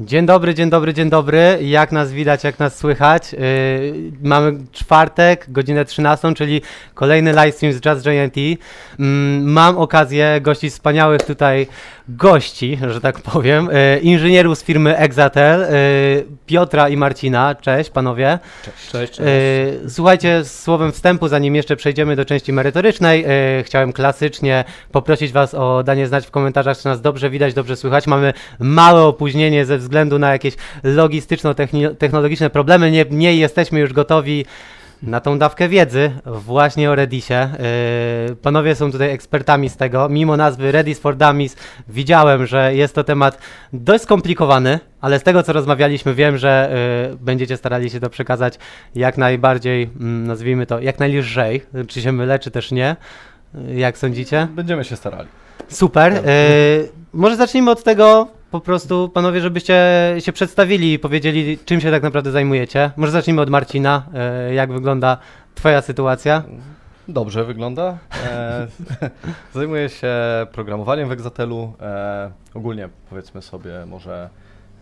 Dzień 0.00 0.26
dobry, 0.26 0.54
dzień 0.54 0.70
dobry, 0.70 0.94
dzień 0.94 1.10
dobry. 1.10 1.58
Jak 1.62 1.92
nas 1.92 2.12
widać, 2.12 2.44
jak 2.44 2.58
nas 2.58 2.78
słychać? 2.78 3.32
Yy, 3.32 3.38
mamy 4.22 4.58
czwartek, 4.72 5.46
godzinę 5.48 5.84
13, 5.84 6.34
czyli 6.34 6.62
kolejny 6.94 7.30
livestream 7.30 7.72
z 7.72 7.80
Jazz 7.80 8.02
Giant. 8.02 8.36
Yy, 8.36 8.56
mam 9.40 9.78
okazję 9.78 10.40
gościć 10.40 10.72
wspaniałych 10.72 11.22
tutaj 11.22 11.66
gości, 12.08 12.78
że 12.88 13.00
tak 13.00 13.20
powiem, 13.20 13.68
yy, 13.72 13.98
inżynierów 13.98 14.58
z 14.58 14.64
firmy 14.64 14.96
Exatel, 14.96 15.60
yy, 15.60 16.26
Piotra 16.46 16.88
i 16.88 16.96
Marcina. 16.96 17.54
Cześć 17.54 17.90
panowie. 17.90 18.38
Cześć. 18.64 18.90
Cześć, 18.90 19.18
Yy, 19.18 19.90
słuchajcie, 19.90 20.44
słowem 20.44 20.92
wstępu, 20.92 21.28
zanim 21.28 21.54
jeszcze 21.54 21.76
przejdziemy 21.76 22.16
do 22.16 22.24
części 22.24 22.52
merytorycznej, 22.52 23.22
yy, 23.56 23.62
chciałem 23.62 23.92
klasycznie 23.92 24.64
poprosić 24.92 25.32
Was 25.32 25.54
o 25.54 25.82
danie 25.82 26.06
znać 26.06 26.26
w 26.26 26.30
komentarzach, 26.30 26.78
czy 26.78 26.84
nas 26.84 27.00
dobrze 27.00 27.30
widać, 27.30 27.54
dobrze 27.54 27.76
słychać. 27.76 28.06
Mamy 28.06 28.32
małe 28.58 29.02
opóźnienie 29.02 29.64
ze 29.64 29.83
względu 29.84 30.18
na 30.18 30.32
jakieś 30.32 30.54
logistyczno-technologiczne 30.84 32.50
problemy. 32.50 32.90
Nie, 32.90 33.04
nie 33.10 33.36
jesteśmy 33.36 33.80
już 33.80 33.92
gotowi 33.92 34.44
na 35.06 35.20
tą 35.20 35.38
dawkę 35.38 35.68
wiedzy 35.68 36.10
właśnie 36.26 36.90
o 36.90 36.94
Redisie. 36.94 37.48
Yy, 38.28 38.36
panowie 38.36 38.74
są 38.74 38.92
tutaj 38.92 39.10
ekspertami 39.10 39.68
z 39.68 39.76
tego. 39.76 40.08
Mimo 40.08 40.36
nazwy 40.36 40.72
Redis 40.72 40.98
for 40.98 41.16
Dummies 41.16 41.56
widziałem, 41.88 42.46
że 42.46 42.74
jest 42.74 42.94
to 42.94 43.04
temat 43.04 43.38
dość 43.72 44.04
skomplikowany, 44.04 44.80
ale 45.00 45.18
z 45.18 45.22
tego 45.22 45.42
co 45.42 45.52
rozmawialiśmy 45.52 46.14
wiem, 46.14 46.38
że 46.38 46.76
yy, 47.10 47.16
będziecie 47.16 47.56
starali 47.56 47.90
się 47.90 48.00
to 48.00 48.10
przekazać 48.10 48.58
jak 48.94 49.18
najbardziej, 49.18 49.90
mm, 50.00 50.26
nazwijmy 50.26 50.66
to, 50.66 50.80
jak 50.80 50.98
najlżej. 50.98 51.62
Czy 51.88 52.02
się 52.02 52.12
mylę, 52.12 52.38
czy 52.38 52.50
też 52.50 52.70
nie. 52.70 52.96
Yy, 53.54 53.74
Jak 53.74 53.98
sądzicie? 53.98 54.48
Będziemy 54.50 54.84
się 54.84 54.96
starali. 54.96 55.28
Super. 55.68 56.12
Yy, 56.12 56.20
może 57.12 57.36
zacznijmy 57.36 57.70
od 57.70 57.82
tego 57.82 58.28
po 58.54 58.60
prostu, 58.60 59.08
panowie, 59.08 59.40
żebyście 59.40 59.76
się 60.18 60.32
przedstawili 60.32 60.92
i 60.92 60.98
powiedzieli, 60.98 61.58
czym 61.64 61.80
się 61.80 61.90
tak 61.90 62.02
naprawdę 62.02 62.30
zajmujecie. 62.30 62.90
Może 62.96 63.12
zacznijmy 63.12 63.40
od 63.40 63.50
Marcina. 63.50 64.06
Yy, 64.48 64.54
jak 64.54 64.72
wygląda 64.72 65.18
twoja 65.54 65.82
sytuacja? 65.82 66.42
Dobrze 67.08 67.44
wygląda. 67.44 67.98
E, 68.26 68.66
zajmuję 69.54 69.88
się 69.88 70.12
programowaniem 70.52 71.08
w 71.08 71.12
Exatelu. 71.12 71.72
E, 71.80 72.30
ogólnie 72.54 72.88
powiedzmy 73.10 73.42
sobie 73.42 73.86
może 73.86 74.30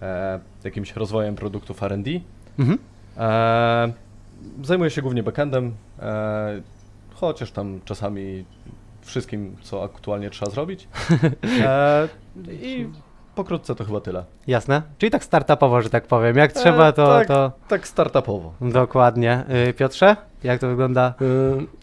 e, 0.02 0.40
jakimś 0.64 0.96
rozwojem 0.96 1.34
produktów 1.34 1.82
R&D. 1.82 2.10
Mhm. 2.58 2.78
E, 3.18 3.92
zajmuję 4.62 4.90
się 4.90 5.02
głównie 5.02 5.22
backendem, 5.22 5.74
e, 5.98 6.62
chociaż 7.14 7.50
tam 7.50 7.80
czasami 7.84 8.44
wszystkim, 9.02 9.56
co 9.62 9.84
aktualnie 9.84 10.30
trzeba 10.30 10.50
zrobić. 10.50 10.88
E, 11.64 12.08
I 12.62 12.86
pokrótce 13.34 13.74
to 13.74 13.84
chyba 13.84 14.00
tyle. 14.00 14.24
Jasne. 14.46 14.82
Czyli 14.98 15.10
tak 15.10 15.24
startupowo, 15.24 15.82
że 15.82 15.90
tak 15.90 16.06
powiem. 16.06 16.36
Jak 16.36 16.50
E, 16.50 16.54
trzeba, 16.54 16.92
to, 16.92 17.06
tak. 17.06 17.28
to 17.28 17.52
Tak 17.68 17.88
startupowo. 17.88 18.52
dokładnie. 18.60 19.44
Yy, 19.66 19.72
Piotrze, 19.72 20.16
jak 20.44 20.60
to 20.60 20.68
wygląda? 20.68 21.14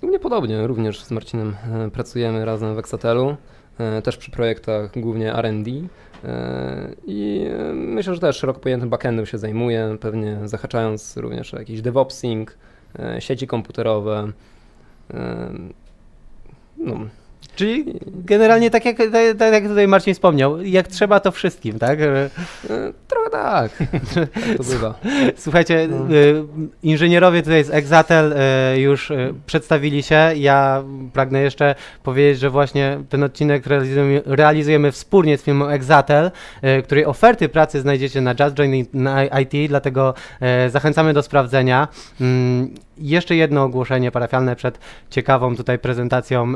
U 0.04 0.08
mnie 0.08 0.20
podobnie, 0.20 0.68
również 0.68 1.04
z 1.04 1.12
Marcinem 1.12 1.56
pracujemy 1.94 2.46
razem 2.46 2.76
w 2.76 2.80
Exatelu, 2.80 3.36
też 4.04 4.18
przy 4.18 4.32
projektach 4.32 4.92
głównie 5.00 5.34
R&D 5.36 5.72
i 7.08 7.46
myślę, 7.74 8.14
że 8.16 8.20
też 8.22 8.38
szeroko 8.38 8.60
pojętym 8.60 8.90
backendem 8.90 9.26
się 9.26 9.38
zajmuję, 9.38 9.98
pewnie 10.02 10.38
zahaczając 10.46 11.18
również 11.18 11.54
o 11.54 11.60
jakiś 11.60 11.82
DevOpsing, 11.82 12.58
sieci 13.20 13.48
komputerowe. 13.48 14.28
No, 16.78 16.96
Czyli 17.60 17.86
generalnie 18.06 18.70
tak 18.70 18.86
jak, 18.86 18.98
tak, 18.98 19.38
tak 19.40 19.54
jak 19.54 19.68
tutaj 19.68 19.88
Marcin 19.88 20.14
wspomniał, 20.14 20.62
jak 20.62 20.88
trzeba 20.88 21.20
to 21.20 21.32
wszystkim, 21.32 21.80
tak? 21.80 22.00
Y, 22.02 22.30
trochę 23.08 23.30
tak, 23.32 23.72
tak 24.16 24.30
to 24.58 24.64
bywa. 24.64 25.00
Słuchajcie, 25.38 25.88
No. 25.92 26.16
y, 26.16 26.44
inżynierowie 26.84 27.42
tutaj 27.42 27.64
z 27.64 27.70
Exatel 27.70 28.34
y, 28.34 28.80
już 28.80 29.12
przedstawili 29.46 30.04
się. 30.04 30.32
Ja 30.36 30.84
pragnę 31.14 31.42
jeszcze 31.42 31.76
powiedzieć, 32.04 32.40
że 32.40 32.50
właśnie 32.50 33.00
ten 33.10 33.24
odcinek 33.24 33.66
realizujemy, 33.66 34.22
realizujemy 34.26 34.92
wspólnie 34.92 35.38
z 35.38 35.42
firmą 35.42 35.68
Exatel, 35.68 36.32
której 36.84 37.06
oferty 37.06 37.50
pracy 37.50 37.82
znajdziecie 37.82 38.22
na 38.22 38.36
Just 38.40 38.56
Join 38.56 38.86
na 38.94 39.26
IT, 39.26 39.54
dlatego 39.68 40.14
zachęcamy 40.70 41.14
do 41.14 41.22
sprawdzenia. 41.24 41.88
Mm, 42.22 42.74
jeszcze 42.98 43.36
jedno 43.36 43.64
ogłoszenie 43.64 44.12
parafialne 44.12 44.56
przed 44.56 44.80
ciekawą 45.10 45.56
tutaj 45.56 45.80
prezentacją 45.80 46.54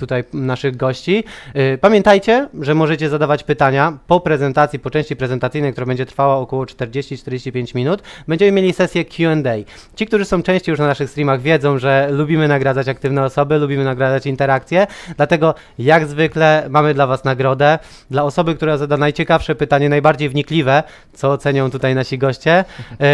tutaj 0.00 0.24
naszych 0.32 0.76
gości. 0.76 1.24
Y, 1.56 1.78
Pamiętajcie, 1.80 2.48
że 2.60 2.74
możecie 2.74 3.08
zadawać 3.08 3.42
pytania 3.44 3.98
po 4.06 4.20
prezentacji, 4.20 4.78
po 4.78 4.90
części 4.90 5.16
prezentacyjnej, 5.16 5.72
która 5.72 5.86
będzie 5.86 6.06
trwała 6.06 6.36
około 6.36 6.64
40-45 6.64 7.74
minut. 7.74 8.02
Będziemy 8.28 8.52
mieli 8.52 8.72
sesję 8.72 9.04
Q&A. 9.04 9.54
Ci, 9.96 10.06
którzy 10.06 10.24
są 10.24 10.42
częściej 10.42 10.72
już 10.72 10.78
na 10.78 10.86
naszych 10.86 11.10
streamach 11.10 11.40
wiedzą, 11.40 11.78
że 11.78 12.08
lubimy 12.10 12.48
nagradzać 12.48 12.88
aktywne 12.88 13.24
osoby, 13.24 13.58
lubimy 13.58 13.84
nagradzać 13.84 14.26
interakcje, 14.26 14.86
dlatego 15.16 15.54
jak 15.78 16.06
zwykle 16.06 16.66
mamy 16.70 16.94
dla 16.94 17.06
Was 17.06 17.24
nagrodę. 17.24 17.78
Dla 18.10 18.22
osoby, 18.22 18.54
która 18.54 18.76
zada 18.76 18.96
najciekawsze 18.96 19.54
pytanie, 19.54 19.88
najbardziej 19.88 20.28
wnikliwe, 20.28 20.82
co 21.12 21.30
ocenią 21.30 21.70
tutaj 21.70 21.94
nasi 21.94 22.18
goście, 22.18 22.64
yy, 22.90 23.06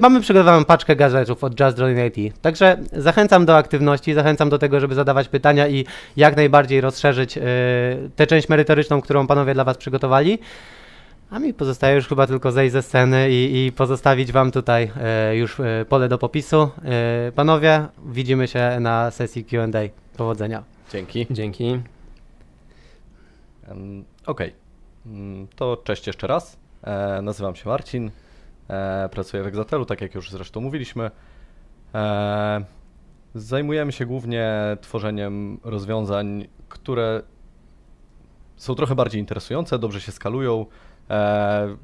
mamy 0.00 0.20
przygotowaną 0.20 0.64
paczkę 0.64 0.96
gadżetów 0.96 1.44
od 1.44 1.60
Just 1.60 1.78
Join 1.78 1.98
IT. 2.06 2.40
Także 2.42 2.76
zachęcam 2.92 3.46
do 3.46 3.56
aktywności, 3.56 4.14
zachęcam 4.14 4.48
do 4.48 4.58
tego, 4.58 4.80
żeby 4.80 4.94
zadawać 4.94 5.28
pytania 5.28 5.68
i 5.68 5.86
jak 6.16 6.36
najbardziej 6.36 6.80
rozszerzyć 6.80 7.36
yy, 7.36 7.42
tę 8.16 8.26
część 8.26 8.48
merytoryczną, 8.48 9.00
którą 9.00 9.26
panowie 9.26 9.54
dla 9.54 9.64
Was 9.64 9.76
przygotowali. 9.76 10.38
A 11.30 11.38
mi 11.38 11.54
pozostaje 11.54 11.96
już 11.96 12.08
chyba 12.08 12.26
tylko 12.26 12.52
zejść 12.52 12.72
ze 12.72 12.82
sceny 12.82 13.30
i, 13.30 13.66
i 13.66 13.72
pozostawić 13.72 14.32
Wam 14.32 14.50
tutaj 14.50 14.90
e, 15.00 15.36
już 15.36 15.60
e, 15.60 15.84
pole 15.88 16.08
do 16.08 16.18
popisu. 16.18 16.70
E, 16.84 17.32
panowie, 17.34 17.86
widzimy 18.06 18.48
się 18.48 18.76
na 18.80 19.10
sesji 19.10 19.44
QA. 19.44 19.66
Powodzenia. 20.16 20.62
Dzięki. 20.92 21.26
Dzięki. 21.30 21.80
Em, 23.68 24.04
Okej, 24.26 24.52
Mm, 25.06 25.48
to 25.56 25.76
cześć 25.76 26.06
jeszcze 26.06 26.26
raz. 26.26 26.56
E, 26.82 27.22
nazywam 27.22 27.56
się 27.56 27.68
Marcin, 27.68 28.10
e, 28.68 29.08
pracuję 29.08 29.42
w 29.42 29.46
Exatelu, 29.46 29.84
tak 29.84 30.00
jak 30.00 30.14
już 30.14 30.30
zresztą 30.30 30.60
mówiliśmy. 30.60 31.10
E, 31.94 32.64
zajmujemy 33.34 33.92
się 33.92 34.06
głównie 34.06 34.52
tworzeniem 34.80 35.60
rozwiązań, 35.64 36.48
które 36.68 37.22
są 38.56 38.74
trochę 38.74 38.94
bardziej 38.94 39.20
interesujące, 39.20 39.78
dobrze 39.78 40.00
się 40.00 40.12
skalują, 40.12 40.66
e, 41.10 41.76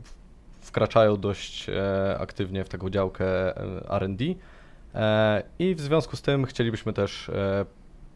wkraczają 0.60 1.16
dość 1.16 1.68
e, 1.68 2.18
aktywnie 2.18 2.64
w 2.64 2.68
taką 2.68 2.90
działkę 2.90 3.56
e, 3.56 3.90
R&D 3.90 4.24
i 5.58 5.74
w 5.74 5.80
związku 5.80 6.16
z 6.16 6.22
tym 6.22 6.46
chcielibyśmy 6.46 6.92
też 6.92 7.30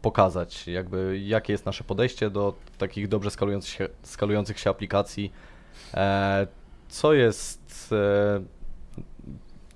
pokazać, 0.01 0.67
jakby 0.67 1.19
jakie 1.19 1.53
jest 1.53 1.65
nasze 1.65 1.83
podejście 1.83 2.29
do 2.29 2.53
takich 2.77 3.07
dobrze 3.07 3.31
skalujących 3.31 3.73
się, 3.73 3.89
skalujących 4.03 4.59
się 4.59 4.69
aplikacji, 4.69 5.31
co 6.89 7.13
jest, 7.13 7.93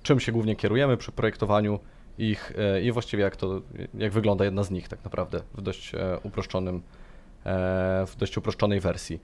czym 0.02 0.20
się 0.20 0.32
głównie 0.32 0.56
kierujemy 0.56 0.96
przy 0.96 1.12
projektowaniu 1.12 1.78
ich 2.20 2.52
e, 2.58 2.82
i 2.82 2.92
właściwie 2.92 3.22
jak 3.22 3.36
to, 3.36 3.60
jak 3.94 4.12
wygląda 4.12 4.44
jedna 4.44 4.62
z 4.62 4.70
nich 4.70 4.88
tak 4.88 5.04
naprawdę 5.04 5.42
w 5.54 5.62
dość 5.62 5.94
e, 5.94 6.18
uproszczonym, 6.22 6.76
e, 6.76 6.80
w 8.06 8.16
dość 8.16 8.36
uproszczonej 8.36 8.80
wersji. 8.80 9.20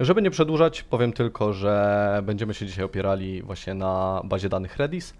Żeby 0.00 0.22
nie 0.22 0.30
przedłużać, 0.30 0.82
powiem 0.82 1.12
tylko, 1.12 1.52
że 1.52 2.22
będziemy 2.26 2.54
się 2.54 2.66
dzisiaj 2.66 2.84
opierali 2.84 3.42
właśnie 3.42 3.74
na 3.74 4.22
bazie 4.24 4.48
danych 4.48 4.76
Redis. 4.76 5.14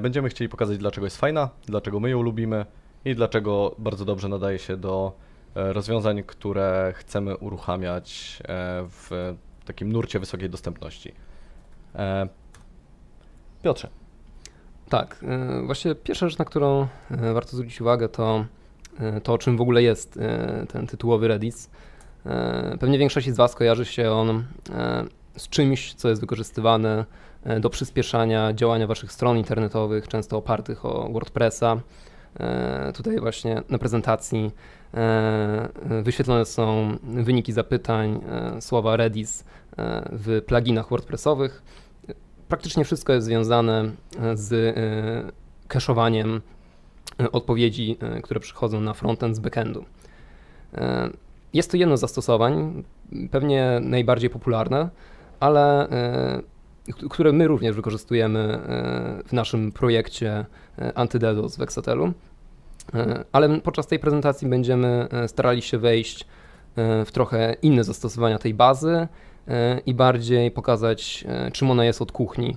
Będziemy 0.00 0.28
chcieli 0.28 0.48
pokazać, 0.48 0.78
dlaczego 0.78 1.06
jest 1.06 1.16
fajna, 1.16 1.50
dlaczego 1.66 2.00
my 2.00 2.10
ją 2.10 2.22
lubimy 2.22 2.66
i 3.04 3.14
dlaczego 3.14 3.74
bardzo 3.78 4.04
dobrze 4.04 4.28
nadaje 4.28 4.58
się 4.58 4.76
do 4.76 5.12
rozwiązań, 5.54 6.22
które 6.26 6.92
chcemy 6.96 7.36
uruchamiać 7.36 8.38
w 8.88 9.34
takim 9.64 9.92
nurcie 9.92 10.18
wysokiej 10.18 10.50
dostępności. 10.50 11.12
Piotrze, 13.62 13.88
Tak, 14.94 15.16
y, 15.62 15.66
właśnie 15.66 15.94
pierwsza 15.94 16.28
rzecz, 16.28 16.38
na 16.38 16.44
którą 16.44 16.82
y, 16.82 17.32
warto 17.32 17.56
zwrócić 17.56 17.80
uwagę, 17.80 18.08
to 18.08 18.44
y, 19.16 19.20
to, 19.20 19.32
o 19.32 19.38
czym 19.38 19.56
w 19.56 19.60
ogóle 19.60 19.82
jest 19.82 20.18
ten 20.68 20.86
tytułowy 20.86 21.28
Redis. 21.28 21.70
Pewnie 22.80 22.98
większości 22.98 23.32
z 23.32 23.36
Was 23.36 23.54
kojarzy 23.54 23.84
się 23.84 24.10
on 24.10 24.44
z 25.36 25.48
czymś, 25.48 25.94
co 25.94 26.08
jest 26.08 26.20
wykorzystywane 26.20 27.04
do 27.60 27.70
przyspieszania 27.70 28.52
działania 28.52 28.86
Waszych 28.86 29.12
stron 29.12 29.38
internetowych, 29.38 30.08
często 30.08 30.36
opartych 30.36 30.84
o 30.84 31.08
WordPressa. 31.12 31.76
Tutaj 32.94 33.20
właśnie 33.20 33.62
na 33.68 33.78
prezentacji 33.78 34.50
wyświetlone 36.02 36.44
są 36.44 36.96
wyniki 37.02 37.52
zapytań, 37.52 38.20
słowa 38.60 38.96
Redis 38.96 39.44
w 40.12 40.42
pluginach 40.46 40.88
WordPressowych 40.88 41.62
praktycznie 42.48 42.84
wszystko 42.84 43.12
jest 43.12 43.26
związane 43.26 43.90
e, 44.20 44.36
z 44.36 44.76
cache'owaniem 45.68 46.40
e, 47.20 47.32
odpowiedzi, 47.32 47.96
e, 48.00 48.22
które 48.22 48.40
przychodzą 48.40 48.80
na 48.80 48.94
frontend 48.94 49.36
z 49.36 49.38
backendu. 49.38 49.84
Jest 51.52 51.70
to 51.70 51.76
jedno 51.76 51.96
z 51.96 52.00
zastosowań, 52.00 52.82
pewnie 53.30 53.78
najbardziej 53.82 54.30
popularne, 54.30 54.88
ale 55.40 55.88
które 57.10 57.32
my 57.32 57.48
również 57.48 57.76
wykorzystujemy 57.76 58.58
w 59.26 59.32
naszym 59.32 59.72
projekcie 59.72 60.46
AntyDDoS 60.94 61.56
w 61.56 61.62
Exatelu. 61.62 62.12
Ale 63.32 63.60
podczas 63.60 63.86
tej 63.86 63.98
prezentacji 63.98 64.48
będziemy 64.48 65.08
starali 65.26 65.62
się 65.62 65.78
wejść 65.78 66.26
w 66.76 67.08
trochę 67.12 67.56
inne 67.62 67.84
zastosowania 67.84 68.38
tej 68.38 68.54
bazy 68.54 69.08
i 69.86 69.94
bardziej 69.94 70.50
pokazać, 70.50 71.24
czym 71.52 71.70
ona 71.70 71.84
jest 71.84 72.02
od 72.02 72.12
kuchni. 72.12 72.56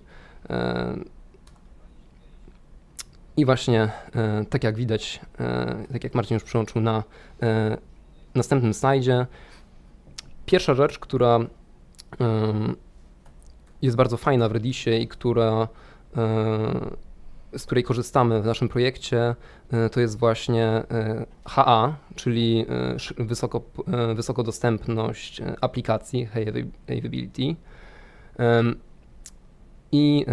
I 3.38 3.46
właśnie, 3.46 3.92
e, 4.16 4.46
tak 4.50 4.64
jak 4.64 4.76
widać, 4.76 5.20
e, 5.40 5.76
tak 5.94 6.04
jak 6.04 6.16
Marcin 6.16 6.36
już 6.36 6.44
przyłączył 6.44 6.82
na 6.82 7.04
e, 7.42 7.78
następnym 8.36 8.74
slajdzie, 8.74 9.26
pierwsza 10.46 10.74
rzecz, 10.74 11.00
która 11.00 11.40
jest 13.82 13.98
bardzo 13.98 14.18
fajna 14.18 14.50
w 14.50 14.52
Redisie 14.52 14.92
i 14.92 15.08
która, 15.08 15.68
z 17.58 17.66
której 17.66 17.84
korzystamy 17.84 18.42
w 18.42 18.46
naszym 18.46 18.70
projekcie, 18.70 19.36
to 19.92 20.00
jest 20.00 20.20
właśnie 20.20 20.84
HA, 21.46 21.96
czyli 22.16 22.66
wysoko, 23.18 23.62
wysokodostępność 24.16 25.42
aplikacji, 25.62 26.28
High 26.34 26.48
Availability. 26.88 27.56
I 29.92 30.26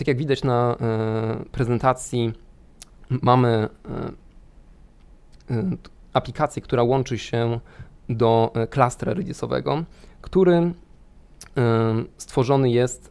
tak 0.00 0.08
jak 0.08 0.16
widać 0.16 0.44
na 0.44 0.76
e, 0.80 1.44
prezentacji, 1.52 2.32
mamy 3.10 3.68
e, 5.50 5.54
e, 5.54 5.76
aplikację, 6.12 6.62
która 6.62 6.82
łączy 6.82 7.18
się 7.18 7.60
do 8.08 8.52
klastra 8.70 9.14
redisowego, 9.14 9.84
który 10.20 10.72
stworzony 12.16 12.70
jest 12.70 13.10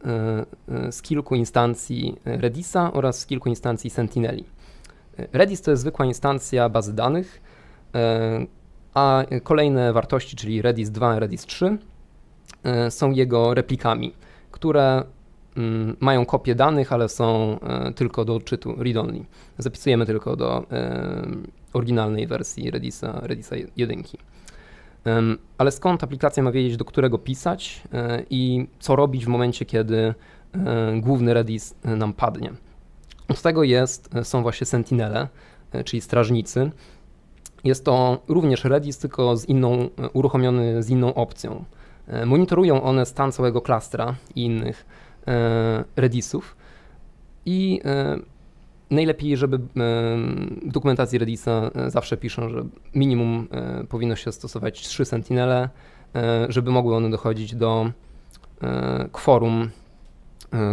z 0.91 1.01
kilku 1.01 1.35
instancji 1.35 2.15
Redisa 2.25 2.93
oraz 2.93 3.19
z 3.19 3.25
kilku 3.25 3.49
instancji 3.49 3.89
Sentineli. 3.89 4.45
Redis 5.17 5.61
to 5.61 5.71
jest 5.71 5.81
zwykła 5.81 6.05
instancja 6.05 6.69
bazy 6.69 6.93
danych, 6.95 7.41
a 8.93 9.23
kolejne 9.43 9.93
wartości, 9.93 10.35
czyli 10.35 10.61
Redis 10.61 10.89
2 10.89 11.17
i 11.17 11.19
Redis 11.19 11.45
3, 11.45 11.77
są 12.89 13.11
jego 13.11 13.53
replikami, 13.53 14.13
które 14.51 15.03
Mm, 15.57 15.95
mają 15.99 16.25
kopię 16.25 16.55
danych, 16.55 16.93
ale 16.93 17.09
są 17.09 17.59
e, 17.59 17.93
tylko 17.93 18.25
do 18.25 18.35
odczytu 18.35 18.75
read-only. 18.77 19.25
Zapisujemy 19.57 20.05
tylko 20.05 20.35
do 20.35 20.65
e, 20.71 21.25
oryginalnej 21.73 22.27
wersji 22.27 22.71
Redisa, 22.71 23.19
Redisa 23.23 23.55
1. 23.75 24.03
Ale 25.57 25.71
skąd 25.71 26.03
aplikacja 26.03 26.43
ma 26.43 26.51
wiedzieć, 26.51 26.77
do 26.77 26.85
którego 26.85 27.17
pisać 27.17 27.83
e, 27.93 28.23
i 28.29 28.67
co 28.79 28.95
robić 28.95 29.25
w 29.25 29.27
momencie, 29.27 29.65
kiedy 29.65 30.13
główny 31.01 31.33
Redis 31.33 31.75
nam 31.83 32.13
padnie? 32.13 32.51
Od 33.27 33.41
tego 33.41 33.63
jest, 33.63 34.09
są 34.23 34.41
właśnie 34.41 34.65
sentinele, 34.65 35.27
czyli 35.85 36.01
strażnicy. 36.01 36.71
Jest 37.63 37.85
to 37.85 38.21
również 38.27 38.63
Redis, 38.63 38.97
tylko 38.97 39.37
z 39.37 39.45
inną, 39.45 39.89
uruchomiony 40.13 40.83
z 40.83 40.89
inną 40.89 41.13
opcją. 41.13 41.65
Monitorują 42.25 42.83
one 42.83 43.05
stan 43.05 43.31
całego 43.31 43.61
klastra 43.61 44.15
i 44.35 44.45
innych 44.45 44.85
E, 45.29 45.83
Redisów 45.95 46.55
i 47.45 47.81
e, 47.85 48.17
najlepiej, 48.89 49.37
żeby 49.37 49.55
e, 49.55 49.59
w 50.65 50.71
dokumentacji 50.71 51.19
Redisa 51.19 51.71
zawsze 51.87 52.17
piszą, 52.17 52.49
że 52.49 52.65
minimum 52.95 53.47
powinno 53.89 54.15
się 54.15 54.31
stosować 54.31 54.81
trzy 54.81 55.05
sentinele, 55.05 55.69
żeby 56.49 56.71
mogły 56.71 56.95
one 56.95 57.09
dochodzić 57.09 57.55
do 57.55 57.91
kworum, 59.11 59.69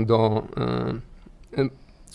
do, 0.07 0.43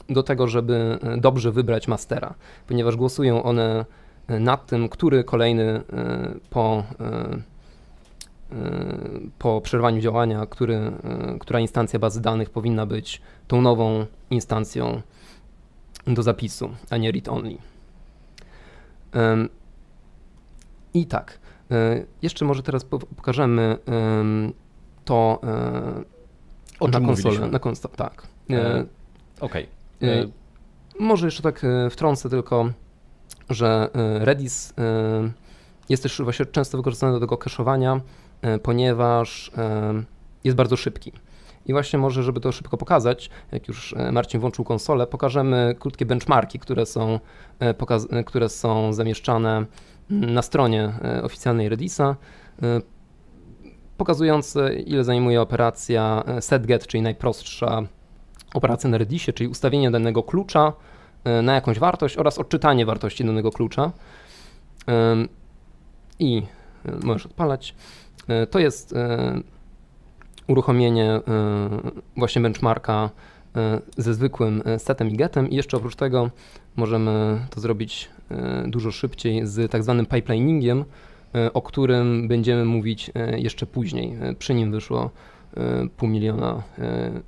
do 0.10 0.24
tego, 0.24 0.48
żeby 0.48 1.00
dobrze 1.18 1.52
wybrać 1.52 1.88
mastera, 1.88 2.34
ponieważ 2.68 2.96
głosują 2.96 3.44
one 3.44 3.86
nad 4.28 4.66
tym, 4.66 4.90
który 4.90 5.24
kolejny 5.24 5.82
po 6.50 6.84
po 9.40 9.62
przerwaniu 9.62 10.02
działania, 10.02 10.46
który, 10.46 10.76
e, 10.76 10.92
która 11.40 11.60
instancja 11.60 12.00
bazy 12.00 12.22
danych 12.22 12.50
powinna 12.50 12.86
być 12.86 13.22
tą 13.48 13.62
nową 13.62 14.06
instancją 14.30 15.02
do 16.08 16.24
zapisu, 16.24 16.70
a 16.90 16.98
nie 16.98 17.12
read-only. 17.12 17.58
I 20.94 21.06
tak, 21.06 21.40
e, 21.72 22.06
jeszcze 22.22 22.46
może 22.46 22.64
teraz 22.64 22.86
pokażemy 23.16 23.78
to 25.06 25.40
e, 25.44 26.04
o 26.80 26.88
na 26.88 27.02
konsolę. 27.02 27.48
Na 27.48 27.60
konsto 27.60 27.90
tak. 27.90 28.28
Okej. 29.40 29.68
Okay. 29.98 30.32
Może 31.00 31.28
jeszcze 31.28 31.44
tak 31.44 31.66
wtrącę 31.92 32.30
tylko, 32.30 32.72
że 33.50 33.90
Redis 34.20 34.74
jest 35.90 36.04
też 36.04 36.22
właśnie 36.22 36.46
często 36.46 36.78
wykorzystany 36.78 37.14
do 37.14 37.20
tego 37.20 37.36
cache'owania 37.36 38.00
E, 38.42 38.60
ponieważ 38.60 39.52
e, 39.58 40.04
jest 40.44 40.58
bardzo 40.58 40.78
szybki. 40.78 41.12
I 41.66 41.74
właśnie 41.74 42.00
może, 42.00 42.24
żeby 42.24 42.40
to 42.40 42.52
szybko 42.52 42.78
pokazać, 42.78 43.30
jak 43.52 43.68
już 43.68 43.94
e, 43.98 44.12
Marcin 44.12 44.40
włączył 44.40 44.66
konsolę, 44.66 45.08
pokażemy 45.08 45.76
krótkie 45.80 46.06
benchmarki, 46.06 46.60
które 46.60 46.86
są, 46.86 47.20
które 48.26 48.50
są 48.50 48.94
zamieszczane 48.94 49.66
na 50.10 50.42
stronie 50.42 50.94
oficjalnej 51.24 51.70
Redisa, 51.70 52.16
pokazujące 53.98 54.74
ile 54.74 55.04
zajmuje 55.04 55.42
operacja 55.42 56.24
setget, 56.40 56.88
czyli 56.88 57.02
najprostsza 57.02 57.82
operacja 58.54 58.90
na 58.90 58.98
Redisie, 58.98 59.34
czyli 59.34 59.50
ustawienie 59.50 59.92
danego 59.92 60.24
klucza 60.24 60.74
na 61.44 61.54
jakąś 61.54 61.80
wartość 61.80 62.18
oraz 62.18 62.40
odczytanie 62.40 62.86
wartości 62.86 63.26
danego 63.26 63.52
klucza. 63.52 63.92
I 66.20 66.44
możesz 67.04 67.26
odpalać. 67.26 67.76
E, 68.28 68.48
to 68.48 68.60
jest 68.60 68.94
e, 68.94 69.42
uruchomienie 70.48 71.12
e, 71.12 71.22
właśnie 72.18 72.42
benchmarka 72.42 73.10
ze 73.98 74.14
zwykłym 74.14 74.64
setem 74.78 75.10
i 75.10 75.18
getem 75.18 75.50
i 75.50 75.56
jeszcze 75.56 75.78
oprócz 75.78 75.96
tego 75.96 76.30
możemy 76.76 77.40
to 77.50 77.62
zrobić 77.62 78.10
dużo 78.68 78.92
szybciej 78.92 79.48
z 79.48 79.72
tak 79.72 79.84
zwanym 79.84 80.06
pipeliningiem, 80.06 80.86
o 81.54 81.62
którym 81.62 82.28
będziemy 82.28 82.66
mówić 82.66 83.12
jeszcze 83.38 83.66
później. 83.66 84.18
Przy 84.40 84.54
nim 84.54 84.72
wyszło 84.72 85.10
pół 85.98 86.10
miliona 86.10 86.64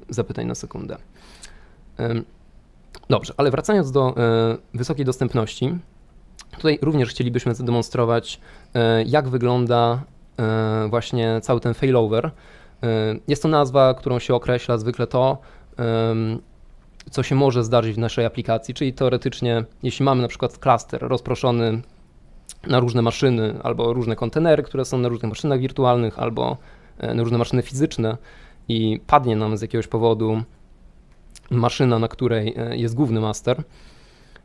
zapytań 0.09 0.45
na 0.45 0.55
sekundę. 0.55 0.97
Dobrze, 3.09 3.33
ale 3.37 3.51
wracając 3.51 3.91
do 3.91 4.15
wysokiej 4.73 5.05
dostępności, 5.05 5.75
tutaj 6.51 6.79
również 6.81 7.09
chcielibyśmy 7.09 7.55
zademonstrować, 7.55 8.39
jak 9.05 9.29
wygląda 9.29 10.03
właśnie 10.89 11.39
cały 11.41 11.59
ten 11.59 11.73
failover. 11.73 12.31
E, 12.83 13.15
jest 13.27 13.43
to 13.43 13.49
nazwa, 13.49 13.93
którą 13.93 14.19
się 14.19 14.35
określa 14.35 14.77
zwykle 14.77 15.07
to, 15.07 15.37
co 17.11 17.23
się 17.23 17.35
może 17.35 17.63
zdarzyć 17.63 17.95
w 17.95 17.99
naszej 17.99 18.25
aplikacji, 18.25 18.73
czyli 18.73 18.93
teoretycznie, 18.93 19.63
jeśli 19.83 20.05
mamy 20.05 20.21
na 20.21 20.27
przykład 20.27 20.57
klaster 20.57 21.01
rozproszony 21.01 21.81
na 22.67 22.79
różne 22.79 23.01
maszyny 23.01 23.59
albo 23.63 23.93
różne 23.93 24.15
kontenery, 24.15 24.63
które 24.63 24.85
są 24.85 24.97
na 24.97 25.09
różnych 25.09 25.29
maszynach 25.29 25.59
wirtualnych 25.59 26.19
albo 26.19 26.57
e, 26.97 27.13
na 27.13 27.23
różne 27.23 27.37
maszyny 27.37 27.61
fizyczne 27.61 28.17
i 28.67 28.99
padnie 29.07 29.35
nam 29.35 29.57
z 29.57 29.61
jakiegoś 29.61 29.87
powodu 29.87 30.41
maszyna, 31.51 31.99
na 31.99 32.07
której 32.07 32.55
jest 32.71 32.95
główny 32.95 33.19
master, 33.19 33.63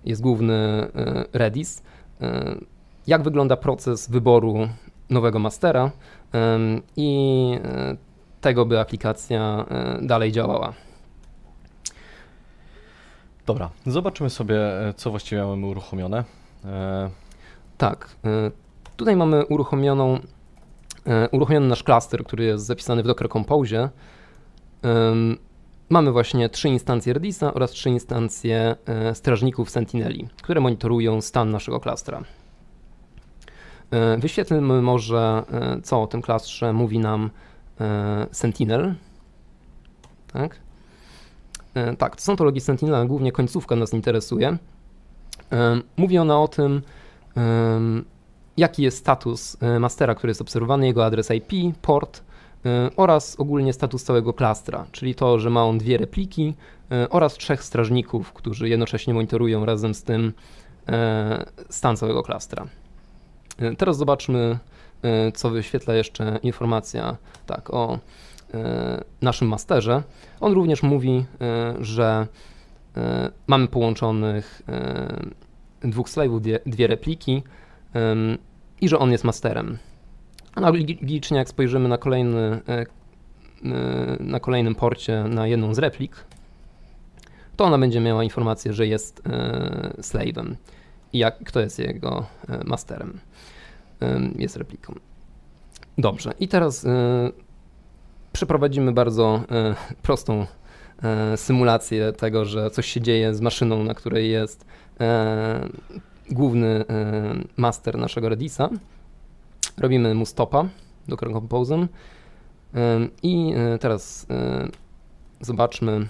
jest 0.05 0.23
główny 0.23 0.89
Redis, 1.33 1.83
jak 3.07 3.23
wygląda 3.23 3.57
proces 3.57 4.11
wyboru 4.11 4.69
nowego 5.11 5.39
mastera 5.39 5.91
i 6.97 7.51
tego, 8.41 8.67
by 8.67 8.81
aplikacja 8.81 9.65
e, 9.71 9.99
dalej 10.03 10.33
działała. 10.33 10.73
Dobra, 13.47 13.71
zobaczymy 13.87 14.31
sobie, 14.31 14.89
e, 14.89 14.95
co 14.95 15.11
właściwie 15.11 15.45
mamy 15.45 15.67
uruchomione. 15.67 16.25
Tak, 17.79 18.17
tutaj 18.97 19.17
mamy 19.17 19.47
uruchomioną, 19.47 20.21
uruchomiony 21.33 21.69
nasz 21.69 21.83
klaster, 21.83 22.25
który 22.25 22.45
jest 22.45 22.67
zapisany 22.67 23.03
w 23.03 23.07
Docker 23.07 23.29
Compose. 23.29 23.89
Mamy 25.89 26.13
właśnie 26.13 26.49
trzy 26.49 26.69
instancje 26.69 27.13
Redisa 27.13 27.55
oraz 27.55 27.71
trzy 27.71 27.91
instancje 27.91 28.77
strażników 29.15 29.71
Sentineli, 29.71 30.29
które 30.43 30.61
monitorują 30.61 31.21
stan 31.21 31.51
naszego 31.51 31.81
klastra. 31.81 32.23
E, 33.91 34.19
wyświetlmy 34.19 34.83
może, 34.83 35.43
e, 35.53 35.81
co 35.83 36.03
o 36.03 36.07
tym 36.07 36.23
klastrze 36.23 36.73
mówi 36.73 36.99
nam 36.99 37.25
e, 37.25 37.31
Sentinel. 38.33 38.95
Tak? 40.33 40.57
Tak, 41.99 42.17
to 42.17 42.23
są 42.23 42.37
to 42.37 42.45
logi 42.45 42.61
Sentinel, 42.61 42.95
ale 42.95 43.07
głównie 43.07 43.33
końcówka 43.33 43.77
nas 43.77 43.93
interesuje. 43.93 44.59
Mówi 45.97 46.19
ona 46.19 46.41
o 46.41 46.49
tym, 46.49 46.83
jaki 48.59 48.83
jest 48.83 48.99
status 48.99 49.57
e, 49.61 49.79
mastera, 49.79 50.15
który 50.15 50.31
jest 50.31 50.41
obserwowany, 50.41 50.87
jego 50.87 51.05
adres 51.05 51.31
IP, 51.31 51.77
port 51.83 52.23
e, 52.67 52.91
oraz 52.97 53.41
ogólnie 53.41 53.73
status 53.73 54.05
całego 54.05 54.33
klastra, 54.33 54.87
czyli 54.93 55.15
to, 55.15 55.39
że 55.39 55.51
ma 55.51 55.65
on 55.65 55.79
dwie 55.79 55.99
repliki 55.99 56.55
e, 56.91 57.09
oraz 57.09 57.35
trzech 57.35 57.65
strażników, 57.65 58.33
którzy 58.33 58.69
jednocześnie 58.69 59.15
monitorują 59.15 59.65
razem 59.65 59.95
z 59.95 60.03
tym 60.03 60.33
stan 61.71 61.97
całego 61.97 62.23
klastra. 62.23 62.67
Teraz 63.79 63.97
zobaczmy, 63.97 64.59
co 65.35 65.51
wyświetla 65.51 65.95
jeszcze 65.95 66.39
informacja 66.43 67.17
tak, 67.47 67.75
o 67.75 67.99
naszym 69.23 69.49
masterze. 69.49 70.03
On 70.41 70.53
również 70.53 70.83
mówi, 70.83 71.25
że 71.81 72.27
mamy 73.47 73.69
połączonych 73.69 74.63
dwóch 75.81 76.09
slave'ów, 76.09 76.59
dwie, 76.67 76.87
repliki, 76.87 77.43
i 78.81 78.89
że 78.89 78.99
on 78.99 79.13
jest 79.13 79.25
masterem. 79.25 79.79
Analogicznie 80.55 81.39
jak 81.39 81.49
spojrzymy 81.49 81.89
na 81.89 81.99
kolejny, 81.99 82.61
na 84.21 84.41
kolejnym 84.41 84.75
porcie 84.75 85.25
na 85.25 85.47
jedną 85.47 85.75
z 85.75 85.79
replik, 85.79 86.25
to 87.57 87.65
ona 87.65 87.79
będzie 87.79 88.01
miała 88.01 88.25
informację, 88.25 88.73
że 88.73 88.87
jest 88.87 89.23
slave'em 89.99 90.55
i 91.13 91.19
jak, 91.19 91.39
kto 91.45 91.61
jest 91.61 91.79
jego 91.79 92.27
masterem. 92.65 93.19
Jest 94.39 94.57
repliką. 94.57 94.95
Dobrze, 95.99 96.33
i 96.41 96.49
teraz 96.49 96.87
przeprowadzimy 98.33 98.93
bardzo 98.93 99.43
prostą 100.03 100.47
symulację 101.37 102.13
tego, 102.13 102.45
że 102.45 102.71
coś 102.71 102.87
się 102.87 103.01
dzieje 103.01 103.35
z 103.35 103.41
maszyną, 103.41 103.85
na 103.85 103.95
której 103.95 104.31
jest 104.31 104.65
główny 106.31 106.85
e, 106.89 107.35
master 107.57 107.99
naszego 107.99 108.29
Redisa. 108.29 108.69
Robimy 109.77 110.15
mu 110.15 110.27
stopa 110.27 110.69
do 111.09 111.17
Composem 111.17 111.89
e, 112.75 113.09
i 113.23 113.55
e, 113.57 113.79
teraz 113.79 114.27
zobaczmy 115.41 116.09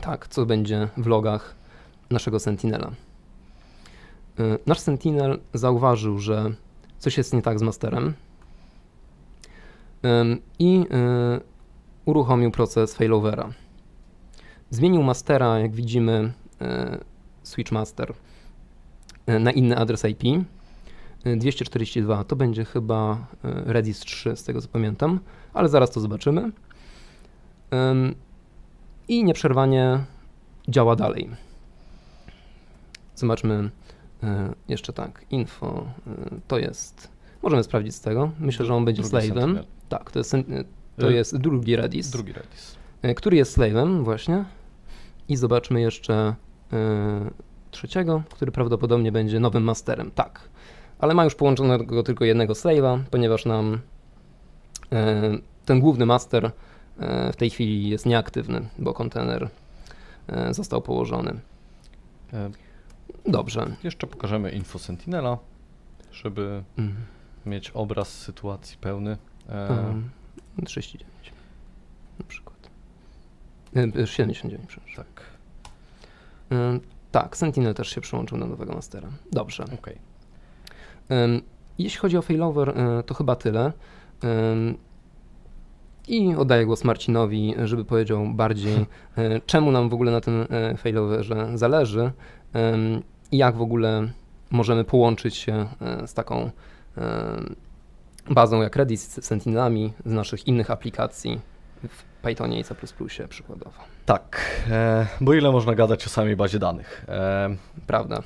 tak, 0.00 0.28
co 0.28 0.46
będzie 0.46 0.88
w 0.96 1.06
logach 1.06 1.54
naszego 2.10 2.40
Sentinela. 2.40 2.90
Nasz 4.66 4.78
Sentinel 4.78 5.38
zauważył, 5.54 6.18
że 6.18 6.52
coś 7.02 7.18
jest 7.18 7.34
nie 7.34 7.42
tak 7.42 7.58
z 7.58 7.62
masterem 7.62 8.14
i 10.58 10.84
uruchomił 12.04 12.50
proces 12.50 12.94
failovera. 12.94 13.52
Zmienił 14.70 15.02
mastera, 15.02 15.58
jak 15.58 15.74
widzimy, 15.74 16.32
switch 17.42 17.72
master 17.72 18.14
E, 19.26 19.38
na 19.38 19.50
inny 19.50 19.76
adres 19.76 20.04
IP. 20.04 20.22
242 21.36 22.20
e, 22.20 22.24
to 22.24 22.36
będzie 22.36 22.64
chyba 22.64 23.26
e, 23.44 23.72
Redis 23.72 24.00
3, 24.00 24.36
z 24.36 24.44
tego 24.44 24.60
co 24.60 24.68
pamiętam, 24.68 25.20
ale 25.54 25.68
zaraz 25.68 25.90
to 25.90 26.00
zobaczymy. 26.00 26.50
I 29.08 29.24
nieprzerwanie 29.24 29.98
działa 30.68 30.96
dalej. 30.96 31.30
Zobaczmy 33.14 33.70
jeszcze 34.68 34.92
tak. 34.92 35.24
Info 35.30 35.86
to 36.48 36.58
jest. 36.58 37.08
Możemy 37.42 37.64
sprawdzić 37.64 37.94
z 37.94 38.00
tego. 38.00 38.30
Myślę, 38.40 38.66
że 38.66 38.74
on 38.74 38.84
będzie 38.84 39.02
slave'em. 39.02 39.64
Tak, 39.88 40.10
to 40.10 40.18
jest, 40.18 40.34
to 40.96 41.10
jest 41.10 41.36
drugi 41.36 41.76
Redis. 41.76 42.10
Drugi 42.10 42.32
Redis. 42.32 42.76
Który 43.16 43.36
jest 43.36 43.58
slave'em, 43.58 44.04
właśnie. 44.04 44.44
I 45.28 45.36
zobaczmy 45.36 45.80
jeszcze 45.80 46.34
trzeciego, 47.70 48.22
który 48.30 48.52
prawdopodobnie 48.52 49.12
będzie 49.12 49.40
nowym 49.40 49.62
masterem. 49.62 50.10
Tak, 50.10 50.48
ale 50.98 51.14
ma 51.14 51.24
już 51.24 51.34
połączonego 51.34 52.02
tylko 52.02 52.24
jednego 52.24 52.52
slave'a, 52.52 53.02
ponieważ 53.10 53.44
nam 53.44 53.80
e, 54.92 55.38
ten 55.64 55.80
główny 55.80 56.06
master 56.06 56.50
e, 56.98 57.32
w 57.32 57.36
tej 57.36 57.50
chwili 57.50 57.88
jest 57.88 58.06
nieaktywny, 58.06 58.68
bo 58.78 58.94
kontener 58.94 59.48
e, 60.26 60.54
został 60.54 60.82
położony. 60.82 61.40
Dobrze. 63.26 63.76
Jeszcze 63.82 64.06
pokażemy 64.06 64.50
info 64.50 64.78
Sentinela, 64.78 65.38
żeby 66.12 66.62
mhm. 66.78 67.04
mieć 67.46 67.70
obraz 67.70 68.08
sytuacji 68.08 68.78
pełny. 68.78 69.16
E, 69.48 70.64
39 70.64 71.32
na 72.18 72.24
przykład. 72.28 72.70
79, 74.04 74.64
e, 74.64 74.66
przepraszam. 74.66 75.04
Tak. 75.04 75.24
E, 76.52 76.80
tak, 77.12 77.36
Sentinel 77.36 77.74
też 77.74 77.88
się 77.88 78.00
przyłączył 78.00 78.38
na 78.38 78.46
nowego 78.46 78.74
mastera. 78.74 79.08
Dobrze. 79.32 79.64
Okay. 79.64 79.98
Jeśli 81.78 82.00
chodzi 82.00 82.16
o 82.16 82.22
failover, 82.22 82.74
to 83.06 83.14
chyba 83.14 83.36
tyle. 83.36 83.72
I 86.12 86.34
oddaję 86.34 86.66
głos 86.66 86.84
Marcinowi, 86.84 87.54
żeby 87.64 87.84
powiedział 87.84 88.26
bardziej, 88.26 88.86
e, 89.16 89.40
czemu 89.40 89.70
nam 89.70 89.88
w 89.88 89.94
ogóle 89.94 90.12
na 90.12 90.20
tym 90.20 90.46
e, 90.50 90.76
failoverze 90.76 91.50
zależy 91.54 92.12
i 93.32 93.38
jak 93.38 93.56
w 93.56 93.62
ogóle 93.62 94.08
możemy 94.50 94.84
połączyć 94.84 95.36
się 95.36 95.66
z 96.06 96.14
taką 96.14 96.50
bazą 98.30 98.62
jak 98.62 98.76
Redis 98.76 99.08
z 99.08 99.24
Sentinelami 99.24 99.92
z 100.06 100.12
naszych 100.12 100.46
innych 100.46 100.70
aplikacji 100.70 101.40
w 101.88 102.02
Pythonie 102.22 102.60
i 102.60 102.64
C++ 102.64 102.74
przykładowo. 103.28 103.80
Tak, 104.06 104.40
e, 104.70 105.06
bo 105.20 105.34
ile 105.34 105.52
można 105.52 105.74
gadać 105.74 106.06
o 106.06 106.10
samej 106.10 106.36
bazie 106.36 106.58
danych? 106.58 107.04
E, 107.08 107.56
Prawda. 107.86 108.22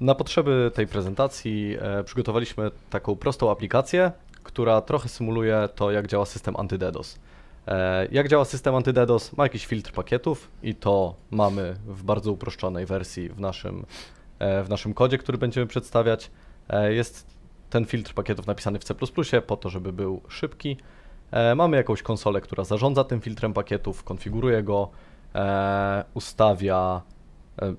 Na 0.00 0.14
potrzeby 0.14 0.70
tej 0.74 0.86
prezentacji 0.86 1.76
e, 1.80 2.04
przygotowaliśmy 2.04 2.70
taką 2.90 3.16
prostą 3.16 3.50
aplikację, 3.50 4.12
która 4.48 4.80
trochę 4.80 5.08
symuluje 5.08 5.68
to, 5.74 5.90
jak 5.90 6.06
działa 6.06 6.26
system 6.26 6.56
antyDDoS. 6.56 7.18
E, 7.66 8.06
jak 8.10 8.28
działa 8.28 8.44
system 8.44 8.74
antyDDoS? 8.74 9.36
Ma 9.36 9.44
jakiś 9.44 9.66
filtr 9.66 9.92
pakietów 9.92 10.50
i 10.62 10.74
to 10.74 11.14
mamy 11.30 11.76
w 11.86 12.02
bardzo 12.02 12.32
uproszczonej 12.32 12.86
wersji 12.86 13.28
w 13.28 13.40
naszym, 13.40 13.86
e, 14.38 14.62
w 14.62 14.68
naszym 14.68 14.94
kodzie, 14.94 15.18
który 15.18 15.38
będziemy 15.38 15.66
przedstawiać. 15.66 16.30
E, 16.68 16.92
jest 16.92 17.26
ten 17.70 17.84
filtr 17.84 18.14
pakietów 18.14 18.46
napisany 18.46 18.78
w 18.78 18.84
C++ 18.84 18.94
po 19.46 19.56
to, 19.56 19.68
żeby 19.68 19.92
był 19.92 20.20
szybki 20.28 20.76
mamy 21.56 21.76
jakąś 21.76 22.02
konsolę, 22.02 22.40
która 22.40 22.64
zarządza 22.64 23.04
tym 23.04 23.20
filtrem 23.20 23.52
pakietów, 23.52 24.04
konfiguruje 24.04 24.62
go, 24.62 24.88
ustawia 26.14 27.02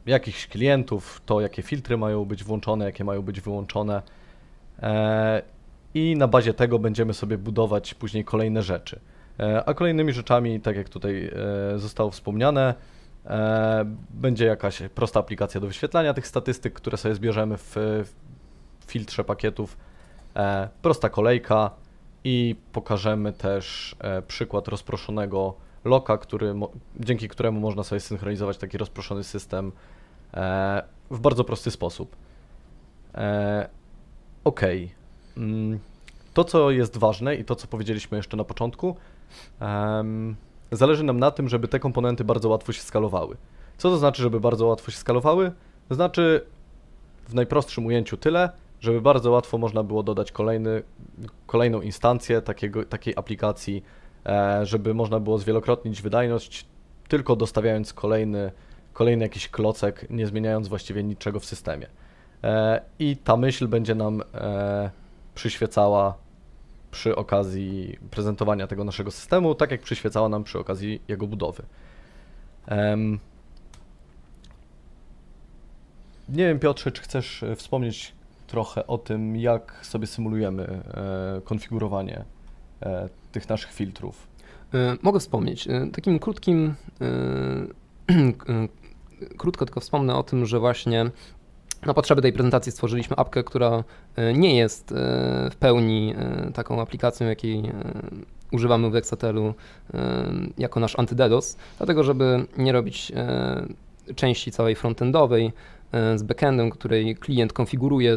jakichś 0.05 0.47
klientów, 0.47 1.21
to 1.25 1.41
jakie 1.41 1.61
filtry 1.61 1.97
mają 1.97 2.25
być 2.25 2.43
włączone, 2.43 2.85
jakie 2.85 3.03
mają 3.03 3.21
być 3.21 3.41
wyłączone 3.41 4.01
i 5.99 6.15
na 6.17 6.27
bazie 6.27 6.53
tego 6.53 6.79
będziemy 6.79 7.13
sobie 7.13 7.37
budować 7.37 7.93
później 7.93 8.25
kolejne 8.25 8.61
rzeczy. 8.63 8.99
A 9.65 9.73
kolejnymi 9.73 10.13
rzeczami, 10.13 10.61
tak 10.61 10.75
jak 10.75 10.89
tutaj 10.89 11.31
zostało 11.75 12.11
wspomniane, 12.11 12.73
będzie 14.09 14.45
jakaś 14.45 14.81
prosta 14.95 15.19
aplikacja 15.19 15.61
do 15.61 15.67
wyświetlania 15.67 16.13
tych 16.13 16.27
statystyk, 16.27 16.73
które 16.73 16.97
sobie 16.97 17.15
zbierzemy 17.15 17.57
w 17.57 17.75
filtrze 18.87 19.23
pakietów, 19.23 19.77
prosta 20.81 21.09
kolejka, 21.09 21.71
i 22.23 22.55
pokażemy 22.71 23.33
też 23.33 23.95
e, 23.99 24.21
przykład 24.21 24.67
rozproszonego 24.67 25.53
loka, 25.85 26.17
który, 26.17 26.55
dzięki 26.99 27.27
któremu 27.27 27.59
można 27.59 27.83
sobie 27.83 27.99
synchronizować 27.99 28.57
taki 28.57 28.77
rozproszony 28.77 29.23
system 29.23 29.71
e, 30.33 30.83
w 31.11 31.19
bardzo 31.19 31.43
prosty 31.43 31.71
sposób. 31.71 32.15
E, 33.15 33.69
ok. 34.43 34.61
To, 36.39 36.43
co 36.43 36.71
jest 36.71 36.97
ważne 36.97 37.35
i 37.35 37.45
to, 37.45 37.55
co 37.55 37.67
powiedzieliśmy 37.67 38.17
jeszcze 38.17 38.37
na 38.37 38.43
początku, 38.43 38.95
zależy 40.71 41.03
nam 41.03 41.19
na 41.19 41.31
tym, 41.31 41.49
żeby 41.49 41.67
te 41.67 41.79
komponenty 41.79 42.23
bardzo 42.23 42.49
łatwo 42.49 42.73
się 42.73 42.81
skalowały. 42.81 43.37
Co 43.77 43.89
to 43.89 43.97
znaczy, 43.97 44.21
żeby 44.21 44.39
bardzo 44.39 44.65
łatwo 44.65 44.91
się 44.91 44.97
skalowały? 44.97 45.51
To 45.89 45.95
znaczy, 45.95 46.45
w 47.27 47.33
najprostszym 47.33 47.85
ujęciu 47.85 48.17
tyle, 48.17 48.49
żeby 48.79 49.01
bardzo 49.01 49.31
łatwo 49.31 49.57
można 49.57 49.83
było 49.83 50.03
dodać 50.03 50.31
kolejny, 50.31 50.83
kolejną 51.47 51.81
instancję 51.81 52.41
takiego, 52.41 52.85
takiej 52.85 53.13
aplikacji, 53.17 53.83
e, 54.25 54.65
żeby 54.65 54.93
można 54.93 55.19
było 55.19 55.37
zwielokrotnić 55.37 56.01
wydajność, 56.01 56.65
tylko 57.07 57.35
dostawiając 57.35 57.93
kolejny, 57.93 58.51
kolejny 58.93 59.25
jakiś 59.25 59.49
klocek, 59.49 60.09
nie 60.09 60.27
zmieniając 60.27 60.67
właściwie 60.67 61.03
niczego 61.03 61.39
w 61.39 61.45
systemie. 61.45 61.87
E, 62.43 62.81
I 62.99 63.17
ta 63.17 63.37
myśl 63.37 63.67
będzie 63.67 63.95
nam 63.95 64.23
e, 64.33 64.89
przyświecała 65.35 66.28
przy 66.91 67.15
okazji 67.15 67.97
prezentowania 68.11 68.67
tego 68.67 68.83
naszego 68.83 69.11
systemu, 69.11 69.55
tak 69.55 69.71
jak 69.71 69.81
przyświecała 69.81 70.29
nam 70.29 70.43
przy 70.43 70.59
okazji 70.59 71.01
jego 71.07 71.27
budowy. 71.27 71.63
Nie 76.29 76.47
wiem, 76.47 76.59
Piotrze, 76.59 76.91
czy 76.91 77.01
chcesz 77.01 77.43
wspomnieć 77.55 78.13
trochę 78.47 78.87
o 78.87 78.97
tym, 78.97 79.35
jak 79.35 79.79
sobie 79.81 80.07
symulujemy 80.07 80.63
e, 80.63 81.41
konfigurowanie 81.43 82.25
e, 82.81 83.09
tych 83.31 83.49
naszych 83.49 83.71
filtrów. 83.71 84.27
E, 84.73 84.97
mogę 85.01 85.19
wspomnieć. 85.19 85.67
Takim 85.93 86.19
krótkim, 86.19 86.75
krótko 89.37 89.65
tylko 89.65 89.79
wspomnę 89.79 90.15
o 90.15 90.23
tym, 90.23 90.45
że 90.45 90.59
właśnie 90.59 91.11
na 91.85 91.93
potrzeby 91.93 92.21
tej 92.21 92.33
prezentacji 92.33 92.71
stworzyliśmy 92.71 93.15
apkę, 93.15 93.43
która 93.43 93.83
nie 94.33 94.57
jest 94.57 94.93
w 95.51 95.55
pełni 95.59 96.15
taką 96.53 96.81
aplikacją, 96.81 97.27
jakiej 97.27 97.71
używamy 98.51 98.89
w 98.89 98.95
Exatelu 98.95 99.53
jako 100.57 100.79
nasz 100.79 100.99
antydedos, 100.99 101.57
dlatego 101.77 102.03
żeby 102.03 102.45
nie 102.57 102.71
robić 102.71 103.11
części 104.15 104.51
całej 104.51 104.75
frontendowej 104.75 105.51
z 106.15 106.23
backendem, 106.23 106.69
której 106.69 107.15
klient 107.15 107.53
konfiguruje, 107.53 108.15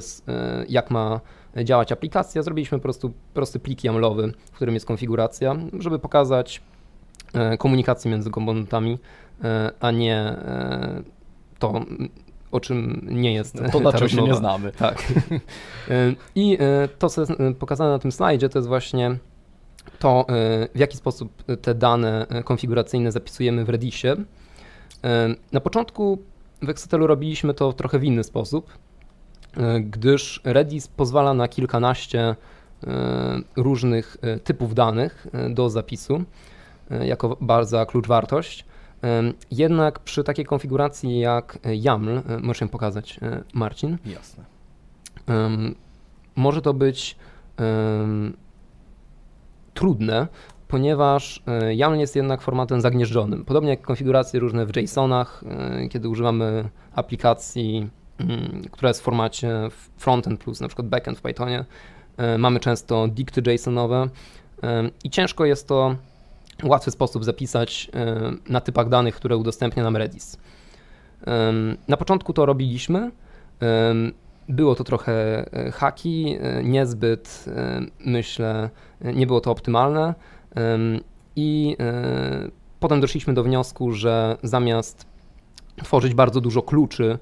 jak 0.69 0.91
ma 0.91 1.21
działać 1.65 1.93
aplikacja, 1.93 2.43
zrobiliśmy 2.43 2.79
po 2.79 2.83
prostu 2.83 3.13
prosty 3.35 3.59
plik 3.59 3.85
YAMLowy, 3.85 4.33
w 4.53 4.57
którym 4.57 4.75
jest 4.75 4.87
konfiguracja, 4.87 5.57
żeby 5.79 5.99
pokazać 5.99 6.63
komunikację 7.59 8.11
między 8.11 8.31
komponentami, 8.31 8.99
a 9.81 9.91
nie 9.91 10.37
to, 11.59 11.85
o 12.53 12.61
czym 12.61 13.07
nie 13.11 13.35
jest. 13.35 13.63
To 13.73 13.81
na 13.81 13.93
czym 13.93 14.09
się 14.09 14.23
nie 14.23 14.35
znamy. 14.35 14.73
Tak. 14.73 15.13
I 16.35 16.59
to, 16.99 17.09
co 17.09 17.21
jest 17.21 17.33
pokazane 17.59 17.91
na 17.91 17.99
tym 17.99 18.13
slajdzie, 18.13 18.49
to 18.49 18.59
jest 18.59 18.69
właśnie 18.69 19.17
to, 19.99 20.27
w 20.75 20.79
jaki 20.79 20.97
sposób 20.97 21.43
te 21.63 21.75
dane 21.75 22.27
konfiguracyjne 22.45 23.13
zapisujemy 23.13 23.65
w 23.65 23.69
Redisie. 23.69 24.17
Na 25.53 25.61
początku 25.61 26.19
w 26.63 26.69
Excelu 26.69 27.07
robiliśmy 27.07 27.55
to 27.55 27.73
trochę 27.73 27.99
w 27.99 28.05
inny 28.05 28.25
sposób, 28.25 28.79
gdyż 29.81 30.41
Redis 30.45 30.89
pozwala 30.89 31.35
na 31.35 31.49
kilkanaście 31.49 32.37
różnych 33.57 34.17
typów 34.45 34.75
danych 34.75 35.27
do 35.51 35.71
zapisu 35.71 36.23
jako 37.05 37.37
baza 37.41 37.87
klucz 37.87 38.07
wartość. 38.07 38.65
Jednak 39.51 39.99
przy 39.99 40.25
takiej 40.25 40.45
konfiguracji 40.45 41.19
jak 41.19 41.59
YAML, 41.65 42.23
możesz 42.43 42.61
ją 42.61 42.69
pokazać 42.69 43.21
Marcin? 43.55 43.99
Jasne. 44.07 44.45
Może 46.37 46.63
to 46.63 46.75
być 46.75 47.17
trudne, 49.75 50.27
ponieważ 50.69 51.43
YAML 51.71 51.99
jest 51.99 52.17
jednak 52.17 52.43
formatem 52.43 52.81
zagnieżdżonym. 52.81 53.45
Podobnie 53.45 53.71
jak 53.71 53.83
konfiguracje 53.83 54.41
różne 54.41 54.67
w 54.67 54.77
JSONach, 54.77 55.45
kiedy 55.91 56.09
używamy 56.09 56.69
aplikacji, 56.95 57.91
która 58.71 58.89
jest 58.89 59.01
w 59.01 59.05
formacie 59.05 59.69
frontend 59.97 60.41
plus 60.41 60.61
na 60.61 60.69
przykład 60.69 60.89
backend 60.89 61.19
w 61.19 61.23
Pythonie, 61.23 61.65
mamy 62.39 62.61
często 62.61 63.09
dikty 63.09 63.53
JSONowe 63.53 64.09
i 65.05 65.11
ciężko 65.11 65.45
jest 65.45 65.69
to 65.69 65.97
łatwy 66.65 66.91
sposób 66.91 67.25
zapisać 67.25 67.91
na 68.49 68.61
typach 68.61 68.89
danych, 68.89 69.15
które 69.15 69.37
udostępnia 69.37 69.83
nam 69.83 69.97
Redis. 69.97 70.37
Na 71.89 71.97
początku 71.97 72.33
to 72.33 72.47
robiliśmy. 72.47 73.11
Było 74.49 74.75
to 74.75 74.85
trochę 74.85 75.45
haki, 75.73 76.39
niezbyt, 76.65 77.45
myślę, 78.05 78.71
nie 79.01 79.27
było 79.27 79.41
to 79.41 79.51
optymalne. 79.51 80.15
I 81.37 81.77
potem 82.81 83.01
doszliśmy 83.01 83.35
do 83.35 83.43
wniosku, 83.43 83.93
że 83.93 84.37
zamiast 84.43 85.07
tworzyć 85.85 86.15
bardzo 86.15 86.41
dużo 86.41 86.63
kluczy, 86.63 87.19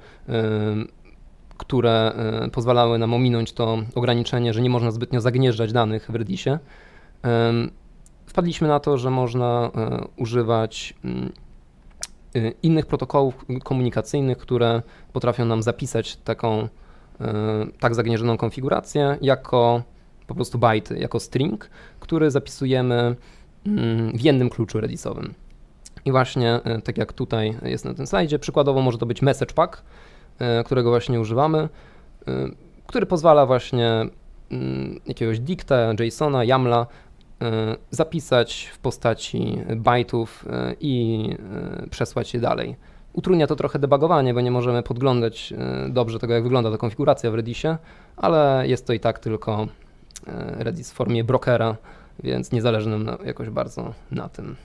które 1.57 2.13
pozwalały 2.53 2.99
nam 2.99 3.15
ominąć 3.15 3.53
to 3.53 3.79
ograniczenie, 3.95 4.55
że 4.55 4.61
nie 4.61 4.71
można 4.71 4.91
zbytnio 4.91 5.21
zagnieżdżać 5.21 5.73
danych 5.73 6.11
w 6.11 6.15
Redisie, 6.15 6.59
wpadliśmy 8.31 8.69
na 8.69 8.81
to, 8.81 8.99
że 8.99 9.11
można 9.11 9.71
e, 9.75 10.05
używać 10.17 10.95
mm, 11.05 11.33
e, 12.35 12.51
innych 12.63 12.87
protokołów 12.87 13.47
komunikacyjnych, 13.65 14.39
które 14.39 14.83
potrafią 15.13 15.45
nam 15.45 15.63
zapisać 15.63 16.17
taką 16.17 16.69
e, 17.21 17.67
tak 17.81 17.95
zagnieżdżoną 17.95 18.37
konfigurację 18.37 19.19
jako 19.21 19.83
po 20.27 20.35
prostu 20.35 20.59
bajty, 20.59 20.99
jako 20.99 21.21
string, 21.21 21.71
który 22.01 22.31
zapisujemy 22.31 23.17
mm, 23.67 24.13
w 24.19 24.21
jednym 24.21 24.51
kluczu 24.51 24.81
redisowym. 24.81 25.35
I 26.05 26.11
właśnie 26.11 26.61
tak 26.85 26.99
jak 26.99 27.13
tutaj 27.13 27.57
jest 27.63 27.85
na 27.85 27.95
tym 27.95 28.07
slajdzie, 28.07 28.39
przykładowo 28.39 28.83
może 28.83 28.99
to 28.99 29.07
być 29.07 29.23
message 29.23 29.55
pack, 29.55 29.83
którego 30.65 30.91
właśnie 30.91 31.21
używamy, 31.21 31.69
który 32.87 33.07
pozwala 33.07 33.47
właśnie 33.47 34.07
mm, 34.51 35.01
jakiegoś 35.07 35.41
dicta, 35.41 35.93
JSONa, 35.99 36.45
YAMLa 36.45 36.87
zapisać 37.91 38.71
w 38.75 38.79
postaci 38.79 39.59
bajtów 39.77 40.45
e, 40.51 40.75
i 40.81 41.25
e, 41.83 41.87
przesłać 41.91 42.35
je 42.35 42.41
dalej. 42.41 42.77
Utrudnia 43.13 43.47
to 43.47 43.57
trochę 43.57 43.79
debugowanie, 43.79 44.35
bo 44.35 44.41
nie 44.41 44.51
możemy 44.51 44.83
podglądać 44.83 45.55
dobrze 45.89 46.19
tego, 46.19 46.35
jak 46.35 46.43
wygląda 46.43 46.71
ta 46.71 46.79
konfiguracja 46.79 47.31
w 47.31 47.35
Redisie, 47.35 47.77
ale 48.17 48.65
jest 48.67 48.87
to 48.87 48.93
i 48.93 49.01
tak 49.01 49.19
tylko 49.19 49.69
Redis 50.59 50.91
w 50.91 50.95
formie 50.95 51.25
brokera, 51.25 51.77
więc 52.23 52.53
nie 52.53 52.63
zależy 52.63 52.89
nam 52.89 53.19
jakoś 53.25 53.51
bardzo 53.51 53.95
na 54.11 54.29
tym. 54.29 54.57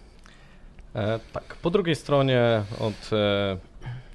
E, 0.95 1.19
tak, 1.33 1.55
po 1.61 1.69
drugiej 1.69 1.95
stronie 1.95 2.63
od 2.79 3.13
e, 3.13 3.57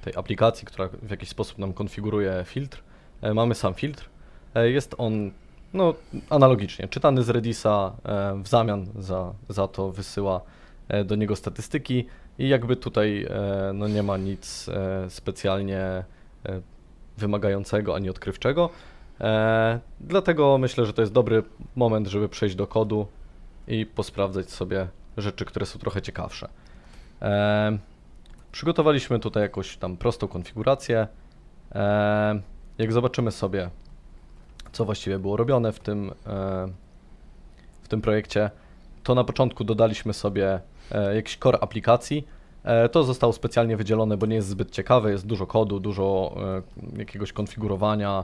tej 0.01 0.15
aplikacji, 0.15 0.65
która 0.67 0.89
w 1.01 1.11
jakiś 1.11 1.29
sposób 1.29 1.57
nam 1.57 1.73
konfiguruje 1.73 2.43
filtr, 2.45 2.83
e, 3.21 3.33
mamy 3.33 3.55
sam 3.55 3.73
filtr. 3.73 4.09
jest 4.55 4.95
on 4.97 5.31
no, 5.73 5.93
analogicznie. 6.29 6.87
Czytany 6.87 7.23
z 7.23 7.29
Redisa 7.29 7.95
e, 8.05 8.43
w 8.43 8.47
zamian 8.47 8.85
za, 8.95 9.33
za 9.49 9.67
to 9.67 9.91
wysyła 9.91 10.41
e, 10.87 11.03
do 11.03 11.15
niego 11.15 11.35
statystyki 11.35 12.05
i 12.39 12.49
jakby 12.49 12.75
tutaj 12.75 13.27
e, 13.29 13.71
no, 13.73 13.87
nie 13.87 14.03
ma 14.03 14.17
nic 14.17 14.69
specjalnie 15.09 16.03
wymagającego 17.17 17.95
ani 17.95 18.09
odkrywczego. 18.09 18.69
Dlatego 19.99 20.57
myślę, 20.57 20.85
że 20.85 20.93
to 20.93 21.01
jest 21.01 21.13
dobry 21.13 21.43
moment, 21.75 22.07
żeby 22.07 22.29
przejść 22.29 22.55
do 22.55 22.67
kodu 22.67 23.07
i 23.67 23.85
posprawdzać 23.85 24.49
sobie 24.49 24.87
rzeczy, 25.17 25.45
które 25.45 25.65
są 25.65 25.79
trochę 25.79 26.01
ciekawsze. 26.01 26.49
Przygotowaliśmy 28.51 29.19
tutaj 29.19 29.43
jakąś 29.43 29.77
tam 29.77 29.97
prostą 29.97 30.27
konfigurację. 30.27 31.07
Jak 32.77 32.93
zobaczymy 32.93 33.31
sobie 33.31 33.69
co 34.71 34.85
właściwie 34.85 35.19
było 35.19 35.37
robione 35.37 35.71
w 35.71 35.79
tym, 35.79 36.11
e, 36.27 36.67
w 37.81 37.87
tym 37.87 38.01
projekcie, 38.01 38.49
to 39.03 39.15
na 39.15 39.23
początku 39.23 39.63
dodaliśmy 39.63 40.13
sobie 40.13 40.59
e, 40.91 41.15
jakiś 41.15 41.37
core 41.37 41.59
aplikacji. 41.59 42.27
E, 42.63 42.89
to 42.89 43.03
zostało 43.03 43.33
specjalnie 43.33 43.77
wydzielone, 43.77 44.17
bo 44.17 44.25
nie 44.25 44.35
jest 44.35 44.47
zbyt 44.47 44.71
ciekawe, 44.71 45.11
jest 45.11 45.27
dużo 45.27 45.47
kodu, 45.47 45.79
dużo 45.79 46.35
jakiegoś 46.97 47.33
konfigurowania, 47.33 48.23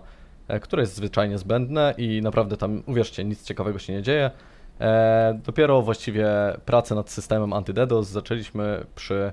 które 0.62 0.84
jest 0.84 0.96
zwyczajnie 0.96 1.38
zbędne 1.38 1.94
i 1.98 2.22
naprawdę 2.22 2.58
tam, 2.58 2.84
uwierzcie, 2.86 3.24
nic 3.24 3.44
ciekawego 3.44 3.80
się 3.80 3.94
nie 3.94 4.02
dzieje. 4.02 4.32
Dopiero 5.46 5.82
właściwie 5.82 6.28
pracę 6.66 6.96
nad 6.96 7.10
systemem 7.10 7.54
antyDDoS 7.54 8.08
zaczęliśmy 8.08 8.86
przy 8.96 9.32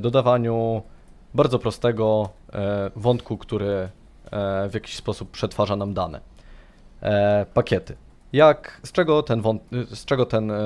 dodawaniu 0.00 0.82
bardzo 1.34 1.58
prostego 1.58 2.28
wątku, 2.96 3.38
który 3.38 3.88
w 4.70 4.74
jakiś 4.74 4.96
sposób 4.96 5.30
przetwarza 5.30 5.76
nam 5.76 5.94
dane 5.94 6.31
e, 7.02 7.46
pakiety. 7.54 7.96
Jak, 8.32 8.80
z 8.84 8.92
czego 8.92 9.22
ten, 9.22 9.42
z 9.94 10.04
czego 10.04 10.26
ten, 10.26 10.50
e, 10.50 10.56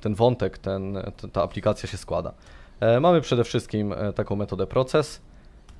ten 0.00 0.14
wątek, 0.14 0.58
ten, 0.58 0.98
ta 1.32 1.42
aplikacja 1.42 1.88
się 1.88 1.96
składa? 1.96 2.32
E, 2.80 3.00
mamy 3.00 3.20
przede 3.20 3.44
wszystkim 3.44 3.92
e, 3.92 4.12
taką 4.12 4.36
metodę 4.36 4.66
proces, 4.66 5.22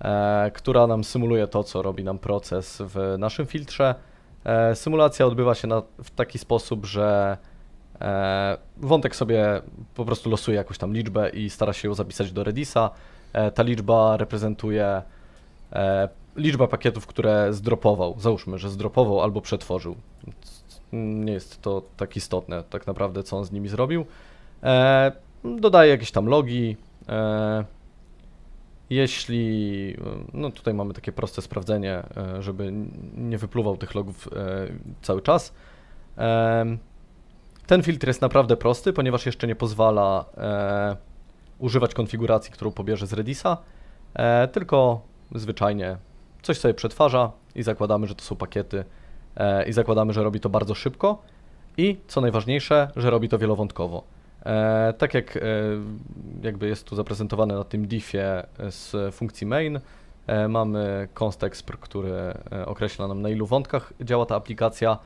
e, 0.01 0.51
która 0.55 0.87
nam 0.87 1.05
symuluje 1.05 1.47
to, 1.47 1.65
co 1.65 1.83
robi 1.83 2.05
nam 2.05 2.19
proces 2.19 2.83
w 2.85 3.17
naszym 3.19 3.47
filtrze. 3.47 3.95
E, 4.45 4.75
symulacja 4.75 5.27
odbywa 5.27 5.55
się 5.55 5.69
na, 5.69 5.83
w 6.05 6.11
taki 6.11 6.39
sposób, 6.39 6.87
że 6.87 7.37
wątek 8.77 9.17
sobie 9.17 9.62
po 9.95 10.05
prostu 10.05 10.31
losuje 10.31 10.57
jakąś 10.57 10.79
tam 10.79 10.93
liczbę 10.93 11.31
i 11.31 11.51
stara 11.51 11.73
się 11.73 11.89
ją 11.89 11.95
zapisać 11.95 12.33
do 12.33 12.45
Redisa. 12.45 12.91
ta 13.55 13.62
liczba 13.62 14.17
reprezentuje 14.17 15.03
liczba 16.37 16.66
pakietów, 16.66 17.07
które 17.07 17.53
zdropował, 17.53 18.14
załóżmy, 18.18 18.59
że 18.59 18.70
zdropował 18.70 19.20
albo 19.20 19.40
przetworzył. 19.40 19.96
Nie 20.92 21.33
jest 21.33 21.62
to 21.62 21.83
tak 21.96 22.16
istotne 22.16 22.62
tak 22.70 22.87
naprawdę, 22.87 23.22
co 23.22 23.37
on 23.37 23.44
z 23.44 23.53
nimi 23.53 23.68
zrobił. 23.68 24.07
E, 24.62 25.12
dodaje 25.44 25.90
jakieś 25.90 26.11
tam 26.11 26.27
logi. 26.27 26.77
E, 27.09 27.64
jeśli, 28.90 29.96
no 30.33 30.51
tutaj 30.51 30.75
mamy 30.75 30.94
takie 30.94 31.12
proste 31.12 31.42
sprawdzenie, 31.42 32.03
e, 32.16 32.42
żeby 32.42 32.72
nie 33.16 33.38
wypluwał 33.38 33.77
tych 33.77 33.94
logów 33.94 34.29
e, 34.29 34.66
cały 35.03 35.22
czas. 35.22 35.53
E, 36.18 36.77
ten 37.66 37.83
filtr 37.83 38.07
jest 38.07 38.22
naprawdę 38.22 38.57
prosty, 38.57 38.92
ponieważ 38.92 39.27
jeszcze 39.27 39.46
nie 39.46 39.57
pozwala 39.57 40.25
używać 41.59 41.94
konfiguracji, 41.94 42.53
którą 42.53 42.70
pobierze 42.70 43.07
z 43.07 43.12
Redisa, 43.12 43.57
tylko 44.53 45.01
zwyczajnie 45.35 45.96
coś 46.46 46.59
sobie 46.59 46.74
przetwarza 46.74 47.32
i 47.54 47.62
zakładamy, 47.62 48.06
że 48.06 48.14
to 48.14 48.24
są 48.24 48.37
pakiety 48.37 48.85
e, 49.37 49.68
i 49.68 49.72
zakładamy, 49.72 50.12
że 50.12 50.22
robi 50.22 50.40
to 50.40 50.48
bardzo 50.48 50.74
szybko 50.74 51.22
i 51.76 51.96
co 52.06 52.20
najważniejsze, 52.20 52.90
że 52.96 53.11
robi 53.11 53.28
to 53.28 53.38
wielowątkowo. 53.38 54.16
E, 54.46 54.94
tak 54.98 55.14
jak 55.14 55.37
e, 55.37 55.40
jakby 56.42 56.68
jest 56.68 56.85
tu 56.85 56.96
zaprezentowane 56.96 57.54
na 57.54 57.64
tym 57.64 57.87
diffie 57.87 58.46
z 58.70 59.14
funkcji 59.14 59.46
main, 59.46 59.80
mamy 60.48 61.09
constexpr, 61.14 61.78
który 61.78 62.12
e, 62.12 62.66
określa 62.66 63.09
nam 63.09 63.22
na 63.22 63.28
ilu 63.28 63.46
wątkach 63.46 63.92
działa 64.00 64.26
ta 64.26 64.37
aplikacja. 64.37 64.98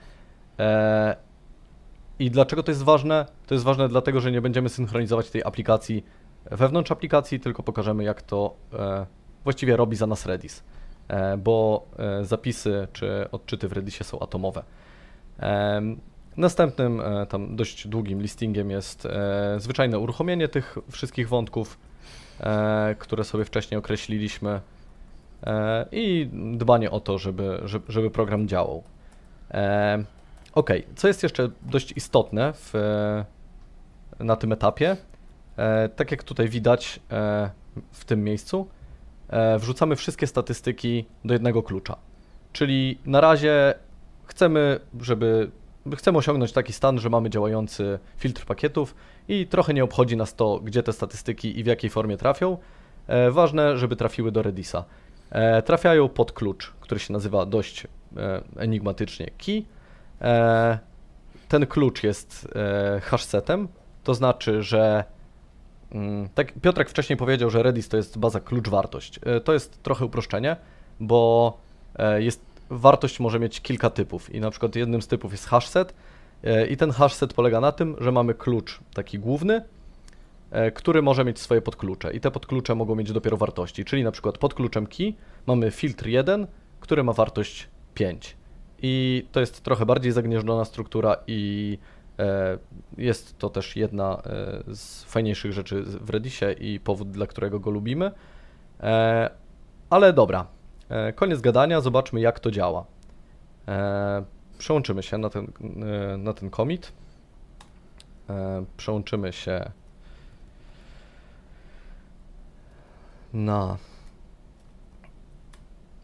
I 2.19 2.31
dlaczego 2.31 2.63
to 2.63 2.71
jest 2.71 2.83
ważne? 2.83 3.27
To 3.47 3.55
jest 3.55 3.65
ważne 3.65 3.89
dlatego, 3.89 4.21
że 4.21 4.33
nie 4.33 4.41
będziemy 4.41 4.69
synchronizować 4.69 5.31
tej 5.31 5.45
aplikacji 5.45 6.05
wewnątrz 6.51 6.93
aplikacji, 6.93 7.41
tylko 7.41 7.63
pokażemy 7.63 8.05
jak 8.05 8.23
to 8.23 8.55
właściwie 9.45 9.77
robi 9.77 9.97
za 9.97 10.07
nas 10.07 10.27
Redis, 10.27 10.63
bo 11.39 11.87
e, 11.99 12.25
zapisy 12.25 12.89
czy 12.93 13.31
odczyty 13.33 13.69
w 13.69 13.73
Redisie 13.73 14.05
są 14.05 14.21
atomowe. 14.21 14.63
Em, 15.39 16.01
Następnym, 16.37 17.01
e, 17.01 17.27
tam 17.27 17.57
dość 17.57 17.89
długim 17.89 18.23
listingiem 18.23 18.71
jest 18.71 19.07
e, 19.07 19.55
zwyczajne 19.59 19.99
uruchomienie 19.99 20.49
tych 20.49 20.79
wszystkich 20.91 21.29
wątków, 21.29 21.79
e, 22.41 22.95
które 22.99 23.25
sobie 23.25 23.45
wcześniej 23.45 23.79
określiliśmy 23.79 24.61
e, 25.45 25.87
i 25.93 26.31
dbanie 26.55 26.91
o 26.91 27.01
to, 27.01 27.19
żeby, 27.19 27.61
żeby, 27.89 28.11
program 28.11 28.49
działał. 28.49 28.83
E, 29.51 30.05
ok, 30.55 30.71
co 30.97 31.09
jest 31.09 31.23
jeszcze 31.23 31.51
dość 31.63 31.93
istotne 31.97 32.53
w, 32.53 32.75
e, 32.75 34.25
na 34.25 34.37
tym 34.37 34.53
etapie, 34.53 34.97
e, 35.57 35.89
tak 35.89 36.11
jak 36.11 36.23
tutaj 36.23 36.49
widać 36.49 37.01
e, 37.11 37.51
w 37.93 38.05
tym 38.05 38.25
miejscu, 38.25 38.69
e, 38.69 38.80
wrzucamy 39.59 39.97
wszystkie 39.97 40.27
statystyki 40.27 41.05
do 41.25 41.35
jednego 41.35 41.63
klucza. 41.63 41.97
Czyli 42.53 42.99
na 43.07 43.21
razie 43.21 43.75
chcemy, 44.25 44.81
żeby 45.01 45.51
chcemy 45.97 46.19
osiągnąć 46.19 46.53
taki 46.53 46.73
stan, 46.73 46.99
że 46.99 47.11
mamy 47.11 47.31
działający 47.31 47.99
filtr 48.17 48.45
pakietów 48.45 48.95
i 49.29 49.47
trochę 49.47 49.75
nie 49.75 49.85
obchodzi 49.85 50.17
nas 50.17 50.35
to, 50.35 50.61
gdzie 50.65 50.83
te 50.83 50.93
statystyki 50.93 51.59
i 51.59 51.65
w 51.65 51.67
jakiej 51.67 51.91
formie 51.91 52.17
trafią. 52.17 52.59
E, 53.07 53.31
ważne, 53.31 53.79
żeby 53.79 53.97
trafiły 53.97 54.33
do 54.33 54.43
Redisa. 54.43 54.85
E, 55.31 55.63
trafiają 55.63 56.09
pod 56.09 56.33
klucz, 56.33 56.73
który 56.81 57.01
się 57.01 57.13
nazywa 57.13 57.47
dość 57.47 57.87
e, 58.17 58.43
enigmatycznie 58.57 59.31
key. 59.39 59.65
E, 60.21 60.79
ten 61.49 61.67
klucz 61.67 62.03
jest 62.03 62.49
e, 62.55 63.01
hashsetem, 63.01 63.69
to 64.05 64.15
znaczy, 64.15 64.63
że 64.63 65.05
tak 66.35 66.53
Piotrek 66.53 66.91
wcześniej 66.91 67.17
powiedział, 67.17 67.51
że 67.51 67.63
Redis 67.63 67.89
to 67.89 67.97
jest 67.97 68.19
baza 68.19 68.41
klucz-wartość. 68.41 69.21
E, 69.23 69.41
to 69.41 69.53
jest 69.53 69.83
trochę 69.83 70.05
uproszczenie, 70.05 70.57
bo 71.01 71.59
e, 71.97 72.23
jest 72.23 72.45
wartość 72.71 73.21
może 73.21 73.41
mieć 73.41 73.61
kilka 73.61 73.91
typów 73.91 74.35
i 74.35 74.41
na 74.41 74.51
przykład 74.51 74.77
jednym 74.77 75.03
z 75.03 75.07
typów 75.07 75.33
jest 75.33 75.47
hashset 75.47 75.95
i 76.71 76.77
ten 76.77 76.91
hashset 76.91 77.35
polega 77.35 77.61
na 77.61 77.73
tym, 77.73 77.97
że 78.01 78.13
mamy 78.13 78.35
klucz 78.35 78.81
taki 78.95 79.19
główny, 79.19 79.63
e, 80.51 80.71
który 80.71 81.03
może 81.03 81.25
mieć 81.25 81.39
swoje 81.39 81.63
podklucze 81.63 82.13
i 82.13 82.21
te 82.21 82.31
podklucze 82.31 82.75
mogą 82.75 82.95
mieć 82.95 83.13
dopiero 83.13 83.37
wartości, 83.37 83.85
czyli 83.85 84.05
na 84.05 84.13
przykład 84.13 84.39
pod 84.39 84.55
kluczem 84.55 84.87
key 84.87 85.15
mamy 85.47 85.71
filtr 85.71 86.07
1, 86.07 86.47
który 86.81 87.05
ma 87.05 87.13
wartość 87.13 87.69
5 87.95 88.37
i 88.83 89.27
to 89.33 89.41
jest 89.41 89.61
trochę 89.61 89.87
bardziej 89.87 90.13
zagnieżdżona 90.13 90.65
struktura 90.65 91.17
i 91.27 91.79
jest 92.99 93.39
to 93.39 93.51
też 93.51 93.77
jedna 93.77 94.23
e, 94.27 94.75
z 94.75 95.05
fajniejszych 95.05 95.53
rzeczy 95.53 95.83
w 95.83 96.11
Redisie 96.11 96.53
i 96.53 96.81
powód, 96.81 97.11
dla 97.11 97.27
którego 97.27 97.61
go 97.61 97.71
lubimy. 97.71 98.11
E, 98.81 99.31
ale 99.91 100.13
dobra, 100.13 100.47
e, 100.89 101.13
koniec 101.13 101.41
gadania, 101.41 101.81
zobaczmy 101.81 102.21
jak 102.21 102.41
to 102.41 102.51
działa. 102.51 102.85
E, 103.69 104.25
przełączymy 104.59 105.03
się 105.03 105.19
na 105.19 105.31
ten, 105.31 105.53
e, 106.13 106.17
na 106.17 106.33
ten 106.33 106.51
commit. 106.51 106.93
E, 108.31 108.65
przełączymy 108.77 109.33
się 109.33 109.71
na 113.33 113.77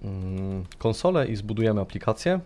mm, 0.02 0.64
konsolę 0.78 1.26
i 1.26 1.36
zbudujemy 1.36 1.80
aplikację. 1.80 2.40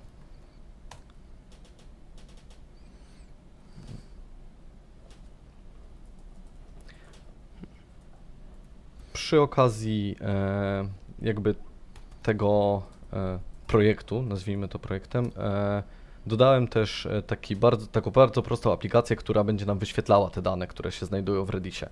Przy 9.30 9.40
okazji 9.40 10.16
e, 10.20 10.84
jakby 11.22 11.54
tego 12.22 12.82
e, 13.12 13.38
projektu, 13.66 14.22
nazwijmy 14.22 14.68
to 14.68 14.78
projektem, 14.78 15.30
e, 15.36 15.82
dodałem 16.26 16.68
też 16.68 17.08
taki 17.26 17.56
bardzo, 17.56 17.86
taką 17.86 18.10
bardzo 18.10 18.42
prostą 18.42 18.72
aplikację, 18.72 19.16
która 19.16 19.44
będzie 19.44 19.66
nam 19.66 19.78
wyświetlała 19.78 20.30
te 20.30 20.42
dane, 20.42 20.66
które 20.66 20.92
się 20.92 21.06
znajdują 21.06 21.44
w 21.44 21.50
Redisie. 21.50 21.88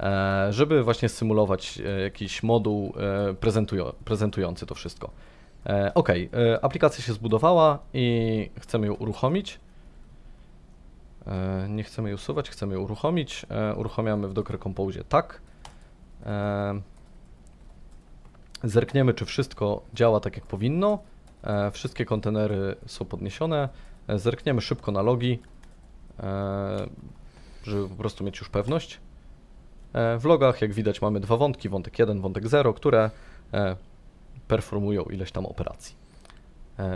E, 0.00 0.46
żeby 0.52 0.82
właśnie 0.82 1.08
symulować 1.08 1.82
jakiś 2.02 2.42
moduł 2.42 2.92
prezentujący 4.04 4.66
to 4.66 4.74
wszystko. 4.74 5.10
Ok, 5.94 6.08
aplikacja 6.62 7.04
się 7.04 7.12
zbudowała 7.12 7.78
i 7.94 8.50
chcemy 8.58 8.86
ją 8.86 8.94
uruchomić. 8.94 9.60
Nie 11.68 11.84
chcemy 11.84 12.08
jej 12.08 12.14
usuwać, 12.14 12.50
chcemy 12.50 12.74
ją 12.74 12.80
uruchomić. 12.80 13.46
Uruchamiamy 13.76 14.28
w 14.28 14.32
Docker 14.32 14.58
Compose 14.60 15.04
tak. 15.04 15.40
Zerkniemy, 18.64 19.14
czy 19.14 19.24
wszystko 19.24 19.82
działa 19.94 20.20
tak, 20.20 20.36
jak 20.36 20.46
powinno. 20.46 20.98
E, 21.44 21.70
wszystkie 21.70 22.04
kontenery 22.04 22.76
są 22.86 23.04
podniesione. 23.04 23.68
E, 24.08 24.18
zerkniemy 24.18 24.60
szybko 24.60 24.92
na 24.92 25.02
logi, 25.02 25.38
e, 26.18 26.86
żeby 27.62 27.88
po 27.88 27.94
prostu 27.94 28.24
mieć 28.24 28.38
już 28.38 28.48
pewność. 28.48 29.00
W 30.18 30.24
logach, 30.24 30.62
jak 30.62 30.72
widać, 30.72 31.02
mamy 31.02 31.20
dwa 31.20 31.36
wątki, 31.36 31.68
wątek 31.68 31.98
1, 31.98 32.20
wątek 32.20 32.48
0, 32.48 32.74
które 32.74 33.10
performują 34.48 35.02
ileś 35.04 35.32
tam 35.32 35.46
operacji. 35.46 35.94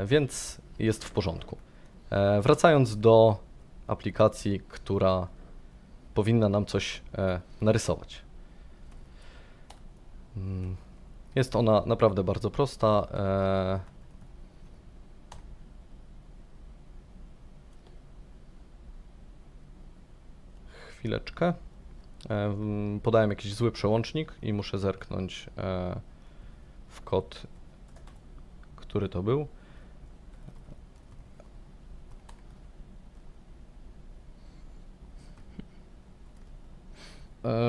Więc 0.07 0.61
jest 0.79 1.05
w 1.05 1.11
porządku. 1.11 1.57
Wracając 2.43 2.97
do 2.97 3.37
aplikacji, 3.87 4.61
która 4.69 5.29
powinna 6.15 6.49
nam 6.49 6.67
coś 6.67 7.03
narysować. 7.61 8.24
Mm, 10.37 10.77
Jest 11.35 11.57
ona 11.57 11.83
naprawdę 11.87 12.25
bardzo 12.25 12.51
prosta. 12.51 13.07
e, 13.13 13.81
Chwileczkę. 20.89 21.53
E, 22.31 22.45
mm, 22.45 23.01
Podałem 23.01 23.31
jakiś 23.31 23.55
zły 23.55 23.73
przełącznik 23.73 24.35
i 24.43 24.53
muszę 24.53 24.79
zerknąć 24.79 25.51
e, 25.59 26.01
w 26.89 27.01
kod, 27.01 27.47
który 28.77 29.09
to 29.09 29.23
był. 29.23 29.47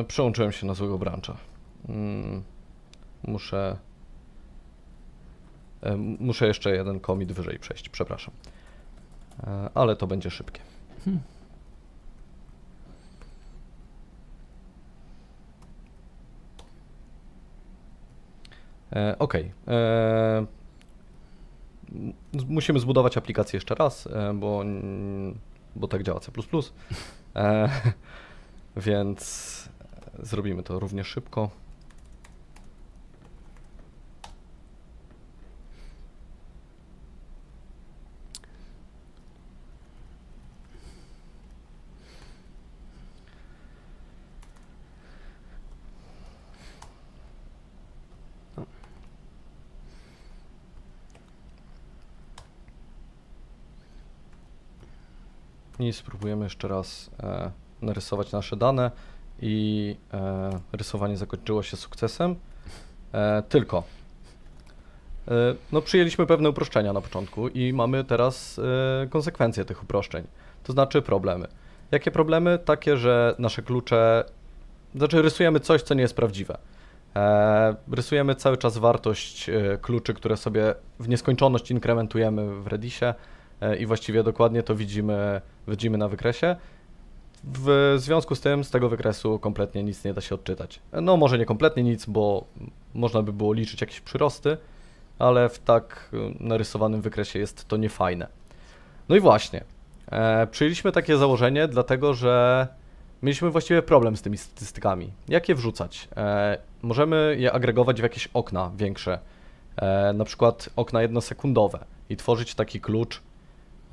Przełączyłem 0.07 0.51
się 0.51 0.67
na 0.67 0.73
złego 0.73 0.97
brancha. 0.97 1.37
Muszę. 3.27 3.77
e, 5.81 5.97
Muszę 5.97 6.47
jeszcze 6.47 6.75
jeden 6.75 6.99
commit 6.99 7.31
wyżej 7.31 7.59
przejść, 7.59 7.89
przepraszam. 7.89 8.33
E, 9.47 9.69
Ale 9.73 9.95
to 9.95 10.07
będzie 10.07 10.29
szybkie. 10.31 10.61
Ok. 19.19 19.33
E, 19.35 19.41
m- 21.91 22.13
musimy 22.49 22.79
zbudować 22.79 23.17
aplikację 23.17 23.57
jeszcze 23.57 23.75
raz, 23.75 24.07
bo, 24.35 24.63
bo 25.75 25.87
tak 25.87 26.03
działa 26.03 26.19
C. 26.19 26.31
Więc 28.77 29.69
zrobimy 30.19 30.63
to 30.63 30.79
równie 30.79 31.03
szybko. 31.03 31.49
Spróbujemy 55.93 56.43
jeszcze 56.43 56.67
raz 56.67 57.09
e, 57.19 57.51
narysować 57.81 58.31
nasze 58.31 58.55
dane 58.55 58.91
i 59.41 59.95
e, 60.13 60.49
rysowanie 60.73 61.17
zakończyło 61.17 61.63
się 61.63 61.77
sukcesem. 61.77 62.35
E, 63.13 63.43
tylko 63.49 63.83
e, 65.27 65.31
no, 65.71 65.81
przyjęliśmy 65.81 66.25
pewne 66.25 66.49
uproszczenia 66.49 66.93
na 66.93 67.01
początku 67.01 67.47
i 67.47 67.73
mamy 67.73 68.03
teraz 68.03 68.59
e, 69.03 69.07
konsekwencje 69.07 69.65
tych 69.65 69.83
uproszczeń, 69.83 70.27
to 70.63 70.73
znaczy 70.73 71.01
problemy. 71.01 71.47
Jakie 71.91 72.11
problemy? 72.11 72.59
Takie, 72.65 72.97
że 72.97 73.35
nasze 73.39 73.61
klucze, 73.61 74.23
znaczy 74.95 75.21
rysujemy 75.21 75.59
coś, 75.59 75.81
co 75.81 75.93
nie 75.93 76.01
jest 76.01 76.15
prawdziwe. 76.15 76.57
E, 77.15 77.75
rysujemy 77.91 78.35
cały 78.35 78.57
czas 78.57 78.77
wartość 78.77 79.49
kluczy, 79.81 80.13
które 80.13 80.37
sobie 80.37 80.75
w 80.99 81.09
nieskończoność 81.09 81.71
inkrementujemy 81.71 82.61
w 82.61 82.67
Redisie 82.67 83.13
i 83.79 83.85
właściwie 83.85 84.23
dokładnie 84.23 84.63
to 84.63 84.75
widzimy, 84.75 85.41
widzimy 85.67 85.97
na 85.97 86.07
wykresie. 86.07 86.55
W 87.43 87.95
związku 87.97 88.35
z 88.35 88.41
tym 88.41 88.63
z 88.63 88.71
tego 88.71 88.89
wykresu 88.89 89.39
kompletnie 89.39 89.83
nic 89.83 90.03
nie 90.03 90.13
da 90.13 90.21
się 90.21 90.35
odczytać. 90.35 90.79
No 91.01 91.17
może 91.17 91.37
nie 91.37 91.45
kompletnie 91.45 91.83
nic, 91.83 92.05
bo 92.05 92.45
można 92.93 93.21
by 93.21 93.33
było 93.33 93.53
liczyć 93.53 93.81
jakieś 93.81 94.01
przyrosty, 94.01 94.57
ale 95.19 95.49
w 95.49 95.59
tak 95.59 96.09
y, 96.13 96.17
narysowanym 96.39 97.01
wykresie 97.01 97.39
jest 97.39 97.67
to 97.67 97.77
niefajne. 97.77 98.27
No 99.09 99.15
i 99.15 99.19
właśnie, 99.19 99.63
e, 100.11 100.47
przyjęliśmy 100.47 100.91
takie 100.91 101.17
założenie, 101.17 101.67
dlatego 101.67 102.13
że 102.13 102.67
mieliśmy 103.23 103.49
właściwie 103.49 103.81
problem 103.81 104.17
z 104.17 104.21
tymi 104.21 104.37
statystykami. 104.37 105.11
Jak 105.27 105.49
je 105.49 105.55
wrzucać? 105.55 106.07
E, 106.17 106.57
możemy 106.81 107.35
je 107.39 107.51
agregować 107.51 107.99
w 107.99 108.03
jakieś 108.03 108.27
okna 108.33 108.71
większe, 108.75 109.19
e, 109.75 110.13
na 110.13 110.25
przykład 110.25 110.69
okna 110.75 111.01
jednosekundowe 111.01 111.85
i 112.09 112.17
tworzyć 112.17 112.55
taki 112.55 112.81
klucz 112.81 113.21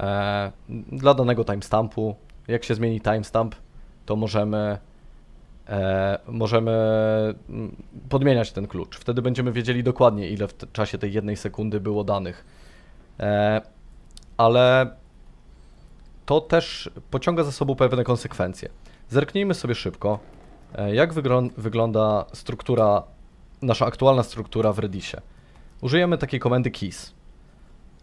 e, 0.00 0.52
dla 0.92 1.14
danego 1.14 1.44
timestampu. 1.44 2.14
Jak 2.48 2.64
się 2.64 2.74
zmieni 2.74 3.00
timestamp, 3.00 3.54
to 4.06 4.16
możemy 4.16 4.78
e, 5.68 6.18
możemy 6.28 6.72
mm, 7.48 7.76
podmieniać 8.08 8.52
ten 8.52 8.66
klucz. 8.66 8.96
Wtedy 8.98 9.22
będziemy 9.22 9.52
wiedzieli 9.52 9.82
dokładnie, 9.82 10.28
ile 10.28 10.48
w 10.48 10.72
czasie 10.72 10.98
tej 10.98 11.12
jednej 11.12 11.36
sekundy 11.36 11.80
było 11.80 12.04
danych. 12.04 12.44
E, 13.20 13.60
ale 14.36 14.96
to 16.26 16.40
też 16.40 16.90
pociąga 17.10 17.44
za 17.44 17.52
sobą 17.52 17.74
pewne 17.74 18.04
konsekwencje. 18.04 18.68
Zerknijmy 19.08 19.54
sobie 19.54 19.74
szybko, 19.74 20.18
e, 20.74 20.94
jak 20.94 21.12
wyglą- 21.14 21.50
wygląda 21.56 22.24
struktura, 22.32 23.02
nasza 23.62 23.86
aktualna 23.86 24.22
struktura 24.22 24.72
w 24.72 24.78
Redisie. 24.78 25.20
Użyjemy 25.80 26.18
takiej 26.18 26.40
komendy 26.40 26.70
keys 26.70 27.14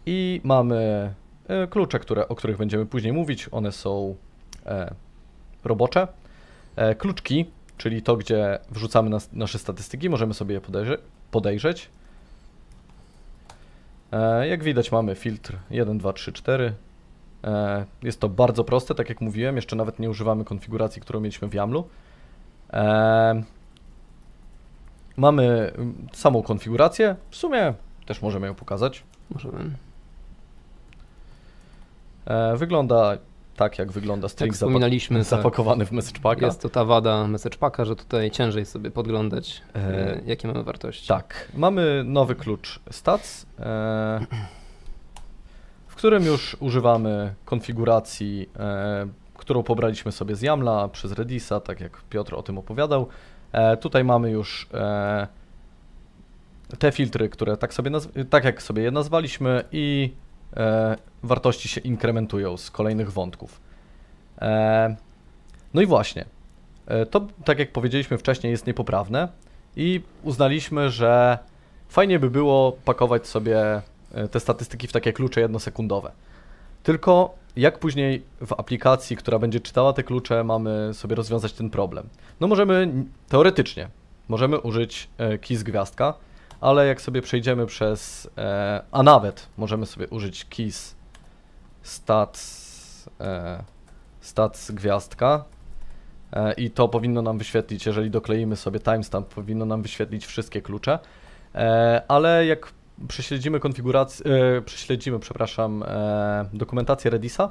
i 0.06 0.40
mamy 0.44 1.14
klucze, 1.70 1.98
które, 1.98 2.28
o 2.28 2.34
których 2.34 2.56
będziemy 2.56 2.86
później 2.86 3.12
mówić. 3.12 3.48
One 3.52 3.72
są 3.72 4.14
e, 4.66 4.94
robocze. 5.64 6.08
E, 6.76 6.94
kluczki, 6.94 7.46
czyli 7.78 8.02
to, 8.02 8.16
gdzie 8.16 8.58
wrzucamy 8.70 9.10
nas, 9.10 9.32
nasze 9.32 9.58
statystyki, 9.58 10.10
możemy 10.10 10.34
sobie 10.34 10.54
je 10.54 10.60
podejrze- 10.60 10.98
podejrzeć. 11.30 11.88
E, 14.12 14.48
jak 14.48 14.64
widać 14.64 14.92
mamy 14.92 15.14
filtr 15.14 15.56
1, 15.70 15.98
2, 15.98 16.12
3, 16.12 16.32
4. 16.32 16.72
E, 17.44 17.84
jest 18.02 18.20
to 18.20 18.28
bardzo 18.28 18.64
proste, 18.64 18.94
tak 18.94 19.08
jak 19.08 19.20
mówiłem, 19.20 19.56
jeszcze 19.56 19.76
nawet 19.76 19.98
nie 19.98 20.10
używamy 20.10 20.44
konfiguracji, 20.44 21.02
którą 21.02 21.20
mieliśmy 21.20 21.48
w 21.48 21.54
YAMLu. 21.54 21.88
E, 22.72 23.42
mamy 25.16 25.72
samą 26.12 26.42
konfigurację, 26.42 27.16
w 27.30 27.36
sumie 27.36 27.74
też 28.06 28.22
możemy 28.22 28.46
ją 28.46 28.54
pokazać. 28.54 29.02
Możemy. 29.30 29.70
E, 32.30 32.56
wygląda 32.56 33.18
tak, 33.56 33.78
jak 33.78 33.92
wygląda 33.92 34.28
string 34.28 34.54
zapak- 34.54 34.56
wspominaliśmy, 34.56 35.18
tak, 35.18 35.26
zapakowany 35.28 35.86
w 35.86 35.92
message 35.92 36.20
packa. 36.20 36.46
jest 36.46 36.62
to 36.62 36.68
ta 36.68 36.84
wada 36.84 37.26
message 37.26 37.58
packa, 37.58 37.84
że 37.84 37.96
tutaj 37.96 38.30
ciężej 38.30 38.66
sobie 38.66 38.90
podglądać, 38.90 39.62
E, 39.74 39.78
e, 39.78 40.20
jakie 40.26 40.48
mamy 40.48 40.62
wartości. 40.64 41.08
Tak, 41.08 41.48
mamy 41.54 42.02
nowy 42.04 42.34
klucz 42.34 42.80
stats, 42.90 43.46
e, 43.58 44.26
w 45.88 45.94
którym 45.94 46.24
już 46.24 46.56
używamy 46.60 47.34
konfiguracji, 47.44 48.48
którą 49.34 49.62
pobraliśmy 49.62 50.12
sobie 50.12 50.36
z 50.36 50.42
YAMLa 50.42 50.88
przez 50.88 51.12
Redisa, 51.12 51.60
tak 51.60 51.80
jak 51.80 52.02
Piotr 52.10 52.34
o 52.34 52.42
tym 52.42 52.58
opowiadał. 52.58 53.08
Tutaj 53.80 54.04
mamy 54.04 54.30
już 54.30 54.68
te 56.78 56.92
filtry, 56.92 57.28
które 57.28 57.56
tak, 57.56 57.74
sobie 57.74 57.90
tak 58.30 58.44
jak 58.44 58.62
sobie 58.62 58.82
je 58.82 58.90
nazwaliśmy 58.90 59.64
i 59.72 60.12
e, 60.56 60.96
wartości 61.22 61.68
się 61.68 61.80
inkrementują 61.80 62.56
z 62.56 62.70
kolejnych 62.70 63.12
wątków. 63.12 63.60
E, 64.40 64.96
no 65.74 65.82
i 65.82 65.86
właśnie, 65.86 66.24
e, 66.86 67.06
to 67.06 67.26
tak 67.44 67.58
jak 67.58 67.72
powiedzieliśmy 67.72 68.18
wcześniej 68.18 68.50
jest 68.50 68.66
niepoprawne 68.66 69.28
i 69.76 70.00
uznaliśmy, 70.22 70.90
że 70.90 71.38
fajnie 71.88 72.18
by 72.18 72.30
było 72.30 72.72
pakować 72.84 73.26
sobie 73.26 73.82
e, 74.14 74.28
te 74.28 74.40
statystyki 74.40 74.86
w 74.86 74.92
takie 74.92 75.12
klucze 75.12 75.40
jednosekundowe. 75.40 76.12
Tylko 76.82 77.34
jak 77.56 77.78
później 77.78 78.22
w 78.40 78.52
aplikacji, 78.52 79.16
która 79.16 79.38
będzie 79.38 79.60
czytała 79.60 79.92
te 79.92 80.02
klucze, 80.02 80.44
mamy 80.44 80.90
sobie 80.94 81.16
rozwiązać 81.16 81.52
ten 81.52 81.70
problem? 81.70 82.08
No 82.40 82.48
możemy 82.48 83.04
teoretycznie, 83.28 83.88
możemy 84.28 84.60
użyć 84.60 85.08
e, 85.18 85.38
keys 85.38 85.62
gwiazdka, 85.62 86.14
ale 86.60 86.86
jak 86.86 87.00
sobie 87.00 87.22
przejdziemy 87.22 87.66
przez, 87.66 88.30
e, 88.38 88.82
a 88.92 89.02
nawet 89.02 89.48
możemy 89.56 89.86
sobie 89.86 90.08
użyć 90.08 90.44
keys 90.44 90.94
stats, 91.82 93.10
e, 93.20 93.62
stats 94.20 94.70
gwiazdka, 94.70 95.44
E, 96.32 96.52
i 96.52 96.70
to 96.70 96.88
powinno 96.88 97.22
nam 97.22 97.38
wyświetlić, 97.38 97.86
jeżeli 97.86 98.10
dokleimy 98.10 98.56
sobie 98.56 98.80
timestamp, 98.80 99.28
powinno 99.28 99.64
nam 99.64 99.82
wyświetlić 99.82 100.26
wszystkie 100.26 100.62
klucze, 100.62 100.98
E, 101.54 102.02
ale 102.08 102.46
jak 102.46 102.72
prześledzimy 103.08 103.60
konfigurację, 103.60 104.26
e, 104.26 104.62
prześledzimy, 104.62 105.18
przepraszam, 105.18 105.82
e, 105.82 106.48
dokumentację 106.52 107.10
Redisa, 107.10 107.50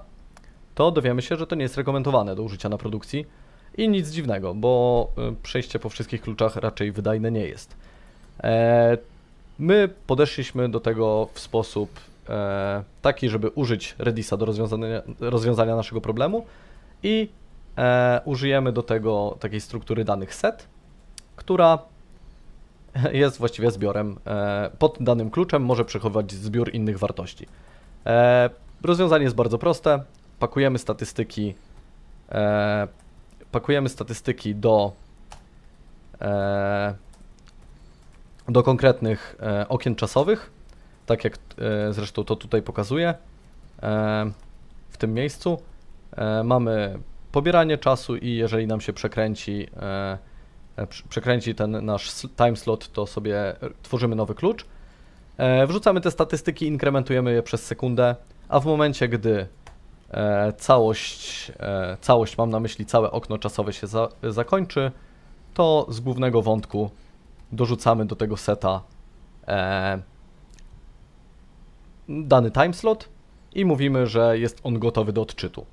to 0.75 0.91
dowiemy 0.91 1.21
się, 1.21 1.35
że 1.35 1.47
to 1.47 1.55
nie 1.55 1.63
jest 1.63 1.77
rekomendowane 1.77 2.35
do 2.35 2.43
użycia 2.43 2.69
na 2.69 2.77
produkcji 2.77 3.25
i 3.77 3.89
nic 3.89 4.09
dziwnego, 4.09 4.53
bo 4.53 5.07
przejście 5.43 5.79
po 5.79 5.89
wszystkich 5.89 6.21
kluczach 6.21 6.55
raczej 6.55 6.91
wydajne 6.91 7.31
nie 7.31 7.47
jest. 7.47 7.75
E, 8.43 8.97
My 9.59 9.89
podeszliśmy 10.07 10.69
do 10.69 10.79
tego 10.79 11.27
w 11.33 11.39
sposób 11.39 11.99
e, 12.29 12.83
taki, 13.01 13.29
żeby 13.29 13.49
użyć 13.49 13.95
Redisa 13.97 14.37
do 14.37 14.45
rozwiązania, 14.45 15.01
rozwiązania 15.19 15.75
naszego 15.75 16.01
problemu 16.01 16.45
i 17.03 17.29
e, 17.77 18.21
użyjemy 18.25 18.71
do 18.71 18.83
tego 18.83 19.37
takiej 19.39 19.61
struktury 19.61 20.05
danych 20.05 20.35
set, 20.35 20.67
która 21.35 21.79
jest 23.11 23.37
właściwie 23.37 23.71
zbiorem. 23.71 24.17
Pod 24.79 24.97
danym 24.99 25.29
kluczem 25.29 25.65
może 25.65 25.85
przechowywać 25.85 26.31
zbiór 26.31 26.73
innych 26.73 26.99
wartości. 26.99 27.45
Rozwiązanie 28.83 29.23
jest 29.23 29.35
bardzo 29.35 29.57
proste. 29.57 30.03
Pakujemy 30.39 30.79
statystyki, 30.79 31.55
pakujemy 33.51 33.89
statystyki 33.89 34.55
do, 34.55 34.91
do 38.49 38.63
konkretnych 38.63 39.35
e, 39.41 39.69
okien 39.69 39.95
czasowych, 39.95 40.51
tak 41.05 41.23
jak 41.23 41.33
e, 41.35 41.93
zresztą 41.93 42.23
to 42.23 42.35
tutaj 42.35 42.61
pokazuję 42.61 43.13
e, 43.83 44.31
w 44.89 44.97
tym 44.97 45.13
miejscu. 45.13 45.61
Mamy 46.43 46.99
pobieranie 47.31 47.77
czasu 47.77 48.15
i 48.15 48.35
jeżeli 48.35 48.67
nam 48.67 48.81
się 48.81 48.93
przekręci, 48.93 49.67
przekręci 51.09 51.55
ten 51.55 51.85
nasz 51.85 52.11
time 52.37 52.55
slot, 52.55 52.91
to 52.91 53.07
sobie 53.07 53.55
tworzymy 53.83 54.15
nowy 54.15 54.35
klucz. 54.35 54.65
Wrzucamy 55.67 56.01
te 56.01 56.11
statystyki, 56.11 56.67
inkrementujemy 56.67 57.33
je 57.33 57.43
przez 57.43 57.65
sekundę, 57.65 58.15
a 58.49 58.59
w 58.59 58.65
momencie, 58.65 59.07
gdy 59.07 59.47
całość, 60.57 61.51
całość, 62.01 62.37
mam 62.37 62.49
na 62.49 62.59
myśli 62.59 62.85
całe 62.85 63.11
okno 63.11 63.37
czasowe 63.37 63.73
się 63.73 63.87
za, 63.87 64.09
zakończy, 64.23 64.91
to 65.53 65.87
z 65.89 65.99
głównego 65.99 66.41
wątku 66.41 66.89
dorzucamy 67.51 68.05
do 68.05 68.15
tego 68.15 68.37
seta 68.37 68.81
e, 69.47 70.01
dany 72.09 72.51
timeslot 72.51 73.09
i 73.55 73.65
mówimy, 73.65 74.07
że 74.07 74.39
jest 74.39 74.59
on 74.63 74.79
gotowy 74.79 75.13
do 75.13 75.21
odczytu. 75.21 75.65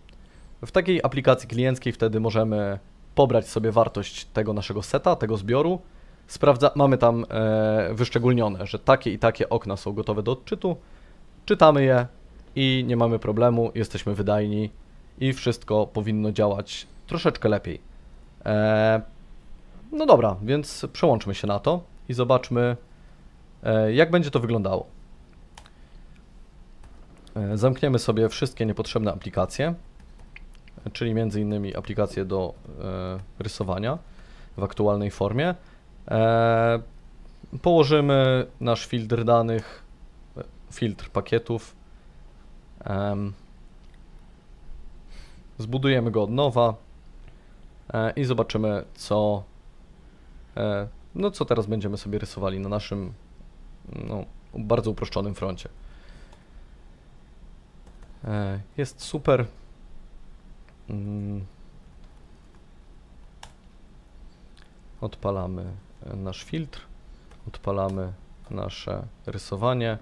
W 0.67 0.71
takiej 0.71 1.01
aplikacji 1.03 1.49
klienckiej 1.49 1.93
wtedy 1.93 2.21
możemy 2.21 2.79
pobrać 3.15 3.49
sobie 3.49 3.73
wartość 3.73 4.25
tego 4.25 4.53
naszego 4.53 4.83
seta, 4.83 5.17
tego 5.17 5.37
zbioru. 5.37 5.81
Sprawdza, 6.27 6.71
mamy 6.75 6.99
tam 6.99 7.25
e, 7.31 7.95
wyszczególnione, 7.95 8.67
że 8.67 8.79
takie 8.79 9.13
i 9.13 9.19
takie 9.19 9.49
okna 9.49 9.77
są 9.77 9.93
gotowe 9.93 10.23
do 10.23 10.33
odczytu. 10.33 10.77
Czytamy 11.45 11.85
je 11.85 12.07
i 12.57 12.85
nie 12.87 12.97
mamy 12.97 13.19
problemu, 13.19 13.71
jesteśmy 13.75 14.15
wydajni 14.15 14.71
i 15.19 15.33
wszystko 15.33 15.87
powinno 15.87 16.33
działać 16.33 16.87
troszeczkę 17.07 17.49
lepiej. 17.49 17.81
E, 18.47 19.03
no 19.93 20.07
dobra, 20.07 20.37
więc 20.43 20.87
przełączmy 20.93 21.35
się 21.35 21.47
na 21.47 21.59
to 21.59 21.83
i 22.09 22.15
zobaczmy, 22.15 22.77
e, 23.63 23.93
jak 23.93 24.11
będzie 24.11 24.31
to 24.31 24.41
wyglądało. 24.41 24.87
E, 27.37 27.57
Zamkniemy 27.57 27.99
sobie 27.99 28.29
wszystkie 28.29 28.67
niepotrzebne 28.67 29.13
aplikacje, 29.13 29.75
czyli 30.93 31.15
między 31.15 31.41
innymi 31.41 31.77
aplikacje 31.77 32.25
do 32.25 32.55
e, 32.81 33.19
rysowania 33.39 33.99
w 34.57 34.63
aktualnej 34.63 35.11
formie. 35.11 35.55
Położymy 37.63 38.47
nasz 38.61 38.87
filtr 38.87 39.25
danych, 39.25 39.85
filtr 40.73 41.11
pakietów. 41.11 41.77
em, 42.85 43.33
zbudujemy 45.59 46.11
go 46.11 46.23
od 46.23 46.31
nowa 46.31 46.75
i 48.17 48.25
zobaczymy, 48.25 48.85
co, 48.95 49.43
no 51.15 51.31
co 51.31 51.45
teraz 51.45 51.67
będziemy 51.67 51.97
sobie 51.97 52.19
rysowali 52.19 52.61
na 52.61 52.69
naszym 52.69 53.13
no, 53.93 54.25
bardzo 54.55 54.91
uproszczonym 54.91 55.35
froncie. 55.35 55.69
E, 58.25 58.61
Jest 58.77 59.03
super. 59.03 59.47
Mm. 60.91 61.45
Odpalamy 65.01 65.65
e, 66.07 66.17
nasz 66.17 66.45
filtr, 66.45 66.81
odpalamy 67.49 68.13
nasze 68.51 69.03
rysowanie 69.27 69.99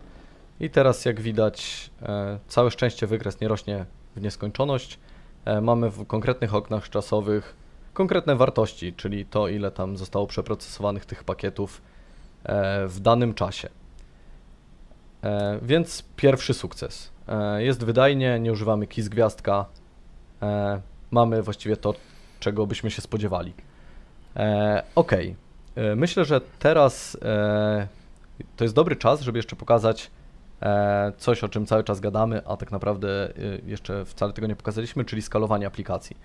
i 0.61 0.71
teraz 0.71 1.05
jak 1.05 1.21
widać 1.21 1.91
e, 2.03 2.39
całe 2.49 2.71
szczęście 2.71 3.07
wykres 3.07 3.41
nie 3.41 3.49
rośnie 3.49 3.87
w 4.17 4.21
nieskończoność. 4.21 4.99
E, 5.45 5.61
Mamy 5.61 5.91
w 5.91 6.07
konkretnych 6.07 6.55
oknach 6.55 6.91
czasowych 6.91 7.57
konkretne 7.95 8.37
wartości, 8.37 8.93
czyli 8.93 9.27
to 9.27 9.49
ile 9.49 9.71
tam 9.71 9.97
zostało 9.97 10.27
przeprocesowanych 10.27 11.07
tych 11.07 11.25
pakietów 11.25 11.83
e, 12.45 12.87
w 12.89 13.01
danym 13.01 13.35
czasie. 13.35 13.69
E, 15.23 15.59
Więc 15.63 16.05
pierwszy 16.17 16.55
sukces. 16.55 17.11
E, 17.29 17.63
Jest 17.63 17.85
wydajnie, 17.85 18.41
nie 18.41 18.53
używamy 18.53 18.87
z 18.99 19.09
gwiazdka. 19.09 19.65
Mamy 21.11 21.43
właściwie 21.43 21.77
to, 21.77 21.95
czego 22.41 22.67
byśmy 22.67 22.91
się 22.91 23.03
spodziewali. 23.03 23.55
Ok. 24.95 25.13
Myślę, 25.97 26.25
że 26.25 26.41
teraz 26.59 27.19
to 28.57 28.65
jest 28.65 28.75
dobry 28.75 28.97
czas, 28.97 29.21
żeby 29.21 29.39
jeszcze 29.39 29.57
pokazać 29.57 30.11
coś, 31.17 31.45
o 31.45 31.49
czym 31.49 31.67
cały 31.67 31.85
czas 31.85 32.01
gadamy, 32.01 32.43
a 32.47 32.57
tak 32.57 32.73
naprawdę 32.73 33.33
jeszcze 33.67 34.05
wcale 34.05 34.33
tego 34.33 34.47
nie 34.47 34.57
pokazaliśmy, 34.57 35.05
czyli 35.05 35.23
skalowanie 35.23 35.67
aplikacji. 35.67 36.17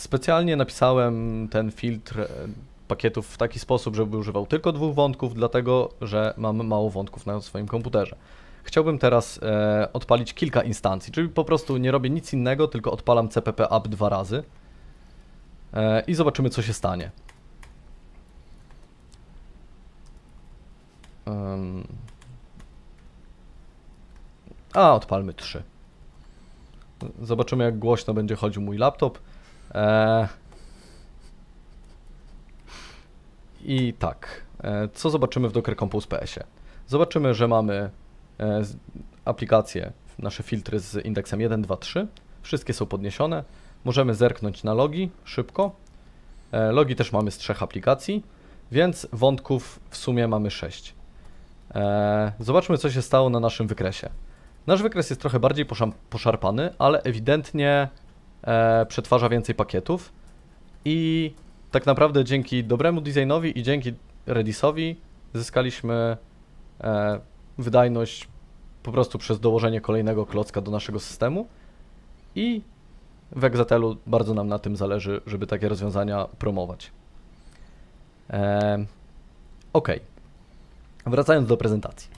Specjalnie 0.00 0.56
napisałem 0.56 1.48
ten 1.48 1.70
filtr 1.70 2.20
e, 2.20 2.26
pakietów 2.88 3.28
w 3.28 3.36
taki 3.36 3.58
sposób, 3.58 3.96
żeby 3.96 4.16
używał 4.16 4.46
tylko 4.46 4.72
dwóch 4.72 4.94
wątków, 4.94 5.34
dlatego 5.34 5.90
że 6.00 6.34
mam 6.36 6.66
mało 6.66 6.90
wątków 6.90 7.26
na 7.26 7.40
swoim 7.40 7.66
komputerze. 7.66 8.16
Chciałbym 8.64 8.98
teraz 8.98 9.40
e, 9.42 9.88
odpalić 9.92 10.34
kilka 10.34 10.62
instancji, 10.62 11.12
czyli 11.12 11.28
po 11.28 11.44
prostu 11.44 11.76
nie 11.76 11.90
robię 11.90 12.10
nic 12.10 12.32
innego, 12.32 12.68
tylko 12.68 12.92
odpalam 12.92 13.28
CPP 13.28 13.70
app 13.70 13.88
dwa 13.88 14.08
razy 14.08 14.44
e, 15.74 16.02
i 16.06 16.14
zobaczymy, 16.14 16.50
co 16.50 16.62
się 16.62 16.72
stanie. 16.72 17.10
Em. 21.26 21.86
a, 24.74 24.94
odpalmy 24.94 25.34
trzy. 25.34 25.62
Zobaczymy, 27.22 27.64
jak 27.64 27.78
głośno 27.78 28.14
będzie 28.14 28.36
chodził 28.36 28.62
mój 28.62 28.78
laptop. 28.78 29.18
E, 29.74 30.28
I 33.64 33.94
tak, 33.98 34.44
e, 34.62 34.88
co 34.94 35.10
zobaczymy 35.10 35.48
w 35.48 35.52
Docker 35.52 35.76
Compose 35.76 36.08
PS-ie? 36.08 36.46
Zobaczymy, 36.86 37.34
że 37.34 37.48
mamy 37.48 37.90
e, 38.40 38.62
aplikacje, 39.24 39.92
nasze 40.18 40.42
filtry 40.42 40.80
z 40.80 41.06
indeksem 41.06 41.40
1, 41.40 41.62
2, 41.62 41.76
3. 41.76 42.06
Wszystkie 42.42 42.72
są 42.72 42.86
podniesione. 42.86 43.44
Możemy 43.84 44.14
zerknąć 44.14 44.64
na 44.64 44.74
logi 44.74 45.10
szybko. 45.24 45.72
Logi 46.70 46.96
też 46.96 47.12
mamy 47.12 47.30
z 47.30 47.38
trzech 47.38 47.62
aplikacji, 47.62 48.22
więc 48.72 49.06
wątków 49.12 49.80
w 49.90 49.96
sumie 49.96 50.28
mamy 50.28 50.50
6. 50.50 50.94
Zobaczmy, 52.40 52.78
co 52.78 52.90
się 52.90 53.02
stało 53.02 53.30
na 53.30 53.40
naszym 53.40 53.66
wykresie. 53.66 54.10
Nasz 54.66 54.82
wykres 54.82 55.10
jest 55.10 55.20
trochę 55.20 55.40
bardziej 55.40 55.66
poszarpany, 56.10 56.74
ale 56.78 57.02
ewidentnie 57.02 57.88
e, 58.42 58.86
przetwarza 58.86 59.28
więcej 59.28 59.54
pakietów 59.54 60.12
i 60.84 61.32
tak 61.70 61.86
naprawdę 61.86 62.24
dzięki 62.24 62.64
dobremu 62.64 63.00
designowi 63.00 63.58
i 63.58 63.62
dzięki 63.62 63.92
Redisowi 64.26 64.96
zyskaliśmy 65.34 66.16
e, 66.80 67.20
wydajność 67.58 68.28
po 68.82 68.92
prostu 68.92 69.18
przez 69.18 69.40
dołożenie 69.40 69.80
kolejnego 69.80 70.26
klocka 70.26 70.60
do 70.60 70.70
naszego 70.70 71.00
systemu 71.00 71.46
i 72.34 72.62
w 73.32 73.44
Exatelu 73.44 73.96
bardzo 74.06 74.34
nam 74.34 74.48
na 74.48 74.58
tym 74.58 74.76
zależy, 74.76 75.20
żeby 75.26 75.46
takie 75.46 75.68
rozwiązania 75.68 76.26
promować. 76.38 76.90
E, 78.30 78.84
ok. 79.72 79.88
Wracając 81.06 81.48
do 81.48 81.56
prezentacji. 81.56 82.10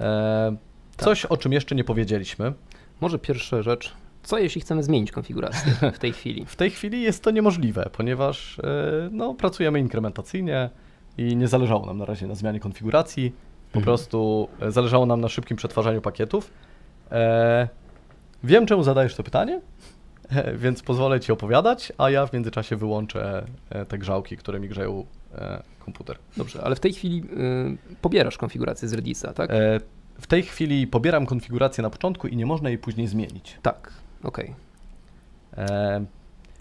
E, 0.00 0.56
coś, 0.96 1.24
o 1.24 1.36
czym 1.36 1.52
jeszcze 1.52 1.74
nie 1.74 1.84
powiedzieliśmy. 1.84 2.52
Może 3.00 3.18
pierwsza 3.18 3.62
rzecz. 3.62 3.92
Co 4.28 4.38
jeśli 4.38 4.60
chcemy 4.60 4.82
zmienić 4.82 5.12
konfigurację 5.12 5.72
w 5.92 5.98
tej 5.98 6.12
chwili? 6.12 6.44
W 6.46 6.56
tej 6.56 6.70
chwili 6.70 7.02
jest 7.02 7.22
to 7.22 7.30
niemożliwe, 7.30 7.90
ponieważ 7.92 8.58
e, 8.58 8.62
no, 9.12 9.34
pracujemy 9.34 9.80
inkrementacyjnie 9.80 10.70
i 11.18 11.36
nie 11.36 11.48
zależało 11.48 11.86
nam 11.86 11.98
na 11.98 12.04
razie 12.04 12.26
na 12.26 12.34
zmianie 12.34 12.60
konfiguracji. 12.60 13.30
Po 13.72 13.78
Mhm. 13.78 13.84
prostu 13.84 14.48
e, 14.60 14.70
zależało 14.72 15.06
nam 15.06 15.20
na 15.20 15.28
szybkim 15.28 15.56
przetwarzaniu 15.56 16.00
pakietów. 16.00 16.50
E, 17.12 17.68
wiem, 18.44 18.66
czemu 18.66 18.82
zadajesz 18.82 19.14
to 19.14 19.22
pytanie, 19.22 19.60
e, 20.30 20.56
więc 20.56 20.82
pozwolę 20.82 21.20
Ci 21.20 21.32
opowiadać, 21.32 21.92
a 21.98 22.10
ja 22.10 22.26
w 22.26 22.32
międzyczasie 22.32 22.76
wyłączę 22.76 23.44
te 23.88 23.98
grzałki, 23.98 24.36
które 24.36 24.60
mi 24.60 24.68
grzeją 24.68 25.06
komputer. 25.84 26.18
Dobrze, 26.36 26.62
ale 26.64 26.76
w 26.76 26.80
tej 26.80 26.92
chwili 26.92 27.22
y, 27.94 27.96
pobierasz 28.02 28.38
konfigurację 28.38 28.88
z 28.88 28.92
Redisa, 28.92 29.32
tak? 29.32 29.50
E, 29.50 29.80
w 30.20 30.26
tej 30.26 30.42
chwili 30.42 30.86
pobieram 30.86 31.26
konfigurację 31.26 31.82
na 31.82 31.90
początku 31.90 32.28
i 32.28 32.36
nie 32.36 32.46
można 32.46 32.68
jej 32.68 32.78
później 32.78 33.06
zmienić. 33.06 33.56
Tak, 33.62 33.92
E, 35.56 36.04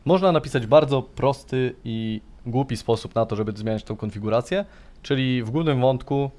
można 0.05 0.31
napisać 0.31 0.67
bardzo 0.67 1.01
prosty 1.01 1.75
i 1.83 2.21
głupi 2.45 2.77
sposób 2.77 3.15
na 3.15 3.25
to, 3.25 3.35
żeby 3.35 3.51
zmieniać 3.51 3.83
tą 3.83 3.95
konfigurację, 3.95 4.65
czyli 5.01 5.43
w 5.43 5.49
głównym 5.49 5.81
wątku 5.81 6.31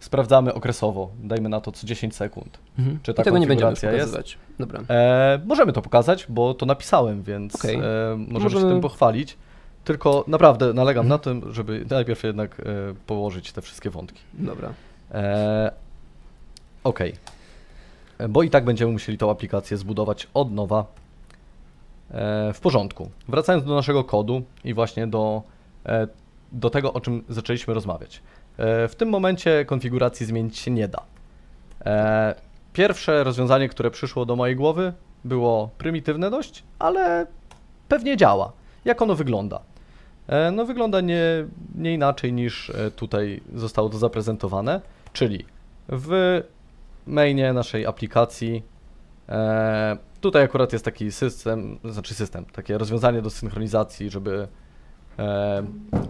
sprawdzamy 0.00 0.54
okresowo, 0.54 1.10
dajmy 1.22 1.48
na 1.48 1.60
to 1.60 1.72
co 1.72 1.86
10 1.86 2.16
sekund. 2.16 2.58
Mhm. 2.78 2.98
Czy 3.02 3.12
I 3.12 3.14
ta 3.14 3.22
tego 3.22 3.38
nie 3.38 3.46
będziemy 3.46 3.70
konfiguracja 3.70 3.98
jest? 4.02 4.12
pokazywać. 4.12 4.38
Dobra. 4.58 4.80
E, 4.88 5.40
możemy 5.46 5.72
to 5.72 5.82
pokazać, 5.82 6.26
bo 6.28 6.54
to 6.54 6.66
napisałem, 6.66 7.22
więc 7.22 7.54
Okej. 7.54 7.76
e, 7.76 7.80
możemy, 8.18 8.50
się 8.50 8.56
Możemy- 8.56 8.72
tym 8.72 8.80
pochwalić. 8.80 9.36
Tylko 9.84 10.24
naprawdę 10.28 10.72
nalegam 10.72 11.08
na 11.08 11.18
tym, 11.18 11.52
żeby 11.52 11.86
najpierw 11.90 12.22
jednak 12.24 12.60
e, 12.60 12.64
położyć 13.06 13.52
te 13.52 13.62
wszystkie 13.62 13.90
wątki. 13.90 14.20
Dobra. 14.34 14.72
E, 15.10 15.72
Okej. 16.84 17.10
E, 17.10 17.33
Bo 18.28 18.42
i 18.42 18.50
tak 18.50 18.64
będziemy 18.64 18.92
musieli 18.92 19.18
tą 19.18 19.30
aplikację 19.30 19.76
zbudować 19.76 20.28
od 20.34 20.52
nowa. 20.52 20.86
E, 22.10 22.52
w 22.52 22.60
porządku. 22.60 23.10
Wracając 23.28 23.64
do 23.64 23.74
naszego 23.74 24.04
kodu 24.04 24.42
i 24.64 24.74
właśnie 24.74 25.06
do, 25.06 25.42
e, 25.86 26.08
do 26.52 26.70
tego, 26.70 26.92
o 26.92 27.00
czym 27.00 27.24
zaczęliśmy 27.28 27.74
rozmawiać. 27.74 28.22
E, 28.58 28.88
w 28.88 28.94
tym 28.94 29.08
momencie 29.08 29.64
konfiguracji 29.64 30.26
zmienić 30.26 30.58
się 30.58 30.70
nie 30.70 30.88
da. 30.88 31.02
Pierwsze 32.72 33.24
rozwiązanie, 33.24 33.68
które 33.68 33.90
przyszło 33.90 34.26
do 34.26 34.36
mojej 34.36 34.56
głowy, 34.56 34.92
było 35.24 35.70
prymitywne 35.78 36.30
dość, 36.30 36.62
ale 36.78 37.26
pewnie 37.88 38.16
działa. 38.16 38.52
Jak 38.84 39.02
ono 39.02 39.14
wygląda? 39.14 39.60
No 40.52 40.64
wygląda 40.64 41.00
nie, 41.00 41.22
nie 41.74 41.94
inaczej 41.94 42.32
niż 42.32 42.72
tutaj 42.96 43.40
zostało 43.54 43.88
to 43.88 43.98
zaprezentowane, 43.98 44.80
czyli 45.12 45.44
w 45.88 46.42
mainie 47.06 47.52
naszej 47.52 47.86
aplikacji 47.86 48.62
e, 49.28 49.96
tutaj 50.20 50.42
akurat 50.42 50.72
jest 50.72 50.84
taki 50.84 51.12
system, 51.12 51.78
znaczy 51.84 52.14
system, 52.14 52.44
takie 52.44 52.78
rozwiązanie 52.78 53.22
do 53.22 53.30
synchronizacji, 53.30 54.10
żeby 54.10 54.48
e, 55.18 55.62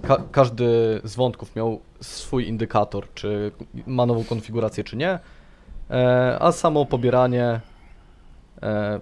ka 0.06 0.22
każdy 0.32 1.00
z 1.04 1.16
wątków 1.16 1.56
miał 1.56 1.80
swój 2.00 2.48
indykator, 2.48 3.06
czy 3.14 3.52
ma 3.86 4.06
nową 4.06 4.24
konfigurację, 4.24 4.84
czy 4.84 4.96
nie, 4.96 5.18
e, 5.90 6.36
a 6.40 6.52
samo 6.52 6.86
pobieranie 6.86 7.60
e, 8.62 9.00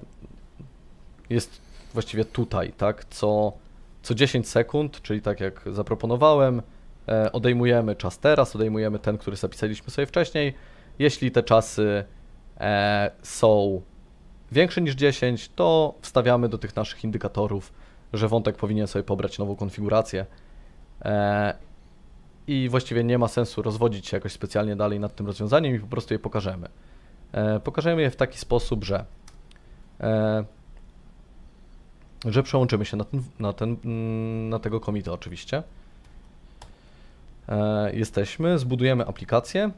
jest 1.31 1.61
właściwie 1.95 2.25
tutaj, 2.25 2.73
tak, 2.73 3.05
co 3.05 3.53
co 4.03 4.15
10 4.15 4.49
sekund, 4.49 5.03
czyli 5.03 5.23
tak 5.23 5.41
jak 5.41 5.65
zaproponowałem, 5.73 6.63
e, 7.09 7.33
odejmujemy 7.33 7.97
czas 7.97 8.19
teraz, 8.19 8.57
odejmujemy 8.57 8.99
ten, 8.99 9.19
który 9.19 9.37
zapisaliśmy 9.37 9.91
sobie 9.91 10.07
wcześniej. 10.07 10.55
Jeśli 10.99 11.31
te 11.31 11.43
czasy 11.43 12.05
e, 12.61 13.11
są 13.23 13.83
większe 14.53 14.81
niż 14.81 14.95
10, 14.95 15.49
to 15.49 15.95
wstawiamy 16.01 16.49
do 16.49 16.59
tych 16.59 16.77
naszych 16.77 17.05
indykatorów, 17.05 17.73
że 18.13 18.29
wątek 18.29 18.57
powinien 18.57 18.87
sobie 18.87 19.03
pobrać 19.03 19.39
nową 19.39 19.57
konfigurację. 19.57 20.27
E, 21.03 21.55
I 22.47 22.69
właściwie 22.69 23.05
nie 23.05 23.19
ma 23.19 23.29
sensu 23.29 23.63
rozwodzić 23.63 24.09
się 24.09 24.17
jakoś 24.17 24.33
specjalnie 24.33 24.77
dalej 24.77 25.01
nad 25.01 25.17
tym 25.17 25.27
rozwiązaniem 25.27 25.75
i 25.75 25.81
po 25.81 25.87
prostu 25.87 26.15
je 26.15 26.19
pokażemy. 26.19 26.69
E, 27.33 27.61
pokażemy 27.61 28.03
je 28.03 28.11
w 28.11 28.17
taki 28.17 28.39
sposób, 28.39 28.85
że 28.85 29.05
e, 30.01 30.45
że 32.27 32.43
przełączymy 32.43 32.85
się 32.85 32.97
na, 32.97 33.05
ten, 33.05 33.23
na, 33.39 33.53
ten, 33.53 33.77
mm, 33.85 34.49
na 34.49 34.59
tego 34.59 34.81
komita 34.81 35.13
oczywiście. 35.13 35.63
E, 37.49 37.97
jesteśmy, 37.97 38.59
zbudujemy 38.59 39.07
aplikację 39.07 39.71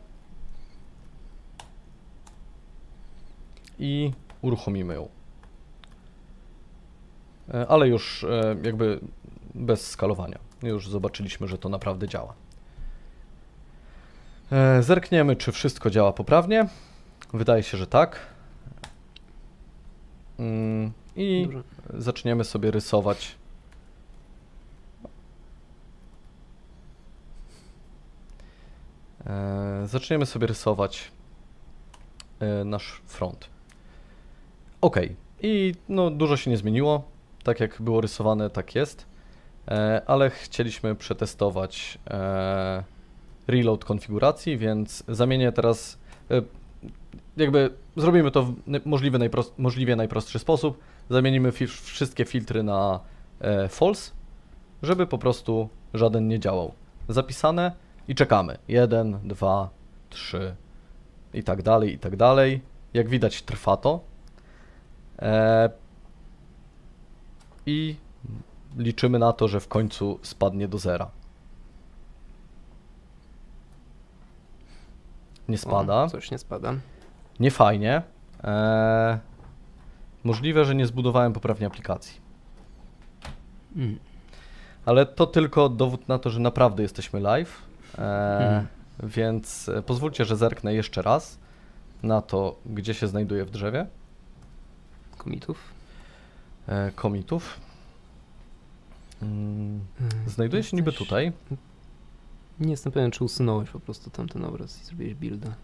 i 3.79 4.13
uruchomimy 4.43 4.95
ją. 4.95 5.09
E, 7.55 7.67
ale 7.69 7.89
już 7.89 8.25
e, 8.25 8.57
jakby 8.63 9.01
bez 9.55 9.91
skalowania. 9.91 10.39
Już 10.63 10.89
zobaczyliśmy, 10.89 11.49
że 11.49 11.59
to 11.59 11.69
naprawdę 11.69 12.09
działa. 12.09 12.35
E, 14.53 14.83
Zerkniemy, 14.83 15.37
czy 15.37 15.53
wszystko 15.53 15.91
działa 15.91 16.13
poprawnie. 16.13 16.69
Wydaje 17.33 17.63
się, 17.63 17.79
że 17.79 17.87
tak. 17.87 18.21
Mm, 20.39 20.93
I 21.17 21.49
zaczniemy 21.95 22.45
sobie 22.45 22.71
rysować. 22.71 23.37
Zaczniemy 29.85 30.27
sobie 30.27 30.47
rysować 30.47 31.13
nasz 32.65 33.03
front. 33.07 33.54
Ok, 34.85 34.97
i 35.43 35.75
no, 35.89 36.11
dużo 36.11 36.37
się 36.37 36.51
nie 36.51 36.57
zmieniło. 36.57 37.03
Tak 37.43 37.61
jak 37.61 37.83
było 37.83 38.01
rysowane, 38.01 38.51
tak 38.51 38.75
jest. 38.75 39.07
E, 39.69 40.03
Ale 40.07 40.31
chcieliśmy 40.31 40.95
przetestować 40.95 41.99
e, 42.11 42.85
reload 43.47 43.85
konfiguracji, 43.85 44.59
więc 44.59 45.05
zamienię 45.09 45.53
teraz. 45.53 45.99
e, 46.31 46.43
Jakby 47.37 47.71
zrobimy 47.97 48.31
to 48.31 48.43
w 48.43 48.55
możliwy 48.85 49.19
najpros- 49.19 49.51
możliwie 49.59 49.97
najprostszy 49.97 50.39
sposób. 50.39 50.79
Zamienimy 51.11 51.51
fi- 51.53 51.67
wszystkie 51.67 52.25
filtry 52.25 52.63
na 52.63 53.01
e, 53.41 53.69
false, 53.69 54.13
żeby 54.83 55.07
po 55.07 55.19
prostu 55.19 55.69
żaden 55.95 56.29
nie 56.29 56.41
działał. 56.41 56.73
Zapisane 57.09 57.73
i 58.09 58.15
czekamy. 58.15 58.59
Jeden, 58.69 59.19
dwa, 59.25 59.69
trzy 60.11 60.55
i 61.35 61.43
tak 61.43 61.63
dalej, 61.63 61.95
i 61.95 61.99
tak 61.99 62.17
dalej. 62.17 62.61
Jak 62.95 63.09
widać, 63.09 63.43
trwa 63.43 63.77
to. 63.77 64.14
E, 65.19 65.71
I 67.67 67.97
liczymy 68.77 69.19
na 69.19 69.33
to, 69.33 69.49
że 69.49 69.61
w 69.61 69.69
końcu 69.69 70.19
spadnie 70.23 70.69
do 70.69 70.79
zera. 70.79 71.11
Nie 75.49 75.59
spada. 75.59 76.03
O, 76.03 76.09
coś 76.11 76.31
nie 76.31 76.39
spada. 76.39 76.75
Nie 77.41 77.51
fajnie. 77.51 78.03
Eee, 78.45 79.19
możliwe, 80.25 80.65
że 80.65 80.75
nie 80.75 80.87
zbudowałem 80.87 81.33
poprawnie 81.33 81.67
aplikacji. 81.67 82.21
Mm. 83.77 83.99
Ale 84.87 85.07
to 85.07 85.27
tylko 85.27 85.69
dowód 85.69 86.09
na 86.09 86.19
to, 86.19 86.31
że 86.31 86.41
naprawdę 86.41 86.83
jesteśmy 86.83 87.21
live. 87.21 87.63
Eee, 87.99 88.45
Mhm. 88.45 88.67
Więc 89.03 89.71
pozwólcie, 89.87 90.25
że 90.25 90.37
zerknę 90.37 90.75
jeszcze 90.75 91.03
raz 91.03 91.39
na 92.03 92.23
to, 92.23 92.57
gdzie 92.67 92.95
się 92.95 93.07
znajduje 93.09 93.45
w 93.45 93.51
drzewie 93.51 93.87
Komitów. 95.25 95.59
e, 96.69 96.91
komitów. 96.95 97.61
Mm, 99.23 99.81
Mm, 100.01 100.29
Znajduje 100.29 100.63
się 100.63 100.77
niby 100.77 100.93
tutaj. 100.93 101.33
Nie 102.61 102.71
jestem 102.71 102.93
pewien, 102.93 103.11
czy 103.11 103.25
usunąłeś 103.25 103.71
po 103.71 103.81
prostu 103.81 104.11
tamten 104.11 104.45
obraz 104.45 104.83
i 104.83 104.85
zrobiłeś 104.85 105.15
builda. 105.15 105.55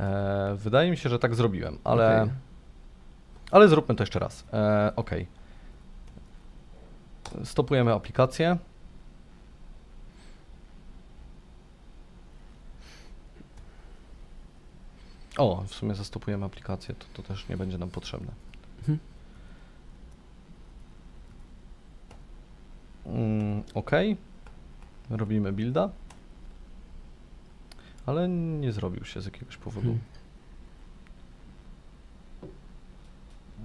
E, 0.00 0.54
wydaje 0.56 0.90
mi 0.90 0.96
się, 0.96 1.08
że 1.08 1.18
tak 1.18 1.34
zrobiłem, 1.34 1.78
ale, 1.84 2.22
Okej. 2.22 2.34
ale 3.50 3.68
zróbmy 3.68 3.94
to 3.94 4.02
jeszcze 4.02 4.18
raz. 4.18 4.44
E, 4.52 4.92
ok. 4.96 5.10
Stopujemy 7.44 7.92
aplikację. 7.94 8.58
O, 15.38 15.62
w 15.66 15.74
sumie 15.74 15.94
zastopujemy 15.94 16.46
aplikację, 16.46 16.94
to, 16.94 17.06
to 17.14 17.22
też 17.28 17.48
nie 17.48 17.56
będzie 17.56 17.78
nam 17.78 17.90
potrzebne. 17.90 18.32
Mhm. 18.78 18.98
Mm, 23.06 23.62
ok. 23.74 23.90
Robimy 25.10 25.52
builda. 25.52 25.90
Ale 28.06 28.28
nie 28.28 28.72
zrobił 28.72 29.04
się 29.04 29.20
z 29.20 29.24
jakiegoś 29.24 29.56
powodu. 29.56 29.96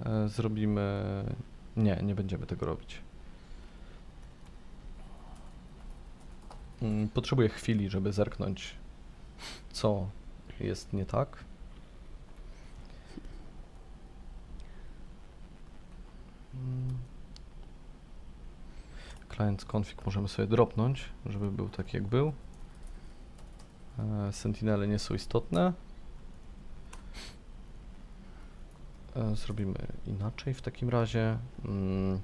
Hmm. 0.04 0.24
E, 0.24 0.28
Zrobimy. 0.28 1.02
Nie, 1.76 1.96
nie 2.02 2.14
będziemy 2.14 2.46
tego 2.46 2.66
robić. 2.66 3.00
Mm, 6.82 7.08
Potrzebuję 7.08 7.48
chwili, 7.48 7.90
żeby 7.90 8.12
zerknąć, 8.12 8.74
co 9.72 10.08
jest 10.60 10.92
nie 10.92 11.04
tak. 11.06 11.44
Client 19.36 19.64
config 19.64 20.04
możemy 20.06 20.28
sobie 20.28 20.48
dropnąć, 20.48 21.08
żeby 21.26 21.50
był 21.50 21.68
tak 21.68 21.94
jak 21.94 22.02
był. 22.02 22.32
E, 23.98 24.32
Sentinele 24.32 24.88
nie 24.88 24.98
są 24.98 25.14
istotne. 25.14 25.72
E, 29.16 29.36
Zrobimy 29.36 29.86
inaczej 30.06 30.54
w 30.54 30.62
takim 30.62 30.88
razie. 30.88 31.38
Mm. 31.64 32.20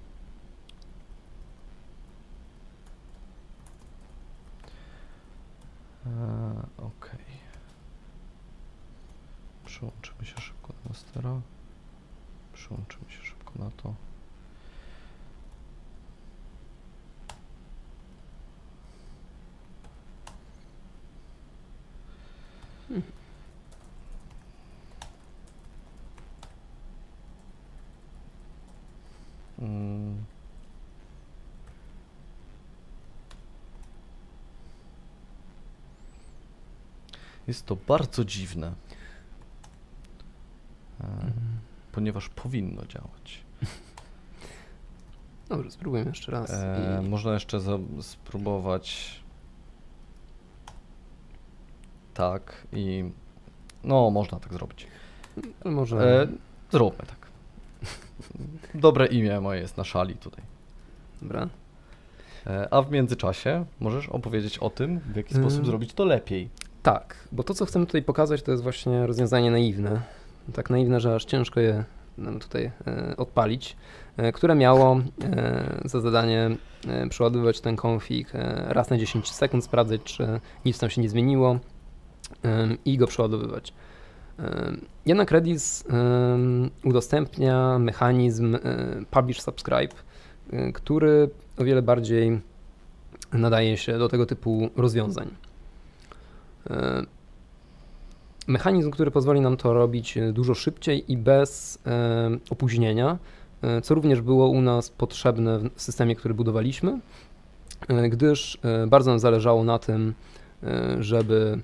E, 6.06 6.66
Ok. 6.78 7.10
Przełączymy 9.64 10.24
się 10.26 10.40
szybko 10.40 10.72
do 10.72 10.88
mastera. 10.88 11.40
Przełączymy 12.52 13.10
się 13.10 13.24
szybko 13.24 13.52
na 13.58 13.70
to. 13.70 14.09
Mm. 29.58 30.24
Jest 37.46 37.66
to 37.66 37.76
bardzo 37.76 38.24
dziwne, 38.24 38.72
e, 41.00 41.32
ponieważ 41.92 42.28
powinno 42.28 42.86
działać. 42.86 43.44
Dobrze, 45.48 45.70
spróbujmy 45.70 46.08
jeszcze 46.08 46.32
raz. 46.32 46.50
E, 46.50 47.02
i... 47.04 47.08
Można 47.08 47.32
jeszcze 47.34 47.60
spróbować 48.00 49.20
tak 52.14 52.66
i 52.72 53.04
no 53.84 54.10
można 54.10 54.40
tak 54.40 54.52
zrobić. 54.52 54.86
Ale 55.64 55.74
może... 55.74 56.22
E, 56.22 56.26
zróbmy 56.72 57.06
tak. 57.06 57.30
Dobre 58.74 59.06
imię 59.06 59.40
moje 59.40 59.60
jest 59.60 59.76
na 59.76 59.84
szali 59.84 60.14
tutaj. 60.14 60.44
Dobra. 61.22 61.48
E, 62.46 62.68
a 62.74 62.82
w 62.82 62.90
międzyczasie 62.90 63.64
możesz 63.80 64.08
opowiedzieć 64.08 64.58
o 64.58 64.70
tym, 64.70 64.98
w 64.98 65.16
jaki 65.16 65.34
Mm. 65.34 65.46
sposób 65.50 65.66
zrobić 65.66 65.94
to 65.94 66.04
lepiej. 66.04 66.48
Tak, 66.82 67.16
bo 67.32 67.42
to, 67.42 67.54
co 67.54 67.66
chcemy 67.66 67.86
tutaj 67.86 68.02
pokazać, 68.02 68.42
to 68.42 68.50
jest 68.50 68.62
właśnie 68.62 69.06
rozwiązanie 69.06 69.50
naiwne. 69.50 70.00
Tak 70.54 70.70
naiwne, 70.70 71.00
że 71.00 71.14
aż 71.14 71.24
ciężko 71.24 71.60
je 71.60 71.84
nam 72.18 72.38
tutaj 72.40 72.70
e, 72.86 73.16
odpalić, 73.16 73.76
e, 74.16 74.32
które 74.32 74.54
miało 74.54 75.00
e, 75.22 75.80
za 75.84 76.00
zadanie 76.00 76.50
e, 76.88 77.08
przeładowywać 77.08 77.60
ten 77.60 77.76
config 77.86 78.34
e, 78.34 78.64
raz 78.68 78.90
na 78.90 78.98
10 78.98 79.30
sekund, 79.32 79.64
sprawdzać, 79.64 80.00
czy 80.04 80.40
nic 80.64 80.78
tam 80.78 80.90
się 80.90 81.02
nie 81.02 81.08
zmieniło 81.08 81.58
i 82.84 82.98
go 82.98 83.06
przeładowywać. 83.06 83.72
Jednak 85.06 85.30
Redis 85.30 85.84
udostępnia 86.84 87.78
mechanizm 87.78 88.54
e, 88.54 88.58
publish 89.10 89.40
subscribe, 89.40 89.94
e, 90.52 90.72
który 90.72 91.30
o 91.58 91.64
wiele 91.64 91.82
bardziej 91.82 92.40
nadaje 93.32 93.76
się 93.76 93.98
do 93.98 94.08
tego 94.08 94.26
typu 94.26 94.70
rozwiązań. 94.76 95.28
Mechanizm, 98.46 98.90
który 98.90 99.10
pozwoli 99.10 99.40
nam 99.40 99.56
to 99.56 99.72
robić 99.72 100.18
dużo 100.32 100.54
szybciej 100.54 101.12
i 101.12 101.16
bez 101.16 101.78
opóźnienia, 102.50 103.18
e, 103.62 103.80
co 103.80 103.94
również 103.94 104.20
było 104.20 104.48
u 104.48 104.62
nas 104.62 104.90
potrzebne 104.90 105.58
w 105.74 105.82
systemie, 105.82 106.16
który 106.16 106.34
budowaliśmy, 106.34 107.00
gdyż 108.10 108.58
bardzo 108.88 109.10
nam 109.10 109.18
zależało 109.18 109.64
na 109.64 109.78
tym, 109.78 110.14
żeby 111.00 111.58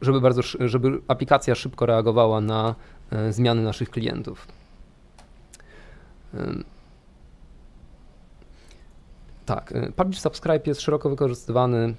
żeby, 0.00 0.20
bardzo, 0.20 0.42
żeby 0.42 1.00
aplikacja 1.08 1.54
szybko 1.54 1.86
reagowała 1.86 2.40
na 2.40 2.74
e, 3.10 3.32
zmiany 3.32 3.62
naszych 3.62 3.90
klientów. 3.90 4.48
Tak, 9.46 9.72
e, 9.72 9.92
Publish 9.92 10.20
Subscribe 10.20 10.60
jest 10.66 10.80
szeroko 10.80 11.10
wykorzystywany 11.10 11.94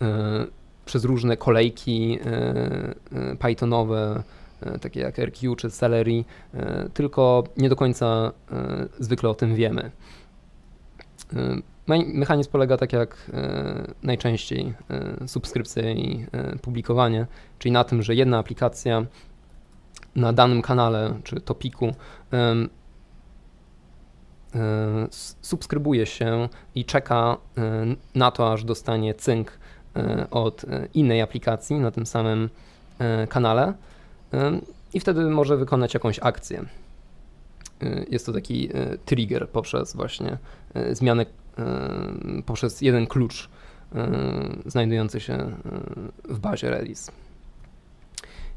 e, 0.00 0.46
przez 0.84 1.04
różne 1.04 1.36
kolejki 1.36 2.18
e, 2.20 2.26
e, 3.12 3.36
Pythonowe, 3.36 4.22
e, 4.60 4.78
takie 4.78 5.00
jak 5.00 5.18
RQ 5.18 5.56
czy 5.56 5.70
Celery, 5.70 6.24
e, 6.54 6.88
tylko 6.94 7.44
nie 7.56 7.68
do 7.68 7.76
końca 7.76 8.32
e, 8.52 8.88
zwykle 8.98 9.30
o 9.30 9.34
tym 9.34 9.54
wiemy. 9.54 9.90
Me- 11.86 12.04
Mechanizm 12.06 12.50
polega 12.50 12.76
tak 12.76 12.92
jak 12.92 13.30
e, 13.32 13.94
najczęściej 14.02 14.74
e, 14.90 15.28
subskrypcja 15.28 15.90
i 15.90 16.26
e, 16.32 16.58
publikowanie, 16.58 17.26
czyli 17.58 17.72
na 17.72 17.84
tym, 17.84 18.02
że 18.02 18.14
jedna 18.14 18.38
aplikacja 18.38 19.06
na 20.16 20.32
danym 20.32 20.62
kanale 20.62 21.14
czy 21.24 21.40
topiku 21.40 21.94
subskrybuje 25.40 26.06
się 26.06 26.48
i 26.74 26.84
czeka 26.84 27.36
na 28.14 28.30
to, 28.30 28.52
aż 28.52 28.64
dostanie 28.64 29.14
cynk 29.14 29.58
od 30.30 30.64
innej 30.94 31.22
aplikacji 31.22 31.76
na 31.76 31.90
tym 31.90 32.06
samym 32.06 32.50
kanale 33.28 33.74
i 34.94 35.00
wtedy 35.00 35.24
może 35.24 35.56
wykonać 35.56 35.94
jakąś 35.94 36.18
akcję. 36.22 36.64
Jest 38.10 38.26
to 38.26 38.32
taki 38.32 38.68
trigger 39.04 39.48
poprzez 39.48 39.96
właśnie 39.96 40.38
zmianę, 40.92 41.26
poprzez 42.46 42.80
jeden 42.80 43.06
klucz 43.06 43.48
e, 43.94 44.10
znajdujący 44.66 45.20
się 45.20 45.34
e, 45.34 45.54
w 46.28 46.38
bazie 46.38 46.70
Redis. 46.70 47.10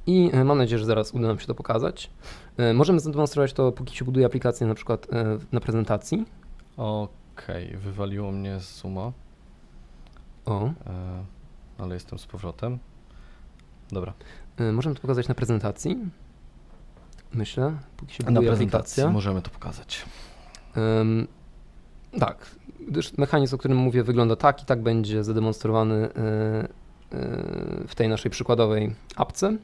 I 0.08 0.30
e, 0.34 0.44
mam 0.44 0.58
nadzieję, 0.58 0.80
że 0.80 0.86
zaraz 0.86 1.12
uda 1.12 1.28
nam 1.28 1.40
się 1.40 1.48
to 1.48 1.56
pokazać. 1.56 2.10
E, 2.58 2.74
Możemy 2.74 3.00
zademonstrować 3.00 3.54
to, 3.54 3.72
póki 3.72 3.96
się 3.98 4.06
buduje 4.06 4.26
aplikacja 4.26 4.68
na 4.68 4.76
przykład 4.76 5.08
e, 5.14 5.38
na 5.52 5.60
prezentacji. 5.60 6.26
Okej, 6.78 7.78
wywaliło 7.78 8.32
mnie 8.32 8.60
z 8.60 8.82
Zooma, 8.82 9.12
O, 10.46 10.66
e, 10.68 10.72
ale 11.78 11.94
jestem 11.94 12.20
z 12.20 12.26
powrotem. 12.26 12.80
Dobra, 13.92 14.14
e, 14.58 14.72
możemy 14.72 14.96
to 14.96 15.02
pokazać 15.02 15.28
na 15.28 15.36
prezentacji. 15.36 15.98
Myślę, 17.34 17.78
póki 17.98 18.14
się 18.16 18.24
na 18.24 18.32
buduje 18.32 18.48
prezentacji 18.50 18.78
aplikacja. 18.94 19.10
możemy 19.10 19.42
to 19.42 19.50
pokazać. 19.50 20.06
Tak, 22.20 22.56
gdyż 22.88 23.18
mechanizm, 23.18 23.56
o 23.56 23.58
którym 23.58 23.78
mówię, 23.78 24.04
wygląda 24.04 24.36
tak 24.36 24.64
i 24.64 24.66
tak 24.66 24.82
będzie 24.82 25.24
zademonstrowany 25.24 25.96
y, 25.96 26.10
y, 26.10 27.88
w 27.88 27.96
tej 27.96 28.10
naszej 28.10 28.32
przykładowej 28.32 28.96
apce, 29.16 29.58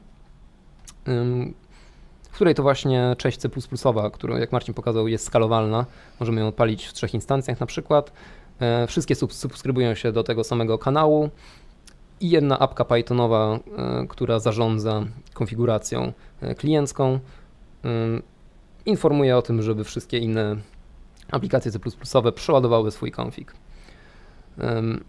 w 2.30 2.32
której 2.32 2.54
to 2.54 2.62
właśnie 2.62 3.14
część 3.18 3.38
C++, 3.38 3.48
która 4.12 4.38
jak 4.38 4.52
Marcin 4.52 4.74
pokazał 4.74 5.08
jest 5.08 5.26
skalowalna, 5.26 5.86
możemy 6.20 6.40
ją 6.40 6.48
odpalić 6.48 6.86
w 6.86 6.92
trzech 6.92 7.14
instancjach 7.14 7.60
na 7.60 7.66
przykład. 7.66 8.12
E, 8.60 8.86
Wszystkie 8.86 9.14
sub- 9.14 9.32
subskrybują 9.32 9.94
się 9.94 10.12
do 10.12 10.24
tego 10.24 10.44
samego 10.44 10.78
kanału 10.78 11.30
i 12.20 12.30
jedna 12.30 12.58
apka 12.58 12.84
Pythonowa, 12.84 13.58
e, 13.78 14.06
która 14.08 14.38
zarządza 14.38 15.04
konfiguracją 15.34 16.12
e, 16.40 16.54
kliencką, 16.54 17.18
informuje 18.86 19.36
o 19.36 19.42
tym, 19.42 19.62
żeby 19.62 19.84
wszystkie 19.84 20.18
inne 20.18 20.56
aplikacje 21.30 21.72
C++ 21.72 21.78
przeładowały 22.34 22.90
swój 22.90 23.12
config. 23.12 23.54
Ym, 24.58 25.04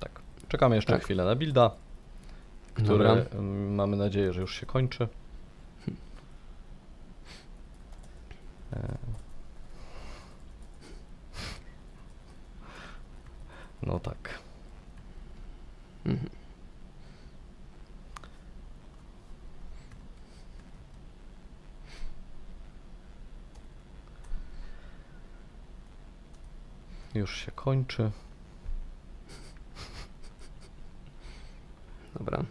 Tak, 0.00 0.20
czekamy 0.48 0.76
jeszcze 0.76 0.92
Tak. 0.92 1.04
chwilę 1.04 1.24
na 1.24 1.34
builda, 1.36 1.70
który 2.74 2.88
dobra. 2.88 3.16
mamy 3.70 3.96
nadzieję, 3.96 4.32
że 4.32 4.40
już 4.40 4.54
się 4.60 4.66
kończy. 4.66 5.08
E. 8.72 8.98
No 13.82 14.00
tak. 14.00 14.38
Mhm. 16.06 16.30
Już 27.14 27.36
się 27.36 27.52
kończy. 27.52 28.10
Dobra. 32.14 32.44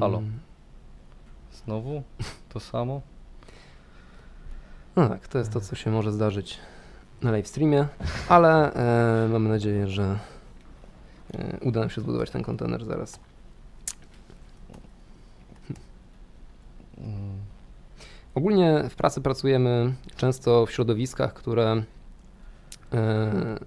Halo. 0.00 0.22
Znowu 1.70 2.02
to 2.48 2.60
samo. 2.60 3.00
No 4.96 5.08
tak, 5.08 5.28
to 5.28 5.38
jest 5.38 5.52
to, 5.52 5.60
co 5.60 5.76
się 5.76 5.90
może 5.90 6.12
zdarzyć 6.12 6.58
na 7.22 7.30
live 7.30 7.48
streamie, 7.48 7.88
ale 8.28 8.72
e, 9.24 9.28
mamy 9.28 9.48
nadzieję, 9.48 9.88
że 9.88 10.18
e, 11.34 11.58
uda 11.62 11.80
nam 11.80 11.90
się 11.90 12.00
zbudować 12.00 12.30
ten 12.30 12.42
kontener 12.42 12.84
zaraz. 12.84 13.20
Mm, 16.98 17.38
Ogólnie 18.34 18.84
w 18.90 18.94
pracy 18.94 19.20
pracujemy 19.20 19.94
często 20.16 20.66
w 20.66 20.70
środowiskach, 20.70 21.34
które 21.34 21.82
e, 22.92 23.58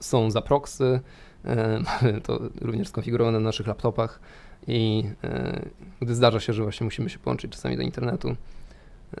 są 0.00 0.30
za 0.30 0.42
proxy. 0.42 1.00
E, 1.44 1.80
mamy 2.02 2.20
to 2.20 2.40
również 2.60 2.88
skonfigurowane 2.88 3.38
na 3.38 3.44
naszych 3.44 3.66
laptopach 3.66 4.20
i 4.66 5.04
e, 5.24 5.68
gdy 6.00 6.14
zdarza 6.14 6.40
się, 6.40 6.52
że 6.52 6.62
właśnie 6.62 6.84
musimy 6.84 7.10
się 7.10 7.18
połączyć 7.18 7.52
czasami 7.52 7.76
do 7.76 7.82
internetu, 7.82 8.36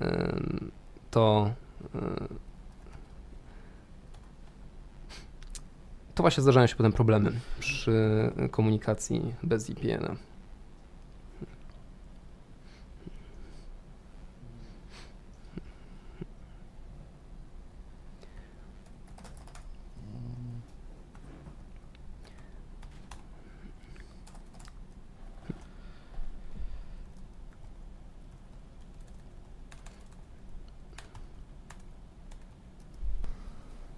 e, 0.00 0.40
to 1.10 1.50
e, 1.94 2.28
to 6.14 6.22
właśnie 6.22 6.42
zdarzają 6.42 6.66
się 6.66 6.76
potem 6.76 6.92
problemy 6.92 7.32
przy 7.60 8.30
komunikacji 8.50 9.34
bez 9.42 9.70
VPN-a. 9.70 10.16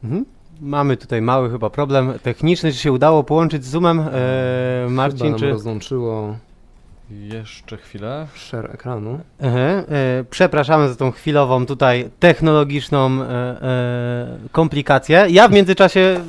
Mhm. 0.09 0.25
Mamy 0.69 0.97
tutaj 0.97 1.23
mały 1.23 1.51
chyba 1.51 1.71
problem 1.71 2.13
techniczny, 2.23 2.73
czy 2.73 2.79
się 2.79 2.93
udało 2.93 3.25
połączyć 3.25 3.65
z 3.65 3.69
Zoomem. 3.69 4.01
E, 4.01 4.03
Chyba 4.83 4.91
Marcin, 4.91 5.31
nam 5.31 5.39
czy... 5.39 5.51
rozłączyło 5.51 6.37
Jeszcze 7.11 7.77
chwilę. 7.77 8.27
share 8.35 8.71
ekranu. 8.75 9.21
Aha, 9.43 9.59
e, 9.59 9.85
przepraszamy 10.31 10.89
za 10.89 10.97
tą 10.97 11.11
chwilową 11.11 11.67
tutaj 11.67 12.11
technologiczną 12.21 13.23
e, 13.23 13.27
e, 13.63 14.39
komplikację. 14.53 15.27
Ja 15.31 15.49
w 15.49 15.53
międzyczasie 15.53 16.21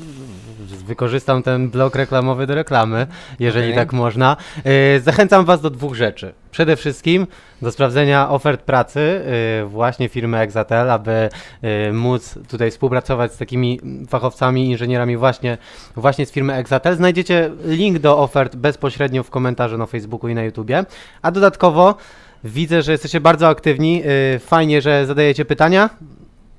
wykorzystam 0.76 1.44
ten 1.44 1.70
blok 1.70 1.96
reklamowy 1.96 2.48
do 2.48 2.56
reklamy, 2.56 3.08
jeżeli 3.40 3.66
Okej. 3.66 3.76
tak 3.76 3.94
można. 3.94 4.38
E, 4.66 5.00
zachęcam 5.00 5.46
Was 5.46 5.62
do 5.62 5.70
dwóch 5.70 5.96
rzeczy. 5.96 6.34
Przede 6.52 6.76
wszystkim 6.76 7.28
do 7.62 7.72
sprawdzenia 7.72 8.30
ofert 8.30 8.62
pracy 8.62 9.22
e, 9.62 9.66
właśnie 9.66 10.10
firmy 10.10 10.40
Exatel, 10.40 10.92
aby 10.92 11.30
e, 11.62 11.92
móc 11.92 12.40
tutaj 12.48 12.72
współpracować 12.72 13.34
z 13.34 13.38
takimi 13.38 13.80
fachowcami, 14.10 14.70
inżynierami 14.70 15.18
właśnie, 15.18 15.58
właśnie 15.96 16.26
z 16.26 16.32
firmy 16.32 16.54
Exatel. 16.54 16.96
Znajdziecie 16.96 17.52
link 17.66 18.00
do 18.00 18.18
ofert 18.18 18.56
bezpośrednio 18.56 19.24
w 19.24 19.30
komentarzu 19.30 19.78
na 19.78 19.86
Facebooku 19.86 20.30
i 20.30 20.36
na 20.36 20.44
YouTubie. 20.44 20.86
A 21.22 21.32
dodatkowo 21.32 21.96
widzę, 22.44 22.82
że 22.82 22.92
jesteście 22.92 23.22
bardzo 23.22 23.48
aktywni. 23.48 24.04
y, 24.36 24.40
Fajnie, 24.40 24.82
że 24.82 25.06
zadajecie 25.06 25.46
pytania. 25.46 25.90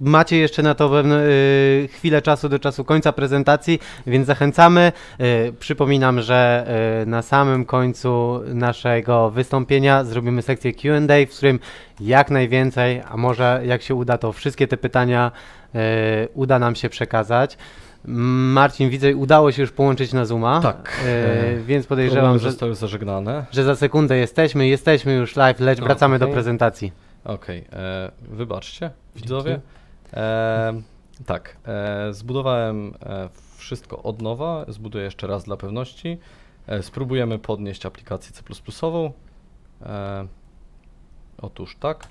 Macie 0.01 0.37
jeszcze 0.37 0.63
na 0.63 0.75
to 0.75 0.89
pewne, 0.89 1.25
y, 1.25 1.89
chwilę 1.93 2.23
czasu 2.23 2.49
do 2.49 2.59
czasu 2.59 2.85
końca 2.85 3.13
prezentacji, 3.13 3.81
więc 4.07 4.27
zachęcamy. 4.27 4.93
Y, 5.21 5.53
Przypominam, 5.61 6.21
że 6.21 6.67
y, 7.03 7.07
na 7.07 7.23
samym 7.23 7.65
końcu 7.65 8.41
naszego 8.55 9.31
wystąpienia 9.31 10.05
zrobimy 10.05 10.43
sekcję 10.43 10.73
Q&A, 10.73 11.27
w 11.27 11.37
którym 11.37 11.59
jak 12.01 12.31
najwięcej, 12.31 13.03
a 13.11 13.17
może 13.17 13.63
jak 13.65 13.83
się 13.83 13.95
uda, 13.95 14.19
to 14.19 14.33
wszystkie 14.33 14.69
te 14.69 14.77
pytania 14.77 15.33
y, 15.75 15.79
uda 16.35 16.59
nam 16.59 16.75
się 16.75 16.89
przekazać. 16.89 17.59
Marcin, 18.05 18.91
widzę, 18.91 19.17
udało 19.17 19.53
się 19.53 19.63
już 19.63 19.73
połączyć 19.73 20.13
na 20.13 20.25
Zooma. 20.25 20.61
Tak. 20.61 21.01
y, 21.59 21.63
więc 21.67 21.87
podejrzewam, 21.87 22.39
że 22.39 22.51
zostały 22.51 22.75
zażegnane. 22.75 23.45
że 23.51 23.65
za 23.65 23.77
sekundę 23.77 24.17
jesteśmy, 24.17 24.69
jesteśmy 24.69 25.13
już 25.15 25.37
live, 25.37 25.61
lecz 25.61 25.81
wracamy 25.81 26.19
do 26.19 26.25
okej. 26.25 26.35
prezentacji. 26.35 26.93
Okej, 27.25 27.65
e, 27.73 28.11
wybaczcie 28.23 28.91
widzowie. 29.17 29.61
E, 30.13 30.83
Tak, 31.27 31.57
e, 31.67 32.15
zbudowałem 32.15 32.95
e, 33.03 33.29
wszystko 33.57 34.03
od 34.03 34.23
nowa, 34.23 34.65
zbuduję 34.69 35.05
jeszcze 35.05 35.27
raz 35.27 35.45
dla 35.45 35.57
pewności. 35.57 36.19
E, 36.67 36.83
spróbujemy 36.83 37.39
podnieść 37.39 37.87
aplikację 37.87 38.33
C++. 38.33 38.43
E, 39.83 40.27
otóż 41.43 41.77
tak. 41.81 42.09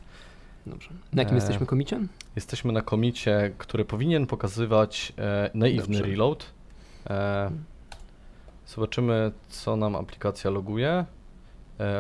Dobrze. 0.66 0.90
Na 1.14 1.22
jakim 1.22 1.36
E, 1.36 1.40
jesteśmy 1.40 1.66
komiciem? 1.66 2.08
Jesteśmy 2.36 2.72
na 2.74 2.82
komicie, 2.82 3.52
który 3.58 3.86
powinien 3.86 4.28
pokazywać 4.28 5.14
e, 5.18 5.50
naiwny 5.54 5.98
Dobrze. 5.98 6.12
reload. 6.12 6.46
E, 7.10 7.52
zobaczymy, 8.68 9.32
co 9.50 9.76
nam 9.76 9.96
aplikacja 9.96 10.52
loguje. 10.52 11.06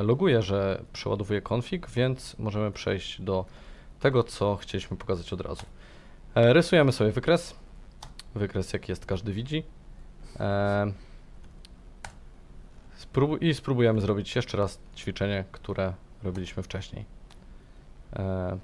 Loguje, 0.03 0.41
że 0.41 0.81
przeładowuje 0.93 1.41
config, 1.41 1.89
więc 1.89 2.39
możemy 2.39 2.71
przejść 2.71 3.21
do 3.21 3.45
tego, 3.99 4.23
co 4.23 4.55
chcieliśmy 4.55 4.97
pokazać 4.97 5.33
od 5.33 5.41
razu. 5.41 5.65
E, 6.35 6.53
rysujemy 6.53 6.91
sobie 6.91 7.11
wykres. 7.11 7.55
Wykres, 8.35 8.73
jaki 8.73 8.91
jest, 8.91 9.05
każdy 9.05 9.33
widzi. 9.33 9.63
E, 10.39 10.91
I 13.41 13.53
spróbujemy 13.53 14.01
zrobić 14.01 14.35
jeszcze 14.35 14.57
raz 14.57 14.79
ćwiczenie, 14.95 15.45
które 15.51 15.93
robiliśmy 16.23 16.63
wcześniej. 16.63 17.05
E, 18.15 18.57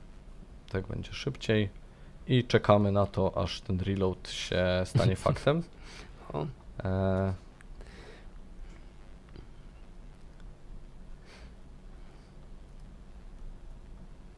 tak 0.69 0.87
będzie 0.87 1.13
szybciej. 1.13 1.69
I 2.27 2.43
czekamy 2.43 2.91
na 2.91 3.05
to, 3.05 3.37
aż 3.37 3.61
ten 3.61 3.79
reload 3.79 4.29
się 4.29 4.65
stanie 4.85 5.15
faktem. 5.25 5.63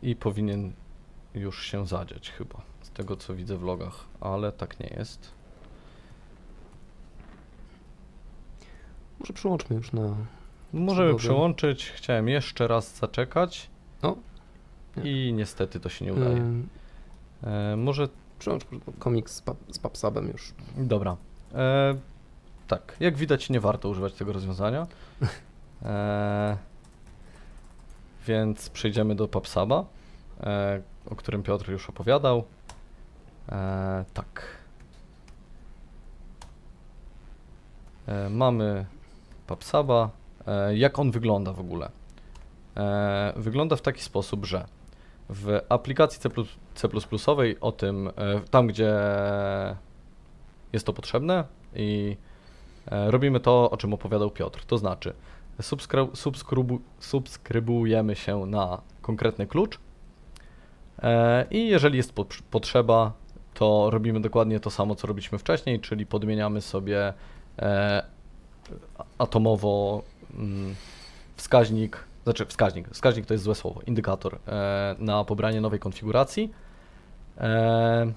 I 0.01 0.15
powinien 0.15 0.73
już 1.34 1.65
się 1.65 1.88
zadziać 1.88 2.32
chyba, 2.32 2.61
tego 2.97 3.17
co 3.17 3.35
widzę 3.35 3.57
w 3.57 3.63
logach, 3.63 4.05
ale 4.21 4.51
tak 4.51 4.79
nie 4.79 4.87
jest. 4.97 5.37
może 9.19 9.33
przyłączmy 9.33 9.75
już 9.75 9.93
na... 9.93 10.15
Możemy 10.73 11.07
Dobra. 11.07 11.19
przełączyć, 11.19 11.89
chciałem 11.89 12.29
jeszcze 12.29 12.67
raz 12.67 12.95
zaczekać 12.95 13.69
O, 14.01 14.15
nie. 14.97 15.27
i 15.29 15.33
niestety 15.33 15.79
to 15.79 15.89
się 15.89 16.05
nie 16.05 16.13
udaje. 16.13 16.51
E, 17.43 17.75
może 17.75 18.07
Przełącz 18.39 18.65
komik 18.99 19.29
z, 19.29 19.41
pub, 19.41 19.57
z 19.69 19.79
PubSubem 19.79 20.27
już. 20.27 20.53
Dobra. 20.77 21.17
E, 21.53 21.95
tak, 22.67 22.97
jak 22.99 23.17
widać 23.17 23.49
nie 23.49 23.59
warto 23.59 23.89
używać 23.89 24.13
tego 24.13 24.33
rozwiązania. 24.33 24.87
E, 25.81 26.57
więc 28.27 28.69
przejdziemy 28.69 29.15
do 29.15 29.27
PubSuba, 29.27 29.85
e, 30.39 30.81
o 31.09 31.15
którym 31.15 31.43
Piotr 31.43 31.71
już 31.71 31.89
opowiadał. 31.89 32.43
E, 33.49 34.05
tak. 34.13 34.43
E, 38.07 38.29
mamy 38.29 38.85
PubSuba. 39.47 40.09
E, 40.47 40.77
jak 40.77 40.99
on 40.99 41.11
wygląda 41.11 41.53
w 41.53 41.59
ogóle? 41.59 41.89
Wygląda 43.35 43.75
w 43.75 43.81
taki 43.81 44.01
sposób, 44.01 44.45
że 44.45 44.65
w 45.29 45.59
aplikacji 45.69 46.19
C++, 46.19 46.29
C++ 46.75 46.87
o 47.61 47.71
tym, 47.71 48.11
tam 48.51 48.67
gdzie 48.67 48.95
jest 50.73 50.85
to 50.85 50.93
potrzebne 50.93 51.43
i 51.75 52.17
robimy 52.91 53.39
to, 53.39 53.69
o 53.71 53.77
czym 53.77 53.93
opowiadał 53.93 54.31
Piotr. 54.31 54.65
To 54.65 54.77
znaczy, 54.77 55.13
subskry- 55.61 56.11
subskrybu- 56.11 56.79
subskrybujemy 56.99 58.15
się 58.15 58.45
na 58.45 58.81
konkretny 59.01 59.47
klucz 59.47 59.79
i 61.51 61.67
jeżeli 61.67 61.97
jest 61.97 62.13
pot- 62.13 62.41
potrzeba, 62.51 63.13
to 63.58 63.89
robimy 63.89 64.22
dokładnie 64.22 64.60
to 64.60 64.70
samo, 64.70 64.95
co 64.95 65.08
robiliśmy 65.08 65.38
wcześniej, 65.38 65.80
czyli 65.80 66.05
podmieniamy 66.05 66.62
sobie 66.62 67.14
e, 67.60 68.03
atomowo 69.18 70.03
mm, 70.38 70.76
wskaźnik, 71.36 72.03
znaczy 72.24 72.45
wskaźnik, 72.45 72.89
wskaźnik 72.89 73.26
to 73.26 73.34
jest 73.34 73.43
złe 73.43 73.55
słowo, 73.55 73.82
indykator 73.88 74.39
e, 74.47 74.95
na 74.99 75.24
pobranie 75.24 75.62
nowej 75.62 75.80
konfiguracji. 75.80 76.51
E, 77.38 78.12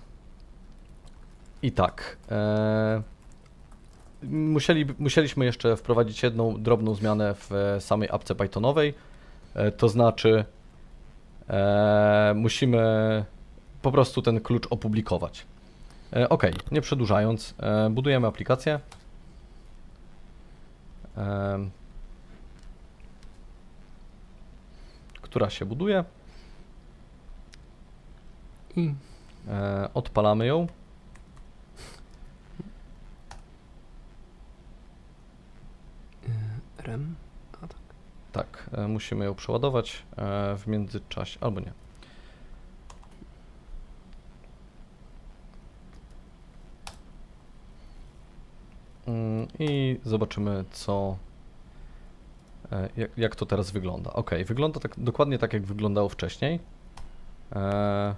I 1.63 1.73
tak. 1.73 2.17
E, 2.31 3.03
musieli, 4.23 4.87
musieliśmy 4.99 5.45
jeszcze 5.45 5.77
wprowadzić 5.77 6.23
jedną 6.23 6.63
drobną 6.63 6.95
zmianę 6.95 7.35
w 7.35 7.77
samej 7.79 8.09
apce 8.13 8.35
Pythonowej. 8.35 8.95
E, 9.55 9.73
to 9.73 9.89
znaczy, 9.89 10.45
e, 11.49 12.33
musimy 12.37 13.25
po 13.83 13.93
prostu 13.93 14.23
ten 14.23 14.41
klucz 14.41 14.67
opublikować. 14.71 15.47
E, 16.13 16.29
ok, 16.29 16.43
nie 16.71 16.81
przedłużając, 16.81 17.55
e, 17.59 17.91
budujemy 17.91 18.27
aplikację. 18.27 18.81
Em, 21.17 21.71
która 25.23 25.51
się 25.51 25.65
buduje. 25.65 26.05
I 28.77 28.95
E, 29.49 29.89
odpalamy 29.95 30.47
ją. 30.47 30.67
rem. 36.79 37.15
A 37.63 37.67
tak. 37.67 37.77
Tak, 38.33 38.71
e, 38.73 38.89
musimy 38.89 39.25
ją 39.25 39.35
przeładować 39.35 40.03
e, 40.17 40.57
w 40.57 40.67
międzyczasie, 40.67 41.39
albo 41.41 41.61
nie. 41.61 41.73
I 49.59 50.01
zobaczymy, 50.05 50.65
co. 50.71 51.17
e, 52.73 52.89
Jak, 52.97 53.19
jak 53.19 53.37
to 53.37 53.47
teraz 53.47 53.71
wygląda. 53.71 54.13
Ok, 54.13 54.31
wygląda 54.47 54.81
tak, 54.81 54.95
dokładnie 54.99 55.39
tak, 55.39 55.53
jak 55.53 55.63
wyglądało 55.63 56.09
wcześniej. 56.09 56.61
E, 57.53 58.15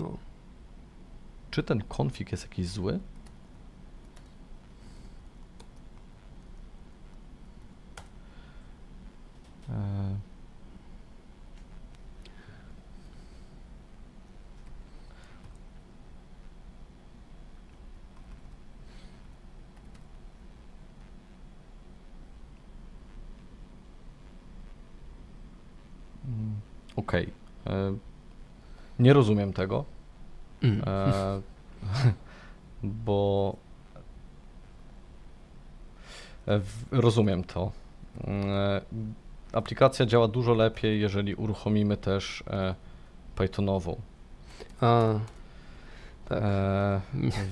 O, 0.00 0.16
czy 1.50 1.62
ten 1.62 1.82
konfig 1.88 2.32
jest 2.32 2.44
jakiś 2.44 2.68
zły? 2.68 2.98
Okej. 26.98 27.30
E, 27.66 27.96
Nie 28.98 29.12
rozumiem 29.12 29.52
tego. 29.52 29.84
mm. 30.62 30.82
E, 30.86 31.40
bo 33.04 33.56
e, 36.48 36.60
rozumiem 36.90 37.44
to. 37.44 37.72
E, 38.26 38.80
aplikacja 39.52 40.06
działa 40.06 40.28
dużo 40.28 40.54
lepiej, 40.54 41.00
jeżeli 41.00 41.34
uruchomimy 41.34 41.96
też 41.96 42.44
Pythonową. 43.36 43.96
A, 44.80 45.14
tak. 46.28 46.38
E, 46.42 47.00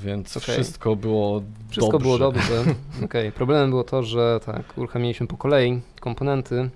więc 0.02 0.36
Okej. 0.36 0.54
wszystko 0.54 0.96
było 0.96 1.42
Wszystko 1.68 1.92
dobrze. 1.92 2.04
było 2.04 2.18
dobrze. 2.18 2.64
Okej, 3.04 3.32
problemem 3.32 3.70
było 3.70 3.84
to, 3.84 4.02
że 4.02 4.40
tak, 4.46 4.78
uruchomiliśmy 4.78 5.26
po 5.26 5.36
kolei 5.36 5.80
komponenty. 6.00 6.70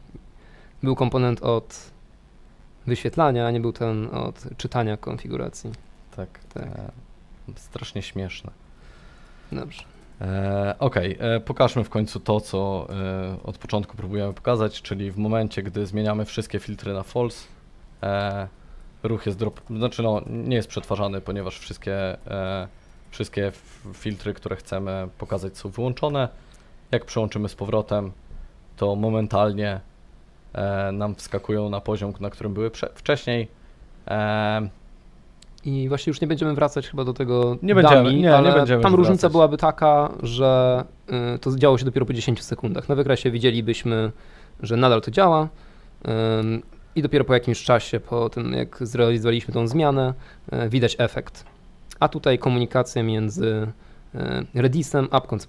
Był 0.82 0.96
komponent 0.96 1.42
od 1.42 1.90
wyświetlania, 2.91 3.47
a 3.47 3.51
nie 3.51 3.61
był 3.61 3.72
ten 3.72 4.09
od 4.14 4.45
czytania 4.57 4.97
konfiguracji. 4.97 5.70
Tak, 6.16 6.28
Tak. 6.55 6.62
E, 6.62 6.91
strasznie 7.57 8.03
śmieszne. 8.03 8.51
Dobrze. 9.53 9.82
E, 10.20 10.74
Okej, 10.78 11.16
e, 11.20 11.41
pokażmy 11.41 11.84
w 11.84 11.91
końcu 11.91 12.20
to, 12.20 12.41
co 12.41 12.86
e, 12.91 13.36
od 13.45 13.59
początku 13.59 13.97
próbujemy 13.97 14.32
pokazać, 14.32 14.82
czyli 14.82 15.11
w 15.11 15.18
momencie, 15.18 15.62
gdy 15.62 15.86
zmieniamy 15.86 16.24
wszystkie 16.24 16.59
filtry 16.59 16.93
na 16.93 17.03
false, 17.03 17.47
e, 18.03 18.49
ruch 19.03 19.26
jest 19.26 19.38
drop, 19.38 19.61
znaczy 19.76 20.03
no, 20.03 20.22
nie 20.26 20.57
jest 20.57 20.68
przetwarzany, 20.68 21.20
ponieważ 21.20 21.59
wszystkie, 21.59 21.97
e, 22.30 22.68
wszystkie 23.11 23.53
filtry, 23.95 24.34
które 24.34 24.57
chcemy 24.57 25.09
pokazać 25.18 25.59
są 25.59 25.68
wyłączone. 25.68 26.28
Jak 26.91 27.05
przełączymy 27.05 27.49
z 27.49 27.55
powrotem, 27.55 28.12
to 28.76 28.97
momentalnie 28.97 29.80
nam 30.92 31.14
wskakują 31.14 31.68
na 31.70 31.80
poziom, 31.80 32.12
na 32.20 32.30
którym 32.30 32.55
były 32.55 32.70
wcześniej. 32.94 33.48
E, 34.09 34.68
I 35.64 35.88
właśnie 35.88 36.11
już 36.11 36.20
nie 36.20 36.28
będziemy 36.28 36.55
wracać 36.55 36.88
chyba 36.88 37.05
do 37.05 37.12
tego 37.12 37.57
Nie 37.62 37.74
będziemy, 37.74 37.96
dummy, 37.96 38.12
nie, 38.12 38.42
nie 38.44 38.53
będziemy 38.53 38.82
tam 38.82 38.94
różnica 38.94 39.20
wracać. 39.20 39.32
byłaby 39.32 39.57
taka, 39.57 40.12
że 40.22 40.84
y, 41.34 41.38
to 41.38 41.57
działo 41.57 41.78
się 41.78 41.84
dopiero 41.84 42.07
po 42.07 42.12
10 42.12 42.42
sekundach. 42.42 42.88
Na 42.88 42.94
wykresie 42.94 43.30
widzielibyśmy, 43.30 44.12
że 44.62 44.76
nadal 44.76 45.01
to 45.01 45.11
działa. 45.11 45.48
Ym, 46.40 46.62
I 46.96 47.03
dopiero 47.03 47.24
po 47.24 47.34
jakimś 47.34 47.62
czasie, 47.64 48.01
po 48.01 48.30
tym 48.30 48.53
jak 48.53 48.78
zrealizowaliśmy 48.80 49.55
tą 49.55 49.66
zmianę, 49.66 50.14
e, 50.53 50.68
widać 50.68 50.96
efekt. 50.98 51.44
A 52.01 52.09
tutaj 52.09 52.38
komunikacja 52.38 53.03
między 53.03 53.66
e, 54.14 54.44
Redisem, 54.55 55.09
apką 55.11 55.38
C++ 55.38 55.46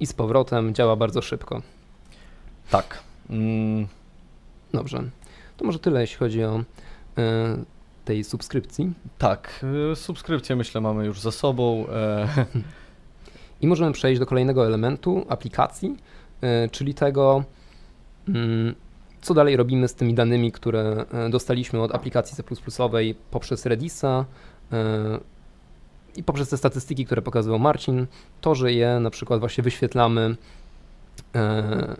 i 0.00 0.06
z 0.06 0.12
powrotem 0.12 0.74
działa 0.74 0.96
bardzo 0.96 1.22
szybko. 1.22 1.62
Tak. 2.70 2.98
Mm, 3.30 3.86
Dobrze. 4.72 5.02
To 5.56 5.64
może 5.64 5.78
tyle, 5.78 6.00
jeśli 6.00 6.16
chodzi 6.16 6.44
o 6.44 6.64
e, 7.18 7.64
tej 8.04 8.24
subskrypcji. 8.24 8.92
tak, 9.18 9.64
y, 9.92 9.96
subskrypcję 9.96 10.56
myślę 10.56 10.80
mamy 10.80 11.06
już 11.06 11.20
za 11.20 11.32
sobą. 11.32 11.86
E, 11.88 12.28
I 13.62 13.66
możemy 13.66 13.92
przejść 13.92 14.18
do 14.20 14.26
kolejnego 14.26 14.66
elementu 14.66 15.26
aplikacji, 15.28 15.96
e, 16.40 16.68
czyli 16.68 16.94
tego, 16.94 17.44
mm, 18.28 18.74
co 19.20 19.34
dalej 19.34 19.56
robimy 19.56 19.88
z 19.88 19.94
tymi 19.94 20.14
danymi, 20.14 20.52
które 20.52 21.04
e, 21.12 21.30
dostaliśmy 21.30 21.82
od 21.82 21.94
aplikacji 21.94 22.36
C++ 22.36 22.42
poprzez 23.30 23.66
Redisa 23.66 24.24
e, 24.72 25.20
i 26.16 26.22
poprzez 26.22 26.48
te 26.48 26.56
statystyki, 26.56 27.06
które 27.06 27.22
pokazywał 27.22 27.58
Marcin, 27.58 28.06
to, 28.40 28.54
że 28.54 28.72
je 28.72 29.00
na 29.00 29.10
przykład 29.10 29.40
właśnie 29.40 29.64
wyświetlamy 29.64 30.36
e, 31.34 31.96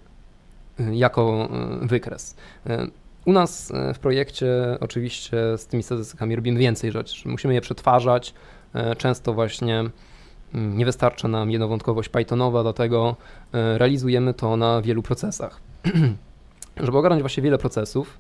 jako 0.92 1.48
e, 1.82 1.86
wykres. 1.86 2.36
E, 2.66 2.86
U 3.26 3.32
nas 3.32 3.72
w 3.94 3.98
projekcie 3.98 4.48
oczywiście 4.80 5.36
z 5.56 5.66
tymi 5.66 5.82
statystykami 5.82 6.36
robimy 6.36 6.58
więcej 6.58 6.92
rzeczy. 6.92 7.28
Musimy 7.28 7.54
je 7.54 7.60
przetwarzać. 7.60 8.34
Często 8.98 9.34
właśnie 9.34 9.84
mm, 10.54 10.78
nie 10.78 10.84
wystarcza 10.84 11.28
nam 11.28 11.50
jednowątkowość 11.50 12.08
Pythonowa, 12.08 12.62
dlatego 12.62 13.16
realizujemy 13.52 14.34
to 14.34 14.56
na 14.56 14.82
wielu 14.82 15.02
procesach. 15.02 15.60
Żeby 16.76 16.98
ogarnąć 16.98 17.22
właśnie 17.22 17.42
wiele 17.42 17.58
procesów 17.58 18.18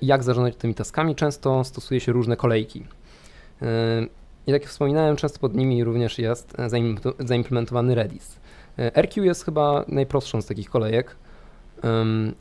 i 0.00 0.06
jak 0.06 0.22
zarządzać 0.22 0.56
tymi 0.56 0.74
taskami, 0.74 1.14
często 1.14 1.64
stosuje 1.64 2.00
się 2.00 2.12
różne 2.12 2.36
kolejki. 2.36 2.84
I 4.46 4.50
jak 4.50 4.64
wspominałem, 4.66 5.16
często 5.16 5.38
pod 5.38 5.54
nimi 5.54 5.84
również 5.84 6.18
jest 6.18 6.52
zaimpl- 6.56 7.26
zaimplementowany 7.26 7.94
Redis. 7.94 8.38
RQ 8.94 9.24
jest 9.24 9.44
chyba 9.44 9.84
najprostszą 9.88 10.42
z 10.42 10.46
takich 10.46 10.70
kolejek. 10.70 11.16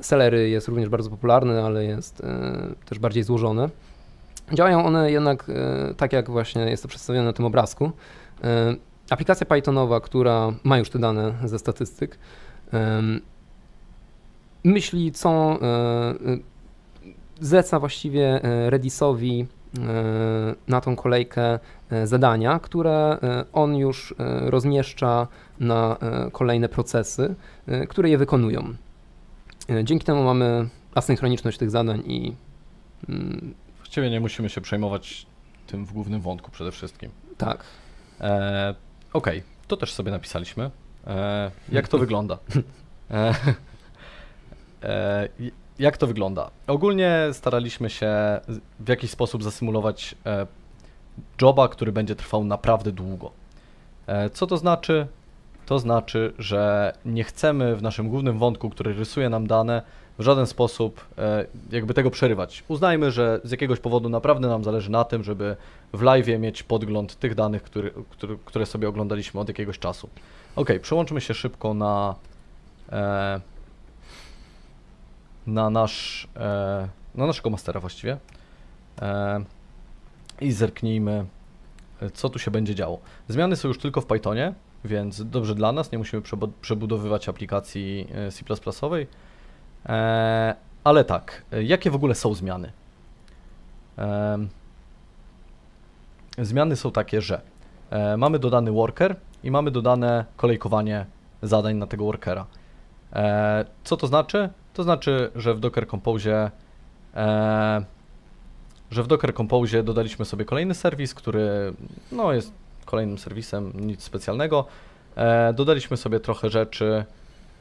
Celery 0.01 0.49
jest 0.49 0.67
również 0.67 0.89
bardzo 0.89 1.09
popularny, 1.09 1.63
ale 1.63 1.85
jest 1.85 2.21
e, 2.21 2.75
też 2.85 2.99
bardziej 2.99 3.23
złożony. 3.23 3.69
Działają 4.53 4.85
one 4.85 5.11
jednak 5.11 5.49
e, 5.49 5.93
tak, 5.93 6.13
jak 6.13 6.29
właśnie 6.29 6.61
jest 6.61 6.83
to 6.83 6.89
przedstawione 6.89 7.25
na 7.25 7.33
tym 7.33 7.45
obrazku. 7.45 7.91
E, 8.43 8.75
Aplikacja 9.09 9.45
Pythonowa, 9.45 9.99
która 9.99 10.53
ma 10.63 10.77
już 10.77 10.89
te 10.89 10.99
dane 10.99 11.33
ze 11.45 11.59
statystyk, 11.59 12.17
myśli, 14.63 15.11
co 15.11 15.59
zleca 17.41 17.79
właściwie 17.79 18.39
Redisowi 18.69 19.47
na 20.67 20.81
tą 20.81 20.95
kolejkę 20.95 21.59
zadania, 22.03 22.59
które 22.59 23.17
on 23.53 23.75
już 23.75 24.15
rozmieszcza 24.45 25.27
na 25.59 25.97
kolejne 26.31 26.69
procesy, 26.69 27.35
które 27.89 28.09
je 28.09 28.17
wykonują. 28.17 28.73
E, 29.69 29.83
Dzięki 29.83 30.05
temu 30.05 30.23
mamy 30.23 30.69
asynchroniczność 30.95 31.57
tych 31.57 31.69
zadań 31.71 32.03
i 32.05 32.35
mm, 33.09 33.53
właściwie 33.77 34.09
nie 34.09 34.19
musimy 34.19 34.49
się 34.49 34.61
przejmować 34.61 35.25
tym 35.67 35.85
w 35.85 35.93
głównym 35.93 36.21
wątku 36.21 36.51
przede 36.51 36.71
wszystkim. 36.71 37.11
tak, 37.37 37.63
E, 38.21 38.75
Okej, 39.13 39.43
to 39.67 39.77
też 39.77 39.93
sobie 39.93 40.11
napisaliśmy. 40.11 40.71
E, 41.07 41.51
jak 41.71 41.87
to 41.87 41.97
wygląda? 41.97 42.37
E, 43.11 43.35
e, 44.83 45.29
jak 45.79 45.97
to 45.97 46.07
wygląda? 46.07 46.51
Ogólnie 46.67 47.19
staraliśmy 47.33 47.89
się 47.89 48.11
w 48.79 48.89
jakiś 48.89 49.11
sposób 49.11 49.43
zasymulować 49.43 50.15
e, 50.25 50.47
joba, 51.41 51.67
który 51.67 51.91
będzie 51.91 52.15
trwał 52.15 52.43
naprawdę 52.43 52.91
długo. 52.91 53.31
E, 54.07 54.29
co 54.29 54.47
to 54.47 54.57
znaczy? 54.57 55.07
To 55.65 55.79
znaczy, 55.79 56.33
że 56.39 56.93
nie 57.05 57.23
chcemy 57.23 57.75
w 57.75 57.81
naszym 57.81 58.09
głównym 58.09 58.39
wątku, 58.39 58.69
który 58.69 58.93
rysuje 58.93 59.29
nam 59.29 59.47
dane, 59.47 59.81
w 60.19 60.23
żaden 60.23 60.47
sposób 60.47 61.05
e, 61.17 61.45
jakby 61.71 61.93
tego 61.93 62.11
przerywać. 62.11 62.63
Uznajmy, 62.67 63.11
że 63.11 63.41
z 63.43 63.51
jakiegoś 63.51 63.79
powodu 63.79 64.09
naprawdę 64.09 64.47
nam 64.47 64.63
zależy 64.63 64.91
na 64.91 65.03
tym, 65.03 65.23
żeby 65.23 65.55
w 65.93 66.01
live 66.01 66.27
mieć 66.39 66.63
podgląd 66.63 67.15
tych 67.15 67.35
danych, 67.35 67.63
który, 67.63 67.93
który, 68.09 68.37
które 68.45 68.65
sobie 68.65 68.89
oglądaliśmy 68.89 69.39
od 69.39 69.47
jakiegoś 69.47 69.79
czasu. 69.79 70.09
Ok, 70.55 70.69
przełączmy 70.81 71.21
się 71.21 71.33
szybko 71.33 71.73
na, 71.73 72.15
e, 72.91 73.41
na, 75.47 75.69
nasz, 75.69 76.27
e, 76.35 76.87
na 77.15 77.27
naszego 77.27 77.49
mastera 77.49 77.79
właściwie 77.79 78.17
i 80.41 80.51
zerknijmy, 80.51 81.25
co 82.13 82.29
tu 82.29 82.39
się 82.39 82.51
będzie 82.51 82.75
działo. 82.75 82.99
Zmiany 83.27 83.55
są 83.55 83.67
już 83.67 83.77
tylko 83.77 84.01
w 84.01 84.05
Pythonie, 84.05 84.53
więc 84.85 85.29
dobrze 85.29 85.55
dla 85.55 85.71
nas, 85.71 85.91
nie 85.91 85.97
musimy 85.97 86.21
przebudowywać 86.61 87.29
aplikacji 87.29 88.07
e, 88.13 88.31
C++. 88.31 88.43
E, 89.85 90.55
ale 90.83 91.03
tak, 91.03 91.43
e, 91.51 91.63
jakie 91.63 91.91
w 91.91 91.95
ogóle 91.95 92.15
są 92.15 92.33
zmiany? 92.33 92.71
Zmiany 96.37 96.75
są 96.75 96.91
takie, 96.91 97.21
że 97.21 97.41
mamy 98.17 98.39
dodany 98.39 98.71
worker 98.71 99.15
i 99.43 99.51
mamy 99.51 99.71
dodane 99.71 100.25
kolejkowanie 100.37 101.05
zadań 101.41 101.75
na 101.75 101.87
tego 101.87 102.05
workera. 102.05 102.45
Co 103.83 103.97
to 103.97 104.07
znaczy? 104.07 104.49
To 104.73 104.83
znaczy, 104.83 105.31
że 105.35 105.53
w 105.53 105.59
Docker 105.59 105.87
Compose 105.87 106.51
że 108.91 109.03
w 109.03 109.07
Docker 109.07 109.33
Compose 109.33 109.83
dodaliśmy 109.83 110.25
sobie 110.25 110.45
kolejny 110.45 110.73
serwis, 110.73 111.13
który 111.13 111.73
no, 112.11 112.33
jest 112.33 112.53
kolejnym 112.85 113.17
serwisem, 113.17 113.71
nic 113.75 114.03
specjalnego. 114.03 114.65
E, 115.15 115.53
dodaliśmy 115.53 115.97
sobie 115.97 116.19
trochę 116.19 116.49
rzeczy 116.49 117.05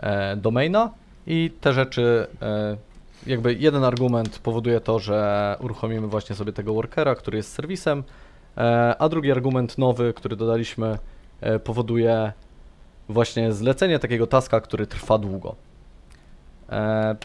e, 0.00 0.36
domaina 0.36 0.90
i 1.26 1.52
te 1.60 1.72
rzeczy 1.72 2.26
e, 2.42 2.76
jakby 3.26 3.54
jeden 3.54 3.84
argument 3.84 4.38
powoduje 4.38 4.80
to, 4.80 4.98
że 4.98 5.56
uruchomimy 5.60 6.06
właśnie 6.06 6.36
sobie 6.36 6.52
tego 6.52 6.74
workera, 6.74 7.14
który 7.14 7.36
jest 7.36 7.52
serwisem, 7.52 8.04
e, 8.56 8.94
a 8.98 9.08
drugi 9.08 9.32
argument 9.32 9.78
nowy, 9.78 10.14
który 10.14 10.36
dodaliśmy, 10.36 10.98
e, 11.40 11.58
powoduje 11.58 12.32
właśnie 13.08 13.52
zlecenie 13.52 13.98
takiego 13.98 14.26
taska, 14.26 14.60
który 14.60 14.86
trwa 14.86 15.18
długo. 15.18 15.54
E, 16.70 17.16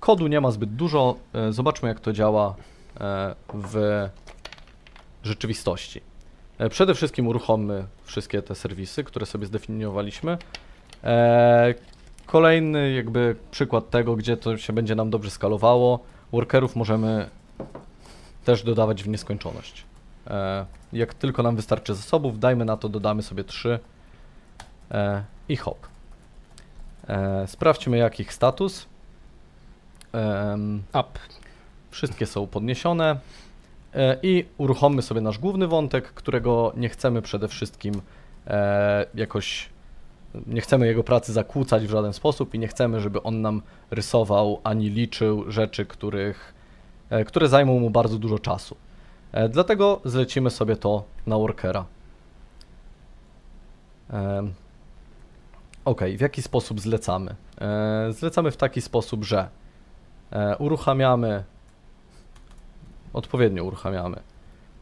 kodu 0.00 0.26
nie 0.26 0.40
ma 0.40 0.50
zbyt 0.50 0.74
dużo, 0.74 1.16
e, 1.34 1.52
zobaczmy 1.52 1.88
jak 1.88 2.00
to 2.00 2.12
działa 2.12 2.54
w 3.54 4.08
rzeczywistości. 5.22 6.00
E, 6.62 6.68
Przede 6.68 6.94
wszystkim 6.94 7.28
uruchommy 7.28 7.86
wszystkie 8.04 8.42
te 8.42 8.54
serwisy, 8.54 9.04
które 9.04 9.26
sobie 9.26 9.46
zdefiniowaliśmy. 9.46 10.38
E, 11.04 11.74
Kolejny 12.26 12.92
jakby 12.92 13.36
przykład 13.50 13.90
tego, 13.90 14.16
gdzie 14.16 14.36
to 14.36 14.56
się 14.56 14.72
będzie 14.72 14.94
nam 14.94 15.10
dobrze 15.10 15.30
skalowało. 15.30 15.98
Workerów 16.32 16.76
możemy 16.76 17.30
też 18.44 18.62
dodawać 18.62 19.02
w 19.02 19.08
nieskończoność. 19.08 19.84
E, 20.26 20.66
Jak 20.92 21.14
tylko 21.14 21.42
nam 21.42 21.56
wystarczy 21.56 21.94
zasobów, 21.94 22.38
dajmy 22.38 22.64
na 22.64 22.76
to, 22.76 22.88
dodamy 22.88 23.22
sobie 23.22 23.44
3 23.44 23.78
e, 24.90 25.24
i 25.48 25.56
hop. 25.56 25.78
Sprawdźmy 27.46 27.98
jakich 27.98 28.32
status. 28.32 28.86
Em, 30.12 30.82
up. 30.88 31.18
Wszystkie 31.90 32.26
są 32.26 32.46
podniesione 32.46 33.16
i 34.22 34.44
uruchommy 34.58 35.02
sobie 35.02 35.20
nasz 35.20 35.38
główny 35.38 35.68
wątek, 35.68 36.12
którego 36.12 36.72
nie 36.76 36.88
chcemy 36.88 37.22
przede 37.22 37.48
wszystkim 37.48 37.94
e, 38.46 39.06
jakoś, 39.14 39.68
nie 40.46 40.60
chcemy 40.60 40.86
jego 40.86 41.04
pracy 41.04 41.32
zakłócać 41.32 41.86
w 41.86 41.90
żaden 41.90 42.12
sposób 42.12 42.54
i 42.54 42.58
nie 42.58 42.68
chcemy, 42.68 43.00
żeby 43.00 43.22
on 43.22 43.40
nam 43.40 43.62
rysował 43.90 44.60
ani 44.64 44.90
liczył 44.90 45.50
rzeczy, 45.50 45.86
których, 45.86 46.54
e, 47.10 47.24
które 47.24 47.48
zajmą 47.48 47.80
mu 47.80 47.90
bardzo 47.90 48.18
dużo 48.18 48.38
czasu. 48.38 48.76
E, 49.32 49.48
dlatego 49.48 50.00
zlecimy 50.04 50.50
sobie 50.50 50.76
to 50.76 51.04
na 51.26 51.38
workera. 51.38 51.84
Ok, 55.84 56.00
w 56.16 56.20
jaki 56.20 56.42
sposób 56.42 56.80
zlecamy? 56.80 57.34
E, 57.60 58.12
zlecamy 58.12 58.50
w 58.50 58.56
taki 58.56 58.80
sposób, 58.80 59.24
że 59.24 59.48
e, 60.30 60.56
uruchamiamy 60.56 61.44
odpowiednio 63.12 63.64
uruchamiamy 63.64 64.16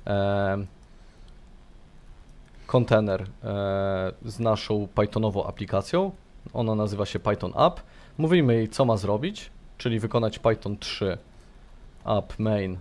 e, 0.07 0.67
kontener 2.67 3.23
e, 3.23 3.27
z 4.25 4.39
naszą 4.39 4.89
Pythonową 4.95 5.47
aplikacją. 5.47 6.11
Ona 6.53 6.75
nazywa 6.75 7.07
się 7.07 7.19
Python 7.19 7.53
App. 7.57 7.81
Mówimy 8.19 8.55
jej, 8.55 8.69
co 8.69 8.85
ma 8.85 8.97
zrobić, 8.97 9.51
czyli 9.79 10.01
wykonać 10.01 10.39
Python 10.39 10.79
3 10.79 11.19
app 12.05 12.39
main 12.39 12.79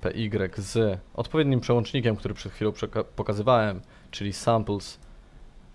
py 0.00 0.12
z 0.56 0.98
odpowiednim 1.14 1.60
przełącznikiem, 1.60 2.16
który 2.16 2.34
przed 2.34 2.52
chwilą 2.52 2.72
pokazywałem, 3.16 3.80
czyli 4.10 4.32
samples. 4.32 4.98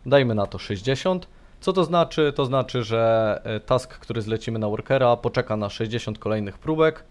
Dajmy 0.06 0.36
na 0.36 0.46
to 0.46 0.58
60. 0.58 1.28
Co 1.60 1.74
to 1.74 1.84
znaczy? 1.84 2.34
To 2.36 2.46
znaczy, 2.46 2.84
że 2.84 3.42
e, 3.44 3.60
task, 3.60 4.00
który 4.00 4.22
zlecimy 4.22 4.60
na 4.60 4.70
workera, 4.70 5.16
poczeka 5.16 5.58
na 5.58 5.70
60 5.70 6.20
kolejnych 6.20 6.58
próbek 6.58 7.04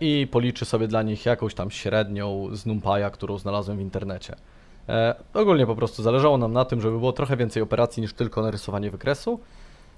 i 0.00 0.28
policzy 0.30 0.64
sobie 0.64 0.88
dla 0.88 1.02
nich 1.02 1.26
jakąś 1.26 1.54
tam 1.54 1.70
średnią 1.70 2.48
z 2.52 2.66
NumPy'a, 2.66 3.10
którą 3.10 3.38
znalazłem 3.38 3.78
w 3.78 3.80
internecie. 3.80 4.36
E, 4.88 5.14
ogólnie 5.34 5.66
po 5.66 5.76
prostu 5.76 6.02
zależało 6.02 6.38
nam 6.38 6.52
na 6.52 6.64
tym, 6.64 6.80
żeby 6.80 6.98
było 6.98 7.12
trochę 7.12 7.36
więcej 7.36 7.62
operacji 7.62 8.00
niż 8.00 8.12
tylko 8.12 8.42
narysowanie 8.42 8.90
wykresu. 8.90 9.40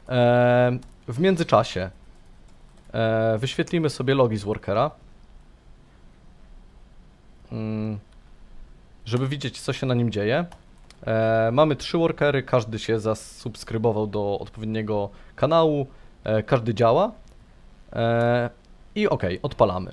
E, 0.09 0.78
w 1.09 1.20
międzyczasie 1.20 1.90
e, 2.92 3.38
wyświetlimy 3.38 3.90
sobie 3.90 4.14
logi 4.14 4.36
z 4.36 4.44
workera, 4.44 4.90
mm, 7.53 7.98
żeby 9.05 9.28
widzieć 9.28 9.61
co 9.61 9.72
się 9.72 9.86
na 9.86 9.94
nim 9.94 10.11
dzieje. 10.11 10.44
E, 11.07 11.51
mamy 11.53 11.76
trzy 11.76 11.98
workery, 11.98 12.42
każdy 12.42 12.78
się 12.78 13.01
zasubskrybował 13.01 14.07
do 14.07 14.38
odpowiedniego 14.38 15.11
kanału, 15.36 15.86
e, 16.24 16.42
każdy 16.42 16.74
działa. 16.74 17.12
I 18.95 19.09
ok, 19.09 19.22
odpalamy. 19.43 19.93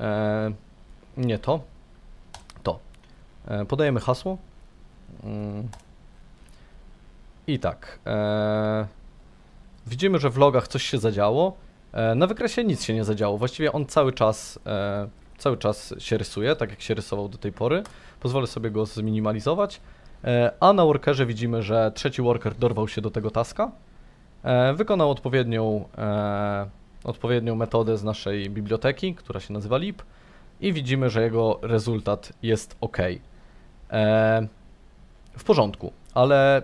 E, 0.00 0.52
nie 1.16 1.38
to, 1.38 1.60
to. 2.62 2.78
E, 3.48 3.64
podajemy 3.64 4.00
hasło. 4.00 4.38
Mm. 5.24 5.68
I 7.46 7.58
tak. 7.58 7.98
E, 8.06 8.86
widzimy, 9.86 10.18
że 10.18 10.30
w 10.30 10.36
logach 10.36 10.68
coś 10.68 10.82
się 10.82 10.98
zadziało. 10.98 11.56
E, 11.92 12.14
na 12.14 12.26
wykresie 12.26 12.64
nic 12.64 12.84
się 12.84 12.94
nie 12.94 13.04
zadziało. 13.04 13.38
Właściwie 13.38 13.72
on 13.72 13.86
cały 13.86 14.12
czas, 14.12 14.58
e, 14.66 15.08
cały 15.38 15.56
czas 15.56 15.94
się 15.98 16.18
rysuje, 16.18 16.56
tak 16.56 16.70
jak 16.70 16.80
się 16.80 16.94
rysował 16.94 17.28
do 17.28 17.38
tej 17.38 17.52
pory. 17.52 17.82
Pozwolę 18.20 18.46
sobie 18.46 18.70
go 18.70 18.86
zminimalizować. 18.86 19.80
E, 20.24 20.52
a 20.60 20.72
na 20.72 20.84
workerze 20.84 21.26
widzimy, 21.26 21.62
że 21.62 21.92
trzeci 21.94 22.22
worker 22.22 22.54
dorwał 22.54 22.88
się 22.88 23.00
do 23.00 23.10
tego 23.10 23.30
taska. 23.30 23.70
Wykonał 24.74 25.10
odpowiednią, 25.10 25.88
odpowiednią 27.04 27.54
metodę 27.54 27.98
z 27.98 28.04
naszej 28.04 28.50
biblioteki, 28.50 29.14
która 29.14 29.40
się 29.40 29.52
nazywa 29.52 29.76
lib 29.76 30.02
i 30.60 30.72
widzimy, 30.72 31.10
że 31.10 31.22
jego 31.22 31.58
rezultat 31.62 32.32
jest 32.42 32.76
ok. 32.80 32.98
E, 33.90 34.48
w 35.38 35.44
porządku, 35.44 35.92
ale 36.14 36.62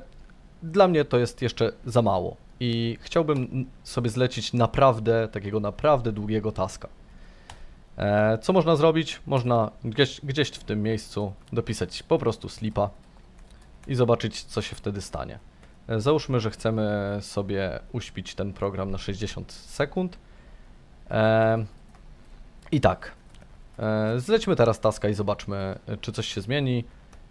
dla 0.63 0.89
mnie 0.89 1.05
to 1.05 1.19
jest 1.19 1.43
jeszcze 1.43 1.73
za 1.85 2.03
mało 2.03 2.37
i 2.61 2.99
chciałbym 3.01 3.67
sobie 3.85 4.11
zlecić 4.11 4.53
naprawdę, 4.53 5.29
takiego 5.29 5.61
naprawdę 5.61 6.13
długiego 6.13 6.53
taska. 6.53 6.89
E, 7.97 8.39
co 8.39 8.53
można 8.53 8.77
zrobić? 8.77 9.21
Można 9.27 9.71
gdzieś, 9.85 10.21
gdzieś 10.21 10.49
w 10.49 10.65
tym 10.65 10.83
miejscu 10.83 11.33
dopisać 11.53 12.03
po 12.03 12.19
prostu 12.19 12.49
slipa 12.49 12.91
i 13.87 13.95
zobaczyć, 13.95 14.43
co 14.43 14.63
się 14.63 14.77
wtedy 14.77 15.01
stanie. 15.01 15.39
Załóżmy, 15.89 16.41
że 16.41 16.51
chcemy 16.51 17.19
sobie 17.21 17.81
uśpić 17.93 18.35
ten 18.35 18.53
program 18.53 18.91
na 18.91 18.99
60 18.99 19.53
sekund. 19.53 20.19
E, 21.11 21.65
I 22.73 22.81
tak. 22.81 23.13
E, 23.79 24.21
zlećmy 24.21 24.57
teraz 24.57 24.81
taska 24.81 25.09
i 25.09 25.15
zobaczmy, 25.15 25.79
czy 26.01 26.13
coś 26.13 26.29
się 26.29 26.41
zmieni 26.41 26.85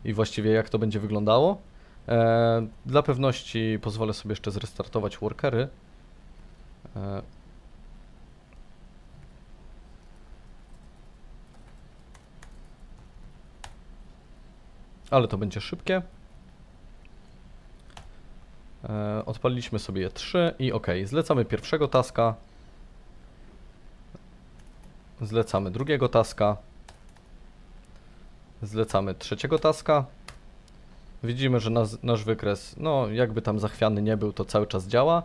i 0.06 0.14
właściwie 0.14 0.52
jak 0.52 0.70
to 0.70 0.80
będzie 0.80 1.00
wyglądało. 1.00 1.62
E, 2.08 2.68
dla 2.86 3.04
pewności 3.04 3.80
pozwolę 3.82 4.14
sobie 4.14 4.32
jeszcze 4.32 4.52
zrestartować 4.52 5.18
workery. 5.18 5.68
Ale 15.12 15.28
to 15.28 15.38
będzie 15.38 15.62
szybkie. 15.62 16.02
E, 18.90 19.26
odpaliliśmy 19.26 19.80
sobie 19.80 20.02
je 20.02 20.10
3 20.10 20.54
i 20.60 20.72
ok, 20.72 20.88
zlecamy 21.06 21.46
pierwszego 21.46 21.88
taska. 21.88 22.36
Zlecamy 25.22 25.72
drugiego 25.72 26.10
taska. 26.10 26.58
Zlecamy 28.62 29.14
trzeciego 29.16 29.60
taska. 29.60 30.06
Widzimy, 31.24 31.60
że 31.60 31.70
nas, 31.70 32.04
nasz 32.04 32.24
wykres, 32.24 32.76
no 32.78 33.10
jakby 33.10 33.42
tam 33.42 33.60
zachwiany 33.60 34.02
nie 34.02 34.18
był, 34.18 34.34
to 34.34 34.46
cały 34.46 34.68
czas 34.68 34.88
działa. 34.88 35.24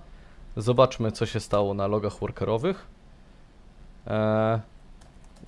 Zobaczmy, 0.56 1.12
co 1.12 1.26
się 1.26 1.40
stało 1.40 1.74
na 1.74 1.86
logach 1.86 2.18
workerowych. 2.18 2.86
E, 4.06 4.60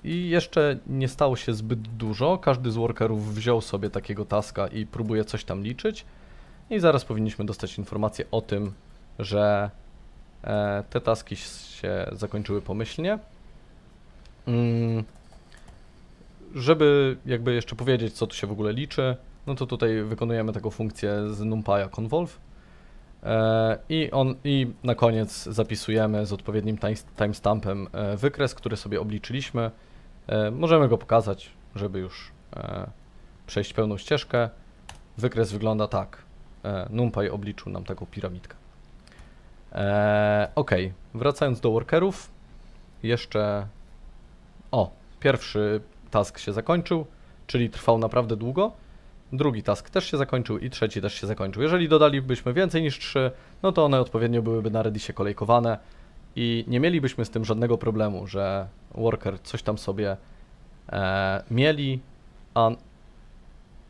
I 0.03 0.29
jeszcze 0.29 0.77
nie 0.87 1.07
stało 1.07 1.35
się 1.35 1.53
zbyt 1.53 1.81
dużo. 1.81 2.37
Każdy 2.37 2.71
z 2.71 2.75
workerów 2.75 3.35
wziął 3.35 3.61
sobie 3.61 3.89
takiego 3.89 4.25
taska 4.25 4.67
i 4.67 4.85
próbuje 4.85 5.25
coś 5.25 5.43
tam 5.43 5.63
liczyć. 5.63 6.05
I 6.71 6.79
zaraz 6.79 7.05
powinniśmy 7.05 7.45
dostać 7.45 7.77
informację 7.77 8.25
o 8.31 8.41
tym, 8.41 8.73
że 9.19 9.69
e, 10.43 10.83
te 10.89 11.01
taski 11.01 11.35
się 11.35 12.07
zakończyły 12.11 12.61
pomyślnie. 12.61 13.19
Mm, 14.47 15.03
żeby 16.55 17.17
jakby 17.25 17.53
jeszcze 17.53 17.75
powiedzieć, 17.75 18.13
co 18.13 18.27
tu 18.27 18.35
się 18.35 18.47
w 18.47 18.51
ogóle 18.51 18.73
liczy, 18.73 19.15
no 19.47 19.55
to 19.55 19.65
tutaj 19.65 20.03
wykonujemy 20.03 20.53
taką 20.53 20.69
funkcję 20.69 21.29
z 21.29 21.39
numpy'a 21.39 21.89
convolve. 21.89 22.39
E, 23.23 23.77
I, 23.89 24.11
on, 24.11 24.35
I 24.43 24.71
na 24.83 24.95
koniec 24.95 25.43
zapisujemy 25.43 26.25
z 26.25 26.33
odpowiednim 26.33 26.77
time- 26.77 27.15
timestampem 27.17 27.87
e, 27.91 28.17
wykres, 28.17 28.55
który 28.55 28.77
sobie 28.77 29.01
obliczyliśmy. 29.01 29.71
Możemy 30.51 30.87
go 30.87 30.97
pokazać, 30.97 31.49
żeby 31.75 31.99
już 31.99 32.31
przejść 33.47 33.73
pełną 33.73 33.97
ścieżkę. 33.97 34.49
Wykres 35.17 35.51
wygląda 35.51 35.87
tak. 35.87 36.23
E, 36.65 36.87
NumPy 36.89 37.31
obliczył 37.31 37.71
nam 37.71 37.83
taką 37.83 38.05
piramidkę. 38.05 38.55
E, 39.71 40.51
ok, 40.55 40.71
wracając 41.13 41.59
do 41.59 41.71
workerów, 41.71 42.31
jeszcze. 43.03 43.67
O, 44.71 44.91
pierwszy 45.19 45.81
task 46.11 46.39
się 46.39 46.53
zakończył, 46.53 47.05
czyli 47.47 47.69
trwał 47.69 47.97
naprawdę 47.97 48.35
długo. 48.35 48.71
Drugi 49.33 49.63
task 49.63 49.89
też 49.89 50.11
się 50.11 50.17
zakończył 50.17 50.57
i 50.57 50.69
trzeci 50.69 51.01
też 51.01 51.13
się 51.13 51.27
zakończył. 51.27 51.63
Jeżeli 51.63 51.89
dodalibyśmy 51.89 52.53
więcej 52.53 52.81
niż 52.81 52.99
trzy, 52.99 53.31
no 53.63 53.71
to 53.71 53.85
one 53.85 53.99
odpowiednio 53.99 54.41
byłyby 54.41 54.71
na 54.71 54.83
Reddisie 54.83 55.13
kolejkowane 55.13 55.77
i 56.35 56.65
nie 56.67 56.79
mielibyśmy 56.79 57.25
z 57.25 57.29
tym 57.29 57.45
żadnego 57.45 57.77
problemu, 57.77 58.27
że 58.27 58.67
worker 58.95 59.41
coś 59.41 59.63
tam 59.63 59.77
sobie 59.77 60.17
e, 60.89 61.43
mieli, 61.51 61.99
a 62.53 62.71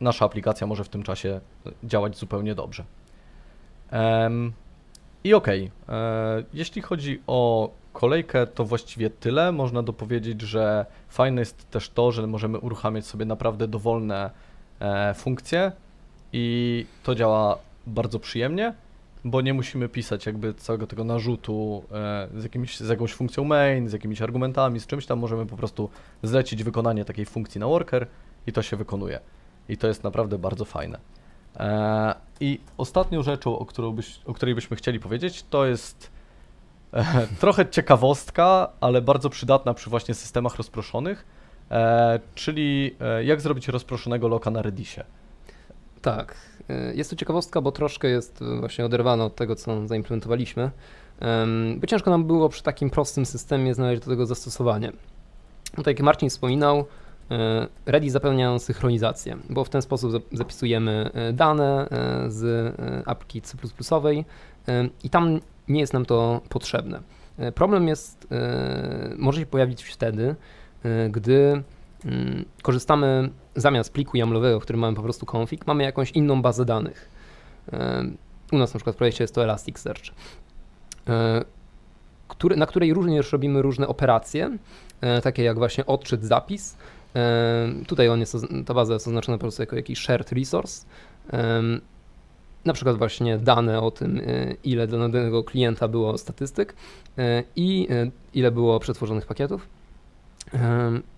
nasza 0.02 0.24
aplikacja 0.24 0.66
może 0.66 0.84
w 0.84 0.88
tym 0.88 1.02
czasie 1.02 1.40
działać 1.84 2.18
zupełnie 2.18 2.54
dobrze. 2.54 2.84
I 5.24 5.34
okej, 5.34 5.70
e, 5.88 6.44
jeśli 6.54 6.82
chodzi 6.82 7.22
o 7.26 7.70
kolejkę, 7.92 8.46
to 8.46 8.64
właściwie 8.64 9.10
tyle. 9.10 9.52
Można 9.52 9.82
dopowiedzieć, 9.82 10.40
że 10.40 10.86
fajne 11.08 11.40
jest 11.40 11.70
też 11.70 11.88
to, 11.88 12.12
że 12.12 12.26
możemy 12.26 12.58
uruchamiać 12.58 13.06
sobie 13.06 13.24
naprawdę 13.24 13.68
dowolne 13.68 14.30
e, 14.80 15.14
funkcje 15.14 15.72
i 16.32 16.86
to 17.02 17.14
działa 17.14 17.58
bardzo 17.86 18.18
przyjemnie, 18.18 18.74
bo 19.24 19.40
nie 19.40 19.54
musimy 19.54 19.88
pisać 19.88 20.26
jakby 20.26 20.54
całego 20.54 20.86
tego 20.86 21.04
narzutu 21.04 21.84
e, 21.92 22.28
z, 22.36 22.42
jakimś, 22.42 22.80
z 22.80 22.88
jakąś 22.88 23.12
funkcją 23.12 23.44
main, 23.44 23.88
z 23.88 23.92
jakimiś 23.92 24.22
argumentami, 24.22 24.80
z 24.80 24.86
czymś 24.86 25.06
tam 25.06 25.18
możemy 25.18 25.46
po 25.46 25.56
prostu 25.56 25.90
zlecić 26.22 26.64
wykonanie 26.64 27.04
takiej 27.04 27.26
funkcji 27.26 27.60
na 27.60 27.66
worker 27.66 28.06
i 28.46 28.52
to 28.52 28.62
się 28.62 28.76
wykonuje. 28.76 29.20
I 29.68 29.76
to 29.76 29.86
jest 29.88 30.04
naprawdę 30.04 30.38
bardzo 30.38 30.64
fajne. 30.64 30.98
E, 31.56 32.14
I 32.40 32.60
ostatnią 32.78 33.22
rzeczą, 33.22 33.58
o, 33.58 33.92
byś, 33.92 34.20
o 34.26 34.34
której 34.34 34.54
byśmy 34.54 34.76
chcieli 34.76 35.00
powiedzieć, 35.00 35.44
to 35.50 35.66
jest 35.66 36.10
e, 36.92 37.26
trochę 37.40 37.66
ciekawostka, 37.66 38.68
ale 38.80 39.02
bardzo 39.02 39.30
przydatna 39.30 39.74
przy 39.74 39.90
właśnie 39.90 40.14
systemach 40.14 40.56
rozproszonych, 40.56 41.26
e, 41.70 42.20
czyli 42.34 42.96
jak 43.24 43.40
zrobić 43.40 43.68
rozproszonego 43.68 44.28
loka 44.28 44.50
na 44.50 44.62
Reddisie. 44.62 45.04
Tak, 46.02 46.34
jest 46.94 47.10
to 47.10 47.16
ciekawostka, 47.16 47.60
bo 47.60 47.72
troszkę 47.72 48.08
jest 48.08 48.44
właśnie 48.60 48.84
oderwana 48.84 49.24
od 49.24 49.36
tego, 49.36 49.56
co 49.56 49.88
zaimplementowaliśmy. 49.88 50.70
Bo 51.76 51.86
ciężko 51.86 52.10
nam 52.10 52.24
było 52.24 52.48
przy 52.48 52.62
takim 52.62 52.90
prostym 52.90 53.26
systemie 53.26 53.74
znaleźć 53.74 54.02
do 54.02 54.10
tego 54.10 54.26
zastosowanie. 54.26 54.92
No, 55.76 55.82
tak 55.82 55.98
jak 55.98 56.04
Marcin 56.04 56.30
wspominał, 56.30 56.84
Redis 57.86 58.12
zapewnia 58.12 58.58
synchronizację, 58.58 59.36
bo 59.50 59.64
w 59.64 59.68
ten 59.68 59.82
sposób 59.82 60.12
zap- 60.12 60.22
zapisujemy 60.32 61.10
y, 61.30 61.32
dane 61.32 61.86
y, 62.26 62.30
z 62.30 62.74
apki 63.06 63.42
C++ 63.42 63.56
i 65.04 65.10
tam 65.10 65.40
nie 65.68 65.80
jest 65.80 65.92
nam 65.92 66.06
to 66.06 66.40
potrzebne. 66.48 67.00
Problem 67.54 67.88
jest, 67.88 68.28
może 69.16 69.40
się 69.40 69.46
pojawić 69.46 69.84
wtedy, 69.84 70.34
gdy 71.10 71.62
mm, 72.04 72.44
korzystamy 72.62 73.30
zamiast 73.56 73.92
pliku 73.92 74.16
YAMLowego, 74.16 74.60
w 74.60 74.62
którym 74.62 74.80
mamy 74.80 74.96
po 74.96 75.02
prostu 75.02 75.26
config, 75.36 75.66
mamy 75.66 75.82
jakąś 75.84 76.10
inną 76.10 76.42
bazę 76.42 76.64
danych. 76.64 77.10
U 78.52 78.58
nas 78.58 78.74
na 78.74 78.78
przykład 78.78 78.96
w 78.96 78.98
projekcie 78.98 79.24
jest 79.24 79.34
to 79.34 79.44
Elasticsearch, 79.44 80.02
na 82.56 82.66
której 82.66 82.94
również 82.94 83.32
robimy 83.32 83.62
różne 83.62 83.88
operacje, 83.88 84.58
takie 85.22 85.42
jak 85.42 85.58
właśnie 85.58 85.86
odczyt, 85.86 86.24
zapis. 86.24 86.76
Tutaj 87.86 88.08
on 88.08 88.20
jest, 88.20 88.36
ta 88.66 88.74
baza 88.74 88.92
jest 88.92 89.08
oznaczona 89.08 89.38
po 89.38 89.42
prostu 89.42 89.62
jako 89.62 89.76
jakiś 89.76 89.98
shared 89.98 90.32
resource. 90.32 90.86
Na 92.64 92.72
przykład 92.72 92.98
właśnie 92.98 93.38
dane 93.38 93.80
o 93.80 93.90
tym, 93.90 94.16
yy, 94.16 94.56
ile 94.64 94.86
dla 94.86 94.98
danego 95.08 95.44
klienta 95.44 95.88
było 95.88 96.18
statystyk 96.18 96.74
yy, 97.16 97.24
i 97.56 97.82
yy, 97.90 98.10
ile 98.34 98.50
było 98.50 98.80
przetworzonych 98.80 99.26
pakietów. 99.26 99.68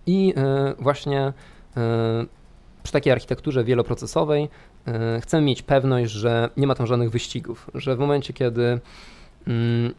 I 0.07 0.35
właśnie 0.79 1.33
przy 2.83 2.93
takiej 2.93 3.13
architekturze 3.13 3.65
wieloprocesowej 3.65 4.49
chcemy 5.21 5.47
mieć 5.47 5.63
pewność, 5.63 6.13
że 6.13 6.51
nie 6.57 6.67
ma 6.67 6.75
tam 6.75 6.87
żadnych 6.87 7.11
wyścigów, 7.11 7.71
że 7.75 7.97
w 7.97 7.99
momencie, 7.99 8.33
kiedy 8.33 8.81
mm, 9.47 9.95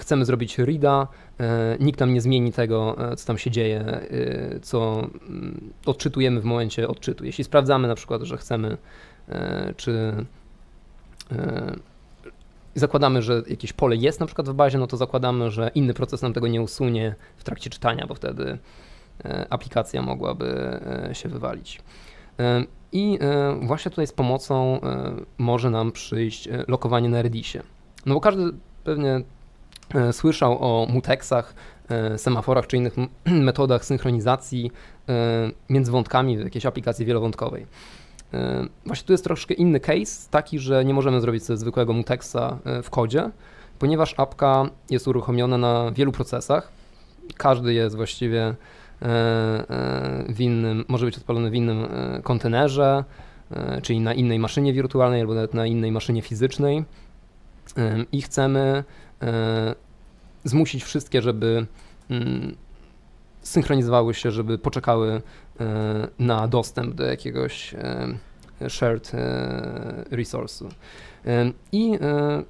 chcemy 0.00 0.24
zrobić 0.24 0.58
reada, 0.58 1.06
e, 1.40 1.76
nikt 1.80 2.00
nam 2.00 2.14
nie 2.14 2.20
zmieni 2.20 2.52
tego, 2.52 3.10
e, 3.12 3.16
co 3.16 3.26
tam 3.26 3.38
się 3.38 3.50
dzieje, 3.50 3.80
e, 3.80 4.60
co 4.60 5.08
mm, 5.28 5.72
odczytujemy 5.86 6.40
w 6.40 6.44
momencie 6.44 6.88
odczytu. 6.88 7.24
Jeśli 7.24 7.44
sprawdzamy 7.44 7.88
na 7.88 7.94
przykład, 7.94 8.22
że 8.22 8.36
chcemy, 8.36 8.76
czy 9.76 10.12
zakładamy, 12.74 13.22
że 13.22 13.42
jakieś 13.46 13.72
pole 13.72 13.96
jest 13.96 14.20
na 14.20 14.26
przykład 14.26 14.48
w 14.48 14.54
bazie, 14.54 14.78
no 14.78 14.86
to 14.86 14.96
zakładamy, 14.96 15.50
że 15.50 15.70
inny 15.74 15.94
proces 15.94 16.22
nam 16.22 16.32
tego 16.32 16.48
nie 16.48 16.62
usunie 16.62 17.14
w 17.36 17.44
trakcie 17.44 17.70
czytania, 17.70 18.06
bo 18.06 18.14
wtedy 18.14 18.58
aplikacja 19.50 20.02
mogłaby 20.02 20.80
się 21.12 21.28
wywalić. 21.28 21.80
I 22.92 23.18
właśnie 23.62 23.90
tutaj 23.90 24.06
z 24.06 24.12
pomocą 24.12 24.80
może 25.38 25.70
nam 25.70 25.92
przyjść 25.92 26.48
lokowanie 26.68 27.08
na 27.08 27.22
Redisie. 27.22 27.62
No 28.06 28.14
bo 28.14 28.20
każdy 28.20 28.52
pewnie 28.84 29.22
słyszał 30.12 30.58
o 30.60 30.86
muteksach, 30.86 31.54
e, 31.88 32.18
semaforach 32.18 32.66
czy 32.66 32.76
innych 32.76 32.94
metodach 33.26 33.84
synchronizacji 33.84 34.70
e, 35.08 35.50
między 35.68 35.92
wątkami 35.92 36.38
w 36.38 36.44
jakiejś 36.44 36.66
aplikacji 36.66 37.06
wielowątkowej. 37.06 37.66
E, 38.34 38.66
Właśnie 38.86 39.06
tu 39.06 39.12
jest 39.12 39.24
troszkę 39.24 39.54
inny 39.54 39.80
case, 39.80 40.30
taki, 40.30 40.58
że 40.58 40.84
nie 40.84 40.94
możemy 40.94 41.20
zrobić 41.20 41.44
sobie 41.44 41.56
zwykłego 41.56 41.92
muteksa 41.92 42.58
e, 42.64 42.82
w 42.82 42.90
kodzie, 42.90 43.30
ponieważ 43.78 44.14
apka 44.16 44.70
jest 44.90 45.08
uruchomiona 45.08 45.58
na 45.58 45.90
wielu 45.92 46.12
procesach. 46.12 46.72
Każdy 47.36 47.74
jest 47.74 47.96
właściwie 47.96 48.42
e, 48.42 48.54
e, 49.02 50.24
w 50.28 50.40
innym, 50.40 50.84
może 50.88 51.06
być 51.06 51.16
odpalony 51.18 51.50
w 51.50 51.54
innym 51.54 51.84
e, 51.84 52.20
kontenerze, 52.22 53.04
e, 53.50 53.80
czyli 53.82 54.00
na 54.00 54.14
innej 54.14 54.38
maszynie 54.38 54.72
wirtualnej 54.72 55.20
albo 55.20 55.34
nawet 55.34 55.54
na 55.54 55.66
innej 55.66 55.92
maszynie 55.92 56.22
fizycznej. 56.22 56.84
I 58.12 58.22
chcemy 58.22 58.60
e, 58.60 58.84
zmusić 60.44 60.84
wszystkie, 60.84 61.22
żeby 61.22 61.66
mm, 62.10 62.56
synchronizowały 63.42 64.14
się, 64.14 64.30
żeby 64.30 64.58
poczekały 64.58 65.22
e, 65.60 66.08
na 66.18 66.48
dostęp 66.48 66.94
do 66.94 67.04
jakiegoś 67.04 67.74
e, 67.74 68.70
shared 68.70 69.12
e, 69.14 70.04
resource'u. 70.10 70.68
I 71.72 71.98
e, 72.00 72.42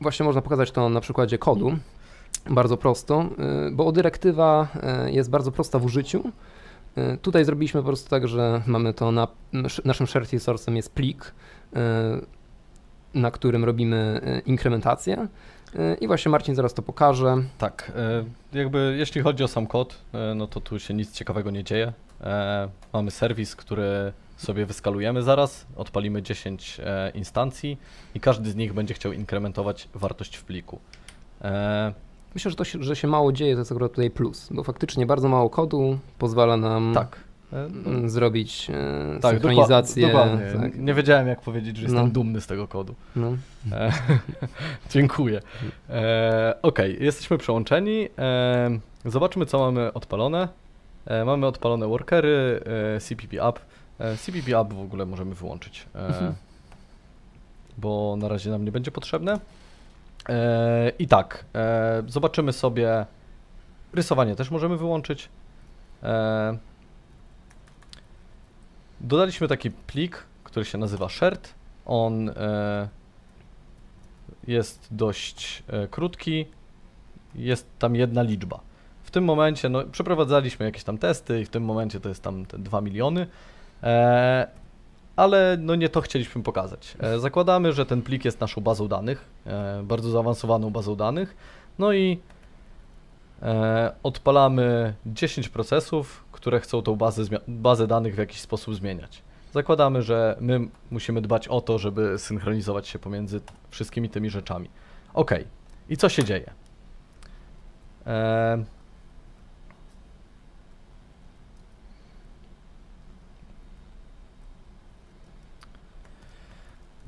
właśnie 0.00 0.26
można 0.26 0.42
pokazać 0.42 0.70
to 0.70 0.88
na 0.88 1.00
przykładzie 1.00 1.38
kodu, 1.38 1.78
bardzo 2.50 2.76
prosto, 2.76 3.28
e, 3.38 3.70
bo 3.70 3.92
dyrektywa 3.92 4.68
e, 4.82 5.10
jest 5.12 5.30
bardzo 5.30 5.52
prosta 5.52 5.78
w 5.78 5.84
użyciu. 5.84 6.32
E, 6.96 7.16
Tutaj 7.16 7.44
zrobiliśmy 7.44 7.80
po 7.80 7.86
prostu 7.86 8.10
tak, 8.10 8.28
że 8.28 8.62
mamy 8.66 8.94
to 8.94 9.12
na 9.12 9.28
naszym 9.84 10.06
shared 10.06 10.30
resource'em 10.30 10.74
jest 10.74 10.92
plik, 10.94 11.34
e, 11.76 12.20
na 13.14 13.30
którym 13.30 13.64
robimy 13.64 14.20
e, 14.24 14.38
inkrementację. 14.38 15.28
E, 15.76 15.94
I 15.94 16.06
właśnie 16.06 16.30
Marcin 16.30 16.54
zaraz 16.54 16.74
to 16.74 16.82
pokaże. 16.82 17.36
Tak, 17.58 17.92
e, 18.52 18.58
jakby 18.58 18.94
jeśli 18.98 19.20
chodzi 19.20 19.44
o 19.44 19.48
sam 19.48 19.66
kod, 19.66 19.96
e, 20.14 20.34
no 20.34 20.46
to 20.46 20.60
tu 20.60 20.78
się 20.78 20.94
nic 20.94 21.12
ciekawego 21.12 21.50
nie 21.50 21.64
dzieje. 21.64 21.92
Mamy 22.92 23.10
serwis, 23.10 23.56
który 23.56 24.12
sobie 24.36 24.66
wyskalujemy 24.66 25.22
zaraz, 25.22 25.66
odpalimy 25.76 26.22
10 26.22 26.80
e, 26.84 27.10
instancji 27.14 27.78
i 28.14 28.20
każdy 28.20 28.50
z 28.50 28.56
nich 28.56 28.72
będzie 28.72 28.94
chciał 28.94 29.12
inkrementować 29.12 29.88
wartość 29.94 30.36
w 30.36 30.44
pliku. 30.44 30.78
Myślę, 32.34 32.50
że 32.50 32.56
to, 32.56 32.64
się, 32.64 32.82
że 32.82 32.96
się 32.96 33.08
mało 33.08 33.32
dzieje, 33.32 33.54
to 33.54 33.58
jest 33.58 33.72
akurat 33.72 33.92
tutaj 33.92 34.10
plus, 34.10 34.48
bo 34.50 34.62
faktycznie 34.62 35.06
bardzo 35.06 35.28
mało 35.28 35.50
kodu 35.50 35.98
pozwala 36.18 36.56
nam 36.56 36.92
Tak. 36.94 37.27
E, 37.52 38.08
zrobić 38.08 38.70
e, 38.70 39.20
tak, 39.20 39.30
synchronizację. 39.32 40.06
dokładnie. 40.06 40.46
tak. 40.60 40.78
Nie 40.78 40.94
wiedziałem 40.94 41.28
jak 41.28 41.40
powiedzieć, 41.40 41.76
że 41.76 41.82
jestem 41.82 42.04
No. 42.04 42.10
dumny 42.10 42.40
z 42.40 42.46
tego 42.46 42.68
kodu. 42.68 42.94
No. 43.16 43.32
E, 43.72 43.92
dziękuję. 44.90 45.40
E, 45.90 46.54
Okej, 46.62 46.96
jesteśmy 47.00 47.38
przełączeni. 47.38 48.08
E, 48.18 48.70
zobaczmy, 49.04 49.46
co 49.46 49.58
mamy 49.58 49.92
odpalone. 49.92 50.48
Mamy 51.26 51.46
odpalone 51.46 51.86
workery, 51.86 52.60
CPP. 53.00 53.36
E, 53.98 54.16
CPP 54.16 54.62
up 54.62 54.74
w 54.74 54.80
ogóle 54.80 55.06
możemy 55.06 55.34
wyłączyć, 55.34 55.86
Mhm. 55.94 56.34
bo 57.78 58.16
na 58.18 58.28
razie 58.28 58.50
nam 58.50 58.64
nie 58.64 58.72
będzie 58.72 58.90
potrzebne. 58.90 59.40
I 60.98 61.06
tak, 61.08 61.44
zobaczymy 62.06 62.52
sobie. 62.52 63.06
Rysowanie 63.92 64.34
też 64.36 64.50
możemy 64.50 64.76
wyłączyć. 64.76 65.28
Dodaliśmy 69.00 69.48
taki 69.48 69.70
plik, 69.70 70.24
który 70.44 70.64
się 70.64 70.78
nazywa 70.78 71.08
shared. 71.08 71.54
On 71.86 72.28
e, 72.28 72.88
jest 74.46 74.88
dość 74.90 75.62
e, 75.68 75.88
krótki. 75.88 76.46
Jest 77.34 77.66
tam 77.78 77.94
jedna 77.94 78.22
liczba. 78.22 78.60
W 79.02 79.10
tym 79.10 79.24
momencie, 79.24 79.68
no, 79.68 79.84
przeprowadzaliśmy 79.92 80.66
jakieś 80.66 80.84
tam 80.84 80.98
testy 80.98 81.40
i 81.40 81.44
w 81.44 81.48
tym 81.48 81.64
momencie 81.64 82.00
to 82.00 82.08
jest 82.08 82.22
tam 82.22 82.46
te 82.46 82.58
2 82.58 82.80
miliony. 82.80 83.26
E, 83.82 84.48
ale 85.18 85.56
no 85.60 85.74
nie 85.74 85.88
to 85.88 86.00
chcieliśmy 86.00 86.42
pokazać. 86.42 86.96
E, 87.00 87.18
zakładamy, 87.18 87.72
że 87.72 87.86
ten 87.86 88.02
plik 88.02 88.24
jest 88.24 88.40
naszą 88.40 88.60
bazą 88.60 88.88
danych, 88.88 89.24
e, 89.46 89.82
bardzo 89.84 90.10
zaawansowaną 90.10 90.70
bazą 90.70 90.96
danych. 90.96 91.36
No 91.78 91.92
i 91.92 92.18
e, 93.42 93.92
odpalamy 94.02 94.94
10 95.06 95.48
procesów, 95.48 96.24
które 96.48 96.60
chcą 96.60 96.82
tą 96.82 96.96
bazę, 96.96 97.22
bazę 97.48 97.86
danych 97.86 98.14
w 98.14 98.18
jakiś 98.18 98.40
sposób 98.40 98.74
zmieniać. 98.74 99.22
Zakładamy, 99.52 100.02
że 100.02 100.36
my 100.40 100.60
musimy 100.90 101.20
dbać 101.20 101.48
o 101.48 101.60
to, 101.60 101.78
żeby 101.78 102.18
synchronizować 102.18 102.88
się 102.88 102.98
pomiędzy 102.98 103.40
wszystkimi 103.70 104.08
tymi 104.08 104.30
rzeczami. 104.30 104.70
Ok, 105.14 105.30
i 105.88 105.96
co 105.96 106.08
się 106.08 106.24
dzieje? 106.24 106.50
E, 108.06 108.64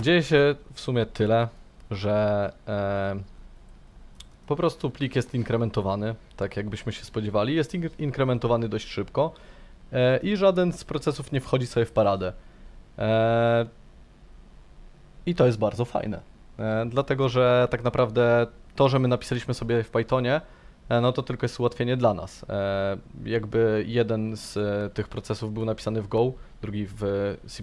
Dzieje 0.00 0.22
się 0.22 0.54
w 0.74 0.80
sumie 0.80 1.06
tyle, 1.06 1.48
że 1.90 2.52
po 4.50 4.56
prostu 4.56 4.90
plik 4.90 5.16
jest 5.16 5.34
inkrementowany, 5.34 6.14
tak 6.36 6.56
jakbyśmy 6.56 6.92
się 6.92 7.04
spodziewali. 7.04 7.54
Jest 7.54 7.74
ink- 7.74 8.00
inkrementowany 8.00 8.68
dość 8.68 8.88
szybko 8.88 9.32
e, 9.92 10.18
i 10.18 10.36
żaden 10.36 10.72
z 10.72 10.84
procesów 10.84 11.32
nie 11.32 11.40
wchodzi 11.40 11.66
sobie 11.66 11.86
w 11.86 11.92
paradę. 11.92 12.32
E, 12.98 13.66
I 15.26 15.34
to 15.34 15.46
jest 15.46 15.58
bardzo 15.58 15.84
fajne, 15.84 16.20
e, 16.58 16.86
dlatego 16.86 17.28
że 17.28 17.68
tak 17.70 17.84
naprawdę 17.84 18.46
to, 18.76 18.88
że 18.88 18.98
my 18.98 19.08
napisaliśmy 19.08 19.54
sobie 19.54 19.82
w 19.82 19.90
Pythonie, 19.90 20.40
no 21.02 21.12
to 21.12 21.22
tylko 21.22 21.44
jest 21.44 21.60
ułatwienie 21.60 21.96
dla 21.96 22.14
nas. 22.14 22.46
Jakby 23.24 23.84
jeden 23.86 24.36
z 24.36 24.58
tych 24.94 25.08
procesów 25.08 25.52
był 25.54 25.64
napisany 25.64 26.02
w 26.02 26.08
Go, 26.08 26.32
drugi 26.62 26.86
w 26.86 27.02
C++, 27.46 27.62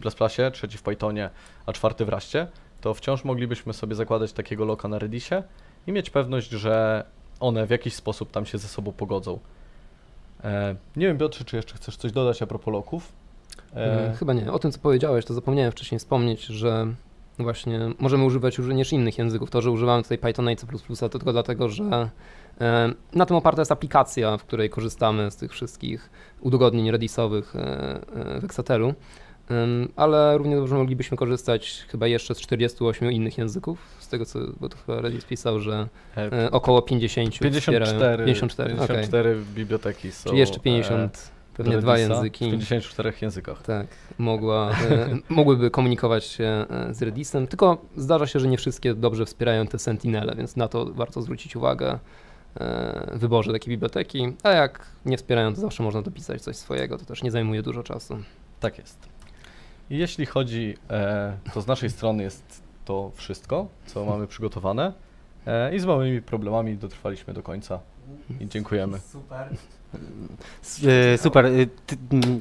trzeci 0.51 0.77
w 0.77 0.83
Pythonie, 0.83 1.29
a 1.65 1.73
czwarty 1.73 2.05
w 2.05 2.09
Raście, 2.09 2.47
to 2.81 2.93
wciąż 2.93 3.23
moglibyśmy 3.23 3.73
sobie 3.73 3.95
zakładać 3.95 4.33
takiego 4.33 4.65
loka 4.65 4.88
na 4.88 4.99
Redisie 4.99 5.43
i 5.88 5.91
mieć 5.91 6.09
pewność, 6.09 6.49
że 6.49 7.03
one 7.39 7.67
w 7.67 7.69
jakiś 7.69 7.93
sposób 7.93 8.31
tam 8.31 8.45
się 8.45 8.57
ze 8.57 8.67
sobą 8.67 8.91
pogodzą. 8.91 9.39
E, 10.43 10.75
nie 10.95 11.07
wiem, 11.07 11.17
Piotrze, 11.17 11.45
czy 11.45 11.55
jeszcze 11.55 11.75
chcesz 11.75 11.97
coś 11.97 12.11
dodać 12.11 12.41
a 12.41 12.47
propos 12.47 12.73
loków? 12.73 13.11
E, 13.75 14.13
Chyba 14.19 14.33
nie. 14.33 14.51
O 14.51 14.59
tym, 14.59 14.71
co 14.71 14.79
powiedziałeś, 14.79 15.25
to 15.25 15.33
zapomniałem 15.33 15.71
wcześniej 15.71 15.99
wspomnieć, 15.99 16.45
że 16.45 16.88
właśnie 17.39 17.79
możemy 17.99 18.23
używać 18.23 18.57
również 18.57 18.93
innych 18.93 19.17
języków. 19.17 19.49
To, 19.49 19.61
że 19.61 19.71
używamy 19.71 20.03
tutaj 20.03 20.17
Pythona 20.17 20.51
i 20.51 20.55
C++, 20.55 20.67
to 20.99 21.09
tylko 21.09 21.31
dlatego, 21.31 21.69
że 21.69 22.09
e, 22.61 22.93
na 23.13 23.25
tym 23.25 23.38
oparta 23.38 23.61
jest 23.61 23.71
aplikacja, 23.71 24.38
w 24.38 24.43
której 24.43 24.69
korzystamy 24.69 25.31
z 25.31 25.35
tych 25.35 25.51
wszystkich 25.51 26.09
udogodnień 26.41 26.91
redisowych 26.91 27.55
e, 27.55 27.59
e, 27.59 28.41
w 28.41 28.43
Exatelu. 28.43 28.93
Ale 29.95 30.37
równie 30.37 30.55
dobrze 30.55 30.75
moglibyśmy 30.75 31.17
korzystać 31.17 31.85
chyba 31.87 32.07
jeszcze 32.07 32.35
z 32.35 32.39
48 32.39 33.11
innych 33.11 33.37
języków, 33.37 33.79
z 33.99 34.07
tego 34.07 34.25
co, 34.25 34.39
bo 34.59 34.69
to 34.69 34.77
chyba 34.85 35.01
Redis 35.01 35.25
pisał, 35.25 35.59
że 35.59 35.87
E, 36.17 36.45
e, 36.45 36.51
około 36.51 36.81
50 36.81 37.33
wspierają. 37.33 37.61
54, 37.61 38.25
54, 38.25 38.73
okej. 38.73 38.87
54 38.87 39.41
biblioteki 39.55 40.11
są. 40.11 40.29
Czyli 40.29 40.39
jeszcze 40.39 40.57
e, 40.57 40.59
50, 40.59 41.31
pewnie 41.53 41.73
do 41.73 41.81
dwa 41.81 41.97
języki. 41.97 42.45
W 42.45 42.51
54 42.51 43.13
językach. 43.21 43.61
Tak, 43.61 43.87
mogła, 44.17 44.71
e, 44.71 45.17
mogłyby 45.29 45.71
komunikować 45.71 46.25
się 46.25 46.43
e, 46.43 46.93
z 46.93 47.01
Redisem, 47.01 47.47
tylko 47.47 47.85
zdarza 47.97 48.27
się, 48.27 48.39
że 48.39 48.47
nie 48.47 48.57
wszystkie 48.57 48.93
dobrze 48.93 49.25
wspierają 49.25 49.67
te 49.67 49.79
Sentinele, 49.79 50.35
więc 50.35 50.55
na 50.55 50.67
to 50.67 50.85
warto 50.85 51.21
zwrócić 51.21 51.55
uwagę 51.55 51.99
e, 52.59 53.11
wyborze 53.15 53.53
takiej 53.53 53.69
biblioteki, 53.69 54.33
a 54.43 54.49
jak 54.49 54.85
nie 55.05 55.17
wspierają, 55.17 55.53
to 55.53 55.61
zawsze 55.61 55.83
można 55.83 56.01
dopisać 56.01 56.41
coś 56.41 56.55
swojego, 56.55 56.97
to 56.97 57.05
też 57.05 57.23
nie 57.23 57.31
zajmuje 57.31 57.61
dużo 57.61 57.83
czasu. 57.83 58.17
Tak 58.59 58.77
jest. 58.77 59.16
I 59.89 59.97
jeśli 59.97 60.25
chodzi, 60.25 60.77
e, 60.89 61.33
to 61.53 61.61
z 61.61 61.67
naszej 61.67 61.89
strony 61.89 62.23
jest 62.23 62.61
to 62.85 63.11
wszystko, 63.15 63.67
co 63.85 64.05
mamy 64.05 64.27
przygotowane. 64.27 64.93
E, 65.47 65.75
I 65.75 65.79
z 65.79 65.85
małymi 65.85 66.21
problemami 66.21 66.77
dotrwaliśmy 66.77 67.33
do 67.33 67.43
końca 67.43 67.79
i 68.39 68.47
dziękujemy. 68.47 68.99
Super. 68.99 69.47
Super. 71.17 71.45
y, 71.45 71.69
Ty 71.85 71.95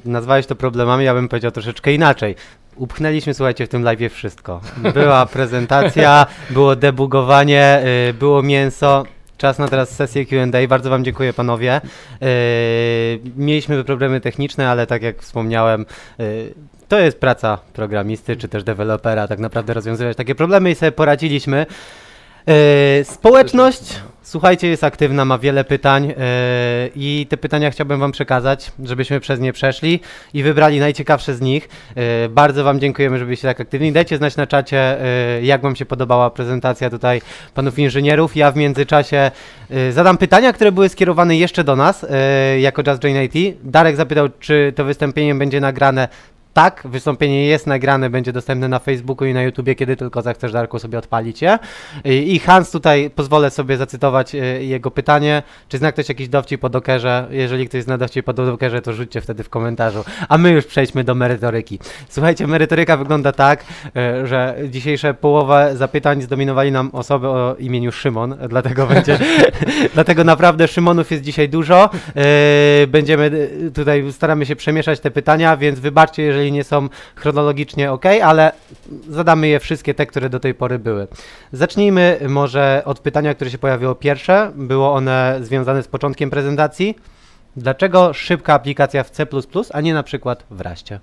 nazwałeś 0.05 0.45
to 0.45 0.55
problemami, 0.55 1.05
ja 1.05 1.13
bym 1.13 1.27
powiedział 1.27 1.51
troszeczkę 1.51 1.93
inaczej. 1.93 2.35
Upchnęliśmy, 2.75 3.33
słuchajcie, 3.33 3.65
w 3.65 3.69
tym 3.69 3.83
live 3.83 4.13
wszystko. 4.13 4.61
Była 4.93 5.25
prezentacja, 5.37 6.25
było 6.49 6.75
debugowanie, 6.75 7.83
było 8.19 8.43
mięso. 8.43 9.03
Czas 9.37 9.59
na 9.59 9.67
teraz 9.67 9.89
sesję 9.89 10.25
Q&A. 10.25 10.67
Bardzo 10.67 10.89
Wam 10.89 11.03
dziękuję, 11.03 11.33
panowie. 11.33 11.81
Mieliśmy 13.35 13.83
problemy 13.83 14.21
techniczne, 14.21 14.69
ale 14.69 14.87
tak 14.87 15.01
jak 15.01 15.21
wspomniałem, 15.21 15.85
to 16.87 16.99
jest 16.99 17.19
praca 17.19 17.57
programisty 17.73 18.35
czy 18.35 18.47
też 18.47 18.63
dewelopera, 18.63 19.27
tak 19.27 19.39
naprawdę 19.39 19.73
rozwiązywać 19.73 20.17
takie 20.17 20.35
problemy 20.35 20.71
i 20.71 20.75
sobie 20.75 20.91
poradziliśmy. 20.91 21.65
E, 22.47 23.03
społeczność, 23.03 23.81
słuchajcie, 24.23 24.67
jest 24.67 24.83
aktywna, 24.83 25.25
ma 25.25 25.37
wiele 25.37 25.63
pytań 25.63 26.05
e, 26.05 26.13
i 26.95 27.27
te 27.29 27.37
pytania 27.37 27.71
chciałbym 27.71 27.99
Wam 27.99 28.11
przekazać, 28.11 28.71
żebyśmy 28.83 29.19
przez 29.19 29.39
nie 29.39 29.53
przeszli 29.53 29.99
i 30.33 30.43
wybrali 30.43 30.79
najciekawsze 30.79 31.35
z 31.35 31.41
nich. 31.41 31.69
E, 31.95 32.29
bardzo 32.29 32.63
Wam 32.63 32.79
dziękujemy, 32.79 33.19
że 33.19 33.25
byliście 33.25 33.47
tak 33.47 33.61
aktywni. 33.61 33.91
Dajcie 33.91 34.17
znać 34.17 34.35
na 34.35 34.47
czacie, 34.47 34.97
jak 35.41 35.61
Wam 35.61 35.75
się 35.75 35.85
podobała 35.85 36.29
prezentacja 36.29 36.89
tutaj 36.89 37.21
panów 37.53 37.79
inżynierów. 37.79 38.35
Ja 38.35 38.51
w 38.51 38.55
międzyczasie 38.55 39.31
zadam 39.91 40.17
pytania, 40.17 40.53
które 40.53 40.71
były 40.71 40.89
skierowane 40.89 41.37
jeszcze 41.37 41.63
do 41.63 41.75
nas, 41.75 42.05
jako 42.59 42.83
Just 42.87 43.01
Join 43.01 43.17
IT. 43.23 43.57
Darek 43.63 43.95
zapytał, 43.95 44.29
czy 44.39 44.73
to 44.75 44.85
wystąpienie 44.85 45.35
będzie 45.35 45.61
nagrane 45.61 46.07
tak, 46.57 46.81
wystąpienie 46.85 47.45
jest 47.45 47.67
nagrane, 47.67 48.09
będzie 48.09 48.33
dostępne 48.33 48.67
na 48.67 48.79
Facebooku 48.79 49.27
i 49.27 49.33
na 49.33 49.41
YouTubie, 49.43 49.75
kiedy 49.75 49.95
tylko 49.95 50.21
zechcesz, 50.21 50.51
Darku, 50.51 50.79
sobie 50.79 50.97
odpalić 50.97 51.41
je. 51.41 51.59
I 52.05 52.39
Hans 52.39 52.71
tutaj, 52.71 53.09
pozwolę 53.09 53.49
sobie 53.49 53.77
zacytować 53.77 54.35
e, 54.35 54.39
jego 54.63 54.91
pytanie, 54.91 55.43
czy 55.69 55.77
zna 55.77 55.91
ktoś 55.91 56.09
jakiś 56.09 56.29
dowcip 56.29 56.61
po 56.61 56.69
dokerze? 56.69 57.27
Jeżeli 57.31 57.67
ktoś 57.67 57.83
zna 57.83 57.97
dowcip 57.97 58.25
po 58.25 58.33
dokerze, 58.33 58.81
to 58.81 58.93
rzućcie 58.93 59.21
wtedy 59.21 59.43
w 59.43 59.49
komentarzu. 59.49 60.03
A 60.29 60.37
my 60.37 60.51
już 60.51 60.65
przejdźmy 60.65 61.03
do 61.03 61.15
merytoryki. 61.15 61.79
Słuchajcie, 62.09 62.47
merytoryka 62.47 62.97
wygląda 62.97 63.31
tak, 63.31 63.65
e, 63.95 64.27
że 64.27 64.55
dzisiejsze 64.69 65.13
połowę 65.13 65.71
zapytań 65.75 66.21
zdominowali 66.21 66.71
nam 66.71 66.89
osoby 66.93 67.27
o 67.27 67.55
imieniu 67.59 67.91
Szymon, 67.91 68.37
dlatego 68.49 68.87
będzie, 68.87 69.19
dlatego 69.93 70.23
naprawdę 70.23 70.67
Szymonów 70.67 71.11
jest 71.11 71.23
dzisiaj 71.23 71.49
dużo. 71.49 71.89
E, 72.15 72.87
Będziemy 72.87 73.49
tutaj, 73.73 74.11
staramy 74.11 74.45
się 74.45 74.55
przemieszać 74.55 74.99
te 74.99 75.11
pytania, 75.11 75.57
więc 75.57 75.79
wybaczcie, 75.79 76.23
jeżeli 76.23 76.46
nie 76.51 76.63
są 76.63 76.89
chronologicznie 77.15 77.91
ok, 77.91 78.05
ale 78.23 78.51
zadamy 79.09 79.47
je 79.47 79.59
wszystkie 79.59 79.93
te, 79.93 80.05
które 80.05 80.29
do 80.29 80.39
tej 80.39 80.53
pory 80.53 80.79
były. 80.79 81.07
Zacznijmy 81.51 82.19
może 82.29 82.81
od 82.85 82.99
pytania, 82.99 83.33
które 83.35 83.49
się 83.51 83.57
pojawiło 83.57 83.95
pierwsze. 83.95 84.51
Było 84.55 84.93
one 84.93 85.39
związane 85.41 85.83
z 85.83 85.87
początkiem 85.87 86.29
prezentacji. 86.29 86.95
Dlaczego 87.55 88.13
szybka 88.13 88.53
aplikacja 88.53 89.03
w 89.03 89.09
C++, 89.09 89.25
a 89.73 89.81
nie 89.81 89.93
na 89.93 90.03
przykład 90.03 90.43
w 90.51 90.61
Raście? 90.61 90.99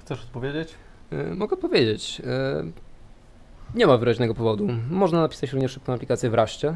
Chcesz 0.00 0.20
odpowiedzieć? 0.22 0.74
Y, 1.12 1.34
Mogę 1.34 1.56
powiedzieć. 1.56 2.22
y, 2.24 3.74
Nie 3.74 3.86
ma 3.86 3.96
wyraźnego 3.96 4.34
powodu. 4.34 4.68
Można 4.90 5.20
napisać 5.20 5.52
również 5.52 5.72
szybką 5.72 5.92
aplikację 5.92 6.30
w 6.30 6.34
Raście. 6.34 6.74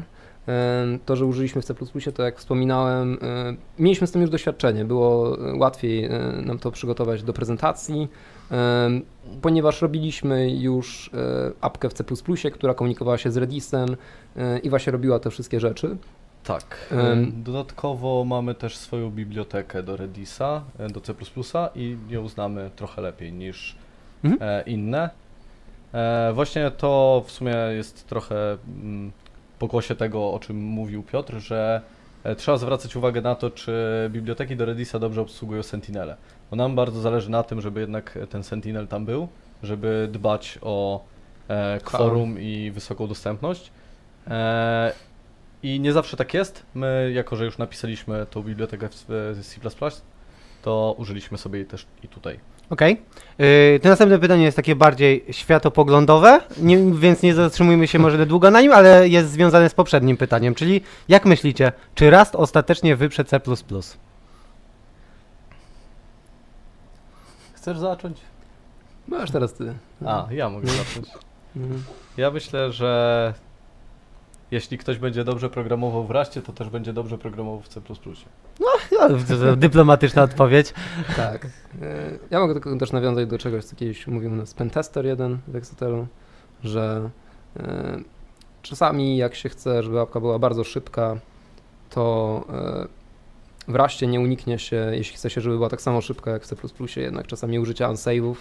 To, 1.05 1.15
że 1.15 1.25
użyliśmy 1.25 1.61
w 1.61 1.65
C++, 1.65 1.73
to 2.13 2.23
jak 2.23 2.37
wspominałem, 2.37 3.17
mieliśmy 3.79 4.07
z 4.07 4.11
tym 4.11 4.21
już 4.21 4.29
doświadczenie. 4.29 4.85
Było 4.85 5.39
y, 5.49 5.57
łatwiej 5.57 6.05
y, 6.05 6.09
nam 6.45 6.59
to 6.59 6.71
przygotować 6.71 7.23
do 7.23 7.33
prezentacji, 7.33 8.07
ponieważ 9.41 9.81
robiliśmy 9.81 10.51
już 10.51 11.07
y, 11.07 11.11
apkę 11.61 11.89
w 11.89 11.93
C++, 11.93 12.03
która 12.51 12.73
komunikowała 12.73 13.17
się 13.17 13.31
z 13.31 13.37
Redisem 13.37 13.87
i 14.63 14.69
właśnie 14.69 14.91
robiła 14.91 15.19
te 15.19 15.29
wszystkie 15.29 15.59
rzeczy. 15.59 15.97
Tak. 16.43 16.93
Dodatkowo 17.27 18.25
mamy 18.25 18.55
też 18.55 18.77
swoją 18.77 19.11
bibliotekę 19.11 19.83
do 19.83 19.97
Redisa, 19.97 20.63
e, 20.79 20.87
do 20.87 21.01
C++ 21.01 21.13
i 21.75 21.97
ją 22.09 22.27
znamy 22.27 22.69
trochę 22.75 23.01
lepiej 23.01 23.33
niż 23.33 23.75
Mhm. 24.23 24.37
e, 24.41 24.61
inne. 24.61 25.09
E, 25.93 26.31
właśnie 26.33 26.71
to 26.71 27.23
w 27.27 27.31
sumie 27.31 27.55
jest 27.75 28.07
trochę 28.07 28.57
mm, 28.67 29.11
pokłosie 29.55 29.95
tego, 29.95 30.33
o 30.33 30.39
czym 30.39 30.57
mówił 30.57 31.03
Piotr, 31.03 31.37
że 31.39 31.81
e, 32.23 32.35
trzeba 32.35 32.57
zwracać 32.57 32.95
uwagę 32.95 33.21
na 33.21 33.35
to, 33.35 33.49
czy 33.51 33.73
biblioteki 34.09 34.55
do 34.55 34.65
Redisa 34.65 34.99
dobrze 34.99 35.21
obsługują 35.21 35.63
Sentinelę. 35.63 36.15
Bo 36.49 36.55
nam 36.55 36.75
bardzo 36.75 37.01
zależy 37.01 37.31
na 37.31 37.43
tym, 37.43 37.61
żeby 37.61 37.79
jednak 37.79 38.19
ten 38.29 38.43
Sentinel 38.43 38.87
tam 38.87 39.05
był, 39.05 39.27
żeby 39.63 40.09
dbać 40.11 40.59
o 40.61 41.05
e, 41.47 41.79
quorum 41.79 42.39
i 42.39 42.71
wysoką 42.71 43.07
dostępność. 43.07 43.71
E, 44.27 44.93
I 45.63 45.79
nie 45.79 45.93
zawsze 45.93 46.17
tak 46.17 46.33
jest. 46.33 46.65
My, 46.73 47.11
jako 47.15 47.35
że 47.35 47.45
już 47.45 47.57
napisaliśmy 47.57 48.25
tą 48.25 48.43
bibliotekę 48.43 48.89
w 48.89 49.05
C++, 49.41 49.91
to 50.61 50.95
użyliśmy 50.97 51.37
sobie 51.37 51.59
jej 51.59 51.67
też 51.67 51.85
i 52.03 52.07
tutaj. 52.07 52.39
Okej. 52.69 53.01
Yy, 53.37 53.79
To 53.83 53.89
następne 53.89 54.19
pytanie 54.19 54.43
jest 54.43 54.55
takie 54.55 54.75
bardziej 54.75 55.25
światopoglądowe, 55.31 56.41
nie, 56.57 56.77
więc 56.93 57.21
nie 57.21 57.33
zatrzymujmy 57.33 57.87
się 57.87 57.99
może 57.99 58.25
długo 58.25 58.51
na 58.51 58.61
nim, 58.61 58.71
ale 58.71 59.07
jest 59.07 59.31
związane 59.31 59.69
z 59.69 59.73
poprzednim 59.73 60.17
pytaniem, 60.17 60.55
czyli 60.55 60.81
jak 61.07 61.25
myślicie, 61.25 61.71
czy 61.95 62.09
Rust 62.11 62.35
ostatecznie 62.35 62.95
wyprze 62.95 63.23
C++? 63.25 63.39
Chcesz 67.53 67.77
zacząć? 67.77 68.17
Masz 69.07 69.31
teraz 69.31 69.53
ty. 69.53 69.73
A, 70.05 70.27
ja 70.31 70.49
mogę 70.49 70.67
zacząć. 70.67 71.07
Mhm. 71.55 71.83
Ja 72.17 72.31
myślę, 72.31 72.71
że 72.71 73.33
jeśli 74.55 74.77
ktoś 74.77 74.97
będzie 74.97 75.23
dobrze 75.23 75.49
programował 75.49 76.05
w 76.05 76.11
Raście, 76.11 76.41
to 76.41 76.53
też 76.53 76.69
będzie 76.69 76.93
dobrze 76.93 77.17
programował 77.17 77.61
w 77.61 77.67
C++. 77.67 77.81
No, 78.59 78.67
dyplomatyczna 79.55 80.23
odpowiedź. 80.23 80.73
Tak. 81.15 81.45
E, 81.45 81.49
Ja 82.31 82.39
mogę 82.39 82.53
tylko 82.53 82.77
też 82.77 82.91
nawiązać 82.91 83.27
do 83.27 83.37
czegoś, 83.37 83.65
co 83.65 83.75
kiedyś 83.75 84.07
mówił 84.07 84.31
nas 84.31 84.53
Pentester 84.53 85.05
jeden 85.05 85.37
w 85.47 85.55
Excelu, 85.55 86.07
że 86.63 87.09
e, 87.57 87.97
czasami 88.61 89.17
jak 89.17 89.35
się 89.35 89.49
chce, 89.49 89.83
żeby 89.83 89.99
apka 89.99 90.19
była 90.19 90.39
bardzo 90.39 90.63
szybka, 90.63 91.17
to 91.89 92.43
e, 92.49 92.87
w 93.71 93.75
Raście 93.75 94.07
nie 94.07 94.19
uniknie 94.19 94.59
się, 94.59 94.91
jeśli 94.91 95.15
chce 95.15 95.29
się, 95.29 95.41
żeby 95.41 95.55
była 95.55 95.69
tak 95.69 95.81
samo 95.81 96.01
szybka 96.01 96.31
jak 96.31 96.43
w 96.43 96.45
C++, 96.45 96.55
jednak 97.01 97.27
czasami 97.27 97.59
użycia 97.59 97.89
unsave'ów. 97.89 98.35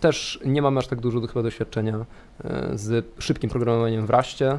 Też 0.00 0.40
nie 0.44 0.62
mamy 0.62 0.78
aż 0.78 0.86
tak 0.86 1.00
dużo 1.00 1.26
chyba 1.26 1.42
doświadczenia 1.42 2.06
e, 2.44 2.70
z 2.74 3.06
szybkim 3.18 3.50
programowaniem 3.50 4.06
w 4.06 4.10
Raście, 4.10 4.58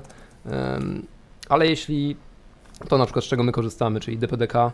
ale 1.49 1.67
jeśli 1.67 2.15
to 2.87 2.97
na 2.97 3.05
przykład 3.05 3.25
z 3.25 3.27
czego 3.27 3.43
my 3.43 3.51
korzystamy, 3.51 3.99
czyli 3.99 4.17
DPDK, 4.17 4.71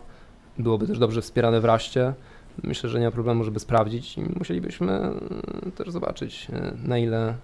byłoby 0.58 0.86
też 0.86 0.98
dobrze 0.98 1.22
wspierane 1.22 1.60
w 1.60 1.64
Raście. 1.64 2.14
Myślę, 2.62 2.90
że 2.90 3.00
nie 3.00 3.06
ma 3.06 3.12
problemu, 3.12 3.44
żeby 3.44 3.60
sprawdzić 3.60 4.18
i 4.18 4.22
musielibyśmy 4.38 4.92
e, 4.92 5.70
też 5.70 5.90
zobaczyć, 5.90 6.46
e, 6.52 6.72
na 6.84 6.98
ile 6.98 7.34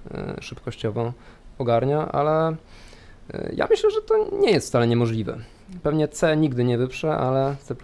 szybkościowo 0.41 1.13
ogarnia, 1.59 2.13
ale 2.13 2.57
ja 3.53 3.67
myślę, 3.71 3.91
że 3.91 4.03
to 4.03 4.31
nie 4.39 4.51
jest 4.51 4.69
wcale 4.69 4.87
niemożliwe. 4.87 5.39
Pewnie 5.83 6.09
C 6.09 6.37
nigdy 6.37 6.65
nie 6.65 6.79
wyprze, 6.79 7.17
ale 7.17 7.57
C++ 7.61 7.75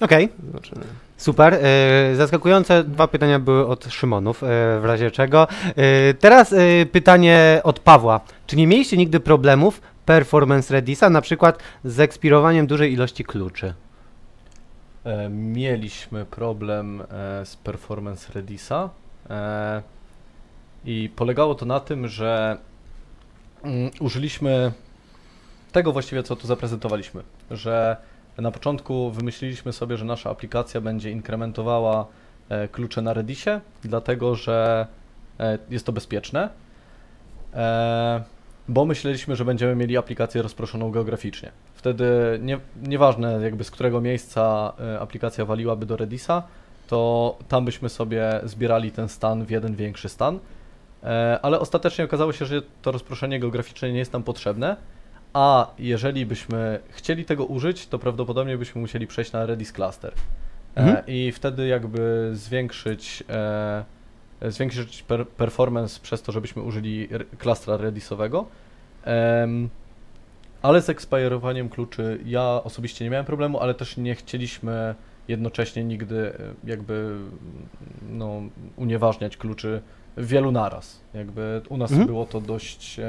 Okej, 0.00 0.28
zobaczymy. 0.46 0.84
super. 1.16 1.58
Yy, 2.10 2.16
Zaskakujące 2.16 2.84
dwa 2.84 3.08
pytania 3.08 3.38
były 3.38 3.66
od 3.66 3.84
Szymonów, 3.84 4.42
yy, 4.42 4.48
w 4.80 4.84
razie 4.84 5.10
czego. 5.10 5.46
Yy, 5.66 6.14
Teraz 6.14 6.54
pytanie 6.92 7.60
od 7.64 7.80
Pawła. 7.80 8.20
Czy 8.46 8.56
nie 8.56 8.66
mieliście 8.66 8.96
nigdy 8.96 9.20
problemów 9.20 9.80
performance 10.06 10.74
Redisa, 10.74 11.10
na 11.10 11.20
przykład 11.20 11.58
z 11.84 12.00
ekspirowaniem 12.00 12.66
dużej 12.66 12.92
ilości 12.92 13.24
kluczy? 13.24 13.74
E, 15.04 15.28
mieliśmy 15.28 16.24
problem 16.24 17.00
e, 17.00 17.04
z 17.46 17.56
performance 17.56 18.32
Redisa 18.32 18.90
e, 19.30 19.82
i 20.84 21.10
polegało 21.16 21.54
to 21.54 21.66
na 21.66 21.80
tym, 21.80 22.08
że 22.08 22.58
mm, 23.62 23.90
użyliśmy 24.00 24.72
tego 25.72 25.92
właściwie, 25.92 26.22
co 26.22 26.36
tu 26.36 26.46
zaprezentowaliśmy, 26.46 27.22
że 27.50 27.96
na 28.38 28.50
początku 28.50 29.10
wymyśliliśmy 29.10 29.72
sobie, 29.72 29.96
że 29.96 30.04
nasza 30.04 30.30
aplikacja 30.30 30.80
będzie 30.80 31.10
inkrementowała 31.10 32.06
e, 32.48 32.68
klucze 32.68 33.02
na 33.02 33.12
Redisie, 33.12 33.60
dlatego 33.82 34.34
że 34.34 34.86
e, 35.40 35.58
jest 35.70 35.86
to 35.86 35.92
bezpieczne, 35.92 36.48
e, 37.54 38.22
bo 38.68 38.84
myśleliśmy, 38.84 39.36
że 39.36 39.44
będziemy 39.44 39.76
mieli 39.76 39.96
aplikację 39.96 40.42
rozproszoną 40.42 40.90
geograficznie. 40.90 41.52
Wtedy 41.74 42.06
nie, 42.42 42.60
nieważne 42.82 43.40
jakby 43.42 43.64
z 43.64 43.70
którego 43.70 44.00
miejsca 44.00 44.72
aplikacja 45.00 45.44
waliłaby 45.44 45.86
do 45.86 45.96
Redisa, 45.96 46.42
to 46.86 47.36
tam 47.48 47.64
byśmy 47.64 47.88
sobie 47.88 48.40
zbierali 48.44 48.92
ten 48.92 49.08
stan 49.08 49.44
w 49.44 49.50
jeden 49.50 49.74
większy 49.74 50.08
stan. 50.08 50.38
Ale 51.42 51.60
ostatecznie 51.60 52.04
okazało 52.04 52.32
się, 52.32 52.46
że 52.46 52.62
to 52.82 52.92
rozproszenie 52.92 53.40
geograficzne 53.40 53.92
nie 53.92 53.98
jest 53.98 54.12
nam 54.12 54.22
potrzebne, 54.22 54.76
a 55.32 55.70
jeżeli 55.78 56.26
byśmy 56.26 56.78
chcieli 56.90 57.24
tego 57.24 57.44
użyć, 57.44 57.86
to 57.86 57.98
prawdopodobnie 57.98 58.58
byśmy 58.58 58.80
musieli 58.80 59.06
przejść 59.06 59.32
na 59.32 59.46
Redis 59.46 59.72
Cluster. 59.72 60.12
E, 60.76 60.80
Mhm. 60.80 61.06
I 61.06 61.32
wtedy 61.32 61.66
jakby 61.66 62.30
zwiększyć 62.34 63.24
e, 63.30 63.84
zwiększyć 64.50 65.02
per, 65.02 65.28
performance 65.28 66.00
przez 66.02 66.22
to, 66.22 66.32
żebyśmy 66.32 66.62
użyli 66.62 67.08
klastra 67.38 67.76
Redisowego. 67.76 68.46
Ale 70.62 70.82
z 70.82 70.88
expirowaniem 70.88 71.68
kluczy 71.68 72.18
ja 72.26 72.42
osobiście 72.64 73.04
nie 73.04 73.10
miałem 73.10 73.26
problemu, 73.26 73.60
ale 73.60 73.74
też 73.74 73.96
nie 73.96 74.14
chcieliśmy 74.14 74.94
jednocześnie 75.28 75.84
nigdy 75.84 76.16
e, 76.34 76.54
jakby 76.70 77.16
no, 78.10 78.42
unieważniać 78.76 79.36
kluczy 79.36 79.82
wielu 80.16 80.52
naraz. 80.52 81.00
Jakby 81.14 81.62
u 81.68 81.76
nas 81.76 81.90
Mhm. 81.90 82.06
było 82.06 82.26
to 82.26 82.40
dość... 82.40 83.00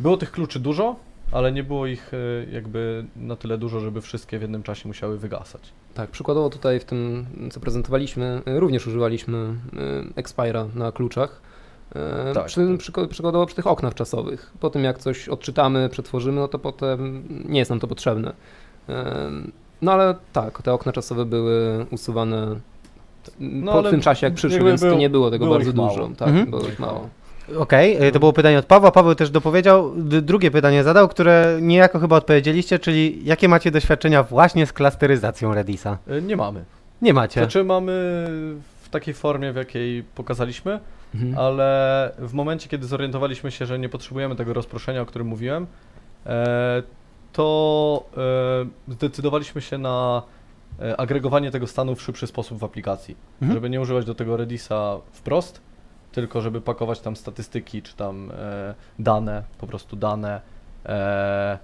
Było 0.00 0.16
tych 0.16 0.30
kluczy 0.32 0.60
dużo, 0.60 0.96
ale 1.32 1.52
nie 1.52 1.64
było 1.64 1.86
ich 1.86 2.10
e, 2.14 2.50
jakby 2.52 3.04
na 3.16 3.36
tyle 3.36 3.58
dużo, 3.58 3.80
żeby 3.80 4.00
wszystkie 4.00 4.38
w 4.38 4.42
jednym 4.42 4.62
czasie 4.62 4.88
musiały 4.88 5.18
wygasać. 5.18 5.62
Tak, 5.94 6.10
przykładowo 6.10 6.50
tutaj 6.50 6.80
w 6.80 6.84
tym, 6.84 7.26
co 7.52 7.60
prezentowaliśmy, 7.60 8.42
y, 8.48 8.60
również 8.60 8.86
używaliśmy 8.86 9.36
y, 9.38 10.14
Expira 10.16 10.66
na 10.74 10.92
kluczach. 10.92 11.40
Tak, 12.34 12.46
Przy, 12.46 12.60
przyko- 12.78 13.06
przykładowo 13.08 13.46
przy 13.46 13.56
tych 13.56 13.66
oknach 13.66 13.94
czasowych. 13.94 14.52
Po 14.60 14.70
tym 14.70 14.84
jak 14.84 14.98
coś 14.98 15.28
odczytamy, 15.28 15.88
przetworzymy, 15.88 16.40
no 16.40 16.48
to 16.48 16.58
potem 16.58 17.22
nie 17.48 17.58
jest 17.58 17.70
nam 17.70 17.80
to 17.80 17.86
potrzebne. 17.86 18.32
No 19.82 19.92
ale 19.92 20.14
tak, 20.32 20.62
te 20.62 20.72
okna 20.72 20.92
czasowe 20.92 21.24
były 21.24 21.86
usuwane 21.90 22.56
No, 23.40 23.72
po 23.72 23.82
tym 23.82 24.00
czasie 24.00 24.26
jak 24.26 24.34
przyszły, 24.34 24.64
więc 24.64 24.80
to 24.80 24.86
było- 24.86 24.98
nie 24.98 25.10
było 25.10 25.30
tego 25.30 25.44
było 25.44 25.56
bardzo 25.56 25.72
dużo. 25.72 26.10
Tak, 26.18 26.28
Mhm. 26.28 26.50
było 26.50 26.62
ich 26.62 26.78
mało. 26.78 27.08
Okej, 27.58 27.96
e, 28.06 28.12
to 28.12 28.18
było 28.20 28.32
pytanie 28.32 28.58
od 28.58 28.66
Pawła. 28.66 28.90
Paweł 28.92 29.14
też 29.14 29.30
dopowiedział, 29.30 29.92
drugie 29.96 30.50
pytanie 30.50 30.84
zadał, 30.84 31.08
które 31.08 31.58
niejako 31.62 31.98
chyba 31.98 32.16
odpowiedzieliście, 32.16 32.78
czyli 32.78 33.24
jakie 33.24 33.48
macie 33.48 33.70
doświadczenia 33.70 34.22
właśnie 34.22 34.66
z 34.66 34.72
klasteryzacją 34.72 35.54
Redisa? 35.54 35.98
E, 36.08 36.22
Nie 36.22 36.36
mamy. 36.36 36.64
Nie 37.02 37.14
macie. 37.14 37.40
Znaczy 37.40 37.64
mamy 37.64 37.92
w 38.82 38.88
takiej 38.90 39.14
formie, 39.14 39.52
w 39.52 39.56
jakiej 39.56 40.02
pokazaliśmy, 40.14 40.80
Mhm. 41.14 41.38
ale 41.38 42.12
w 42.18 42.32
momencie, 42.32 42.68
kiedy 42.68 42.86
zorientowaliśmy 42.86 43.50
się, 43.50 43.66
że 43.66 43.78
nie 43.78 43.88
potrzebujemy 43.88 44.36
tego 44.36 44.52
rozproszenia, 44.52 45.00
o 45.02 45.06
którym 45.06 45.26
mówiłem, 45.26 45.66
e, 46.26 46.82
to 47.32 48.04
e, 48.88 48.92
zdecydowaliśmy 48.92 49.60
się 49.60 49.78
na 49.78 50.22
e, 50.82 51.00
agregowanie 51.00 51.50
tego 51.50 51.66
stanu 51.66 51.94
w 51.94 52.02
szybszy 52.02 52.26
sposób 52.26 52.58
w 52.58 52.64
aplikacji. 52.64 53.16
Mhm. 53.42 53.52
Żeby 53.56 53.70
nie 53.70 53.80
używać 53.80 54.04
do 54.04 54.14
tego 54.14 54.36
Redisa 54.36 54.96
wprost, 55.12 55.60
tylko 56.12 56.40
żeby 56.40 56.60
pakować 56.60 57.00
tam 57.00 57.16
statystyki, 57.16 57.82
czy 57.82 57.96
tam 57.96 58.30
e, 58.34 58.74
dane, 58.98 59.42
po 59.58 59.66
prostu 59.66 59.96
dane, 59.96 60.40
e, 60.86 61.58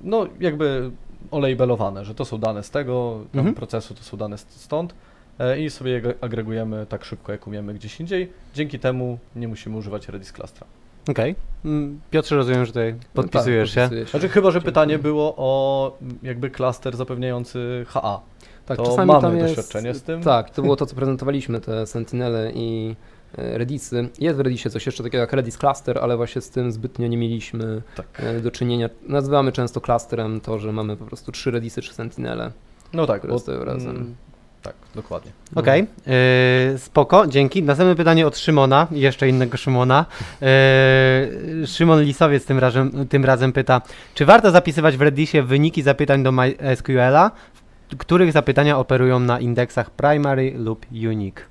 no 0.00 0.26
jakby 0.40 0.90
olejbelowane, 1.30 2.04
że 2.04 2.14
to 2.14 2.24
są 2.24 2.38
dane 2.38 2.62
z 2.62 2.70
tego 2.70 3.20
Mhm. 3.34 3.54
procesu, 3.54 3.94
to 3.94 4.02
są 4.02 4.16
dane 4.16 4.38
st- 4.38 4.60
stąd 4.60 4.94
e, 5.38 5.60
i 5.60 5.70
sobie 5.70 5.90
je 5.92 6.00
ag- 6.02 6.14
agregujemy 6.20 6.86
tak 6.86 7.04
szybko, 7.04 7.32
jak 7.32 7.46
umiemy 7.46 7.74
gdzieś 7.74 8.00
indziej. 8.00 8.32
Dzięki 8.54 8.78
temu 8.78 9.18
nie 9.36 9.48
musimy 9.48 9.76
używać 9.76 10.08
Redis 10.08 10.32
Clustra. 10.32 10.66
Okej. 11.10 11.34
Mm, 11.64 12.00
Piotrze, 12.10 12.36
rozumiem, 12.36 12.64
że 12.64 12.72
tutaj 12.72 12.92
No 12.94 13.22
podpisujesz 13.22 13.74
tak, 13.74 13.74
się. 13.74 13.80
podpisuję 13.88 14.06
Znaczy 14.06 14.28
chyba, 14.28 14.50
że 14.50 14.58
Dziękuję. 14.58 14.72
pytanie 14.72 14.98
było 14.98 15.34
o 15.36 15.96
jakby 16.22 16.50
klaster 16.50 16.96
zapewniający 16.96 17.84
HA. 17.88 18.20
Tak, 18.68 18.76
To 18.76 18.84
czasami 18.84 19.06
mamy 19.08 19.20
tam 19.22 19.36
jest, 19.36 19.48
doświadczenie 19.48 19.94
z 19.94 20.02
tym. 20.02 20.22
Tak, 20.22 20.50
to 20.50 20.62
było 20.62 20.76
to, 20.76 20.86
co 20.86 20.96
prezentowaliśmy, 20.96 21.60
te 21.60 21.86
Sentinele 21.86 22.52
i 22.54 22.96
e, 23.38 23.58
Redisy. 23.58 24.08
Jest 24.18 24.36
w 24.36 24.40
Redisie 24.40 24.70
coś 24.70 24.86
jeszcze 24.86 25.02
takiego 25.02 25.20
jak 25.20 25.32
Redis 25.32 25.58
Cluster, 25.58 25.98
ale 25.98 26.16
właśnie 26.16 26.40
z 26.42 26.50
tym 26.50 26.72
zbytnio 26.72 27.06
nie 27.08 27.16
mieliśmy 27.16 27.82
Tak. 27.94 28.06
e, 28.16 28.40
do 28.40 28.50
czynienia. 28.50 28.88
Nazywamy 29.06 29.52
często 29.52 29.80
clusterem 29.80 30.40
to, 30.40 30.58
że 30.58 30.72
mamy 30.72 30.96
po 30.96 31.04
prostu 31.04 31.32
trzy 31.32 31.50
Redisy, 31.50 31.80
trzy 31.80 31.94
Sentinele. 31.94 32.50
No 32.92 33.06
tak, 33.06 33.18
które 33.18 33.32
bo- 33.32 33.38
stoją 33.38 33.64
razem. 33.64 33.90
mm, 33.90 34.14
Tak, 34.62 34.74
dokładnie. 34.94 35.30
No. 35.54 35.60
Okej, 35.62 35.86
yy, 36.72 36.78
spoko, 36.78 37.26
dzięki. 37.26 37.62
Następne 37.62 37.96
pytanie 37.96 38.26
od 38.26 38.38
Szymona, 38.38 38.86
jeszcze 38.90 39.28
innego 39.28 39.56
Szymona. 39.56 40.06
Yy, 40.40 41.66
Szymon 41.66 42.02
Lisowiec 42.02 42.44
tym 42.44 42.58
razem, 42.58 43.06
tym 43.08 43.24
razem 43.24 43.52
pyta, 43.52 43.82
czy 44.14 44.24
warto 44.26 44.50
zapisywać 44.50 44.96
w 44.96 45.02
Reddisie 45.02 45.42
wyniki 45.42 45.82
zapytań 45.82 46.22
do 46.22 46.32
MySQL-a, 46.32 47.30
których 47.98 48.32
zapytania 48.32 48.78
operują 48.78 49.18
na 49.20 49.40
indeksach 49.40 49.90
primary 49.90 50.52
lub 50.58 50.86
unique? 51.08 51.46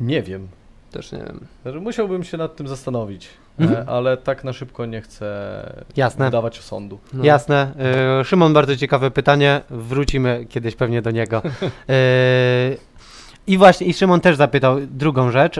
Nie 0.00 0.22
wiem. 0.22 0.48
Też 0.90 1.12
nie 1.12 1.18
wiem. 1.18 1.40
Znaczy, 1.62 1.80
Musiałbym 1.80 2.24
się 2.24 2.36
nad 2.36 2.56
tym 2.56 2.68
zastanowić, 2.68 3.28
Mhm. 3.58 3.82
e, 3.82 3.90
ale 3.90 4.16
tak 4.16 4.44
na 4.44 4.52
szybko 4.52 4.86
nie 4.86 5.00
chcę 5.00 5.84
Jasne. 5.96 6.24
wydawać 6.24 6.58
osądu. 6.58 6.98
No. 7.12 7.24
Jasne. 7.24 7.72
Yy, 8.18 8.24
Szymon, 8.24 8.52
bardzo 8.52 8.76
ciekawe 8.76 9.10
pytanie. 9.10 9.60
Wrócimy 9.70 10.46
kiedyś 10.48 10.76
pewnie 10.76 11.02
do 11.02 11.10
niego. 11.10 11.42
I 13.46 13.58
właśnie, 13.58 13.86
i 13.86 13.94
Szymon 13.94 14.20
też 14.20 14.36
zapytał 14.36 14.76
drugą 14.80 15.30
rzecz. 15.30 15.56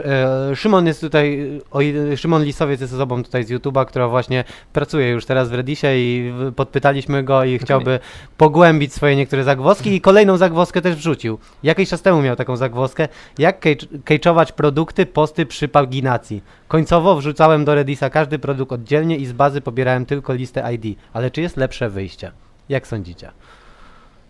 Yy, 0.49 0.55
Szymon 0.55 0.87
jest 0.87 1.01
tutaj, 1.01 1.49
o, 1.71 1.79
Szymon 2.17 2.43
Lisowiec 2.43 2.81
jest 2.81 2.93
osobą 2.93 3.23
tutaj 3.23 3.43
z 3.43 3.51
YouTube'a, 3.51 3.85
która 3.85 4.07
właśnie 4.07 4.43
pracuje 4.73 5.09
już 5.09 5.25
teraz 5.25 5.49
w 5.49 5.53
Reddisie 5.53 5.87
i 5.95 6.31
w- 6.37 6.53
podpytaliśmy 6.53 7.23
go 7.23 7.43
i 7.43 7.59
chciałby 7.59 7.99
pogłębić 8.37 8.93
swoje 8.93 9.15
niektóre 9.15 9.43
zagwozdki 9.43 9.93
i 9.95 10.01
kolejną 10.01 10.37
zagwozdkę 10.37 10.81
też 10.81 10.95
wrzucił. 10.95 11.37
Jakiś 11.63 11.89
czas 11.89 12.01
temu 12.01 12.21
miał 12.21 12.35
taką 12.35 12.55
zagwozdkę, 12.57 13.07
jak 13.37 13.59
kej- 13.65 13.87
kejczować 14.03 14.51
produkty, 14.51 15.05
posty 15.05 15.45
przy 15.45 15.67
paginacji. 15.67 16.43
Końcowo 16.67 17.15
wrzucałem 17.15 17.65
do 17.65 17.75
Reddisa 17.75 18.09
każdy 18.09 18.39
produkt 18.39 18.71
oddzielnie 18.71 19.17
i 19.17 19.25
z 19.25 19.33
bazy 19.33 19.61
pobierałem 19.61 20.05
tylko 20.05 20.33
listę 20.33 20.73
ID. 20.73 20.97
Ale 21.13 21.31
czy 21.31 21.41
jest 21.41 21.57
lepsze 21.57 21.89
wyjście? 21.89 22.31
Jak 22.69 22.87
sądzicie? 22.87 23.31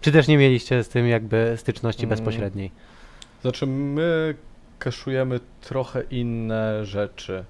Czy 0.02 0.11
też 0.11 0.27
nie 0.27 0.38
mieliście 0.38 0.84
z 0.84 0.90
tym 0.90 1.07
jakby 1.07 1.53
styczności 1.57 2.03
Mm. 2.03 2.10
bezpośredniej? 2.10 2.72
Znaczy, 3.45 3.67
my 3.67 4.35
kaszujemy 4.80 5.39
trochę 5.61 6.03
inne 6.11 6.85
rzeczy. 6.85 7.45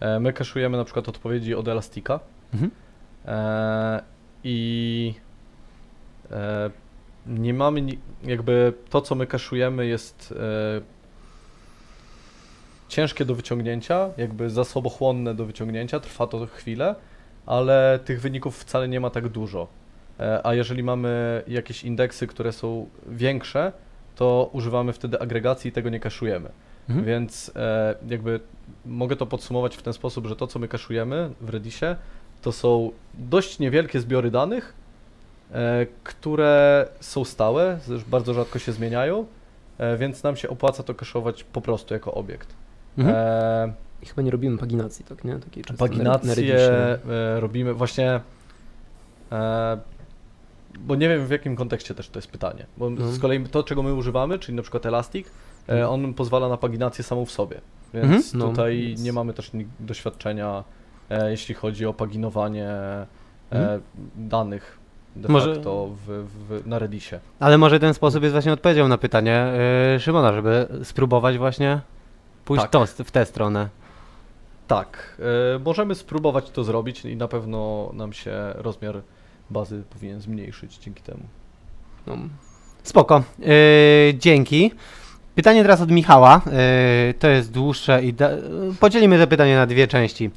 E, 0.00 0.20
My 0.20 0.32
kaszujemy 0.32 0.76
na 0.76 0.84
przykład 0.84 1.08
odpowiedzi 1.08 1.54
od 1.54 1.68
Elastika 1.68 2.20
Mhm. 2.54 2.70
e, 3.26 4.02
i 4.44 5.14
e, 6.30 6.70
nie 7.26 7.54
mamy, 7.54 7.86
jakby 8.24 8.72
to, 8.90 9.00
co 9.00 9.14
my 9.14 9.26
kaszujemy 9.26 9.86
jest 9.86 10.34
ciężkie 12.88 13.24
do 13.24 13.34
wyciągnięcia, 13.34 14.08
jakby 14.16 14.50
zasobochłonne 14.50 15.34
do 15.34 15.44
wyciągnięcia, 15.44 16.00
trwa 16.00 16.26
to 16.26 16.46
chwilę, 16.46 16.94
ale 17.46 17.98
tych 18.04 18.20
wyników 18.20 18.58
wcale 18.58 18.88
nie 18.88 19.00
ma 19.00 19.10
tak 19.10 19.28
dużo. 19.28 19.68
A 20.44 20.54
jeżeli 20.54 20.82
mamy 20.82 21.42
jakieś 21.46 21.84
indeksy, 21.84 22.26
które 22.26 22.52
są 22.52 22.88
większe, 23.06 23.72
to 24.18 24.50
używamy 24.52 24.92
wtedy 24.92 25.20
agregacji 25.20 25.68
i 25.68 25.72
tego 25.72 25.90
nie 25.90 26.00
kaszujemy. 26.00 26.50
Mhm. 26.88 27.06
Więc 27.06 27.52
e, 27.56 27.94
jakby 28.08 28.40
mogę 28.86 29.16
to 29.16 29.26
podsumować 29.26 29.76
w 29.76 29.82
ten 29.82 29.92
sposób, 29.92 30.26
że 30.26 30.36
to, 30.36 30.46
co 30.46 30.58
my 30.58 30.68
kaszujemy 30.68 31.30
w 31.40 31.48
Reddisie, 31.48 31.96
to 32.42 32.52
są 32.52 32.90
dość 33.14 33.58
niewielkie 33.58 34.00
zbiory 34.00 34.30
danych, 34.30 34.74
e, 35.52 35.86
które 36.04 36.86
są 37.00 37.24
stałe, 37.24 37.78
bardzo 38.08 38.34
rzadko 38.34 38.58
się 38.58 38.72
zmieniają, 38.72 39.26
e, 39.78 39.96
więc 39.96 40.22
nam 40.22 40.36
się 40.36 40.48
opłaca 40.48 40.82
to 40.82 40.94
kaszować 40.94 41.44
po 41.44 41.60
prostu 41.60 41.94
jako 41.94 42.14
obiekt. 42.14 42.48
Mhm. 42.98 43.16
E, 43.18 43.72
I 44.02 44.06
chyba 44.06 44.22
nie 44.22 44.30
robimy 44.30 44.58
paginacji, 44.58 45.04
tak, 45.04 45.24
nie? 45.24 45.38
Takiej 45.38 45.64
Reddisie. 46.34 46.98
e, 47.10 47.40
robimy 47.40 47.74
właśnie. 47.74 48.20
Bo 50.78 50.94
nie 50.94 51.08
wiem 51.08 51.26
w 51.26 51.30
jakim 51.30 51.56
kontekście 51.56 51.94
też 51.94 52.08
to 52.08 52.18
jest 52.18 52.30
pytanie. 52.30 52.66
Bo 52.76 52.90
No. 52.90 53.06
z 53.12 53.18
kolei 53.18 53.44
to, 53.44 53.62
czego 53.62 53.82
my 53.82 53.94
używamy, 53.94 54.38
czyli 54.38 54.56
na 54.56 54.62
przykład 54.62 54.86
Elastic, 54.86 55.26
e, 55.68 55.72
Mhm. 55.72 55.90
on 55.90 56.14
pozwala 56.14 56.48
na 56.48 56.56
paginację 56.56 57.04
samą 57.04 57.24
w 57.24 57.30
sobie. 57.30 57.60
Więc 57.94 58.04
Mhm. 58.06 58.22
No, 58.34 58.48
tutaj 58.48 58.82
więc- 58.88 59.02
nie 59.02 59.12
mamy 59.12 59.32
też 59.34 59.52
ni- 59.52 59.66
doświadczenia, 59.80 60.64
e, 61.10 61.30
jeśli 61.30 61.54
chodzi 61.54 61.86
o 61.86 61.92
paginowanie 61.94 62.68
e, 62.68 63.06
Mhm. 63.50 63.80
danych 64.16 64.78
de 65.16 65.28
Może- 65.28 65.54
facto 65.54 65.88
w, 66.06 66.24
w, 66.38 66.66
na 66.66 66.78
Reddisie. 66.78 67.18
Ale 67.40 67.58
może 67.58 67.80
ten 67.80 67.94
sposób 67.94 68.22
jest 68.22 68.32
właśnie 68.32 68.52
odpowiedzią 68.52 68.88
na 68.88 68.98
pytanie 68.98 69.46
yy, 69.92 70.00
Szymona, 70.00 70.32
żeby 70.32 70.68
spróbować 70.84 71.38
właśnie 71.38 71.80
pójść 72.44 72.62
Tak. 72.62 72.70
to, 72.70 72.86
w 72.86 73.10
tę 73.10 73.24
stronę. 73.26 73.68
Tak, 74.66 75.16
możemy 75.64 75.94
spróbować 75.94 76.50
to 76.50 76.64
zrobić 76.64 77.04
i 77.04 77.16
na 77.16 77.28
pewno 77.28 77.90
nam 77.94 78.12
się 78.12 78.32
rozmiar 78.54 79.02
bazy 79.50 79.82
powinien 79.90 80.20
zmniejszyć 80.20 80.78
dzięki 80.78 81.02
temu. 81.02 81.22
No, 82.06 82.16
Spoko. 82.82 83.22
Yy, 83.38 83.48
dzięki. 84.18 84.72
Pytanie 85.34 85.62
teraz 85.62 85.80
od 85.80 85.90
Michała. 85.90 86.40
Yy, 86.46 87.14
to 87.14 87.28
jest 87.28 87.52
dłuższe 87.52 88.04
i 88.04 88.12
da- 88.12 88.30
podzielimy 88.80 89.18
to 89.18 89.26
pytanie 89.26 89.56
na 89.56 89.66
dwie 89.66 89.86
części. 89.86 90.30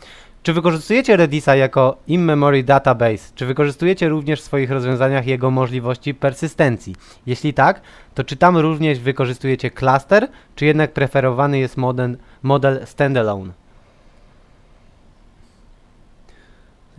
Czy 0.43 0.53
wykorzystujecie 0.53 1.17
Redisa 1.17 1.55
jako 1.55 1.97
in-memory 2.07 2.63
database? 2.63 3.33
Czy 3.35 3.45
wykorzystujecie 3.45 4.09
również 4.09 4.41
w 4.41 4.43
swoich 4.43 4.71
rozwiązaniach 4.71 5.27
jego 5.27 5.51
możliwości 5.51 6.13
persystencji? 6.13 6.95
Jeśli 7.25 7.53
tak, 7.53 7.81
to 8.15 8.23
czy 8.23 8.35
tam 8.35 8.57
również 8.57 8.99
wykorzystujecie 8.99 9.71
cluster, 9.71 10.27
czy 10.55 10.65
jednak 10.65 10.93
preferowany 10.93 11.59
jest 11.59 11.77
model, 11.77 12.17
model 12.43 12.81
standalone? 12.85 13.53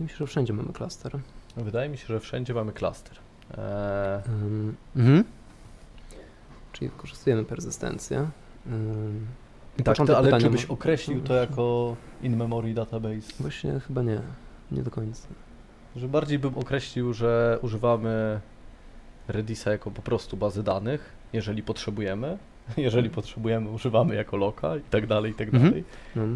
się, 0.07 0.15
że 0.17 0.27
wszędzie 0.27 0.53
mamy 0.53 0.73
klaster. 0.73 1.19
Wydaje 1.57 1.89
mi 1.89 1.97
się, 1.97 2.05
że 2.07 2.19
wszędzie 2.19 2.53
mamy 2.53 2.71
klaster. 2.73 3.17
Eee, 3.57 3.57
Um, 4.29 4.75
Mhm. 4.95 5.23
czyli 6.73 6.89
wykorzystujemy 6.89 7.45
persystencję. 7.45 8.27
I 9.79 9.83
Tak, 9.83 9.97
to, 9.97 10.17
ale 10.17 10.27
pytania 10.27 10.43
czy 10.43 10.49
byś 10.49 10.65
określił 10.65 11.21
to 11.21 11.33
jako 11.33 11.95
in-memory 12.21 12.73
database? 12.73 13.33
Właśnie 13.39 13.79
chyba 13.79 14.01
nie, 14.01 14.21
nie 14.71 14.83
do 14.83 14.91
końca. 14.91 15.27
Że 15.95 16.07
bardziej 16.07 16.39
bym 16.39 16.57
określił, 16.57 17.13
że 17.13 17.59
używamy 17.61 18.39
Redisa 19.27 19.71
jako 19.71 19.91
po 19.91 20.01
prostu 20.01 20.37
bazy 20.37 20.63
danych, 20.63 21.13
jeżeli 21.33 21.63
potrzebujemy. 21.63 22.37
Jeżeli 22.77 23.09
potrzebujemy, 23.09 23.69
używamy 23.69 24.15
jako 24.15 24.37
loka 24.37 24.77
i 24.77 24.81
tak 24.81 25.07
dalej, 25.07 25.31
i 25.31 25.35
tak 25.35 25.47
Mhm. 25.53 25.63
dalej. 25.63 25.83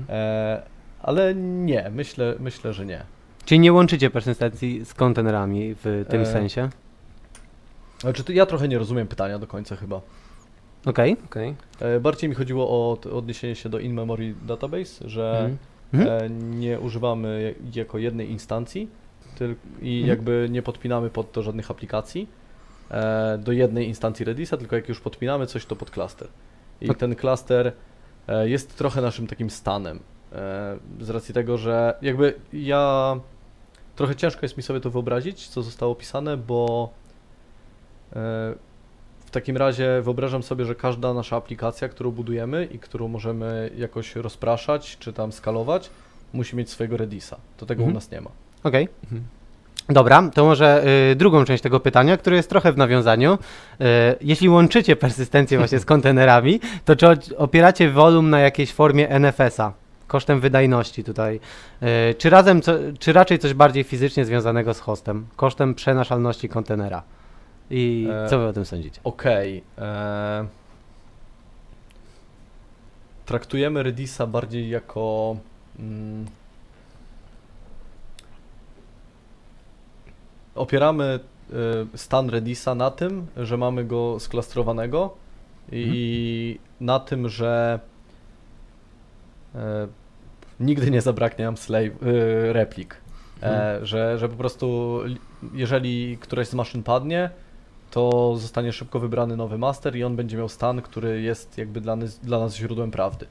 E, 0.10 0.62
ale 1.02 1.36
nie, 1.36 1.90
myślę, 1.94 2.36
myślę, 2.40 2.74
że 2.74 2.86
nie. 2.86 3.04
Czyli 3.48 3.60
nie 3.60 3.74
łączycie 3.74 4.10
persystencji 4.10 4.86
z 4.86 4.94
kontenerami 4.94 5.76
w 5.84 6.06
tym 6.10 6.22
E, 6.22 6.26
sensie? 6.26 6.70
Znaczy, 8.00 8.24
to 8.24 8.32
ja 8.32 8.46
trochę 8.46 8.68
nie 8.68 8.78
rozumiem 8.78 9.08
pytania 9.08 9.40
do 9.40 9.48
końca 9.48 9.76
chyba. 9.76 10.02
Okej. 10.86 11.18
Okej. 11.26 11.56
E, 11.80 12.00
bardziej 12.00 12.30
mi 12.30 12.36
chodziło 12.36 12.70
o 12.70 12.98
odniesienie 13.14 13.56
się 13.56 13.70
do 13.70 13.80
in-memory 13.80 14.34
database, 14.46 15.10
że 15.10 15.50
e, 15.94 16.30
nie 16.30 16.80
używamy 16.80 17.56
jako 17.76 17.98
jednej 17.98 18.32
instancji 18.32 18.90
tyl- 19.40 19.56
i 19.82 19.92
Mhm. 20.00 20.08
jakby 20.08 20.48
nie 20.52 20.62
podpinamy 20.62 21.10
pod 21.10 21.32
to 21.32 21.42
żadnych 21.44 21.72
aplikacji 21.72 22.28
e, 22.92 23.38
do 23.38 23.52
jednej 23.52 23.88
instancji 23.88 24.26
Redisa, 24.26 24.58
tylko 24.58 24.76
jak 24.76 24.90
już 24.90 25.00
podpinamy 25.00 25.48
coś, 25.48 25.66
to 25.66 25.76
pod 25.76 25.92
klaster. 25.92 26.28
I 26.82 26.96
ten 26.96 27.16
klaster 27.16 27.72
jest 28.44 28.78
trochę 28.78 29.02
naszym 29.02 29.28
takim 29.28 29.50
stanem. 29.50 30.00
Z 31.02 31.10
racji 31.10 31.34
tego, 31.34 31.58
że 31.58 31.94
jakby 32.02 32.34
ja 32.54 33.16
trochę 33.98 34.16
ciężko 34.16 34.40
jest 34.42 34.58
mi 34.58 34.64
sobie 34.64 34.80
to 34.80 34.90
wyobrazić, 34.90 35.48
co 35.48 35.64
zostało 35.64 35.92
opisane, 35.92 36.38
bo 36.38 36.90
e, 38.16 38.16
w 39.26 39.32
takim 39.32 39.58
razie 39.58 40.02
wyobrażam 40.02 40.44
sobie, 40.44 40.66
że 40.66 40.76
każda 40.76 41.14
nasza 41.14 41.36
aplikacja, 41.36 41.90
którą 41.90 42.12
budujemy 42.12 42.66
i 42.66 42.80
którą 42.80 43.08
możemy 43.08 43.70
jakoś 43.78 44.16
rozpraszać 44.16 44.98
czy 45.00 45.14
tam 45.14 45.32
skalować, 45.32 45.90
musi 46.34 46.56
mieć 46.56 46.70
swojego 46.70 46.98
Redisa. 46.98 47.38
To 47.58 47.66
tego 47.66 47.82
Mhm. 47.84 47.92
u 47.92 47.96
nas 47.96 48.12
nie 48.12 48.22
ma. 48.22 48.30
Okej. 48.64 48.90
Mhm. 49.04 49.24
Dobra, 49.90 50.30
to 50.34 50.46
może 50.46 50.84
y, 51.12 51.16
drugą 51.16 51.46
część 51.46 51.64
tego 51.64 51.80
pytania, 51.80 52.18
które 52.18 52.36
jest 52.36 52.50
trochę 52.50 52.72
w 52.72 52.78
nawiązaniu. 52.78 53.34
Y, 53.34 53.86
jeśli 54.22 54.50
łączycie 54.50 54.96
persystencję 54.96 55.58
właśnie 55.58 55.80
z 55.80 55.86
kontenerami, 55.86 56.60
to 56.86 56.96
czy 56.96 57.08
opieracie 57.38 57.92
wolum 57.92 58.30
na 58.30 58.40
jakiejś 58.40 58.74
formie 58.74 59.10
NFS-a? 59.10 59.74
Kosztem 60.08 60.40
wydajności 60.40 61.04
tutaj. 61.04 61.40
Y, 62.12 62.16
czy 62.18 62.30
razem, 62.30 62.62
co, 62.62 62.74
czy 63.00 63.14
raczej 63.14 63.40
coś 63.40 63.54
bardziej 63.54 63.84
fizycznie 63.84 64.26
związanego 64.26 64.74
z 64.74 64.80
hostem? 64.80 65.28
Kosztem 65.36 65.76
przenaszalności 65.76 66.50
kontenera. 66.50 67.04
I 67.70 68.08
E, 68.26 68.30
co 68.30 68.40
wy 68.40 68.46
o 68.48 68.54
tym 68.54 68.66
sądzicie? 68.66 69.02
Okej. 69.04 69.64
e, 69.78 70.46
Traktujemy 73.26 73.84
Redisa 73.84 74.28
bardziej 74.28 74.70
jako. 74.70 75.36
Mm, 75.80 76.26
opieramy 80.56 81.20
y, 81.94 81.98
stan 81.98 82.30
Redisa 82.30 82.76
na 82.76 82.92
tym, 82.92 83.28
że 83.38 83.58
mamy 83.58 83.86
go 83.86 84.20
sklastrowanego 84.20 85.16
i 85.72 86.60
na 86.82 87.00
tym, 87.00 87.30
że 87.30 87.80
e, 87.80 87.97
nigdy 90.60 90.92
nie 90.92 91.02
zabraknie 91.02 91.46
nam 91.46 91.58
slave, 91.58 92.04
y, 92.04 92.54
replik. 92.54 92.96
E, 93.44 93.80
że, 93.86 94.18
że 94.18 94.30
po 94.30 94.36
prostu 94.36 95.00
li- 95.06 95.20
jeżeli 95.54 96.18
któraś 96.18 96.48
z 96.48 96.54
maszyn 96.54 96.84
padnie, 96.84 97.30
to 97.92 98.36
zostanie 98.38 98.74
szybko 98.74 99.00
wybrany 99.00 99.38
nowy 99.38 99.58
master 99.58 99.96
i 99.96 100.04
on 100.04 100.16
będzie 100.16 100.38
miał 100.38 100.50
stan, 100.50 100.82
który 100.82 101.22
jest 101.22 101.58
jakby 101.58 101.82
dla 101.82 101.96
nas, 101.96 102.20
dla 102.20 102.40
nas 102.40 102.56
źródłem 102.56 102.92
prawdy. 102.92 103.26
E, 103.26 103.30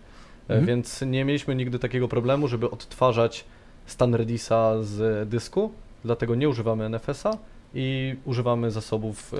Mhm. 0.48 0.66
Więc 0.66 1.02
nie 1.02 1.24
mieliśmy 1.24 1.54
nigdy 1.54 1.78
takiego 1.78 2.08
problemu, 2.08 2.48
żeby 2.48 2.70
odtwarzać 2.70 3.44
stan 3.86 4.14
Redisa 4.14 4.82
z 4.82 5.28
dysku, 5.28 5.70
dlatego 6.04 6.34
nie 6.34 6.48
używamy 6.48 6.84
NFS-a 6.88 7.30
i 7.74 8.16
używamy 8.24 8.70
zasobów 8.70 9.34
e, 9.34 9.36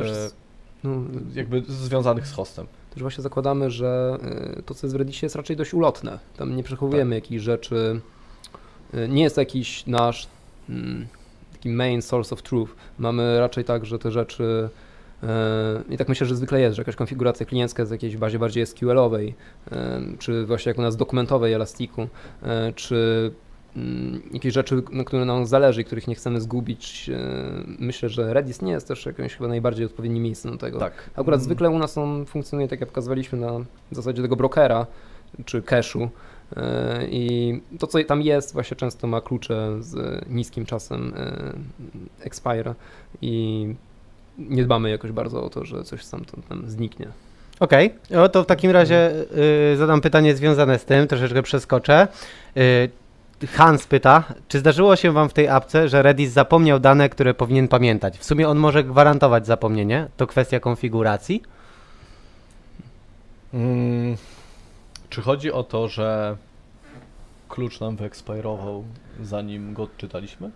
No, 0.84 0.90
jakby 1.34 1.62
związanych 1.68 2.26
z 2.26 2.32
hostem. 2.32 2.66
Też 2.97 3.02
właśnie 3.02 3.23
zakładamy, 3.23 3.70
że 3.70 4.18
y, 4.59 4.62
to, 4.62 4.74
co 4.74 4.86
jest 4.86 4.97
w 4.97 4.98
Reddicie 4.98 5.27
jest 5.27 5.36
raczej 5.36 5.56
dość 5.56 5.74
ulotne. 5.74 6.18
Tam 6.36 6.56
nie 6.56 6.62
przechowujemy 6.62 7.16
Tak. 7.16 7.24
jakichś 7.24 7.43
rzeczy. 7.43 8.01
y, 8.94 9.09
Nie 9.09 9.23
jest 9.23 9.36
jakiś 9.36 9.86
nasz 9.86 10.28
mm, 10.68 11.06
taki 11.52 11.68
main 11.68 12.02
source 12.02 12.35
of 12.35 12.43
truth. 12.43 12.73
Mamy 12.98 13.40
raczej 13.40 13.64
tak, 13.64 13.86
że 13.86 13.98
te 13.98 14.10
rzeczy 14.10 14.68
y, 15.23 15.27
i 15.94 15.97
tak 15.97 16.09
myślę, 16.09 16.27
że 16.27 16.36
zwykle 16.36 16.60
jest, 16.60 16.77
że 16.77 16.81
jakaś 16.82 16.97
konfiguracja 16.97 17.47
kliencka 17.47 17.82
jest 17.82 17.90
w 17.90 17.93
jakiejś 17.93 18.16
bazie 18.16 18.39
bardziej 18.39 18.66
SQL-owej, 18.66 19.35
czy 20.18 20.47
właśnie 20.47 20.70
jak 20.70 20.78
u 20.78 20.82
nas 20.82 20.97
dokumentowej 20.97 21.52
Elastiku, 21.52 22.09
czy 22.74 23.31
jakieś 24.32 24.55
rzeczy, 24.55 24.82
na 24.93 25.05
które 25.05 25.24
nam 25.24 25.47
zależy 25.47 25.81
i 25.81 25.85
których 25.85 26.09
nie 26.09 26.15
chcemy 26.15 26.40
zgubić. 26.40 27.09
y, 27.09 27.16
Myślę, 27.78 28.09
że 28.09 28.35
Redis 28.35 28.62
nie 28.62 28.73
jest 28.73 28.89
też 28.89 29.07
jakimś 29.07 29.35
chyba 29.35 29.48
najbardziej 29.48 29.86
odpowiednim 29.86 30.23
miejscem 30.23 30.53
do 30.53 30.59
tego. 30.59 30.78
Tak. 30.78 30.93
Akurat 31.15 31.39
Mm, 31.39 31.44
zwykle 31.44 31.70
u 31.70 31.78
nas 31.78 31.98
on 31.98 32.27
funkcjonuje 32.27 32.69
tak, 32.69 32.81
jak 32.81 32.89
pokazywaliśmy 32.89 33.39
na 33.39 33.53
zasadzie 33.90 34.23
tego 34.23 34.36
brokera 34.36 34.86
czy 35.44 35.62
cache'u. 35.62 36.01
yy, 36.57 36.62
I 37.11 37.61
to, 37.78 37.86
co 37.86 38.05
tam 38.05 38.23
jest, 38.23 38.53
właśnie 38.53 38.77
często 38.77 39.07
ma 39.07 39.20
klucze 39.20 39.77
z 39.81 40.24
niskim 40.31 40.66
czasem 40.66 41.12
yy, 41.16 42.27
expire 42.27 42.74
i 43.23 43.66
nie 44.39 44.65
dbamy 44.65 44.90
jakoś 44.90 45.12
bardzo 45.12 45.44
o 45.44 45.51
to, 45.51 45.65
że 45.65 45.85
coś 45.85 46.05
stamtąd 46.05 46.51
nam 46.51 46.70
zniknie. 46.70 47.09
Okej, 47.61 47.94
o 48.19 48.28
to 48.28 48.43
w 48.43 48.47
takim 48.47 48.70
razie 48.70 49.11
y, 49.73 49.77
zadam 49.77 50.01
pytanie 50.01 50.36
związane 50.36 50.78
z 50.78 50.85
tym, 50.85 51.09
troszeczkę 51.09 51.43
przeskoczę. 51.43 52.09
Y, 52.57 52.90
Hans 53.44 53.86
pyta, 53.86 54.24
czy 54.48 54.58
zdarzyło 54.58 54.96
się 54.96 55.12
Wam 55.12 55.28
w 55.28 55.32
tej 55.32 55.48
apce, 55.48 55.88
że 55.88 56.02
Redis 56.02 56.32
zapomniał 56.32 56.80
dane, 56.80 57.08
które 57.08 57.34
powinien 57.34 57.68
pamiętać? 57.68 58.18
W 58.18 58.24
sumie 58.24 58.48
on 58.48 58.58
może 58.58 58.84
gwarantować 58.84 59.46
zapomnienie, 59.46 60.08
to 60.16 60.26
kwestia 60.26 60.60
konfiguracji. 60.60 61.42
Mm, 63.54 64.16
czy 65.10 65.22
chodzi 65.22 65.52
o 65.52 65.62
to, 65.62 65.88
że 65.88 66.36
klucz 67.48 67.80
nam 67.80 67.96
wyekspirował 67.96 68.84
zanim 69.22 69.74
go 69.74 69.82
odczytaliśmy? 69.82 70.50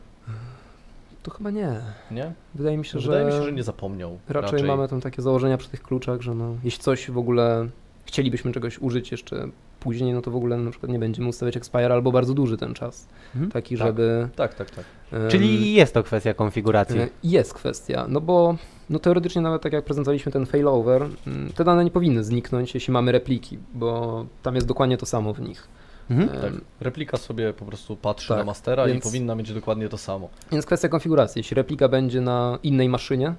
To 1.22 1.30
chyba 1.30 1.50
nie. 1.50 1.80
Nie? 2.10 2.32
Wydaje 2.54 2.76
mi 2.76 2.84
się, 2.84 2.98
Wydaje 2.98 3.20
że 3.20 3.26
mi 3.26 3.32
się, 3.32 3.46
że 3.46 3.52
nie 3.52 3.62
zapomniał. 3.62 4.18
raczej, 4.28 4.64
mamy 4.64 4.88
tam 4.88 5.00
takie 5.00 5.22
założenia 5.22 5.58
przy 5.58 5.68
tych 5.68 5.82
kluczach, 5.82 6.20
że 6.20 6.34
no, 6.34 6.54
jeśli 6.64 6.82
coś 6.82 7.10
w 7.10 7.18
ogóle 7.18 7.68
chcielibyśmy 8.04 8.52
czegoś 8.52 8.78
użyć 8.78 9.12
jeszcze 9.12 9.48
później, 9.80 10.12
no 10.12 10.22
to 10.22 10.30
w 10.30 10.36
ogóle 10.36 10.56
na 10.56 10.70
przykład 10.70 10.92
nie 10.92 10.98
będziemy 10.98 11.28
ustawiać 11.28 11.56
expire 11.56 11.92
albo 11.94 12.12
bardzo 12.12 12.34
duży 12.34 12.56
ten 12.56 12.74
czas. 12.74 13.08
Mhm. 13.34 13.50
Taki, 13.52 13.78
Tak. 13.78 13.86
żeby 13.86 14.28
Tak, 14.36 14.54
tak, 14.54 14.70
tak. 14.70 14.84
em, 15.12 15.30
Czyli 15.30 15.74
jest 15.74 15.94
to 15.94 16.02
kwestia 16.02 16.34
konfiguracji. 16.34 17.00
E, 17.00 17.08
Jest 17.24 17.54
kwestia, 17.54 18.06
no 18.08 18.20
bo 18.20 18.56
no 18.90 18.98
teoretycznie 18.98 19.42
nawet 19.42 19.62
tak 19.62 19.72
jak 19.72 19.84
prezentowaliśmy 19.84 20.32
ten 20.32 20.46
failover, 20.46 21.06
mm, 21.26 21.52
te 21.52 21.64
dane 21.64 21.84
nie 21.84 21.90
powinny 21.90 22.24
zniknąć, 22.24 22.74
jeśli 22.74 22.92
mamy 22.92 23.12
repliki, 23.12 23.58
bo 23.74 24.24
tam 24.42 24.54
jest 24.54 24.66
dokładnie 24.66 24.96
to 24.96 25.06
samo 25.06 25.32
w 25.34 25.40
nich. 25.40 25.68
Mhm. 26.10 26.28
Tak. 26.42 26.52
Replika 26.80 27.16
sobie 27.16 27.52
po 27.52 27.64
prostu 27.64 27.96
patrzy 27.96 28.28
tak, 28.28 28.38
na 28.38 28.44
mastera 28.44 28.86
więc- 28.86 28.98
i 28.98 29.02
powinna 29.02 29.34
mieć 29.34 29.52
dokładnie 29.52 29.88
to 29.88 29.98
samo. 29.98 30.28
Więc 30.52 30.66
kwestia 30.66 30.88
konfiguracji. 30.88 31.38
Jeśli 31.40 31.54
replika 31.54 31.88
będzie 31.88 32.20
na 32.20 32.58
innej 32.62 32.88
maszynie, 32.88 33.34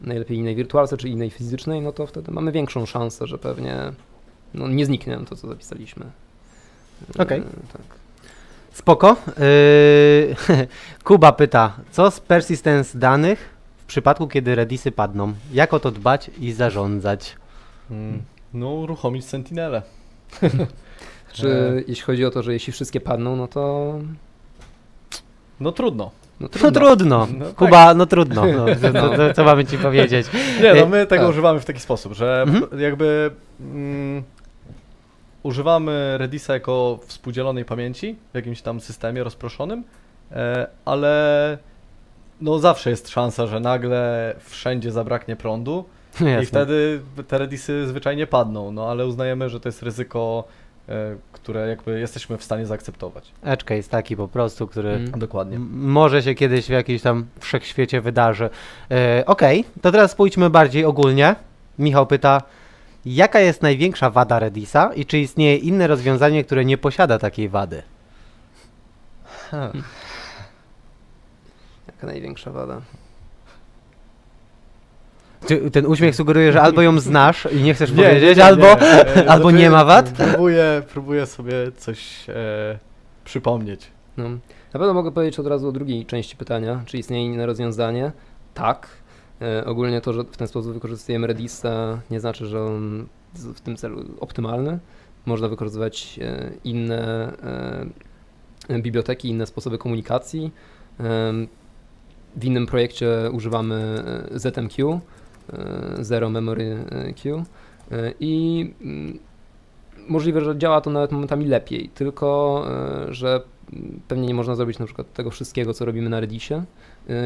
najlepiej 0.00 0.38
innej 0.38 0.54
wirtualce 0.56 0.96
czy 0.96 1.08
innej 1.08 1.30
fizycznej, 1.30 1.80
no 1.80 1.92
to 1.92 2.06
wtedy 2.06 2.32
mamy 2.32 2.52
większą 2.52 2.86
szansę, 2.86 3.26
że 3.26 3.38
pewnie 3.38 3.92
no, 4.54 4.68
nie 4.68 4.86
zniknie 4.86 5.16
nam 5.16 5.26
to, 5.26 5.36
co 5.36 5.48
zapisaliśmy. 5.48 6.06
E, 7.18 7.22
Okej. 7.22 7.42
Tak. 7.72 7.82
Spoko. 8.72 9.16
Yy, 9.26 10.36
Kuba 11.04 11.32
pyta, 11.32 11.76
co 11.90 12.10
z 12.10 12.20
persistence 12.20 12.98
danych 12.98 13.48
w 13.78 13.84
przypadku, 13.86 14.28
kiedy 14.28 14.54
Redisy 14.54 14.92
padną? 14.92 15.32
Jak 15.52 15.74
o 15.74 15.80
to 15.80 15.90
dbać 15.90 16.30
i 16.40 16.52
zarządzać? 16.52 17.36
Mm. 17.90 18.22
No, 18.54 18.68
uruchomić 18.70 19.24
Sentinelę. 19.24 19.82
Czy 21.32 21.48
E. 21.50 21.82
jeśli 21.88 22.02
chodzi 22.04 22.24
o 22.24 22.30
to, 22.30 22.42
że 22.42 22.52
jeśli 22.52 22.72
wszystkie 22.72 23.00
padną, 23.00 23.36
no 23.36 23.48
to 23.48 23.94
No 25.60 25.72
trudno. 25.72 26.10
no 26.40 26.48
No 26.62 26.70
trudno. 26.70 27.28
No 27.38 27.44
tak. 27.46 27.54
Kuba, 27.54 27.94
no 27.94 28.06
trudno. 28.06 28.44
No, 28.46 28.66
co, 28.82 28.92
co, 28.92 29.16
co, 29.16 29.34
co 29.34 29.44
mamy 29.44 29.64
ci 29.64 29.78
powiedzieć? 29.78 30.26
Nie, 30.62 30.74
no 30.74 30.80
E, 30.80 30.86
my 30.88 31.06
tego 31.06 31.22
tak. 31.22 31.30
używamy 31.30 31.60
w 31.60 31.64
taki 31.64 31.80
sposób, 31.80 32.12
że 32.12 32.42
Mhm. 32.48 32.80
jakby 32.80 33.30
mm, 33.60 34.22
używamy 35.46 36.18
Redisa 36.18 36.54
jako 36.54 36.98
współdzielonej 37.06 37.64
pamięci 37.64 38.16
w 38.32 38.34
jakimś 38.34 38.62
tam 38.62 38.80
systemie 38.80 39.24
rozproszonym, 39.24 39.84
e, 40.32 40.66
ale 40.84 41.58
no 42.40 42.58
zawsze 42.58 42.90
jest 42.90 43.08
szansa, 43.08 43.46
że 43.46 43.60
nagle 43.60 44.34
wszędzie 44.40 44.92
zabraknie 44.92 45.36
prądu 45.36 45.84
No 46.20 46.28
i 46.28 46.32
jasne. 46.32 46.46
wtedy 46.46 47.00
te 47.28 47.38
Redisy 47.38 47.86
zwyczajnie 47.86 48.26
padną, 48.26 48.72
no 48.72 48.90
ale 48.90 49.06
uznajemy, 49.06 49.50
że 49.50 49.60
to 49.60 49.68
jest 49.68 49.82
ryzyko, 49.82 50.44
e, 50.88 51.16
które 51.32 51.68
jakby 51.68 52.00
jesteśmy 52.00 52.36
w 52.38 52.44
stanie 52.44 52.66
zaakceptować. 52.66 53.32
Edge 53.44 53.64
case 53.64 53.88
taki 53.90 54.16
po 54.16 54.28
prostu, 54.28 54.66
który 54.66 54.88
Mm. 54.90 55.10
Dokładnie. 55.10 55.58
może 55.70 56.22
się 56.22 56.34
kiedyś 56.34 56.66
w 56.66 56.70
jakimś 56.70 57.02
tam 57.02 57.26
wszechświecie 57.40 58.00
wydarzy. 58.00 58.50
E, 58.90 59.24
Okej, 59.26 59.64
to 59.82 59.92
teraz 59.92 60.14
pójdźmy 60.14 60.50
bardziej 60.50 60.84
ogólnie. 60.84 61.34
Michał 61.78 62.06
pyta, 62.06 62.42
Jaka 63.06 63.40
jest 63.40 63.62
największa 63.62 64.10
wada 64.10 64.38
Redisa 64.38 64.90
i 64.94 65.06
czy 65.06 65.18
istnieje 65.18 65.56
inne 65.56 65.86
rozwiązanie, 65.86 66.44
które 66.44 66.64
nie 66.64 66.78
posiada 66.78 67.18
takiej 67.18 67.48
wady? 67.48 67.82
Hmm. 69.50 69.82
Jaka 71.86 72.06
największa 72.06 72.50
wada? 72.50 72.80
Czy 75.48 75.70
ten 75.70 75.86
uśmiech 75.86 76.16
sugeruje, 76.16 76.52
że 76.52 76.62
albo 76.62 76.82
ją 76.82 77.00
znasz 77.00 77.48
i 77.52 77.62
nie 77.62 77.74
chcesz 77.74 77.92
Nie, 77.92 77.96
powiedzieć, 77.96 78.28
nie, 78.30 78.34
nie, 78.36 78.44
albo, 78.44 78.80
e, 78.80 79.28
albo 79.32 79.50
nie 79.50 79.70
ma 79.70 79.84
wad? 79.84 80.10
Próbuję, 80.10 80.82
próbuję 80.92 81.26
sobie 81.26 81.72
coś 81.76 82.30
e, 82.30 82.78
przypomnieć. 83.24 83.90
No. 84.16 84.28
Na 84.74 84.80
pewno 84.80 84.94
mogę 84.94 85.12
powiedzieć 85.12 85.38
od 85.38 85.46
razu 85.46 85.68
o 85.68 85.72
drugiej 85.72 86.06
części 86.06 86.36
pytania, 86.36 86.82
czy 86.86 86.98
istnieje 86.98 87.26
inne 87.26 87.46
rozwiązanie? 87.46 88.12
Tak. 88.54 88.88
E, 89.42 89.64
ogólnie 89.64 90.00
to, 90.00 90.12
że 90.12 90.24
w 90.24 90.36
ten 90.36 90.48
sposób 90.48 90.72
wykorzystujemy 90.72 91.26
Redisa 91.26 92.00
nie 92.10 92.20
znaczy, 92.20 92.46
że 92.46 92.62
on 92.62 93.06
w 93.34 93.60
tym 93.60 93.76
celu 93.76 94.04
optymalny. 94.20 94.78
Można 95.26 95.48
wykorzystywać 95.48 96.18
e, 96.22 96.50
inne 96.64 97.32
e, 98.68 98.78
biblioteki, 98.78 99.28
inne 99.28 99.46
sposoby 99.46 99.78
komunikacji. 99.78 100.52
W 102.36 102.44
innym 102.44 102.66
projekcie 102.66 103.08
używamy 103.32 104.04
ZMQ, 104.34 105.00
Zero 106.00 106.30
Memory 106.30 106.84
Queue 107.22 107.44
i 108.20 108.74
mm, 108.80 109.18
możliwe, 110.08 110.40
że 110.40 110.58
działa 110.58 110.80
to 110.80 110.90
nawet 110.90 111.12
momentami 111.12 111.44
lepiej, 111.44 111.88
tylko 111.88 112.62
że 113.08 113.40
mm, 113.72 114.00
pewnie 114.08 114.26
nie 114.26 114.34
można 114.34 114.54
zrobić 114.54 114.78
na 114.78 114.86
przykład 114.86 115.12
tego 115.12 115.30
wszystkiego, 115.30 115.74
co 115.74 115.84
robimy 115.84 116.08
na 116.08 116.20
Redisie. 116.20 116.64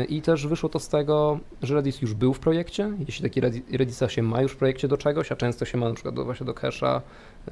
I 0.09 0.23
też 0.23 0.47
wyszło 0.47 0.69
to 0.69 0.79
z 0.79 0.89
tego, 0.89 1.39
że 1.63 1.75
Redis 1.75 2.03
już 2.03 2.15
był 2.15 2.35
w 2.35 2.39
projekcie. 2.39 2.93
Jeśli 3.07 3.23
taki 3.23 3.41
Redi- 3.41 3.77
Redisa 3.79 4.09
się 4.09 4.23
ma 4.23 4.43
już 4.43 4.53
w 4.53 4.57
projekcie 4.57 4.89
do 4.89 4.97
czegoś, 4.97 5.33
a 5.33 5.37
często 5.37 5.65
się 5.65 5.79
ma 5.79 5.89
na 5.89 5.95
przykład 5.95 6.15
do, 6.15 6.25
właśnie 6.25 6.47
do 6.47 6.53
cache'a 6.53 7.01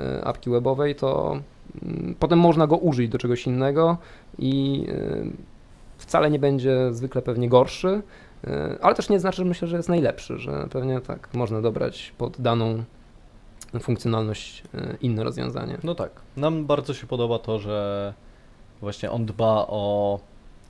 y, 0.00 0.24
apki 0.24 0.50
webowej, 0.50 0.94
to 0.94 1.40
mm, 1.82 2.14
potem 2.18 2.38
można 2.38 2.66
go 2.66 2.76
użyć 2.76 3.09
do 3.09 3.18
czegoś 3.18 3.46
innego 3.46 3.98
i 4.38 4.84
y, 4.88 5.30
wcale 5.98 6.30
nie 6.30 6.38
będzie 6.38 6.92
zwykle 6.92 7.22
pewnie 7.22 7.48
gorszy, 7.48 8.02
y, 8.44 8.50
ale 8.82 8.94
też 8.94 9.09
nie 9.09 9.20
znaczy, 9.20 9.36
że 9.36 9.44
myślę, 9.44 9.68
że 9.68 9.76
jest 9.76 9.88
najlepszy, 9.88 10.38
że 10.38 10.66
pewnie 10.70 11.00
tak 11.00 11.34
można 11.34 11.60
dobrać 11.60 12.12
pod 12.18 12.40
daną 12.40 12.84
funkcjonalność 13.80 14.62
inne 15.00 15.24
rozwiązanie. 15.24 15.78
No 15.82 15.94
tak. 15.94 16.10
Nam 16.36 16.66
bardzo 16.66 16.94
się 16.94 17.06
podoba 17.06 17.38
to, 17.38 17.59
że 17.59 18.14
właśnie 18.80 19.10
on 19.10 19.26
dba 19.26 19.66
o 19.68 20.20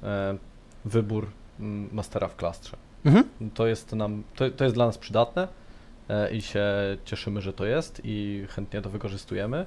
e, 0.03 0.37
wybór 0.85 1.27
mastera 1.93 2.29
w 2.29 2.37
klastrze. 2.37 2.77
Mhm. 3.05 3.25
To 3.55 3.67
jest 3.67 3.93
nam, 3.93 4.23
to, 4.37 4.51
to 4.51 4.65
jest 4.65 4.77
dla 4.77 4.87
nas 4.87 4.99
przydatne 4.99 5.49
e, 6.09 6.31
i 6.31 6.43
się 6.43 6.65
cieszymy, 7.05 7.41
że 7.41 7.53
to 7.53 7.67
jest 7.67 8.01
i 8.05 8.45
chętnie 8.49 8.83
to 8.83 8.91
wykorzystujemy. 8.91 9.67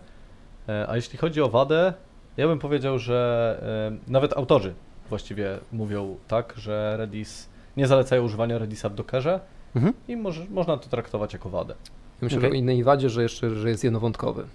E, 0.70 0.90
a 0.90 0.96
jeśli 0.96 1.18
chodzi 1.18 1.42
o 1.42 1.50
wadę, 1.50 1.94
ja 2.38 2.48
bym 2.48 2.60
powiedział, 2.60 3.00
że 3.00 3.92
e, 4.08 4.12
nawet 4.12 4.34
autorzy 4.38 4.74
właściwie 5.10 5.60
mówią 5.72 6.18
tak, 6.28 6.54
że 6.58 6.96
Redis 6.98 7.50
nie 7.78 7.88
zalecają 7.88 8.24
używania 8.24 8.58
Redisa 8.58 8.90
w 8.90 8.96
Dockerze 8.96 9.40
Mhm. 9.76 9.94
i 10.08 10.16
może, 10.18 10.46
można 10.50 10.78
to 10.78 10.90
traktować 10.90 11.34
jako 11.34 11.50
wadę. 11.50 11.74
Ja 12.22 12.26
myślę, 12.26 12.42
że 12.42 12.48
o 12.48 12.54
innej 12.54 12.84
wadzie, 12.84 13.10
że 13.10 13.24
jeszcze 13.24 13.56
że 13.56 13.70
jest 13.70 13.84
jednowątkowy, 13.84 14.46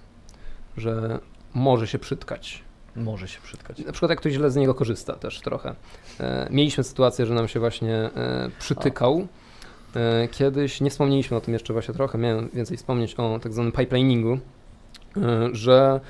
że 0.77 1.19
może 1.55 1.87
się 1.87 1.99
przytkać. 1.99 2.63
Może 2.97 3.29
się 3.29 3.41
przytkać. 3.41 3.79
Na 3.79 3.93
przykład 3.93 4.11
jak 4.11 4.19
ktoś 4.19 4.33
źle 4.33 4.51
z 4.51 4.57
niego 4.57 4.75
korzysta 4.75 5.13
też 5.13 5.41
trochę. 5.41 5.75
E, 6.21 6.49
mieliśmy 6.51 6.85
sytuację, 6.85 7.27
że 7.27 7.35
nam 7.35 7.49
się 7.49 7.61
właśnie 7.61 7.95
e, 7.95 8.51
przytykał. 8.59 9.27
E, 9.97 10.29
kiedyś, 10.29 10.81
nie 10.81 10.91
wspomnieliśmy 10.91 11.37
o 11.37 11.41
tym 11.41 11.55
jeszcze 11.55 11.73
właśnie 11.73 11.95
trochę, 11.95 12.19
miałem 12.19 12.49
więcej 12.49 12.77
wspomnieć 12.77 13.15
o 13.15 13.39
tak 13.43 13.53
zwanym 13.53 13.73
pipeliningu, 13.73 14.39
że 15.53 16.01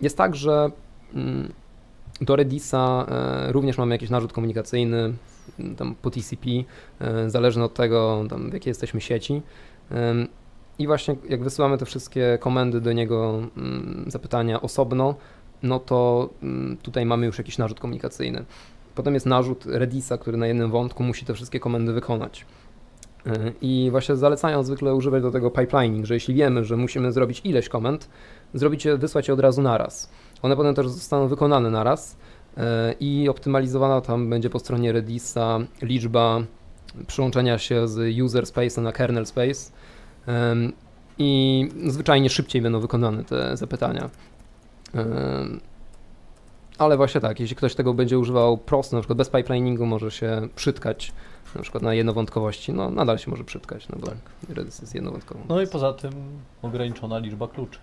jest 0.00 0.16
tak, 0.16 0.36
że 0.36 0.70
mm, 1.14 1.52
do 2.20 2.36
Redisa 2.36 3.06
również 3.48 3.78
mamy 3.78 3.94
jakiś 3.94 4.10
narzut 4.10 4.32
komunikacyjny, 4.32 5.14
m, 5.58 5.76
tam 5.76 5.94
po 6.02 6.10
TCP, 6.10 6.46
zależny 7.26 7.64
od 7.64 7.74
tego, 7.74 8.24
tam, 8.30 8.50
w 8.50 8.54
jakiej 8.54 8.70
jesteśmy 8.70 9.00
sieci. 9.00 9.42
I 10.78 10.86
właśnie 10.86 11.16
jak 11.28 11.42
wysyłamy 11.42 11.78
te 11.78 11.86
wszystkie 11.86 12.38
komendy 12.40 12.80
do 12.80 12.92
niego, 12.92 13.42
mm, 13.56 14.04
zapytania 14.06 14.62
osobno, 14.62 15.14
no 15.62 15.78
to 15.78 16.28
mm, 16.42 16.76
tutaj 16.76 17.06
mamy 17.06 17.26
już 17.26 17.38
jakiś 17.38 17.58
narzut 17.58 17.80
komunikacyjny. 17.80 18.44
Potem 18.94 19.14
jest 19.14 19.26
narzut 19.26 19.66
Redisa, 19.66 20.18
który 20.18 20.36
na 20.36 20.46
jednym 20.46 20.70
wątku 20.70 21.02
musi 21.02 21.24
te 21.24 21.34
wszystkie 21.34 21.60
komendy 21.60 21.92
wykonać. 21.92 22.46
Yy, 23.26 23.32
I 23.62 23.88
właśnie 23.90 24.16
zalecają 24.16 24.62
zwykle 24.62 24.94
używać 24.94 25.22
do 25.22 25.30
tego 25.30 25.50
pipelining, 25.50 26.06
że 26.06 26.14
jeśli 26.14 26.34
wiemy, 26.34 26.64
że 26.64 26.76
musimy 26.76 27.12
zrobić 27.12 27.40
ileś 27.44 27.68
komend, 27.68 28.08
zrobić 28.54 28.84
je, 28.84 28.96
wysłać 28.96 29.28
je 29.28 29.34
od 29.34 29.40
razu 29.40 29.62
naraz. 29.62 30.10
One 30.42 30.56
potem 30.56 30.74
też 30.74 30.88
zostaną 30.88 31.28
wykonane 31.28 31.70
naraz 31.70 32.16
yy, 32.56 32.62
i 33.00 33.28
optymalizowana 33.28 34.00
tam 34.00 34.30
będzie 34.30 34.50
po 34.50 34.58
stronie 34.58 34.92
Redisa 34.92 35.58
liczba 35.82 36.42
przyłączenia 37.06 37.58
się 37.58 37.88
z 37.88 38.20
user 38.20 38.46
space 38.46 38.80
na 38.80 38.92
kernel 38.92 39.26
space 39.26 39.72
i 41.18 41.68
zwyczajnie 41.86 42.30
szybciej 42.30 42.62
będą 42.62 42.80
wykonane 42.80 43.24
te 43.24 43.56
zapytania. 43.56 44.10
Ale 46.78 46.96
właśnie 46.96 47.20
tak, 47.20 47.40
jeśli 47.40 47.56
ktoś 47.56 47.74
tego 47.74 47.94
będzie 47.94 48.18
używał 48.18 48.58
prosto, 48.58 48.96
na 48.96 49.02
przykład 49.02 49.18
bez 49.18 49.28
pipeliningu, 49.28 49.86
może 49.86 50.10
się 50.10 50.48
przytkać 50.56 51.12
na 51.54 51.62
przykład 51.62 51.82
na 51.82 51.94
jednowątkowości, 51.94 52.72
no 52.72 52.90
nadal 52.90 53.18
się 53.18 53.30
może 53.30 53.44
przytkać, 53.44 53.88
no 53.88 53.96
bo 54.00 54.06
Redis 54.54 54.80
jest 54.80 54.94
jednowątkową. 54.94 55.40
No 55.48 55.60
i 55.60 55.66
poza 55.66 55.92
tym 55.92 56.12
ograniczona 56.62 57.18
liczba 57.18 57.48
kluczy. 57.48 57.78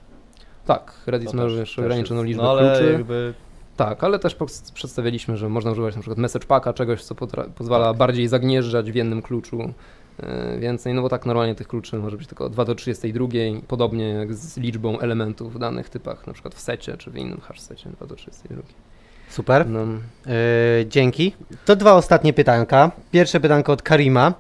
Tak, 0.65 0.94
Redis 1.06 1.31
To 1.31 1.38
ma 1.38 1.44
też 1.44 1.80
ograniczoną 1.80 2.23
liczbę 2.23 2.44
no, 2.44 2.52
ale 2.52 2.72
kluczy. 2.77 2.94
jakby 2.94 3.34
Tak, 3.77 4.03
ale 4.03 4.19
też 4.19 4.38
przedstawiliśmy, 4.73 5.38
że 5.38 5.49
można 5.49 5.72
używać 5.72 5.95
na 5.95 6.02
przykład 6.02 6.18
message 6.18 6.45
packa, 6.48 6.73
czegoś, 6.73 7.03
co 7.03 7.15
pozwala 7.56 7.88
Tak. 7.88 7.98
bardziej 7.98 8.27
zagnieżdżać 8.27 8.91
w 8.91 8.95
jednym 8.95 9.22
kluczu 9.22 9.73
więcej, 10.60 10.94
no 10.94 11.02
bo 11.02 11.10
tak 11.10 11.26
normalnie 11.26 11.56
tych 11.56 11.68
kluczy 11.68 11.98
może 11.98 12.18
być 12.18 12.27
tylko 12.27 12.49
2 12.49 12.65
do 12.65 12.76
32, 12.76 13.27
podobnie 13.68 14.10
jak 14.10 14.34
z 14.34 14.57
liczbą 14.57 14.99
elementów 14.99 15.53
w 15.53 15.60
danych 15.60 15.90
typach, 15.90 16.27
na 16.27 16.34
przykład 16.34 16.56
w 16.56 16.60
secie 16.60 16.98
czy 16.98 17.11
w 17.11 17.18
innym 17.18 17.40
hash 17.41 17.60
secie 17.60 17.90
2 17.90 18.07
do 18.07 18.15
32. 18.15 18.61
Super. 19.30 19.69
No, 19.69 19.80
Yy, 20.26 20.85
dzięki. 20.85 21.35
To 21.65 21.76
dwa 21.76 21.94
ostatnie 21.94 22.34
pytanka. 22.34 22.91
Pierwsze 23.11 23.40
pytanko 23.40 23.72
od 23.73 23.81
Karima. 23.81 24.34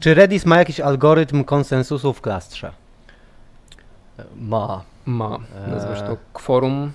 Czy 0.00 0.14
Redis 0.14 0.46
ma 0.46 0.58
jakiś 0.58 0.80
algorytm 0.80 1.44
konsensusu 1.44 2.12
w 2.12 2.20
klastrze? 2.20 2.72
ma, 4.36 4.84
ma, 5.06 5.38
nazywa 5.68 5.96
się 5.96 6.02
to 6.02 6.16
kworum, 6.32 6.92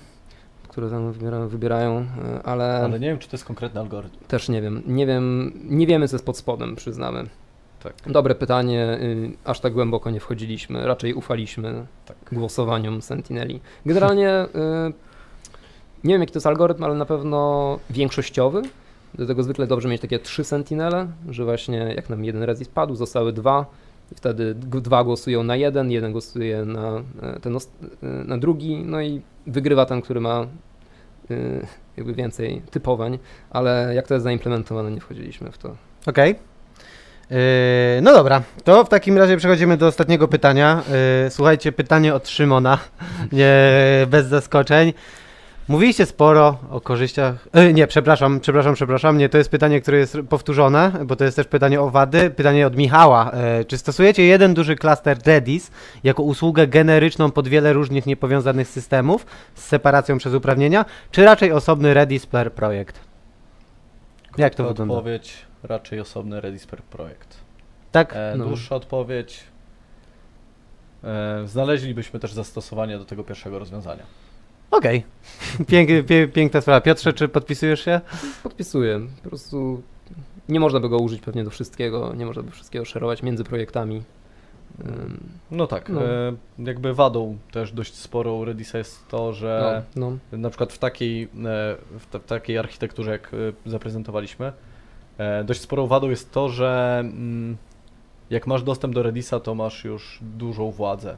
które 0.68 0.90
tam 0.90 1.12
wybiera, 1.12 1.46
wybierają, 1.46 2.06
e, 2.24 2.42
ale, 2.42 2.76
ale 2.76 3.00
nie 3.00 3.08
wiem, 3.08 3.18
czy 3.18 3.28
to 3.28 3.36
jest 3.36 3.44
konkretny 3.44 3.80
algorytm. 3.80 4.24
też 4.28 4.48
nie 4.48 4.62
wiem, 4.62 4.82
nie 4.86 5.06
wiem, 5.06 5.52
nie 5.64 5.86
wiemy 5.86 6.08
co 6.08 6.14
jest 6.14 6.26
pod 6.26 6.36
spodem, 6.36 6.76
przyznamy. 6.76 7.26
Tak, 7.84 8.12
Dobre 8.12 8.34
pytanie, 8.34 8.98
y, 9.02 9.32
aż 9.44 9.60
tak 9.60 9.72
głęboko 9.72 10.10
nie 10.10 10.20
wchodziliśmy, 10.20 10.86
raczej 10.86 11.14
ufaliśmy 11.14 11.86
tak. 12.06 12.16
głosowaniom 12.32 13.02
Sentineli. 13.02 13.60
Generalnie 13.86 14.30
y, 14.30 14.92
nie 16.04 16.14
wiem 16.14 16.20
jaki 16.20 16.32
to 16.32 16.36
jest 16.36 16.46
algorytm, 16.46 16.84
ale 16.84 16.94
na 16.94 17.06
pewno 17.06 17.78
większościowy. 17.90 18.62
Do 19.14 19.26
tego 19.26 19.42
zwykle 19.42 19.66
dobrze 19.66 19.88
mieć 19.88 20.00
takie 20.00 20.18
trzy 20.18 20.44
Sentinele, 20.44 21.06
że 21.30 21.44
właśnie 21.44 21.94
jak 21.96 22.10
nam 22.10 22.24
jeden 22.24 22.42
Redis 22.42 22.68
padł, 22.68 22.94
zostały 22.94 23.32
dwa 23.32 23.66
i 24.12 24.14
wtedy 24.14 24.54
dwa 24.54 25.04
głosują 25.04 25.42
na 25.42 25.56
jeden, 25.56 25.90
jeden 25.90 26.12
głosuje 26.12 26.64
na 26.64 27.02
e, 27.22 27.40
ten 27.40 27.56
e, 27.56 28.06
na 28.06 28.38
drugi, 28.38 28.82
no 28.84 29.02
i 29.02 29.20
wygrywa 29.46 29.86
ten, 29.86 30.02
który 30.02 30.20
ma 30.20 30.46
y, 31.30 31.66
jakby 31.96 32.14
więcej 32.14 32.62
typowań, 32.70 33.18
ale 33.50 33.92
jak 33.94 34.08
to 34.08 34.14
jest 34.14 34.24
zaimplementowane, 34.24 34.90
nie 34.90 35.00
wchodziliśmy 35.00 35.52
w 35.52 35.58
to. 35.58 35.76
Okej. 36.06 36.30
Yy, 36.30 36.53
no 38.02 38.12
dobra, 38.12 38.42
to 38.64 38.84
w 38.84 38.88
takim 38.88 39.18
razie 39.18 39.36
przechodzimy 39.36 39.76
do 39.76 39.86
ostatniego 39.86 40.28
pytania. 40.28 40.82
Yy, 41.24 41.30
słuchajcie, 41.30 41.72
pytanie 41.72 42.14
od 42.14 42.28
Szymona, 42.28 42.78
nie, 43.32 43.56
bez 44.06 44.26
zaskoczeń. 44.26 44.92
Mówiliście 45.68 46.06
sporo 46.06 46.58
o 46.70 46.80
korzyściach. 46.80 47.48
Yy, 47.54 47.74
nie, 47.74 47.86
przepraszam, 47.86 48.40
przepraszam, 48.40 48.74
przepraszam. 48.74 49.18
Nie, 49.18 49.28
to 49.28 49.38
jest 49.38 49.50
pytanie, 49.50 49.80
które 49.80 49.98
jest 49.98 50.18
powtórzone, 50.28 50.92
bo 51.04 51.16
to 51.16 51.24
jest 51.24 51.36
też 51.36 51.46
pytanie 51.46 51.80
o 51.80 51.90
wady. 51.90 52.30
Pytanie 52.30 52.66
od 52.66 52.76
Michała. 52.76 53.32
Czy 53.66 53.78
stosujecie 53.78 54.26
jeden 54.26 54.54
duży 54.54 54.76
klaster 54.76 55.18
Redis 55.26 55.70
jako 56.04 56.22
usługę 56.22 56.66
generyczną 56.66 57.30
pod 57.30 57.48
wiele 57.48 57.72
różnych 57.72 58.06
niepowiązanych 58.06 58.68
systemów 58.68 59.26
z 59.54 59.64
separacją 59.64 60.18
przez 60.18 60.34
uprawnienia, 60.34 60.84
czy 61.10 61.24
raczej 61.24 61.52
osobny 61.52 61.94
Redis 61.94 62.26
per 62.26 62.52
projekt? 62.52 63.00
Jak 64.38 64.54
to 64.54 64.64
Krótka 64.64 64.72
wygląda? 64.72 64.94
odpowiedź, 64.94 65.36
raczej 65.64 66.00
osobny 66.00 66.40
Redis 66.40 66.66
per 66.66 66.82
projekt. 66.82 67.36
Tak? 67.92 68.12
E, 68.16 68.34
No. 68.36 68.44
Dłuższa 68.44 68.76
odpowiedź. 68.76 69.40
E, 71.04 71.42
znaleźlibyśmy 71.46 72.20
też 72.20 72.32
zastosowanie 72.32 72.98
do 72.98 73.04
tego 73.04 73.24
pierwszego 73.24 73.58
rozwiązania. 73.58 74.02
Okej. 74.70 75.04
Pięk, 75.68 76.06
pie, 76.06 76.28
piękna 76.28 76.60
sprawa. 76.60 76.80
Piotrze, 76.80 77.12
czy 77.12 77.28
podpisujesz 77.28 77.84
się? 77.84 78.00
Podpisuję. 78.42 79.00
Po 79.22 79.28
prostu 79.28 79.82
nie 80.48 80.60
można 80.60 80.80
by 80.80 80.88
go 80.88 80.98
użyć 80.98 81.20
pewnie 81.20 81.44
do 81.44 81.50
wszystkiego, 81.50 82.14
nie 82.14 82.26
można 82.26 82.42
by 82.42 82.50
wszystkiego 82.50 82.84
szerować 82.84 83.22
między 83.22 83.44
projektami. 83.44 84.02
No 85.50 85.66
tak, 85.66 85.88
No. 85.88 86.04
e, 86.04 86.32
jakby 86.58 86.94
wadą 86.94 87.38
też 87.52 87.72
dość 87.72 87.94
sporą 87.94 88.44
Redisa 88.44 88.78
jest 88.78 89.08
to, 89.08 89.32
że 89.32 89.82
no, 89.96 90.16
no, 90.32 90.38
na 90.38 90.48
przykład 90.50 90.72
w 90.72 90.78
takiej, 90.78 91.22
e, 91.22 91.28
w, 91.98 92.06
ta, 92.10 92.18
w 92.18 92.24
takiej 92.24 92.58
architekturze, 92.58 93.10
jak 93.10 93.30
e, 93.34 93.70
zaprezentowaliśmy, 93.70 94.52
dość 95.44 95.60
sporą 95.60 95.86
wadą 95.86 96.10
jest 96.10 96.32
to, 96.32 96.48
że 96.48 96.96
mm, 97.00 97.56
jak 98.30 98.46
masz 98.46 98.62
dostęp 98.62 98.94
do 98.94 99.02
Redisa, 99.02 99.40
to 99.40 99.54
masz 99.54 99.84
już 99.84 100.18
dużą 100.22 100.70
władzę. 100.70 101.16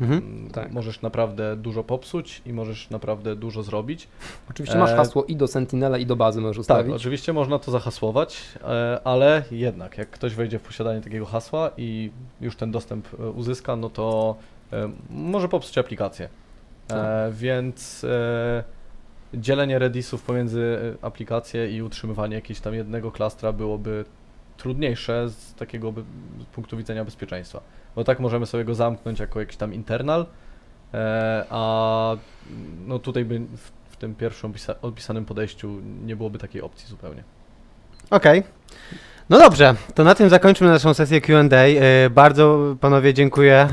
Mhm. 0.00 0.12
Mm, 0.18 0.50
Tak. 0.50 0.72
Możesz 0.72 1.02
naprawdę 1.02 1.56
dużo 1.56 1.84
popsuć 1.84 2.42
i 2.46 2.52
możesz 2.52 2.90
naprawdę 2.90 3.36
dużo 3.36 3.62
zrobić. 3.62 4.08
Oczywiście 4.50 4.78
masz 4.78 4.90
E, 4.90 4.96
hasło 4.96 5.24
i 5.24 5.36
do 5.36 5.46
Sentinela, 5.46 5.98
i 5.98 6.06
do 6.06 6.16
bazy 6.16 6.40
możesz 6.40 6.66
Tak, 6.66 6.76
ustawić. 6.78 6.94
oczywiście 6.94 7.32
można 7.32 7.58
to 7.58 7.70
zahasłować, 7.70 8.42
e, 8.64 9.00
ale 9.04 9.42
jednak 9.50 9.98
jak 9.98 10.10
ktoś 10.10 10.34
wejdzie 10.34 10.58
w 10.58 10.62
posiadanie 10.62 11.00
takiego 11.00 11.26
hasła 11.26 11.70
i 11.76 12.10
już 12.40 12.56
ten 12.56 12.70
dostęp 12.70 13.08
e, 13.20 13.30
uzyska, 13.30 13.76
no 13.76 13.90
to 13.90 14.36
e, 14.72 14.90
może 15.10 15.48
popsuć 15.48 15.78
aplikację. 15.78 16.26
E, 16.26 16.28
Tak. 16.88 17.32
Więc 17.34 18.04
e, 18.04 18.64
dzielenie 19.34 19.78
redisów 19.78 20.22
pomiędzy 20.22 20.78
e, 21.02 21.04
aplikacje 21.04 21.76
i 21.76 21.82
utrzymywanie 21.82 22.34
jakiegoś 22.34 22.60
tam 22.60 22.74
jednego 22.74 23.12
klastra 23.12 23.52
byłoby 23.52 24.04
trudniejsze 24.56 25.30
z 25.30 25.54
takiego 25.54 25.92
by, 25.92 26.04
z 26.40 26.44
punktu 26.44 26.76
widzenia 26.76 27.04
bezpieczeństwa. 27.04 27.60
Bo 27.96 28.04
tak 28.04 28.20
możemy 28.20 28.46
sobie 28.46 28.64
go 28.64 28.74
zamknąć 28.74 29.20
jako 29.20 29.40
jakiś 29.40 29.56
tam 29.56 29.74
internal, 29.74 30.26
e, 30.94 31.44
a 31.50 32.16
no 32.86 32.98
tutaj 32.98 33.24
by 33.24 33.38
w, 33.38 33.70
w 33.88 33.96
tym 33.96 34.14
pierwszym 34.14 34.52
opisa- 34.52 34.74
opisanym 34.82 35.24
podejściu 35.24 35.80
nie 36.04 36.16
byłoby 36.16 36.38
takiej 36.38 36.62
opcji 36.62 36.88
zupełnie. 36.88 37.24
Okej. 38.10 38.42
No 39.30 39.38
dobrze, 39.38 39.74
to 39.94 40.04
na 40.04 40.14
tym 40.14 40.28
zakończmy 40.28 40.66
naszą 40.68 40.94
sesję 40.94 41.20
Q&A. 41.20 41.56
E, 41.56 42.10
Bardzo 42.10 42.76
panowie 42.80 43.14
dziękuję. 43.14 43.68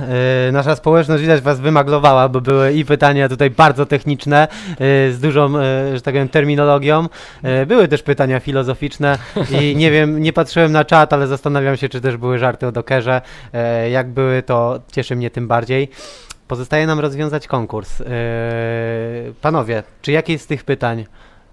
E, 0.47 0.51
Nasza 0.51 0.75
społeczność 0.75 1.21
widać 1.21 1.41
was 1.41 1.59
wymaglowała, 1.59 2.29
bo 2.29 2.41
były 2.41 2.73
i 2.73 2.85
pytania 2.85 3.29
tutaj 3.29 3.49
bardzo 3.49 3.85
techniczne, 3.85 4.47
e, 4.47 5.11
z 5.11 5.19
dużą, 5.19 5.57
e, 5.57 5.61
że 5.95 6.01
tak 6.01 6.13
powiem, 6.13 6.29
terminologią. 6.29 7.07
E, 7.43 7.65
Były 7.65 7.87
też 7.87 8.03
pytania 8.03 8.39
filozoficzne 8.39 9.17
i 9.61 9.75
nie 9.81 9.91
wiem, 9.91 10.21
nie 10.21 10.33
patrzyłem 10.33 10.71
na 10.71 10.85
czat, 10.85 11.13
ale 11.13 11.27
zastanawiam 11.27 11.77
się, 11.77 11.89
czy 11.89 12.01
też 12.01 12.17
były 12.17 12.39
żarty 12.39 12.67
o 12.67 12.71
Dockerze. 12.71 13.21
E, 13.53 13.89
Jak 13.89 14.09
były, 14.09 14.43
to 14.43 14.79
cieszy 14.91 15.15
mnie 15.15 15.29
tym 15.29 15.47
bardziej. 15.47 15.89
Pozostaje 16.47 16.87
nam 16.87 16.99
rozwiązać 16.99 17.47
konkurs. 17.47 18.03
Panowie, 19.41 19.83
czy 20.01 20.11
jakieś 20.11 20.41
z 20.41 20.47
tych 20.47 20.63
pytań 20.63 21.05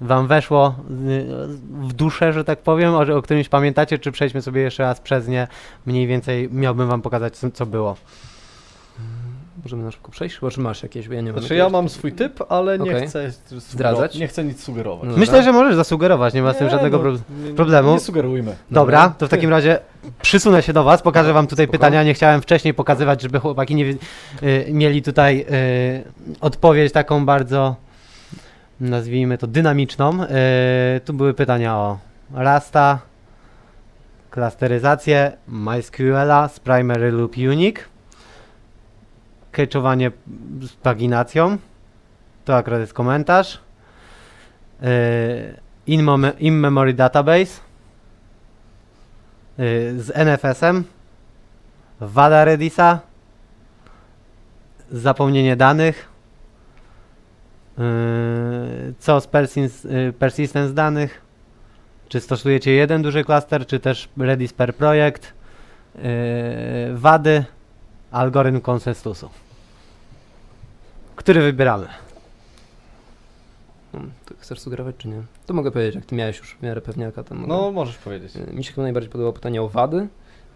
wam 0.02 0.26
weszło 0.26 0.74
y, 1.08 1.26
w 1.68 1.92
duszę, 1.92 2.32
że 2.32 2.44
tak 2.44 2.58
powiem, 2.58 2.94
o, 2.94 3.16
o 3.16 3.22
którymś 3.22 3.48
pamiętacie, 3.48 3.98
czy 3.98 4.12
przejdźmy 4.12 4.42
sobie 4.42 4.62
jeszcze 4.62 4.82
raz 4.82 5.00
przez 5.00 5.28
nie, 5.28 5.48
mniej 5.86 6.06
więcej 6.06 6.48
miałbym 6.52 6.88
wam 6.88 7.02
pokazać, 7.02 7.36
co, 7.36 7.50
co 7.50 7.66
było. 7.66 7.96
Możemy 9.64 9.84
na 9.84 9.90
szybko 9.90 10.10
przejść, 10.10 10.36
chyba 10.36 10.50
czy 10.50 10.60
masz 10.60 10.82
jakieś, 10.82 11.08
bo 11.08 11.14
ja 11.14 11.20
nie 11.20 11.32
mam 11.32 11.40
Znaczy 11.40 11.54
ja 11.54 11.68
mam 11.68 11.88
swój 11.88 12.12
typ, 12.12 12.42
ale 12.48 12.78
nie 12.78 12.90
Okej. 12.90 13.08
chcę 13.08 13.32
Zdradzać? 13.58 14.18
Nie 14.18 14.28
chcę 14.28 14.44
nic 14.44 14.62
sugerować. 14.62 15.08
No. 15.10 15.16
Myślę, 15.16 15.42
że 15.42 15.52
możesz 15.52 15.74
zasugerować, 15.76 16.34
nie 16.34 16.42
ma 16.42 16.52
z 16.52 16.58
tym 16.58 16.70
żadnego 16.70 16.96
no, 16.96 17.02
pro- 17.02 17.12
nie- 17.12 17.54
problemu. 17.54 17.92
Nie 17.92 18.00
sugerujmy. 18.00 18.56
Dobra, 18.70 19.14
to 19.18 19.26
w 19.26 19.30
takim 19.30 19.50
razie 19.50 19.78
przysunę 20.22 20.62
się 20.62 20.72
do 20.72 20.84
was, 20.84 21.02
pokażę 21.02 21.32
wam 21.32 21.46
tutaj 21.46 21.66
Spoko. 21.66 21.78
pytania, 21.78 22.02
nie 22.02 22.14
chciałem 22.14 22.42
wcześniej 22.42 22.74
pokazywać, 22.74 23.22
żeby 23.22 23.40
chłopaki 23.40 23.74
nie, 23.74 23.84
y, 23.84 23.98
mieli 24.70 25.02
tutaj 25.02 25.46
y, 25.50 26.40
odpowiedź 26.40 26.92
taką 26.92 27.26
bardzo, 27.26 27.76
nazwijmy 28.82 29.38
to 29.38 29.46
dynamiczną. 29.46 30.24
Y, 30.24 30.28
tu 31.04 31.14
były 31.14 31.34
pytania 31.34 31.76
o 31.76 31.98
Rasta, 32.34 32.98
klasteryzację, 34.30 35.32
MySQL, 35.48 36.48
z 36.48 36.60
Primary 36.60 37.10
lub 37.10 37.36
Unique, 37.36 37.88
cache'owanie 39.52 40.10
z 40.60 40.72
paginacją, 40.72 41.59
to 42.44 42.56
akurat 42.56 42.80
jest 42.80 42.94
komentarz, 42.94 43.60
y, 44.82 45.60
in-mem- 45.86 46.32
in-memory 46.38 46.94
database, 46.94 47.60
y, 49.59 50.00
z 50.00 50.10
NFS-em, 50.16 50.84
wada 52.00 52.44
Redisa, 52.44 53.00
zapomnienie 54.92 55.56
danych, 55.56 56.11
co 58.98 59.20
z 59.20 59.26
persins, 59.26 59.84
y, 59.84 60.12
persistence 60.18 60.74
danych, 60.74 61.22
czy 62.08 62.20
stosujecie 62.20 62.72
jeden 62.72 63.02
duży 63.02 63.24
klaster, 63.24 63.66
czy 63.66 63.80
też 63.80 64.08
Redis 64.16 64.52
per 64.52 64.74
projekt, 64.74 65.32
y, 65.96 66.00
wady, 66.94 67.44
algorytm 68.10 68.60
konsensusu. 68.60 69.30
Który 71.16 71.42
wybieramy? 71.42 71.86
To 74.26 74.34
chcesz 74.38 74.60
sugerować, 74.60 74.96
czy 74.98 75.08
nie? 75.08 75.22
To 75.46 75.54
mogę 75.54 75.70
powiedzieć, 75.70 75.94
jak 75.94 76.04
ty 76.04 76.14
miałeś 76.14 76.38
już 76.38 76.54
w 76.54 76.62
miarę 76.62 76.80
pewniaka. 76.80 77.24
To 77.24 77.34
mogę. 77.34 77.48
No, 77.48 77.72
możesz 77.72 77.98
powiedzieć. 77.98 78.32
Mi 78.52 78.64
się 78.64 78.72
chyba 78.72 78.82
najbardziej 78.82 79.12
podobało 79.12 79.32
pytanie 79.32 79.62
o 79.62 79.68
wady, 79.68 80.08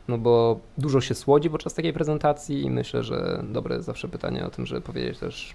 no 0.09 0.18
bo 0.18 0.60
dużo 0.78 1.01
się 1.01 1.14
słodzi 1.14 1.51
podczas 1.51 1.74
takiej 1.74 1.93
prezentacji 1.93 2.62
i 2.62 2.70
myślę, 2.70 3.02
że 3.02 3.44
dobre 3.52 3.74
jest 3.74 3.86
zawsze 3.86 4.09
pytanie 4.09 4.47
o 4.47 4.51
tym, 4.51 4.66
żeby 4.66 4.80
powiedzieć 4.80 5.18
też, 5.18 5.55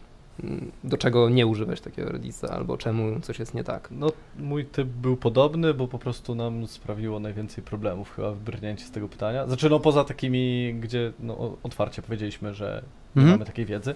do 0.83 0.97
czego 0.97 1.29
nie 1.29 1.47
używać 1.47 1.81
takiego 1.81 2.09
Redisa, 2.11 2.47
albo 2.49 2.77
czemu 2.77 3.19
coś 3.19 3.39
jest 3.39 3.53
nie 3.53 3.63
tak. 3.63 3.87
No, 3.91 4.07
mój 4.39 4.65
typ 4.65 4.87
był 4.87 5.17
podobny, 5.17 5.73
bo 5.73 5.87
po 5.87 5.99
prostu 5.99 6.35
nam 6.35 6.67
sprawiło 6.67 7.19
najwięcej 7.19 7.63
problemów 7.63 8.15
chyba 8.15 8.31
wybrnięcie 8.31 8.85
z 8.85 8.91
tego 8.91 9.07
pytania. 9.07 9.47
Znaczy, 9.47 9.69
no 9.69 9.79
poza 9.79 10.03
takimi, 10.03 10.73
gdzie 10.79 11.11
no, 11.19 11.57
otwarcie 11.63 12.01
powiedzieliśmy, 12.01 12.53
że 12.53 12.83
nie 13.15 13.21
Mhm. 13.21 13.39
mamy 13.39 13.45
takiej 13.45 13.65
wiedzy, 13.65 13.95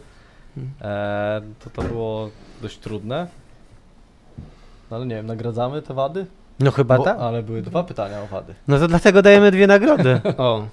Mhm. 0.58 0.74
e, 0.92 1.42
to 1.64 1.70
to 1.70 1.82
było 1.82 2.30
dość 2.62 2.78
trudne. 2.78 3.28
No, 4.92 4.98
ale 4.98 5.06
nie 5.06 5.16
wiem, 5.16 5.26
nagradzamy 5.26 5.82
te 5.82 5.94
wady? 5.94 6.26
No 6.60 6.72
chyba 6.72 6.98
Bo- 6.98 7.04
tak. 7.04 7.18
Ale 7.20 7.44
były 7.44 7.62
dwa 7.62 7.84
pytania 7.84 8.22
o 8.22 8.28
wady. 8.28 8.54
No 8.68 8.80
to 8.80 8.88
dlatego 8.88 9.22
dajemy 9.22 9.52
dwie 9.52 9.68
nagrody. 9.68 10.22
O, 10.38 10.68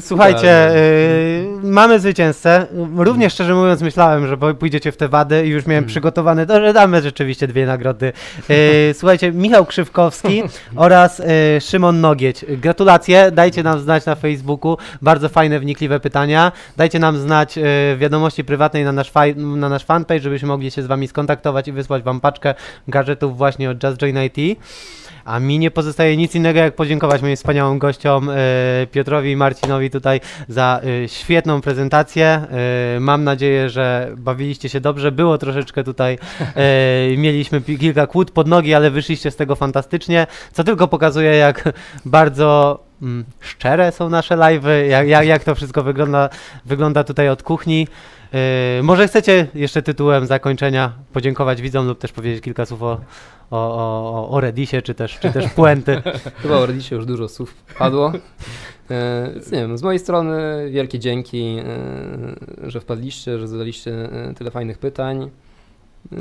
Słuchajcie, 0.00 0.76
y, 0.76 1.46
mamy 1.62 2.00
zwycięzcę. 2.00 2.66
Równie 2.96 3.30
szczerze 3.30 3.54
mówiąc, 3.54 3.82
myślałem, 3.82 4.26
że 4.26 4.36
pójdziecie 4.36 4.92
w 4.92 4.96
te 4.96 5.08
wady 5.08 5.46
i 5.46 5.48
już 5.48 5.66
miałem 5.66 5.84
Mm. 5.84 5.88
przygotowane, 5.88 6.46
to, 6.46 6.60
że 6.60 6.72
damy 6.72 7.02
rzeczywiście 7.02 7.46
dwie 7.48 7.66
nagrody. 7.66 8.12
Y, 8.50 8.94
Słuchajcie, 8.94 9.32
Michał 9.32 9.66
Krzywkowski 9.66 10.42
oraz 10.76 11.20
y, 11.20 11.24
Szymon 11.60 12.00
Nogieć. 12.00 12.44
Gratulacje, 12.48 13.30
dajcie 13.30 13.62
nam 13.62 13.80
znać 13.80 14.06
na 14.06 14.14
Facebooku. 14.14 14.76
Bardzo 15.02 15.28
fajne, 15.28 15.60
wnikliwe 15.60 16.00
pytania. 16.00 16.52
Dajcie 16.76 16.98
nam 16.98 17.18
znać 17.18 17.58
y, 17.58 17.62
w 17.62 17.96
wiadomości 17.98 18.44
prywatnej 18.44 18.84
na 18.84 18.92
nasz, 18.92 19.12
na 19.36 19.68
nasz 19.68 19.84
fanpage, 19.84 20.20
żebyśmy 20.20 20.48
mogli 20.48 20.70
się 20.70 20.82
z 20.82 20.86
wami 20.86 21.08
skontaktować 21.08 21.68
i 21.68 21.72
wysłać 21.72 22.02
wam 22.02 22.20
paczkę 22.20 22.54
gadżetów 22.88 23.38
właśnie 23.38 23.70
od 23.70 23.82
Just 23.84 24.02
Join 24.02 24.16
IT. 24.24 24.58
A 25.28 25.40
mi 25.40 25.58
nie 25.58 25.70
pozostaje 25.70 26.16
nic 26.16 26.34
innego, 26.34 26.58
jak 26.58 26.74
podziękować 26.74 27.22
moim 27.22 27.36
wspaniałym 27.36 27.78
gościom 27.78 28.30
e, 28.30 28.34
Piotrowi 28.92 29.30
i 29.30 29.36
Marcinowi 29.36 29.90
tutaj 29.90 30.20
za 30.48 30.80
e, 31.04 31.08
świetną 31.08 31.60
prezentację. 31.60 32.26
E, 32.96 33.00
mam 33.00 33.24
nadzieję, 33.24 33.70
że 33.70 34.12
bawiliście 34.16 34.68
się 34.68 34.80
dobrze. 34.80 35.12
Było 35.12 35.38
troszeczkę 35.38 35.84
tutaj, 35.84 36.18
mieliśmy 37.16 37.60
kilka 37.60 38.06
kłód 38.06 38.30
pod 38.30 38.46
nogi, 38.46 38.74
ale 38.74 38.90
wyszliście 38.90 39.30
z 39.30 39.36
tego 39.36 39.56
fantastycznie, 39.56 40.26
co 40.52 40.64
tylko 40.64 40.88
pokazuje, 40.88 41.30
jak 41.30 41.72
bardzo 42.04 42.80
mm, 43.02 43.24
szczere 43.40 43.92
są 43.92 44.08
nasze 44.08 44.34
live'y, 44.36 44.86
jak, 44.88 45.08
jak, 45.08 45.26
jak 45.26 45.44
to 45.44 45.54
wszystko 45.54 45.82
wygląda, 45.82 46.28
wygląda 46.64 47.04
tutaj 47.04 47.28
od 47.28 47.42
kuchni. 47.42 47.86
E, 48.34 48.82
może 48.82 49.08
chcecie 49.08 49.46
jeszcze 49.54 49.82
tytułem 49.82 50.26
zakończenia 50.26 50.92
podziękować 51.12 51.62
widzom 51.62 51.86
lub 51.86 51.98
też 51.98 52.12
powiedzieć 52.12 52.44
kilka 52.44 52.66
słów 52.66 52.82
o, 52.82 53.00
o, 53.50 53.74
o, 53.76 54.30
o 54.30 54.40
Redisie, 54.40 54.82
czy 54.82 54.94
też, 54.94 55.18
czy 55.18 55.32
też 55.32 55.48
puenty. 55.52 56.02
chyba 56.42 56.56
o 56.56 56.66
Reddisie 56.66 56.96
już 56.96 57.06
dużo 57.06 57.28
słów 57.28 57.54
padło. 57.78 58.12
E, 58.90 59.30
więc 59.32 59.52
nie 59.52 59.58
wiem, 59.58 59.78
z 59.78 59.82
mojej 59.82 59.98
strony 59.98 60.68
wielkie 60.70 60.98
dzięki, 60.98 61.58
e, 61.58 62.70
że 62.70 62.80
wpadliście, 62.80 63.38
że 63.38 63.48
zadaliście 63.48 64.12
e, 64.12 64.34
tyle 64.34 64.50
fajnych 64.50 64.78
pytań. 64.78 65.30
E, 66.12 66.16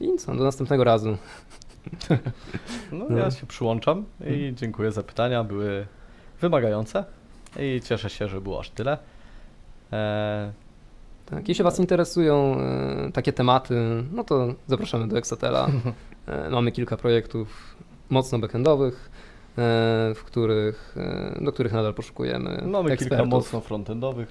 I 0.00 0.16
co, 0.18 0.34
do 0.34 0.44
następnego 0.44 0.84
razu. 0.84 1.16
No, 2.92 3.06
No. 3.10 3.18
ja 3.18 3.30
się 3.30 3.46
przyłączam 3.46 4.04
i 4.26 4.52
dziękuję 4.56 4.92
za 4.92 5.02
pytania. 5.02 5.44
Były 5.44 5.86
wymagające 6.40 7.04
i 7.60 7.80
cieszę 7.84 8.10
się, 8.10 8.28
że 8.28 8.40
było 8.40 8.60
aż 8.60 8.70
tyle. 8.70 8.98
E, 9.92 10.52
Tak, 11.34 11.48
jeśli 11.48 11.64
Was 11.64 11.78
interesują 11.78 12.56
e, 12.60 13.12
takie 13.12 13.32
tematy, 13.32 13.74
no 14.12 14.24
to 14.24 14.54
zapraszamy 14.66 15.08
do 15.08 15.18
Exatela. 15.18 15.68
E, 16.26 16.50
mamy 16.50 16.72
kilka 16.72 16.96
projektów 16.96 17.76
mocno 18.10 18.38
backendowych, 18.38 19.10
e, 19.50 19.54
w 20.14 20.22
których, 20.24 20.96
do 21.40 21.52
których 21.52 21.72
nadal 21.72 21.94
poszukujemy 21.94 22.62
mamy 22.66 22.88
kilka 22.88 23.04
ekspertów. 23.04 23.28
mocno 23.28 23.60
frontendowych. 23.60 24.28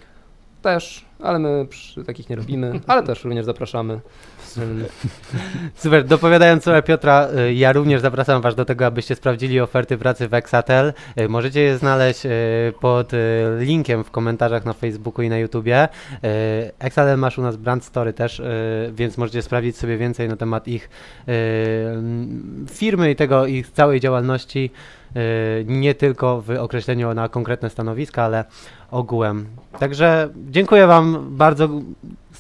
Też, 0.62 1.06
ale 1.20 1.40
my 1.40 1.66
przy 1.70 2.04
takich 2.04 2.30
nie 2.30 2.36
robimy, 2.36 2.80
ale 2.88 3.04
też 3.04 3.24
również 3.24 3.46
zapraszamy. 3.46 4.00
Super, 5.76 6.06
dopowiadając 6.06 6.64
słowa 6.64 6.82
Piotra, 6.82 7.28
y, 7.50 7.54
ja 7.54 7.74
również 7.74 8.02
zapraszam 8.02 8.42
Was 8.42 8.56
do 8.56 8.66
tego, 8.66 8.86
abyście 8.86 9.16
sprawdzili 9.16 9.60
oferty 9.60 9.98
pracy 9.98 10.28
w 10.28 10.34
Exatel. 10.34 10.94
Y, 11.20 11.30
Możecie 11.30 11.62
je 11.62 11.78
znaleźć 11.78 12.26
y, 12.26 12.30
pod 12.82 13.12
linkiem 13.60 14.04
w 14.04 14.12
komentarzach 14.12 14.66
na 14.66 14.74
Facebooku 14.74 15.22
i 15.22 15.30
na 15.30 15.38
YouTubie. 15.38 15.88
Exatel 16.80 17.18
masz 17.18 17.38
u 17.38 17.42
nas 17.42 17.58
brand 17.58 17.86
story 17.86 18.14
też, 18.14 18.42
więc 18.92 19.18
możecie 19.18 19.42
sprawdzić 19.42 19.78
sobie 19.78 19.98
więcej 19.98 20.28
na 20.28 20.36
temat 20.36 20.68
ich 20.68 20.90
firmy 22.70 23.12
i 23.12 23.16
tego 23.16 23.46
ich 23.46 23.72
całej 23.72 24.00
działalności, 24.00 24.72
nie 25.66 25.96
tylko 25.96 26.42
w 26.42 26.50
określeniu 26.50 27.14
na 27.14 27.30
konkretne 27.30 27.70
stanowiska, 27.70 28.24
ale 28.24 28.46
ogółem. 28.92 29.46
Także 29.80 30.30
dziękuję 30.50 30.88
Wam 30.88 31.28
bardzo 31.38 31.70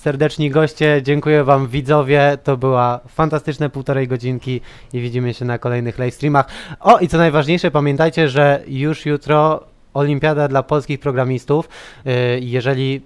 serdeczni 0.01 0.49
goście, 0.49 1.01
dziękuję 1.03 1.43
Wam 1.43 1.67
widzowie, 1.67 2.37
to 2.43 2.57
była 2.57 2.99
fantastyczne 3.07 3.69
półtorej 3.69 4.07
godzinki 4.07 4.61
i 4.93 5.01
widzimy 5.01 5.33
się 5.33 5.45
na 5.45 5.57
kolejnych 5.57 5.99
live 5.99 6.13
streamach. 6.13 6.45
O 6.79 6.99
i 6.99 7.07
co 7.07 7.17
najważniejsze, 7.17 7.71
pamiętajcie, 7.71 8.29
że 8.29 8.63
już 8.67 9.05
jutro 9.05 9.63
Olimpiada 9.93 10.47
dla 10.47 10.63
polskich 10.63 10.99
programistów. 10.99 11.69
Y, 12.07 12.39
Jeżeli 12.41 13.01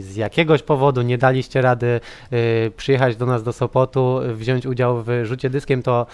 z 0.00 0.16
jakiegoś 0.16 0.62
powodu 0.62 1.02
nie 1.02 1.18
daliście 1.18 1.62
rady 1.62 2.00
y, 2.32 2.72
przyjechać 2.76 3.16
do 3.16 3.26
nas 3.26 3.42
do 3.42 3.52
Sopotu, 3.52 4.20
wziąć 4.34 4.66
udział 4.66 5.02
w 5.02 5.08
rzucie 5.22 5.50
dyskiem, 5.50 5.82
to 5.82 6.06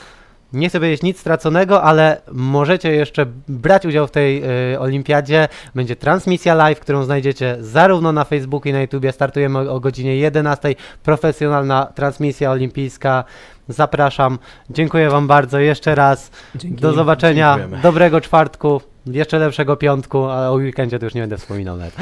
nie 0.52 0.68
chcę 0.68 0.78
powiedzieć 0.78 1.02
nic 1.02 1.20
straconego, 1.20 1.82
ale 1.82 2.20
możecie 2.32 2.92
jeszcze 2.92 3.26
brać 3.48 3.86
udział 3.86 4.06
w 4.06 4.10
tej 4.10 4.42
y, 4.72 4.80
olimpiadzie. 4.80 5.48
Będzie 5.74 5.96
transmisja 5.96 6.54
live, 6.54 6.80
którą 6.80 7.04
znajdziecie 7.04 7.56
zarówno 7.60 8.12
na 8.12 8.24
Facebooku 8.24 8.70
i 8.70 8.72
na 8.72 8.80
YouTubie. 8.80 9.12
Startujemy 9.12 9.58
o, 9.58 9.74
o 9.74 9.80
godzinie 9.80 10.16
11. 10.16 10.74
Profesjonalna 11.02 11.86
transmisja 11.94 12.50
olimpijska. 12.50 13.24
Zapraszam. 13.68 14.38
Dziękuję 14.70 15.10
Wam 15.10 15.26
bardzo 15.26 15.58
jeszcze 15.58 15.94
raz. 15.94 16.30
Dzięki. 16.54 16.82
Do 16.82 16.92
zobaczenia. 16.92 17.56
Dziękujemy. 17.56 17.82
Dobrego 17.82 18.20
czwartku. 18.20 18.80
Jeszcze 19.06 19.38
lepszego 19.38 19.76
piątku, 19.76 20.24
ale 20.24 20.50
o 20.50 20.52
weekendzie 20.52 20.98
to 20.98 21.06
już 21.06 21.14
nie 21.14 21.20
będę 21.20 21.38
wspominał 21.38 21.76
nawet. 21.76 21.94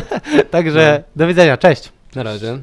Także 0.50 1.02
do 1.16 1.26
widzenia. 1.26 1.56
Cześć. 1.56 1.92
Na 2.14 2.22
razie. 2.22 2.58